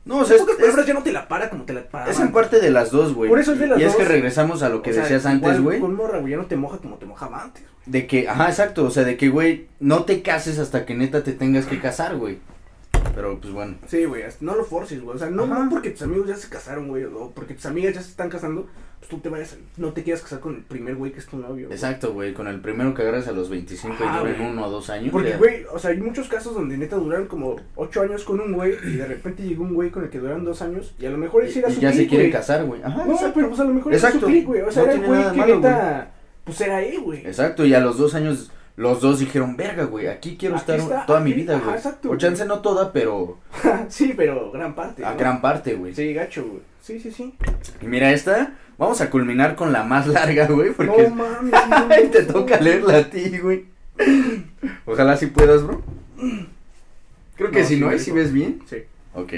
No, 0.05 0.21
o 0.21 0.25
sea, 0.25 0.37
es, 0.37 0.43
palabras, 0.43 0.87
ya 0.87 0.95
no 0.95 1.03
te 1.03 1.13
la 1.13 1.29
para 1.29 1.51
como 1.51 1.65
te 1.65 1.75
la 1.75 1.83
paraba. 1.83 2.11
es 2.11 2.19
en 2.19 2.33
parte 2.33 2.61
de 2.61 2.71
las 2.71 2.91
dos, 2.91 3.13
güey. 3.15 3.29
Por 3.29 3.39
eso 3.39 3.53
es 3.53 3.59
de 3.59 3.67
las 3.67 3.79
Y 3.79 3.85
es 3.85 3.95
que 3.95 4.05
dos. 4.05 4.13
regresamos 4.13 4.63
a 4.63 4.71
lo 4.71 4.81
que 4.81 4.91
O 4.91 4.95
sea, 4.95 5.03
decías 5.03 5.27
antes, 5.27 5.61
güey. 5.61 5.81
Con 5.81 5.95
morra, 5.95 6.19
güey, 6.19 6.31
ya 6.31 6.39
no 6.39 6.47
te 6.47 6.57
moja 6.57 6.79
como 6.79 6.97
te 6.97 7.05
mojaba 7.05 7.43
antes. 7.43 7.63
De 7.85 8.07
que, 8.07 8.29
ajá, 8.29 8.49
exacto, 8.49 8.85
o 8.85 8.91
sea, 8.91 9.05
de 9.05 9.17
que, 9.17 9.29
güey, 9.29 9.67
no 9.81 10.05
te 10.05 10.23
cases 10.23 10.59
hasta 10.59 10.87
que 10.87 10.95
neta 10.95 11.23
te 11.23 11.33
tengas 11.33 11.67
que 11.67 11.79
casar, 11.81 12.17
güey. 12.17 12.39
Pero, 13.15 13.39
pues 13.41 13.53
bueno. 13.53 13.77
Sí, 13.87 14.05
güey, 14.05 14.23
no 14.41 14.55
lo 14.55 14.65
forces, 14.65 15.01
güey. 15.03 15.17
O 15.17 15.19
sea, 15.19 15.31
no, 15.31 15.47
no 15.47 15.69
porque 15.71 15.91
tus 15.91 16.03
amigos 16.03 16.29
ya 16.29 16.37
se 16.37 16.49
casaron, 16.49 16.89
güey, 16.89 17.05
o 17.05 17.31
porque 17.35 17.55
tus 17.55 17.67
amigas 17.67 17.95
ya 17.95 18.03
se 18.03 18.11
están 18.11 18.29
casando, 18.29 18.67
pues 18.99 19.09
tú 19.11 19.19
te 19.19 19.29
vayas, 19.29 19.57
no 19.77 19.93
te 19.93 20.03
quieras 20.03 20.23
casar 20.23 20.41
con 20.41 20.55
el 20.57 20.63
primer 20.63 20.95
güey 20.97 21.11
que 21.13 21.19
es 21.19 21.27
tu 21.27 21.37
novio. 21.39 21.69
Exacto, 21.71 22.13
güey, 22.13 22.33
con 22.35 22.47
el 22.49 22.61
primero 22.61 22.95
que 22.95 23.03
agarras 23.03 23.27
a 23.29 23.33
los 23.33 23.49
25 23.51 23.97
Ajá, 24.05 24.19
y 24.19 24.35
güey. 24.35 24.51
uno 24.51 24.67
o 24.67 24.71
dos 24.71 24.89
años. 24.91 25.11
Porque, 25.13 25.31
ya. 25.31 25.37
güey, 25.39 25.65
o 25.73 25.79
sea, 25.79 25.91
hay 25.91 25.99
muchos 25.99 26.29
casos 26.29 26.55
donde 26.55 26.77
neta 26.77 26.97
duran 26.97 27.27
como 27.27 27.57
ocho 27.77 28.03
años 28.03 28.25
con 28.25 28.41
un 28.41 28.53
güey 28.53 28.75
y 28.85 28.97
de 28.97 29.07
repente 29.07 29.43
llegó 29.43 29.65
un 29.65 29.75
güey 29.75 29.91
con 29.91 30.05
el 30.05 30.11
que 30.11 30.19
duraron 30.19 30.45
dos 30.45 30.63
años 30.63 30.95
y 30.99 31.07
a 31.07 31.11
lo 31.11 31.19
mejor 31.19 31.45
Y, 31.45 31.49
ese 31.49 31.59
era 31.61 31.71
y 31.71 31.75
su 31.75 31.81
ya 31.81 31.91
se 31.91 31.97
click, 31.99 32.09
quieren 32.11 32.27
güey. 32.29 32.33
casar, 32.41 32.65
güey. 32.65 32.83
Ajá, 32.83 33.05
No, 33.05 33.13
exacto. 33.15 33.33
pero 33.35 33.49
pues 33.49 33.61
a 33.61 33.65
lo 33.65 33.75
mejor 33.75 33.93
era 33.93 34.01
su 34.01 34.07
Exacto. 34.07 34.27
click, 34.27 34.47
güey. 34.47 34.61
O 34.63 34.71
sea, 34.71 34.83
No 34.85 34.91
era 34.91 35.01
el 35.01 35.07
güey 35.07 35.31
que 35.33 35.37
malo, 35.39 35.57
neta, 35.57 36.11
pues 36.45 36.61
era 36.61 36.83
él, 36.83 37.01
güey. 37.01 37.27
Exacto, 37.27 37.65
y 37.67 37.75
a 37.75 37.81
los 37.81 37.99
dos 37.99 38.15
años 38.15 38.51
los 38.79 39.01
dos 39.01 39.19
dijeron, 39.19 39.57
verga, 39.57 39.85
güey, 39.85 40.07
aquí 40.07 40.37
quiero 40.39 40.55
Aquí 40.55 40.61
estar 40.63 40.79
está, 40.79 41.05
toda 41.07 41.19
mi 41.21 41.33
vida, 41.33 41.57
ajá, 41.57 41.65
güey. 41.65 41.77
exacto, 41.77 42.09
O 42.09 42.11
güey. 42.11 42.21
chance 42.21 42.45
no 42.47 42.61
toda, 42.61 42.93
pero 42.93 43.39
sí, 43.89 44.15
pero 44.17 44.53
gran 44.53 44.75
parte. 44.75 45.05
a 45.05 45.11
¿no? 45.13 45.17
gran 45.19 45.41
parte, 45.41 45.75
güey. 45.75 45.95
Sí, 45.95 46.15
gacho, 46.15 46.47
güey. 46.47 46.63
Sí, 46.81 47.01
sí, 47.01 47.11
sí. 47.11 47.35
Y 47.83 47.87
mira 47.87 48.13
esta, 48.13 48.55
vamos 48.79 49.01
a 49.01 49.11
culminar 49.11 49.57
con 49.57 49.73
la 49.73 49.83
más 49.83 50.07
larga, 50.07 50.47
güey, 50.47 50.73
porque 50.73 51.09
No 51.09 51.17
mames. 51.17 52.11
Te 52.13 52.23
toca 52.23 52.59
leerla 52.61 52.99
a 52.99 53.11
ti, 53.11 53.37
güey. 53.39 53.67
Ojalá 54.87 55.17
si 55.17 55.27
puedas, 55.27 55.65
bro. 55.65 55.83
Creo 57.37 57.51
que 57.51 57.61
No, 57.63 57.67
si 57.67 57.75
sí, 57.75 57.81
no, 57.81 57.93
¿y 57.93 57.99
si 57.99 58.13
ves 58.13 58.33
bien? 58.33 58.63
Sí. 58.71 58.77
Ok. 59.15 59.33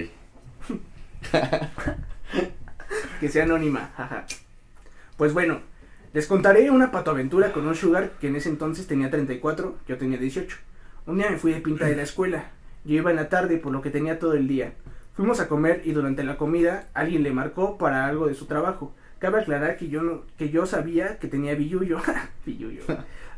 Que 3.20 3.28
sea 3.28 3.44
anónima, 3.44 3.90
jaja. 3.96 4.24
Pues 5.16 5.32
bueno, 5.32 5.60
les 6.12 6.26
contaré 6.26 6.72
una 6.72 6.90
patoaventura 6.90 7.52
con 7.52 7.68
un 7.68 7.76
sugar 7.76 8.10
que 8.20 8.26
en 8.26 8.34
ese 8.34 8.48
entonces 8.48 8.88
tenía 8.88 9.10
34, 9.10 9.76
yo 9.86 9.96
tenía 9.96 10.18
18. 10.18 10.56
Un 11.06 11.18
día 11.18 11.30
me 11.30 11.38
fui 11.38 11.52
de 11.52 11.60
pinta 11.60 11.86
de 11.86 11.94
la 11.94 12.02
escuela. 12.02 12.50
Yo 12.84 12.96
iba 12.96 13.10
en 13.10 13.16
la 13.16 13.28
tarde 13.28 13.58
por 13.58 13.70
lo 13.72 13.80
que 13.80 13.90
tenía 13.90 14.18
todo 14.18 14.34
el 14.34 14.48
día. 14.48 14.72
Fuimos 15.14 15.38
a 15.38 15.46
comer 15.46 15.82
y 15.84 15.92
durante 15.92 16.24
la 16.24 16.36
comida 16.36 16.88
alguien 16.94 17.22
le 17.22 17.30
marcó 17.30 17.78
para 17.78 18.06
algo 18.06 18.26
de 18.26 18.34
su 18.34 18.46
trabajo. 18.46 18.92
Cabe 19.20 19.38
aclarar 19.38 19.76
que 19.76 19.88
yo 19.88 20.02
no, 20.02 20.22
que 20.36 20.50
yo 20.50 20.66
sabía 20.66 21.20
que 21.20 21.28
tenía 21.28 21.54
billuyo, 21.54 21.98
billuyo, 22.44 22.82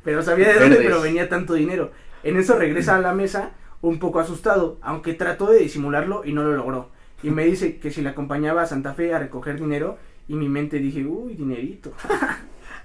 pero 0.02 0.22
sabía 0.22 0.54
de 0.54 0.60
dónde 0.60 0.76
provenía 0.88 1.28
tanto 1.28 1.52
dinero. 1.52 1.90
En 2.22 2.38
eso 2.38 2.58
regresa 2.58 2.96
a 2.96 3.00
la 3.00 3.12
mesa 3.12 3.50
un 3.82 3.98
poco 3.98 4.18
asustado, 4.18 4.78
aunque 4.80 5.12
trató 5.12 5.50
de 5.50 5.58
disimularlo 5.58 6.24
y 6.24 6.32
no 6.32 6.42
lo 6.42 6.54
logró. 6.54 6.88
Y 7.22 7.30
me 7.30 7.44
dice 7.44 7.76
que 7.76 7.90
si 7.90 8.00
le 8.00 8.08
acompañaba 8.08 8.62
a 8.62 8.66
Santa 8.66 8.94
Fe 8.94 9.12
a 9.12 9.18
recoger 9.18 9.60
dinero, 9.60 9.98
y 10.28 10.36
mi 10.36 10.48
mente 10.48 10.78
dije, 10.78 11.04
uy, 11.04 11.34
dinerito. 11.34 11.92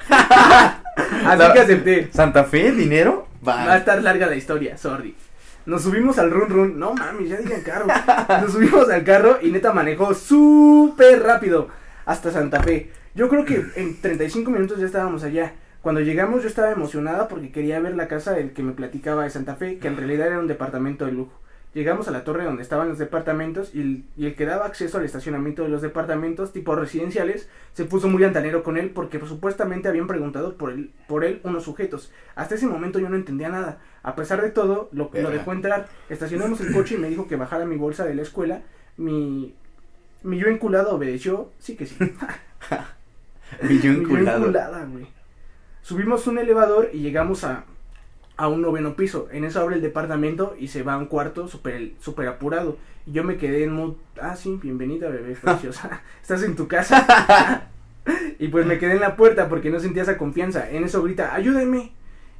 Así 1.25 1.53
que 1.53 1.59
acepté. 1.59 2.09
¿Santa 2.11 2.43
Fe? 2.43 2.71
¿Dinero? 2.71 3.27
Va 3.47 3.71
a 3.73 3.77
estar 3.77 4.01
larga 4.01 4.27
la 4.27 4.35
historia, 4.35 4.77
sorry. 4.77 5.15
Nos 5.65 5.83
subimos 5.83 6.17
al 6.17 6.31
run 6.31 6.49
run. 6.49 6.79
No 6.79 6.93
mames, 6.93 7.29
ya 7.29 7.37
digan 7.37 7.61
carro. 7.61 7.87
Nos 8.41 8.53
subimos 8.53 8.89
al 8.89 9.03
carro 9.03 9.39
y 9.41 9.51
neta 9.51 9.73
manejó 9.73 10.13
súper 10.13 11.21
rápido 11.23 11.67
hasta 12.05 12.31
Santa 12.31 12.63
Fe. 12.63 12.89
Yo 13.15 13.27
creo 13.27 13.45
que 13.45 13.65
en 13.75 13.99
35 13.99 14.49
minutos 14.49 14.79
ya 14.79 14.85
estábamos 14.85 15.23
allá. 15.23 15.53
Cuando 15.81 16.01
llegamos 16.01 16.41
yo 16.41 16.47
estaba 16.47 16.71
emocionada 16.71 17.27
porque 17.27 17.51
quería 17.51 17.79
ver 17.79 17.95
la 17.95 18.07
casa 18.07 18.33
del 18.33 18.53
que 18.53 18.63
me 18.63 18.73
platicaba 18.73 19.23
de 19.23 19.29
Santa 19.29 19.55
Fe, 19.55 19.77
que 19.77 19.87
en 19.87 19.97
realidad 19.97 20.27
era 20.27 20.39
un 20.39 20.47
departamento 20.47 21.05
de 21.05 21.11
lujo. 21.11 21.39
Llegamos 21.73 22.07
a 22.07 22.11
la 22.11 22.23
torre 22.23 22.43
donde 22.43 22.63
estaban 22.63 22.89
los 22.89 22.97
departamentos 22.97 23.75
y 23.75 23.81
el, 23.81 24.03
y 24.15 24.25
el 24.25 24.35
que 24.35 24.45
daba 24.45 24.65
acceso 24.65 24.97
al 24.97 25.05
estacionamiento 25.05 25.61
de 25.63 25.69
los 25.69 25.81
departamentos 25.83 26.51
tipo 26.51 26.75
residenciales 26.75 27.49
se 27.73 27.85
puso 27.85 28.07
muy 28.07 28.23
altanero 28.23 28.63
con 28.63 28.77
él 28.77 28.89
porque 28.89 29.19
supuestamente 29.19 29.87
habían 29.87 30.07
preguntado 30.07 30.55
por 30.55 30.71
él, 30.71 30.91
por 31.07 31.23
él 31.23 31.39
unos 31.43 31.65
sujetos. 31.65 32.11
Hasta 32.35 32.55
ese 32.55 32.65
momento 32.65 32.97
yo 32.99 33.09
no 33.09 33.15
entendía 33.15 33.49
nada. 33.49 33.79
A 34.01 34.15
pesar 34.15 34.41
de 34.41 34.49
todo, 34.49 34.89
lo, 34.91 35.11
lo 35.13 35.29
dejó 35.29 35.51
entrar. 35.51 35.87
Estacionamos 36.09 36.61
el 36.61 36.73
coche 36.73 36.95
y 36.95 36.97
me 36.97 37.09
dijo 37.09 37.27
que 37.27 37.35
bajara 37.35 37.65
mi 37.65 37.75
bolsa 37.75 38.05
de 38.05 38.15
la 38.15 38.21
escuela. 38.23 38.61
Mi, 38.95 39.53
mi 40.23 40.39
yo 40.39 40.47
enculado 40.47 40.95
obedeció. 40.95 41.51
Sí 41.59 41.75
que 41.75 41.85
sí. 41.85 41.95
Mi 43.61 43.79
yo 43.79 43.91
Mi 43.91 43.97
yo 43.97 44.01
enculado. 44.01 44.39
enculada, 44.39 44.85
güey. 44.85 45.07
Subimos 45.81 46.27
un 46.27 46.37
elevador 46.39 46.89
y 46.93 46.99
llegamos 46.99 47.43
a, 47.43 47.63
a 48.37 48.47
un 48.47 48.61
noveno 48.61 48.95
piso. 48.95 49.27
En 49.31 49.43
eso 49.43 49.59
abre 49.59 49.75
el 49.75 49.81
departamento 49.81 50.55
y 50.57 50.67
se 50.67 50.83
va 50.83 50.93
a 50.93 50.97
un 50.97 51.07
cuarto 51.07 51.47
súper 51.47 51.93
super 51.99 52.27
apurado. 52.27 52.77
Y 53.05 53.11
yo 53.11 53.23
me 53.23 53.37
quedé 53.37 53.63
en 53.63 53.73
mood, 53.73 53.95
ah, 54.21 54.35
sí, 54.35 54.59
bienvenida, 54.61 55.09
bebé, 55.09 55.35
preciosa. 55.41 56.01
Estás 56.21 56.43
en 56.43 56.55
tu 56.55 56.67
casa. 56.67 57.67
y 58.39 58.47
pues 58.47 58.65
me 58.65 58.77
quedé 58.77 58.93
en 58.93 59.01
la 59.01 59.15
puerta 59.15 59.49
porque 59.49 59.71
no 59.71 59.79
sentía 59.79 60.03
esa 60.03 60.17
confianza. 60.17 60.69
En 60.69 60.83
eso 60.83 61.01
grita, 61.03 61.33
ayúdenme. 61.33 61.91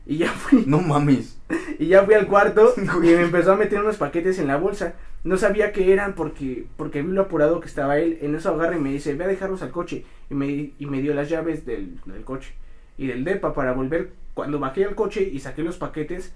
Y 0.06 0.20
ya 0.20 0.30
fui. 0.30 0.64
No 0.66 0.80
mames. 0.80 1.38
Y 1.80 1.88
ya 1.88 2.04
fui 2.06 2.14
al 2.14 2.28
cuarto 2.28 2.74
y 2.78 3.08
me 3.08 3.24
empezó 3.24 3.52
a 3.52 3.58
meter 3.58 3.82
unos 3.82 3.98
paquetes 3.98 4.40
en 4.40 4.48
la 4.48 4.56
bolsa. 4.56 4.94
No 5.26 5.36
sabía 5.36 5.74
qué 5.74 5.92
eran 5.92 6.14
porque 6.14 6.66
porque 6.78 7.02
vi 7.02 7.12
lo 7.12 7.24
apurado 7.24 7.60
que 7.60 7.68
estaba 7.68 7.98
él. 7.98 8.18
En 8.22 8.34
eso 8.34 8.54
agarra 8.54 8.78
y 8.78 8.80
me 8.80 8.92
dice, 8.92 9.16
ve 9.16 9.26
a 9.26 9.28
dejarlos 9.28 9.64
al 9.64 9.72
coche. 9.72 10.06
Y 10.30 10.34
me, 10.34 10.48
y 10.48 10.86
me 10.86 11.02
dio 11.02 11.14
las 11.14 11.28
llaves 11.28 11.66
del, 11.66 12.00
del 12.06 12.24
coche 12.24 12.54
y 12.98 13.08
del 13.08 13.26
depa 13.26 13.54
para 13.54 13.74
volver. 13.74 14.12
Cuando 14.38 14.60
bajé 14.60 14.86
al 14.86 14.94
coche 14.94 15.28
y 15.34 15.40
saqué 15.40 15.64
los 15.64 15.78
paquetes 15.78 16.32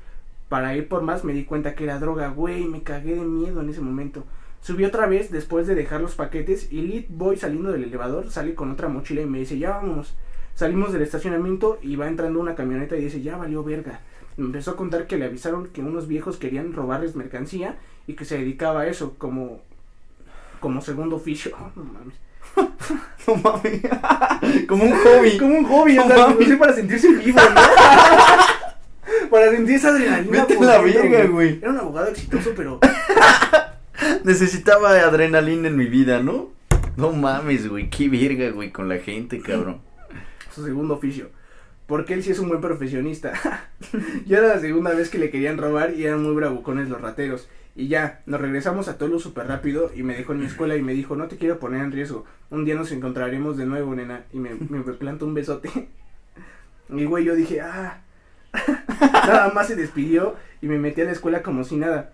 para 0.49 0.75
ir 0.75 0.87
por 0.87 1.03
más, 1.03 1.23
me 1.23 1.33
di 1.33 1.43
cuenta 1.45 1.75
que 1.75 1.83
era 1.83 1.99
droga. 1.99 2.29
Güey, 2.29 2.65
me 2.65 2.81
cagué 2.81 3.13
de 3.13 3.21
miedo 3.21 3.61
en 3.61 3.69
ese 3.69 3.79
momento. 3.79 4.23
Subí 4.59 4.85
otra 4.85 5.05
vez 5.05 5.29
después 5.29 5.67
de 5.67 5.75
dejar 5.75 6.01
los 6.01 6.15
paquetes 6.15 6.73
y 6.73 6.81
Lit 6.81 7.05
Boy 7.09 7.37
saliendo 7.37 7.71
del 7.71 7.83
elevador 7.83 8.31
sale 8.31 8.55
con 8.55 8.71
otra 8.71 8.87
mochila 8.87 9.21
y 9.21 9.27
me 9.27 9.37
dice, 9.37 9.59
ya 9.59 9.77
vámonos. 9.77 10.15
Salimos 10.55 10.93
del 10.93 11.03
estacionamiento 11.03 11.77
y 11.83 11.95
va 11.95 12.07
entrando 12.07 12.39
una 12.39 12.55
camioneta 12.55 12.97
y 12.97 13.03
dice, 13.03 13.21
ya 13.21 13.37
valió 13.37 13.63
verga. 13.63 13.99
Me 14.35 14.45
empezó 14.45 14.71
a 14.71 14.77
contar 14.77 15.05
que 15.05 15.19
le 15.19 15.25
avisaron 15.25 15.67
que 15.67 15.81
unos 15.81 16.07
viejos 16.07 16.37
querían 16.37 16.73
robarles 16.73 17.15
mercancía 17.15 17.77
y 18.07 18.15
que 18.15 18.25
se 18.25 18.39
dedicaba 18.39 18.81
a 18.81 18.87
eso 18.87 19.13
como 19.19 19.61
como 20.59 20.81
segundo 20.81 21.17
oficio. 21.17 21.55
No 21.75 21.83
mames. 21.83 22.15
No 23.27 23.35
mames. 23.35 23.81
Como 24.67 24.83
un 24.83 24.93
hobby. 24.93 25.37
Como 25.37 25.57
un 25.59 25.65
hobby, 25.65 25.95
No 25.95 26.05
o 26.05 26.07
sea, 26.07 26.17
mames. 26.17 26.39
no 26.39 26.45
sé, 26.47 26.57
para 26.57 26.73
sentirse 26.73 27.07
vivo, 27.13 27.39
¿no? 27.39 27.61
para 29.29 29.51
sentir 29.51 29.75
esa 29.75 29.89
adrenalina. 29.89 30.45
Vete 30.45 30.65
la 30.65 30.81
verga, 30.81 31.25
güey. 31.27 31.59
Era 31.61 31.69
un 31.71 31.77
abogado 31.77 32.07
exitoso, 32.07 32.51
pero 32.55 32.79
Necesitaba 34.23 34.91
adrenalina 34.91 35.67
en 35.67 35.77
mi 35.77 35.85
vida, 35.85 36.21
¿no? 36.21 36.49
No 36.97 37.11
mames, 37.11 37.67
güey. 37.69 37.89
Qué 37.89 38.09
verga, 38.09 38.49
güey, 38.49 38.71
con 38.71 38.89
la 38.89 38.97
gente, 38.97 39.39
cabrón. 39.39 39.81
su 40.53 40.65
segundo 40.65 40.95
oficio. 40.95 41.29
Porque 41.85 42.13
él 42.13 42.23
sí 42.23 42.31
es 42.31 42.39
un 42.39 42.49
buen 42.49 42.61
profesionista. 42.61 43.33
ya 44.25 44.39
era 44.39 44.47
la 44.55 44.59
segunda 44.59 44.91
vez 44.93 45.09
que 45.09 45.17
le 45.19 45.29
querían 45.29 45.57
robar 45.57 45.93
y 45.93 46.05
eran 46.05 46.23
muy 46.23 46.33
bravucones 46.33 46.89
los 46.89 47.01
rateros. 47.01 47.47
Y 47.75 47.87
ya, 47.87 48.21
nos 48.25 48.41
regresamos 48.41 48.87
a 48.87 48.97
Tolu 48.97 49.19
súper 49.19 49.47
rápido 49.47 49.91
y 49.95 50.03
me 50.03 50.15
dejó 50.15 50.33
en 50.33 50.39
mi 50.39 50.45
escuela 50.45 50.75
y 50.75 50.81
me 50.81 50.93
dijo, 50.93 51.15
no 51.15 51.27
te 51.27 51.37
quiero 51.37 51.59
poner 51.59 51.81
en 51.81 51.91
riesgo. 51.91 52.25
Un 52.49 52.65
día 52.65 52.75
nos 52.75 52.91
encontraremos 52.91 53.55
de 53.55 53.65
nuevo, 53.65 53.95
nena. 53.95 54.25
Y 54.33 54.39
me, 54.39 54.55
me 54.55 54.81
plantó 54.93 55.25
un 55.25 55.33
besote. 55.33 55.69
y 56.89 57.05
güey, 57.05 57.23
yo 57.23 57.35
dije, 57.35 57.61
ah. 57.61 58.01
nada 58.99 59.51
más 59.53 59.67
se 59.67 59.75
despidió 59.77 60.35
y 60.61 60.67
me 60.67 60.77
metí 60.77 61.01
a 61.01 61.05
la 61.05 61.11
escuela 61.11 61.41
como 61.41 61.63
si 61.63 61.77
nada. 61.77 62.11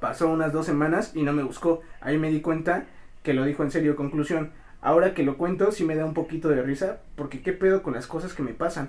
Pasó 0.00 0.28
unas 0.28 0.52
dos 0.52 0.66
semanas 0.66 1.12
y 1.14 1.22
no 1.22 1.32
me 1.32 1.44
buscó. 1.44 1.82
Ahí 2.00 2.18
me 2.18 2.30
di 2.30 2.40
cuenta 2.40 2.86
que 3.22 3.34
lo 3.34 3.44
dijo 3.44 3.62
en 3.62 3.70
serio. 3.70 3.94
Conclusión. 3.94 4.50
Ahora 4.80 5.14
que 5.14 5.22
lo 5.22 5.38
cuento, 5.38 5.70
sí 5.70 5.84
me 5.84 5.94
da 5.94 6.04
un 6.04 6.12
poquito 6.12 6.48
de 6.48 6.60
risa, 6.60 6.98
porque 7.14 7.40
qué 7.40 7.52
pedo 7.52 7.84
con 7.84 7.94
las 7.94 8.08
cosas 8.08 8.34
que 8.34 8.42
me 8.42 8.52
pasan. 8.52 8.88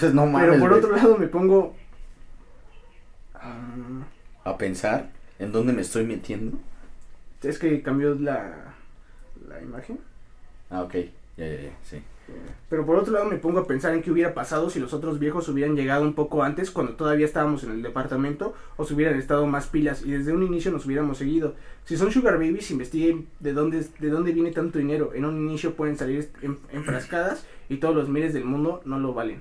Pues 0.00 0.14
no 0.14 0.24
mames. 0.24 0.48
Pero 0.48 0.60
por 0.60 0.72
otro 0.72 0.96
lado 0.96 1.18
me 1.18 1.28
pongo... 1.28 1.76
ah, 3.34 3.74
A 4.48 4.58
pensar 4.58 5.10
en 5.38 5.52
dónde 5.52 5.72
me 5.72 5.82
estoy 5.82 6.04
metiendo. 6.04 6.56
es 7.42 7.58
que 7.58 7.82
cambió 7.82 8.14
la, 8.14 8.74
la 9.48 9.60
imagen. 9.62 9.98
Ah, 10.70 10.82
ok. 10.82 10.94
Ya, 11.36 11.46
ya, 11.46 11.60
ya, 11.62 11.70
sí. 11.84 12.02
Pero 12.68 12.84
por 12.84 12.96
otro 12.96 13.12
lado 13.14 13.24
me 13.24 13.36
pongo 13.38 13.60
a 13.60 13.66
pensar 13.66 13.94
en 13.94 14.02
qué 14.02 14.10
hubiera 14.10 14.34
pasado 14.34 14.68
si 14.68 14.80
los 14.80 14.92
otros 14.92 15.18
viejos 15.18 15.48
hubieran 15.48 15.76
llegado 15.76 16.02
un 16.02 16.12
poco 16.12 16.42
antes, 16.42 16.70
cuando 16.70 16.92
todavía 16.94 17.24
estábamos 17.24 17.64
en 17.64 17.70
el 17.70 17.82
departamento, 17.82 18.54
o 18.76 18.84
si 18.84 18.92
hubieran 18.92 19.18
estado 19.18 19.46
más 19.46 19.66
pilas 19.68 20.02
y 20.04 20.10
desde 20.10 20.34
un 20.34 20.42
inicio 20.42 20.70
nos 20.70 20.84
hubiéramos 20.84 21.16
seguido. 21.18 21.54
Si 21.86 21.96
son 21.96 22.12
sugar 22.12 22.34
babies, 22.34 22.70
investiguen 22.70 23.28
de 23.40 23.54
dónde, 23.54 23.86
de 23.98 24.08
dónde 24.10 24.32
viene 24.32 24.50
tanto 24.50 24.78
dinero. 24.78 25.12
En 25.14 25.24
un 25.24 25.38
inicio 25.38 25.74
pueden 25.74 25.96
salir 25.96 26.30
en- 26.42 26.58
enfrascadas 26.72 27.46
y 27.70 27.78
todos 27.78 27.94
los 27.94 28.08
miles 28.10 28.34
del 28.34 28.44
mundo 28.44 28.82
no 28.84 28.98
lo 28.98 29.14
valen. 29.14 29.40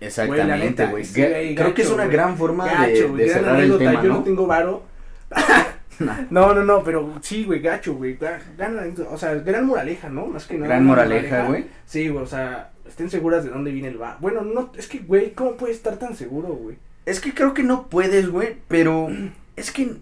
Exactamente, 0.00 0.86
güey. 0.86 1.04
sí, 1.04 1.22
Creo 1.56 1.74
que 1.74 1.82
es 1.82 1.90
una 1.90 2.06
gran 2.06 2.36
forma 2.36 2.64
de, 2.64 2.70
Gacho, 2.70 3.02
de 3.02 3.08
güey, 3.08 3.28
gran 3.28 3.38
cerrar 3.38 3.54
el 3.56 3.60
anécdota, 3.60 3.90
tema, 3.90 4.02
yo 4.02 4.08
¿no? 4.08 4.14
no 4.14 4.24
tengo 4.24 4.46
varo. 4.46 4.82
No, 6.30 6.54
no, 6.54 6.64
no, 6.64 6.84
pero 6.84 7.14
sí, 7.22 7.44
güey, 7.44 7.60
gacho, 7.60 7.94
güey. 7.94 8.16
Gana, 8.56 8.84
o 9.10 9.18
sea, 9.18 9.34
gran 9.34 9.66
moraleja, 9.66 10.08
¿no? 10.08 10.26
Más 10.26 10.46
que 10.46 10.54
nada. 10.54 10.68
Gran 10.68 10.84
moraleja, 10.84 11.46
güey. 11.46 11.66
Sí, 11.86 12.08
güey, 12.08 12.22
o 12.22 12.26
sea, 12.26 12.70
estén 12.86 13.10
seguras 13.10 13.44
de 13.44 13.50
dónde 13.50 13.72
viene 13.72 13.88
el 13.88 14.00
va. 14.00 14.16
Bueno, 14.20 14.42
no, 14.42 14.72
es 14.76 14.86
que, 14.86 14.98
güey, 15.00 15.32
¿cómo 15.32 15.56
puedes 15.56 15.76
estar 15.76 15.96
tan 15.96 16.14
seguro, 16.14 16.48
güey? 16.48 16.76
Es 17.06 17.20
que 17.20 17.34
creo 17.34 17.54
que 17.54 17.62
no 17.62 17.88
puedes, 17.88 18.30
güey, 18.30 18.56
pero 18.68 19.08
es 19.56 19.72
que, 19.72 19.96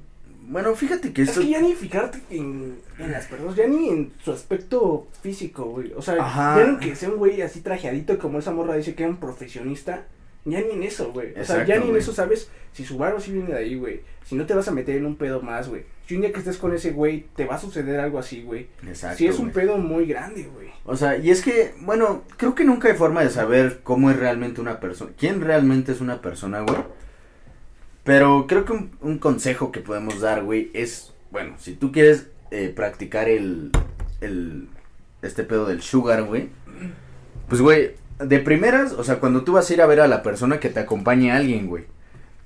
bueno, 0.48 0.74
fíjate 0.74 1.12
que 1.12 1.22
Es 1.22 1.28
esto... 1.30 1.40
que 1.40 1.48
ya 1.48 1.60
ni 1.60 1.74
fijarte 1.74 2.20
en, 2.30 2.76
en 2.98 3.12
las 3.12 3.26
personas, 3.26 3.56
ya 3.56 3.66
ni 3.66 3.88
en 3.88 4.12
su 4.24 4.32
aspecto 4.32 5.08
físico, 5.22 5.64
güey. 5.66 5.92
O 5.96 6.02
sea, 6.02 6.14
Ajá. 6.20 6.56
ya 6.58 6.78
que 6.78 6.94
sea 6.96 7.08
un 7.10 7.16
güey 7.16 7.40
así 7.42 7.60
trajeadito 7.60 8.18
como 8.18 8.38
esa 8.38 8.52
morra 8.52 8.76
dice 8.76 8.94
que 8.94 9.02
era 9.02 9.10
un 9.12 9.18
profesionista. 9.18 10.04
Ya 10.44 10.60
ni 10.60 10.70
en 10.70 10.84
eso, 10.84 11.10
güey. 11.12 11.30
O 11.30 11.34
sea, 11.34 11.42
Exacto, 11.42 11.64
ya 11.66 11.76
ni 11.78 11.82
en 11.86 11.88
güey. 11.90 12.00
eso 12.00 12.12
sabes 12.12 12.48
si 12.72 12.84
su 12.84 12.96
varo 12.98 13.18
sí 13.18 13.32
viene 13.32 13.48
de 13.48 13.56
ahí, 13.58 13.74
güey. 13.74 14.02
Si 14.24 14.36
no 14.36 14.46
te 14.46 14.54
vas 14.54 14.68
a 14.68 14.70
meter 14.70 14.96
en 14.96 15.04
un 15.06 15.16
pedo 15.16 15.42
más, 15.42 15.68
güey. 15.68 15.82
Si 16.06 16.14
un 16.14 16.20
día 16.20 16.30
que 16.32 16.38
estés 16.38 16.56
con 16.56 16.72
ese 16.72 16.92
güey 16.92 17.26
te 17.34 17.46
va 17.46 17.56
a 17.56 17.60
suceder 17.60 17.98
algo 17.98 18.20
así, 18.20 18.42
güey. 18.44 18.68
Exacto, 18.86 19.18
Si 19.18 19.26
es 19.26 19.40
un 19.40 19.50
güey. 19.50 19.54
pedo 19.66 19.78
muy 19.78 20.06
grande, 20.06 20.44
güey. 20.54 20.68
O 20.84 20.96
sea, 20.96 21.16
y 21.18 21.30
es 21.30 21.42
que, 21.42 21.74
bueno, 21.80 22.22
creo 22.36 22.54
que 22.54 22.64
nunca 22.64 22.86
hay 22.86 22.94
forma 22.94 23.22
de 23.24 23.30
saber 23.30 23.80
cómo 23.82 24.08
es 24.12 24.16
realmente 24.16 24.60
una 24.60 24.78
persona, 24.78 25.10
quién 25.18 25.40
realmente 25.40 25.90
es 25.90 26.00
una 26.00 26.22
persona, 26.22 26.60
güey. 26.60 26.78
Pero 28.06 28.46
creo 28.46 28.64
que 28.64 28.72
un, 28.72 28.92
un 29.02 29.18
consejo 29.18 29.70
que 29.72 29.80
podemos 29.80 30.20
dar, 30.20 30.42
güey, 30.44 30.70
es, 30.72 31.12
bueno, 31.30 31.56
si 31.58 31.74
tú 31.74 31.92
quieres 31.92 32.28
eh, 32.50 32.72
practicar 32.74 33.28
el, 33.28 33.72
el, 34.22 34.68
este 35.22 35.42
pedo 35.42 35.66
del 35.66 35.82
sugar, 35.82 36.22
güey, 36.22 36.48
pues, 37.48 37.60
güey, 37.60 37.96
de 38.18 38.38
primeras, 38.38 38.92
o 38.92 39.04
sea, 39.04 39.20
cuando 39.20 39.42
tú 39.42 39.52
vas 39.52 39.68
a 39.68 39.74
ir 39.74 39.82
a 39.82 39.86
ver 39.86 40.00
a 40.00 40.06
la 40.08 40.22
persona 40.22 40.60
que 40.60 40.70
te 40.70 40.80
acompañe 40.80 41.32
a 41.32 41.36
alguien, 41.36 41.66
güey, 41.66 41.84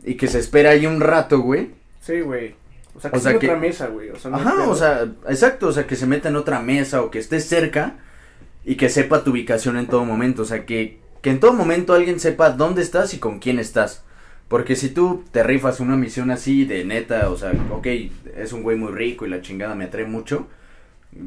y 0.02 0.14
que 0.14 0.26
se 0.26 0.38
espera 0.38 0.70
ahí 0.70 0.86
un 0.86 1.00
rato, 1.00 1.40
güey, 1.40 1.78
Sí, 2.00 2.20
güey. 2.20 2.54
O 2.94 3.00
sea, 3.00 3.10
que 3.10 3.18
O 3.18 3.20
sea 3.20 3.38
que- 3.38 3.46
otra 3.46 3.58
mesa, 3.58 3.86
güey. 3.88 4.08
O 4.10 4.18
sea, 4.18 4.30
no 4.30 4.38
Ajá, 4.38 4.68
o 4.68 4.74
sea, 4.74 5.02
exacto, 5.28 5.68
o 5.68 5.72
sea, 5.72 5.86
que 5.86 5.96
se 5.96 6.06
meta 6.06 6.30
en 6.30 6.36
otra 6.36 6.60
mesa 6.60 7.02
o 7.02 7.10
que 7.10 7.18
esté 7.18 7.40
cerca 7.40 7.98
y 8.64 8.76
que 8.76 8.88
sepa 8.88 9.22
tu 9.22 9.30
ubicación 9.32 9.76
en 9.76 9.86
todo 9.86 10.04
momento, 10.06 10.42
o 10.42 10.44
sea, 10.46 10.64
que, 10.64 10.98
que 11.20 11.30
en 11.30 11.40
todo 11.40 11.52
momento 11.52 11.92
alguien 11.92 12.18
sepa 12.18 12.50
dónde 12.50 12.80
estás 12.82 13.12
y 13.14 13.18
con 13.18 13.38
quién 13.38 13.58
estás. 13.58 14.02
Porque 14.50 14.74
si 14.74 14.88
tú 14.88 15.22
te 15.30 15.44
rifas 15.44 15.78
una 15.78 15.94
misión 15.96 16.32
así 16.32 16.64
de 16.64 16.84
neta, 16.84 17.30
o 17.30 17.36
sea, 17.36 17.52
ok, 17.70 17.86
es 18.36 18.52
un 18.52 18.64
güey 18.64 18.76
muy 18.76 18.90
rico 18.90 19.24
y 19.24 19.30
la 19.30 19.40
chingada 19.40 19.76
me 19.76 19.84
atrae 19.84 20.06
mucho, 20.06 20.48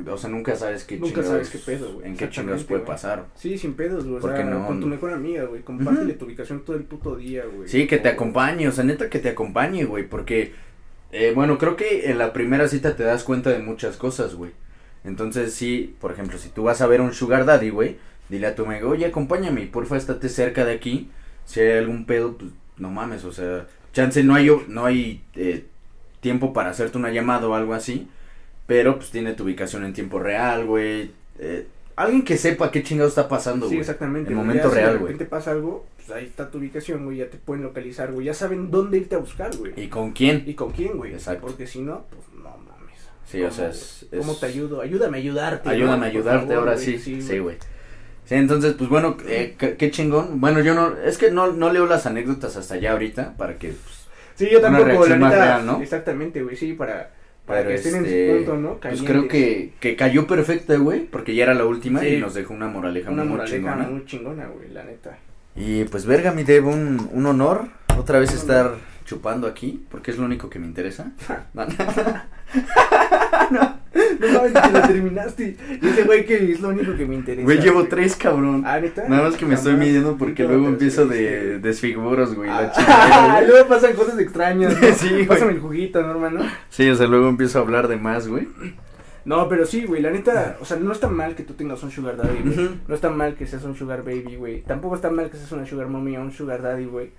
o 0.10 0.18
sea, 0.18 0.30
nunca 0.30 0.58
sabes 0.58 0.84
qué 0.84 0.98
Nunca 0.98 1.24
sabes 1.24 1.50
qué 1.50 1.58
pedo, 1.58 1.94
güey. 1.94 2.08
en 2.08 2.18
qué 2.18 2.30
chingados 2.30 2.66
puede 2.66 2.82
pasar. 2.82 3.28
Sí, 3.36 3.58
sin 3.58 3.76
pedos, 3.76 4.04
güey. 4.04 4.18
O 4.18 4.20
¿Por 4.20 4.32
qué 4.32 4.42
sea, 4.42 4.50
no? 4.50 4.68
con 4.68 4.82
tu 4.82 4.88
mejor 4.88 5.14
amiga, 5.14 5.46
güey. 5.46 5.62
Compártele 5.62 6.16
tu 6.16 6.26
ubicación 6.26 6.66
todo 6.66 6.76
el 6.76 6.84
puto 6.84 7.16
día, 7.16 7.46
güey. 7.46 7.70
Sí, 7.70 7.88
que 7.88 7.98
te 7.98 8.10
acompañe, 8.10 8.68
o 8.68 8.74
sea, 8.74 8.84
neta 8.84 9.10
que 9.10 9.20
te 9.20 9.30
acompañe, 9.30 9.86
güey, 9.86 10.06
porque, 10.06 10.52
eh, 11.14 11.32
bueno, 11.34 11.58
creo 11.58 11.78
que 11.78 12.12
en 12.12 12.18
la 12.18 12.34
primera 12.34 12.68
cita 12.68 12.98
te 12.98 13.04
das 13.04 13.24
cuenta 13.24 13.52
de 13.52 13.60
muchas 13.60 13.96
cosas, 13.96 14.36
güey. 14.36 14.52
Entonces, 15.06 15.54
sí, 15.54 15.96
por 16.02 16.12
ejemplo, 16.12 16.38
si 16.38 16.50
tú 16.50 16.64
vas 16.64 16.82
a 16.82 16.88
ver 16.88 17.00
a 17.00 17.04
un 17.04 17.14
sugar 17.14 17.46
daddy, 17.46 17.70
güey, 17.70 17.96
dile 18.28 18.48
a 18.48 18.56
tu 18.56 18.66
amigo, 18.66 18.90
oye, 18.90 19.06
acompáñame, 19.06 19.68
porfa, 19.68 19.96
estate 19.96 20.28
cerca 20.28 20.66
de 20.66 20.74
aquí, 20.74 21.10
si 21.46 21.62
hay 21.62 21.78
algún 21.78 22.06
pedo, 22.06 22.38
pues, 22.38 22.52
no 22.78 22.90
mames, 22.90 23.24
o 23.26 23.32
sea, 23.32 23.68
chance 23.94 24.24
no 24.24 24.36
hay, 24.36 24.50
no 24.68 24.86
hay 24.86 25.22
eh, 25.36 25.66
tiempo 26.22 26.54
para 26.54 26.70
hacerte 26.72 26.98
una 26.98 27.12
llamada 27.12 27.48
o 27.48 27.54
algo 27.56 27.74
así, 27.74 28.08
pero, 28.68 28.98
pues, 28.98 29.12
tiene 29.12 29.34
tu 29.34 29.44
ubicación 29.44 29.84
en 29.86 29.94
tiempo 29.94 30.20
real, 30.20 30.66
güey, 30.66 31.12
eh, 31.40 31.68
alguien 31.96 32.24
que 32.24 32.38
sepa 32.38 32.72
qué 32.72 32.82
chingado 32.82 33.10
está 33.10 33.28
pasando, 33.28 33.66
Sí, 33.68 33.72
güey. 33.76 33.82
exactamente. 33.82 34.30
En 34.32 34.36
güey. 34.38 34.48
momento 34.48 34.70
Ya 34.70 34.74
real, 34.76 34.88
Si 34.90 34.94
de 34.94 35.00
güey. 35.00 35.12
repente 35.14 35.26
pasa 35.30 35.52
algo, 35.52 35.86
pues 35.98 36.10
ahí 36.12 36.26
está 36.26 36.50
tu 36.50 36.58
ubicación, 36.58 37.06
güey. 37.06 37.18
Ya 37.18 37.30
te 37.30 37.38
pueden 37.38 37.64
localizar, 37.64 38.12
güey. 38.12 38.26
Ya 38.26 38.34
saben 38.34 38.72
dónde 38.72 38.98
irte 38.98 39.16
a 39.16 39.20
buscar, 39.20 39.56
güey. 39.58 39.74
¿Y 39.76 39.88
con 39.90 40.12
quién? 40.12 40.44
¿Y 40.48 40.54
con 40.54 40.72
quién, 40.72 40.98
güey? 40.98 41.14
Exacto. 41.14 41.46
Porque 41.48 41.68
si 41.68 41.82
no, 41.82 42.06
pues 42.10 42.22
no 42.36 42.50
mames. 42.58 42.98
Sí, 43.26 43.42
o 43.42 43.44
¿Cómo, 43.46 43.56
sea, 43.56 43.68
güey? 43.68 43.78
es- 43.78 44.06
¿Cómo 44.18 44.32
es- 44.34 44.40
te 44.40 44.46
ayudo? 44.48 44.82
Ayúdame 44.82 45.18
a 45.18 45.22
ayudarte. 45.22 45.70
Ayúdame 45.70 46.06
a 46.06 46.10
ayudarte 46.10 46.40
favor, 46.48 46.58
ahora 46.58 46.74
güey. 46.74 46.86
sí. 46.86 46.98
Sí, 47.00 47.12
güey. 47.14 47.22
Sí, 47.28 47.40
entonces, 48.30 48.74
pues 48.78 48.90
bueno, 48.90 49.18
eh, 49.28 49.56
qué, 49.58 49.92
chingón. 49.92 50.40
Bueno, 50.40 50.62
yo 50.62 50.74
no, 50.74 50.96
es 50.98 51.18
que 51.18 51.32
no, 51.32 51.52
no 51.52 51.72
leo 51.72 51.86
las 51.86 52.06
anécdotas 52.06 52.56
hasta 52.58 52.76
allá 52.76 52.94
ahorita 52.94 53.34
para 53.38 53.58
que, 53.58 53.70
pues, 53.70 54.08
Sí, 54.36 54.50
yo 54.52 54.60
Una 54.60 54.78
tampoco, 54.80 55.06
la 55.06 55.16
más 55.18 55.32
neta. 55.32 55.46
real, 55.46 55.66
¿no? 55.66 55.82
Exactamente, 55.82 56.42
güey. 56.42 56.56
Sí, 56.56 56.74
para, 56.74 57.12
para 57.46 57.60
pero 57.60 57.70
que 57.70 57.76
estén 57.76 57.96
en 57.98 58.06
este, 58.06 58.30
su 58.32 58.36
punto, 58.46 58.58
¿no? 58.62 58.78
pues 58.80 59.02
creo 59.04 59.28
que, 59.28 59.74
que 59.80 59.96
cayó 59.96 60.26
perfecta, 60.26 60.76
güey, 60.78 61.02
porque 61.02 61.36
ya 61.36 61.44
era 61.44 61.54
la 61.54 61.66
última 61.66 62.00
Sí. 62.00 62.08
y 62.08 62.18
nos 62.20 62.34
dejó 62.34 62.54
una 62.54 62.68
moraleja 62.68 63.12
Una 63.12 63.24
muy 63.24 63.34
moraleja 63.34 63.56
chingona. 63.58 63.88
muy 63.90 64.06
chingona, 64.06 64.48
güey, 64.48 64.70
la 64.72 64.84
neta. 64.84 65.18
Y 65.56 65.84
pues, 65.84 66.06
verga, 66.08 66.32
mi 66.32 66.44
Deb, 66.44 66.66
un, 66.66 67.10
un 67.14 67.26
honor 67.28 67.68
otra 67.96 68.18
vez 68.18 68.34
estar 68.34 68.72
chupando 69.06 69.48
aquí, 69.48 69.86
porque 69.90 70.12
es 70.12 70.18
lo 70.18 70.26
único 70.26 70.50
que 70.50 70.60
me 70.60 70.68
interesa. 70.68 71.12
No, 71.54 71.66
no. 73.52 73.84
No 74.20 74.28
mames, 74.34 74.54
te 74.54 74.72
la 74.72 74.88
terminaste. 74.88 75.58
Ese 75.82 76.04
güey 76.04 76.26
que 76.26 76.52
es 76.52 76.60
lo 76.62 76.70
único 76.70 76.96
que 76.96 77.06
me 77.06 77.16
interesa. 77.16 77.44
Güey, 77.44 77.60
llevo 77.60 77.88
tres, 77.88 78.16
cabrón. 78.16 78.64
Ah, 78.66 78.80
neta. 78.80 79.08
Nada 79.08 79.24
más 79.24 79.36
que 79.36 79.46
me 79.46 79.56
estoy 79.56 79.76
midiendo 79.76 80.18
porque 80.18 80.44
luego 80.44 80.68
empiezo 80.68 81.06
de 81.08 81.60
desfiguros, 81.60 82.34
güey, 82.36 82.50
la 82.50 82.72
Ah, 82.76 83.36
güey. 83.40 83.48
luego 83.50 83.68
pasan 83.68 83.94
cosas 83.94 84.18
extrañas. 84.20 84.80
¿no? 84.80 84.88
Sí, 84.94 85.10
güey. 85.10 85.26
Pásame 85.26 85.54
el 85.54 85.60
juguito, 85.60 86.02
¿no, 86.02 86.12
hermano? 86.12 86.42
Sí, 86.70 86.90
o 86.90 86.96
sea, 86.96 87.08
luego 87.08 87.28
empiezo 87.28 87.60
a 87.60 87.62
hablar 87.64 87.88
de 87.88 87.98
más, 87.98 88.28
güey. 88.28 88.48
No, 89.26 89.48
pero 89.48 89.66
sí, 89.66 89.86
güey, 89.86 90.02
la 90.02 90.12
neta, 90.12 90.58
o 90.60 90.66
sea, 90.66 90.78
no 90.78 90.92
está 90.92 91.08
mal 91.08 91.36
que 91.36 91.44
tú 91.44 91.54
tengas 91.54 91.82
un 91.84 91.92
sugar 91.92 92.18
daddy, 92.18 92.40
güey. 92.44 92.70
No 92.88 92.96
está 92.96 93.10
mal 93.10 93.36
que 93.36 93.48
seas 93.48 93.64
un 93.64 93.76
sugar 93.76 94.04
baby, 94.04 94.36
güey. 94.36 94.62
Tampoco 94.62 94.96
está 94.96 95.10
mal 95.12 95.30
que 95.30 95.38
seas 95.38 95.52
una 95.54 95.66
sugar 95.66 95.88
mommy 95.88 96.18
o 96.18 96.22
un 96.22 96.32
sugar 96.32 96.62
daddy, 96.62 96.86
güey. 96.86 97.12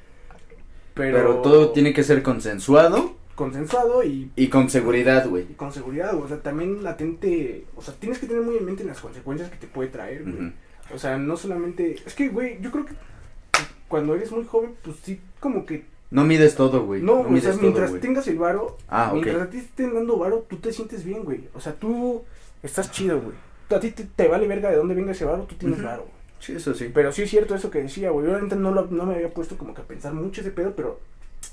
Pero, 0.94 1.16
Pero 1.16 1.34
todo 1.42 1.70
tiene 1.72 1.92
que 1.92 2.04
ser 2.04 2.22
consensuado 2.22 3.16
consensuado 3.34 4.04
y, 4.04 4.30
y 4.36 4.46
con 4.46 4.70
seguridad, 4.70 5.28
güey. 5.28 5.44
y 5.50 5.54
con 5.54 5.72
seguridad. 5.72 6.14
O 6.14 6.28
sea, 6.28 6.38
también 6.40 6.84
latente, 6.84 7.64
o 7.74 7.82
sea, 7.82 7.92
tienes 7.94 8.20
que 8.20 8.26
tener 8.28 8.42
muy 8.42 8.56
en 8.56 8.64
mente 8.64 8.84
las 8.84 9.00
consecuencias 9.00 9.50
que 9.50 9.56
te 9.56 9.66
puede 9.66 9.88
traer, 9.88 10.22
güey. 10.22 10.52
O 10.94 10.98
sea, 10.98 11.18
no 11.18 11.36
solamente, 11.36 11.96
es 12.06 12.14
que, 12.14 12.28
güey, 12.28 12.60
yo 12.60 12.70
creo 12.70 12.86
que 12.86 12.92
cuando 13.88 14.14
eres 14.14 14.30
muy 14.30 14.44
joven, 14.44 14.74
pues 14.82 14.98
sí, 15.02 15.20
como 15.40 15.66
que 15.66 15.84
No 16.10 16.24
mides 16.24 16.54
todo, 16.54 16.84
güey. 16.84 17.02
No, 17.02 17.20
o 17.20 17.22
sea, 17.22 17.30
mides 17.32 17.50
todo, 17.52 17.60
mientras 17.62 18.00
tengas 18.00 18.28
el 18.28 18.38
varo, 18.38 18.76
Ah, 18.88 19.10
mientras 19.12 19.42
a 19.42 19.50
ti 19.50 19.58
te 19.58 19.64
estén 19.64 19.94
dando 19.94 20.16
varo, 20.16 20.46
tú 20.48 20.56
te 20.58 20.72
sientes 20.72 21.04
bien, 21.04 21.24
güey. 21.24 21.48
O 21.54 21.60
sea, 21.60 21.72
tú 21.74 22.22
estás 22.62 22.92
chido, 22.92 23.20
güey. 23.20 23.34
A 23.70 23.80
ti 23.80 23.90
te, 23.90 24.04
te 24.04 24.28
vale 24.28 24.46
verga 24.46 24.70
de 24.70 24.76
dónde 24.76 24.94
venga 24.94 25.10
ese 25.10 25.24
varo, 25.24 25.42
tú 25.42 25.56
tienes 25.56 25.78
Ujú. 25.78 25.86
varo, 25.88 26.02
güey. 26.02 26.14
Sí, 26.40 26.52
eso 26.52 26.74
sí. 26.74 26.90
Pero 26.92 27.10
sí 27.12 27.22
es 27.22 27.30
cierto 27.30 27.54
eso 27.54 27.70
que 27.70 27.82
decía, 27.82 28.10
güey. 28.10 28.26
Yo 28.26 28.32
realmente 28.32 28.56
no, 28.56 28.70
lo- 28.72 28.86
no 28.90 29.06
me 29.06 29.14
había 29.14 29.32
puesto 29.32 29.56
como 29.56 29.74
que 29.74 29.80
a 29.82 29.84
pensar 29.84 30.12
mucho 30.12 30.40
ese 30.42 30.50
pedo, 30.50 30.74
pero 30.76 31.00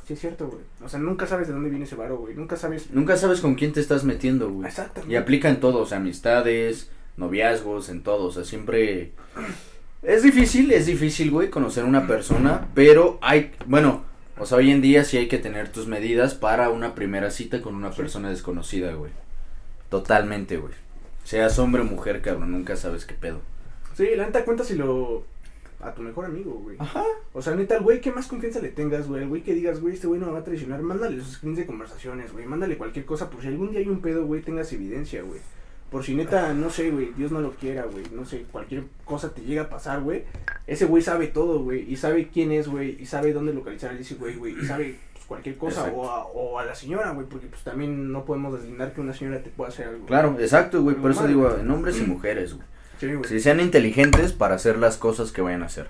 sí 0.05 0.13
es 0.13 0.19
cierto, 0.19 0.47
güey. 0.47 0.59
O 0.83 0.89
sea, 0.89 0.99
nunca 0.99 1.25
sabes 1.27 1.47
de 1.47 1.53
dónde 1.53 1.69
viene 1.69 1.85
ese 1.85 1.95
varo, 1.95 2.17
güey. 2.17 2.35
Nunca 2.35 2.57
sabes. 2.57 2.91
Nunca 2.91 3.15
sabes 3.17 3.39
con 3.41 3.55
quién 3.55 3.71
te 3.73 3.79
estás 3.79 4.03
metiendo, 4.03 4.49
güey. 4.51 4.67
Exactamente. 4.67 5.13
Y 5.13 5.17
aplica 5.17 5.49
en 5.49 5.59
todo, 5.59 5.79
o 5.79 5.85
sea, 5.85 5.97
amistades, 5.97 6.89
noviazgos, 7.17 7.89
en 7.89 8.03
todo, 8.03 8.25
o 8.25 8.31
sea, 8.31 8.43
siempre... 8.43 9.11
Es 10.03 10.23
difícil, 10.23 10.71
es 10.71 10.87
difícil, 10.87 11.29
güey, 11.29 11.49
conocer 11.51 11.83
una 11.85 12.07
persona, 12.07 12.67
pero 12.73 13.19
hay, 13.21 13.51
bueno, 13.67 14.03
o 14.39 14.47
sea, 14.47 14.57
hoy 14.57 14.71
en 14.71 14.81
día 14.81 15.03
sí 15.03 15.17
hay 15.17 15.27
que 15.27 15.37
tener 15.37 15.71
tus 15.71 15.85
medidas 15.85 16.33
para 16.33 16.71
una 16.71 16.95
primera 16.95 17.29
cita 17.29 17.61
con 17.61 17.75
una 17.75 17.91
persona 17.91 18.29
desconocida, 18.31 18.93
güey. 18.93 19.11
Totalmente, 19.89 20.57
güey. 20.57 20.73
Seas 21.23 21.59
hombre 21.59 21.81
o 21.83 21.85
mujer, 21.85 22.21
cabrón, 22.21 22.51
nunca 22.51 22.75
sabes 22.75 23.05
qué 23.05 23.13
pedo. 23.13 23.41
Sí, 23.93 24.07
la 24.15 24.25
neta 24.25 24.45
cuéntaselo 24.45 25.23
a 25.79 25.93
tu 25.93 26.01
mejor 26.01 26.25
amigo, 26.25 26.53
güey. 26.53 26.77
Ajá. 26.79 27.03
O 27.33 27.41
sea, 27.41 27.55
neta, 27.55 27.75
al 27.75 27.83
güey 27.83 28.01
que 28.01 28.11
más 28.11 28.27
confianza 28.27 28.59
le 28.59 28.69
tengas, 28.69 29.07
güey. 29.07 29.23
El 29.23 29.29
güey 29.29 29.41
que 29.41 29.53
digas, 29.53 29.81
güey, 29.81 29.95
este 29.95 30.07
güey 30.07 30.19
no 30.19 30.27
me 30.27 30.33
va 30.33 30.39
a 30.39 30.43
traicionar. 30.43 30.81
Mándale 30.81 31.19
sus 31.19 31.33
screens 31.35 31.57
de 31.57 31.65
conversaciones, 31.65 32.31
güey. 32.31 32.45
Mándale 32.45 32.77
cualquier 32.77 33.05
cosa. 33.05 33.29
Por 33.29 33.41
si 33.41 33.47
algún 33.47 33.71
día 33.71 33.79
hay 33.79 33.87
un 33.87 34.01
pedo, 34.01 34.25
güey, 34.25 34.41
tengas 34.41 34.71
evidencia, 34.73 35.21
güey. 35.23 35.39
Por 35.89 36.05
si 36.05 36.15
neta, 36.15 36.53
no 36.53 36.69
sé, 36.69 36.89
güey, 36.89 37.11
Dios 37.17 37.33
no 37.33 37.41
lo 37.41 37.51
quiera, 37.51 37.83
güey. 37.83 38.05
No 38.13 38.25
sé, 38.25 38.45
cualquier 38.49 38.85
cosa 39.03 39.33
te 39.33 39.41
llega 39.41 39.63
a 39.63 39.69
pasar, 39.69 40.01
güey. 40.01 40.23
Ese 40.65 40.85
güey 40.85 41.01
sabe 41.01 41.27
todo, 41.27 41.63
güey. 41.63 41.91
Y 41.91 41.97
sabe 41.97 42.29
quién 42.29 42.51
es, 42.53 42.69
güey. 42.69 42.95
Y 43.01 43.05
sabe 43.05 43.33
dónde 43.33 43.53
localizar 43.53 43.91
a 43.91 43.99
ese 43.99 44.15
güey, 44.15 44.35
güey. 44.35 44.57
Y 44.57 44.65
sabe 44.65 44.97
pues, 45.11 45.25
cualquier 45.25 45.57
cosa. 45.57 45.91
O 45.93 46.09
a, 46.09 46.25
o 46.27 46.59
a 46.59 46.65
la 46.65 46.75
señora, 46.75 47.11
güey. 47.11 47.27
Porque 47.27 47.47
pues 47.47 47.63
también 47.63 48.09
no 48.09 48.23
podemos 48.23 48.53
deslindar 48.53 48.93
que 48.93 49.01
una 49.01 49.13
señora 49.13 49.43
te 49.43 49.49
pueda 49.49 49.69
hacer 49.69 49.87
algo. 49.87 50.05
Claro, 50.05 50.37
exacto, 50.39 50.81
güey, 50.81 50.95
por 50.95 51.11
eso 51.11 51.27
digo, 51.27 51.53
en 51.59 51.69
hombres 51.69 51.99
y 51.99 52.03
mujeres, 52.03 52.53
güey. 52.53 52.65
Sí, 53.01 53.07
güey. 53.07 53.27
Si 53.27 53.39
sean 53.39 53.59
inteligentes 53.59 54.31
para 54.31 54.53
hacer 54.53 54.77
las 54.77 54.97
cosas 54.97 55.31
que 55.31 55.41
vayan 55.41 55.63
a 55.63 55.65
hacer. 55.65 55.87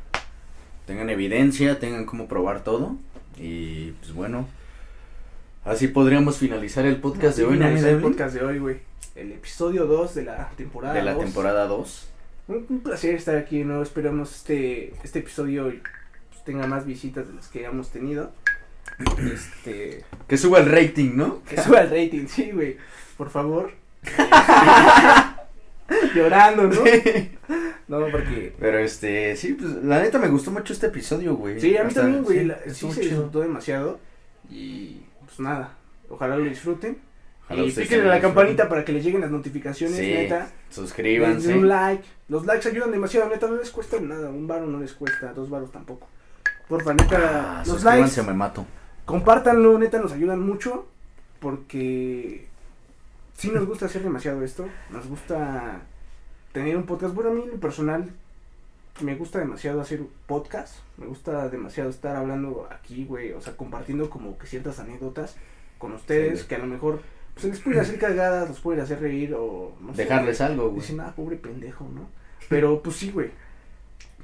Tengan 0.88 1.10
evidencia, 1.10 1.78
tengan 1.78 2.06
cómo 2.06 2.30
probar 2.30 2.64
todo. 2.64 2.96
Y 3.38 3.92
pues 4.00 4.14
bueno, 4.14 4.48
así 5.66 5.90
podríamos 5.90 6.38
finalizar 6.38 6.86
el 6.86 7.02
podcast 7.02 7.38
de 7.38 7.44
hoy, 7.44 7.58
¿no, 7.58 7.68
el 7.68 8.00
podcast 8.00 8.34
de 8.34 8.46
hoy, 8.46 8.60
güey. 8.60 8.80
El 9.16 9.34
episodio 9.34 9.88
2 9.88 10.16
de 10.16 10.24
la 10.24 10.52
temporada 10.56 10.94
De 10.94 11.04
la 11.04 11.14
2. 11.16 11.26
temporada 11.26 11.68
2. 11.68 12.08
Un, 12.48 12.66
un 12.70 12.80
placer 12.80 13.16
estar 13.16 13.36
aquí, 13.36 13.66
¿no? 13.66 13.84
Esperamos 13.84 14.34
este, 14.34 14.94
este 15.04 15.20
episodio 15.20 15.66
pues, 16.30 16.46
tenga 16.46 16.66
más 16.66 16.86
visitas 16.86 17.28
de 17.28 17.34
las 17.34 17.50
que 17.50 17.60
hayamos 17.60 17.90
tenido. 17.90 18.32
Este. 19.34 20.06
Que 20.30 20.38
suba 20.38 20.60
el 20.60 20.72
rating, 20.72 21.12
¿no? 21.16 21.44
Que 21.44 21.62
suba 21.62 21.82
el 21.82 21.90
rating, 21.90 22.28
sí, 22.30 22.52
güey. 22.52 22.78
Por 23.18 23.30
favor. 23.30 23.74
Llorando, 26.16 26.64
¿no? 26.64 26.82
No, 27.88 28.00
porque. 28.12 28.54
Pero 28.60 28.80
este, 28.80 29.36
sí, 29.36 29.54
pues 29.54 29.70
la 29.84 30.00
neta 30.02 30.18
me 30.20 30.28
gustó 30.30 30.52
mucho 30.52 30.74
este 30.74 30.88
episodio, 30.88 31.36
güey. 31.36 31.60
Sí, 31.60 31.76
a 31.78 31.82
mí 31.84 31.88
Hasta- 31.90 32.02
también, 32.02 32.24
güey. 32.24 32.40
sí, 32.40 32.46
la- 32.46 32.60
Sí, 32.74 32.92
se 32.92 33.02
disfrutó 33.02 33.42
demasiado. 33.42 34.00
Y 34.50 35.02
pues 35.26 35.40
nada. 35.40 35.74
Ojalá 36.10 36.38
lo 36.38 36.44
disfruten. 36.46 36.98
Ojalá 37.46 37.64
y 37.64 37.72
píquenle 37.72 38.06
a 38.10 38.16
la 38.16 38.22
campanita 38.22 38.70
para 38.70 38.86
que 38.86 38.94
les 38.94 39.04
lleguen 39.04 39.22
las 39.22 39.32
notificaciones, 39.32 39.98
Sí, 39.98 40.14
neta. 40.14 40.48
Suscríbanse. 40.70 41.48
Denle 41.50 41.62
un 41.64 41.70
like. 41.70 42.04
Los 42.30 42.46
likes 42.46 42.68
ayudan 42.70 42.92
demasiado, 42.92 43.30
neta, 43.30 43.48
no 43.48 43.56
les 43.58 43.70
cuesta 43.72 44.00
nada. 44.00 44.30
Un 44.30 44.48
varo 44.48 44.66
no 44.68 44.80
les 44.80 44.94
cuesta, 44.94 45.34
dos 45.34 45.50
varos 45.50 45.72
tampoco. 45.72 46.08
Porfa, 46.70 46.94
neta, 46.94 47.18
Ah, 47.20 47.64
los 47.66 47.76
suscríbanse 47.82 48.18
likes, 48.22 48.32
me 48.32 48.38
mato. 48.38 48.66
compártanlo, 49.06 49.78
neta, 49.78 50.00
nos 50.00 50.14
ayudan 50.14 50.40
mucho. 50.40 50.88
Porque 51.42 52.46
sí 53.36 53.50
nos 53.50 53.66
gusta 53.66 53.88
hacer 53.88 54.04
demasiado 54.04 54.44
esto. 54.44 54.68
Nos 54.92 55.08
gusta 55.08 55.82
tener 56.52 56.76
un 56.78 56.84
podcast. 56.86 57.14
Bueno, 57.14 57.32
a 57.32 57.34
mí 57.34 57.44
en 57.44 57.52
lo 57.52 57.58
personal 57.60 58.10
me 59.02 59.16
gusta 59.16 59.40
demasiado 59.40 59.82
hacer 59.82 60.02
podcast. 60.28 60.76
Me 60.98 61.06
gusta 61.06 61.50
demasiado 61.50 61.90
estar 61.90 62.16
hablando 62.16 62.68
aquí, 62.72 63.06
güey. 63.06 63.32
O 63.34 63.42
sea, 63.42 63.56
compartiendo 63.58 64.10
como 64.10 64.38
que 64.38 64.48
ciertas 64.48 64.80
anécdotas 64.80 65.36
con 65.78 65.94
ustedes 65.94 66.42
Sí. 66.42 66.48
que 66.48 66.56
a 66.56 66.60
lo 66.60 66.68
mejor 66.68 67.02
pues, 67.34 67.44
se 67.44 67.48
les 67.50 67.60
puede 67.60 67.80
hacer 67.80 67.98
cagadas, 67.98 68.50
los 68.50 68.60
pueden 68.60 68.82
hacer 68.82 69.00
reír 69.00 69.34
o 69.34 69.74
no 69.82 69.94
sé, 69.96 70.04
Dejarles 70.04 70.42
algo, 70.42 70.70
güey. 70.70 70.82
Dicen, 70.82 71.00
ah, 71.00 71.14
pobre 71.16 71.38
pendejo, 71.38 71.88
¿no? 71.94 72.08
Pero 72.50 72.82
pues 72.84 72.98
sí, 72.98 73.12
güey. 73.12 73.32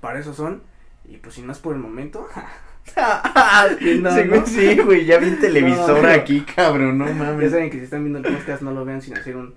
Para 0.01 0.19
eso 0.19 0.33
son. 0.33 0.61
Y 1.07 1.17
pues 1.17 1.35
sin 1.35 1.47
más 1.47 1.59
por 1.59 1.73
el 1.75 1.81
momento. 1.81 2.27
No, 2.95 4.11
sí, 4.13 4.23
güey, 4.27 4.39
no. 4.39 4.45
sí, 4.45 4.77
güey, 4.79 5.05
ya 5.05 5.17
vi 5.17 5.27
un 5.27 5.39
televisor 5.41 6.01
No, 6.01 6.07
aquí, 6.09 6.39
cabrón, 6.41 6.97
no 6.97 7.05
ya 7.07 7.13
mames. 7.15 7.51
saben 7.51 7.69
que 7.69 7.79
si 7.79 7.83
están 7.83 8.01
viendo 8.03 8.19
el 8.25 8.33
podcast 8.33 8.61
no 8.61 8.71
lo 8.71 8.85
vean 8.85 9.01
sin 9.01 9.13
hacer 9.17 9.35
un 9.35 9.53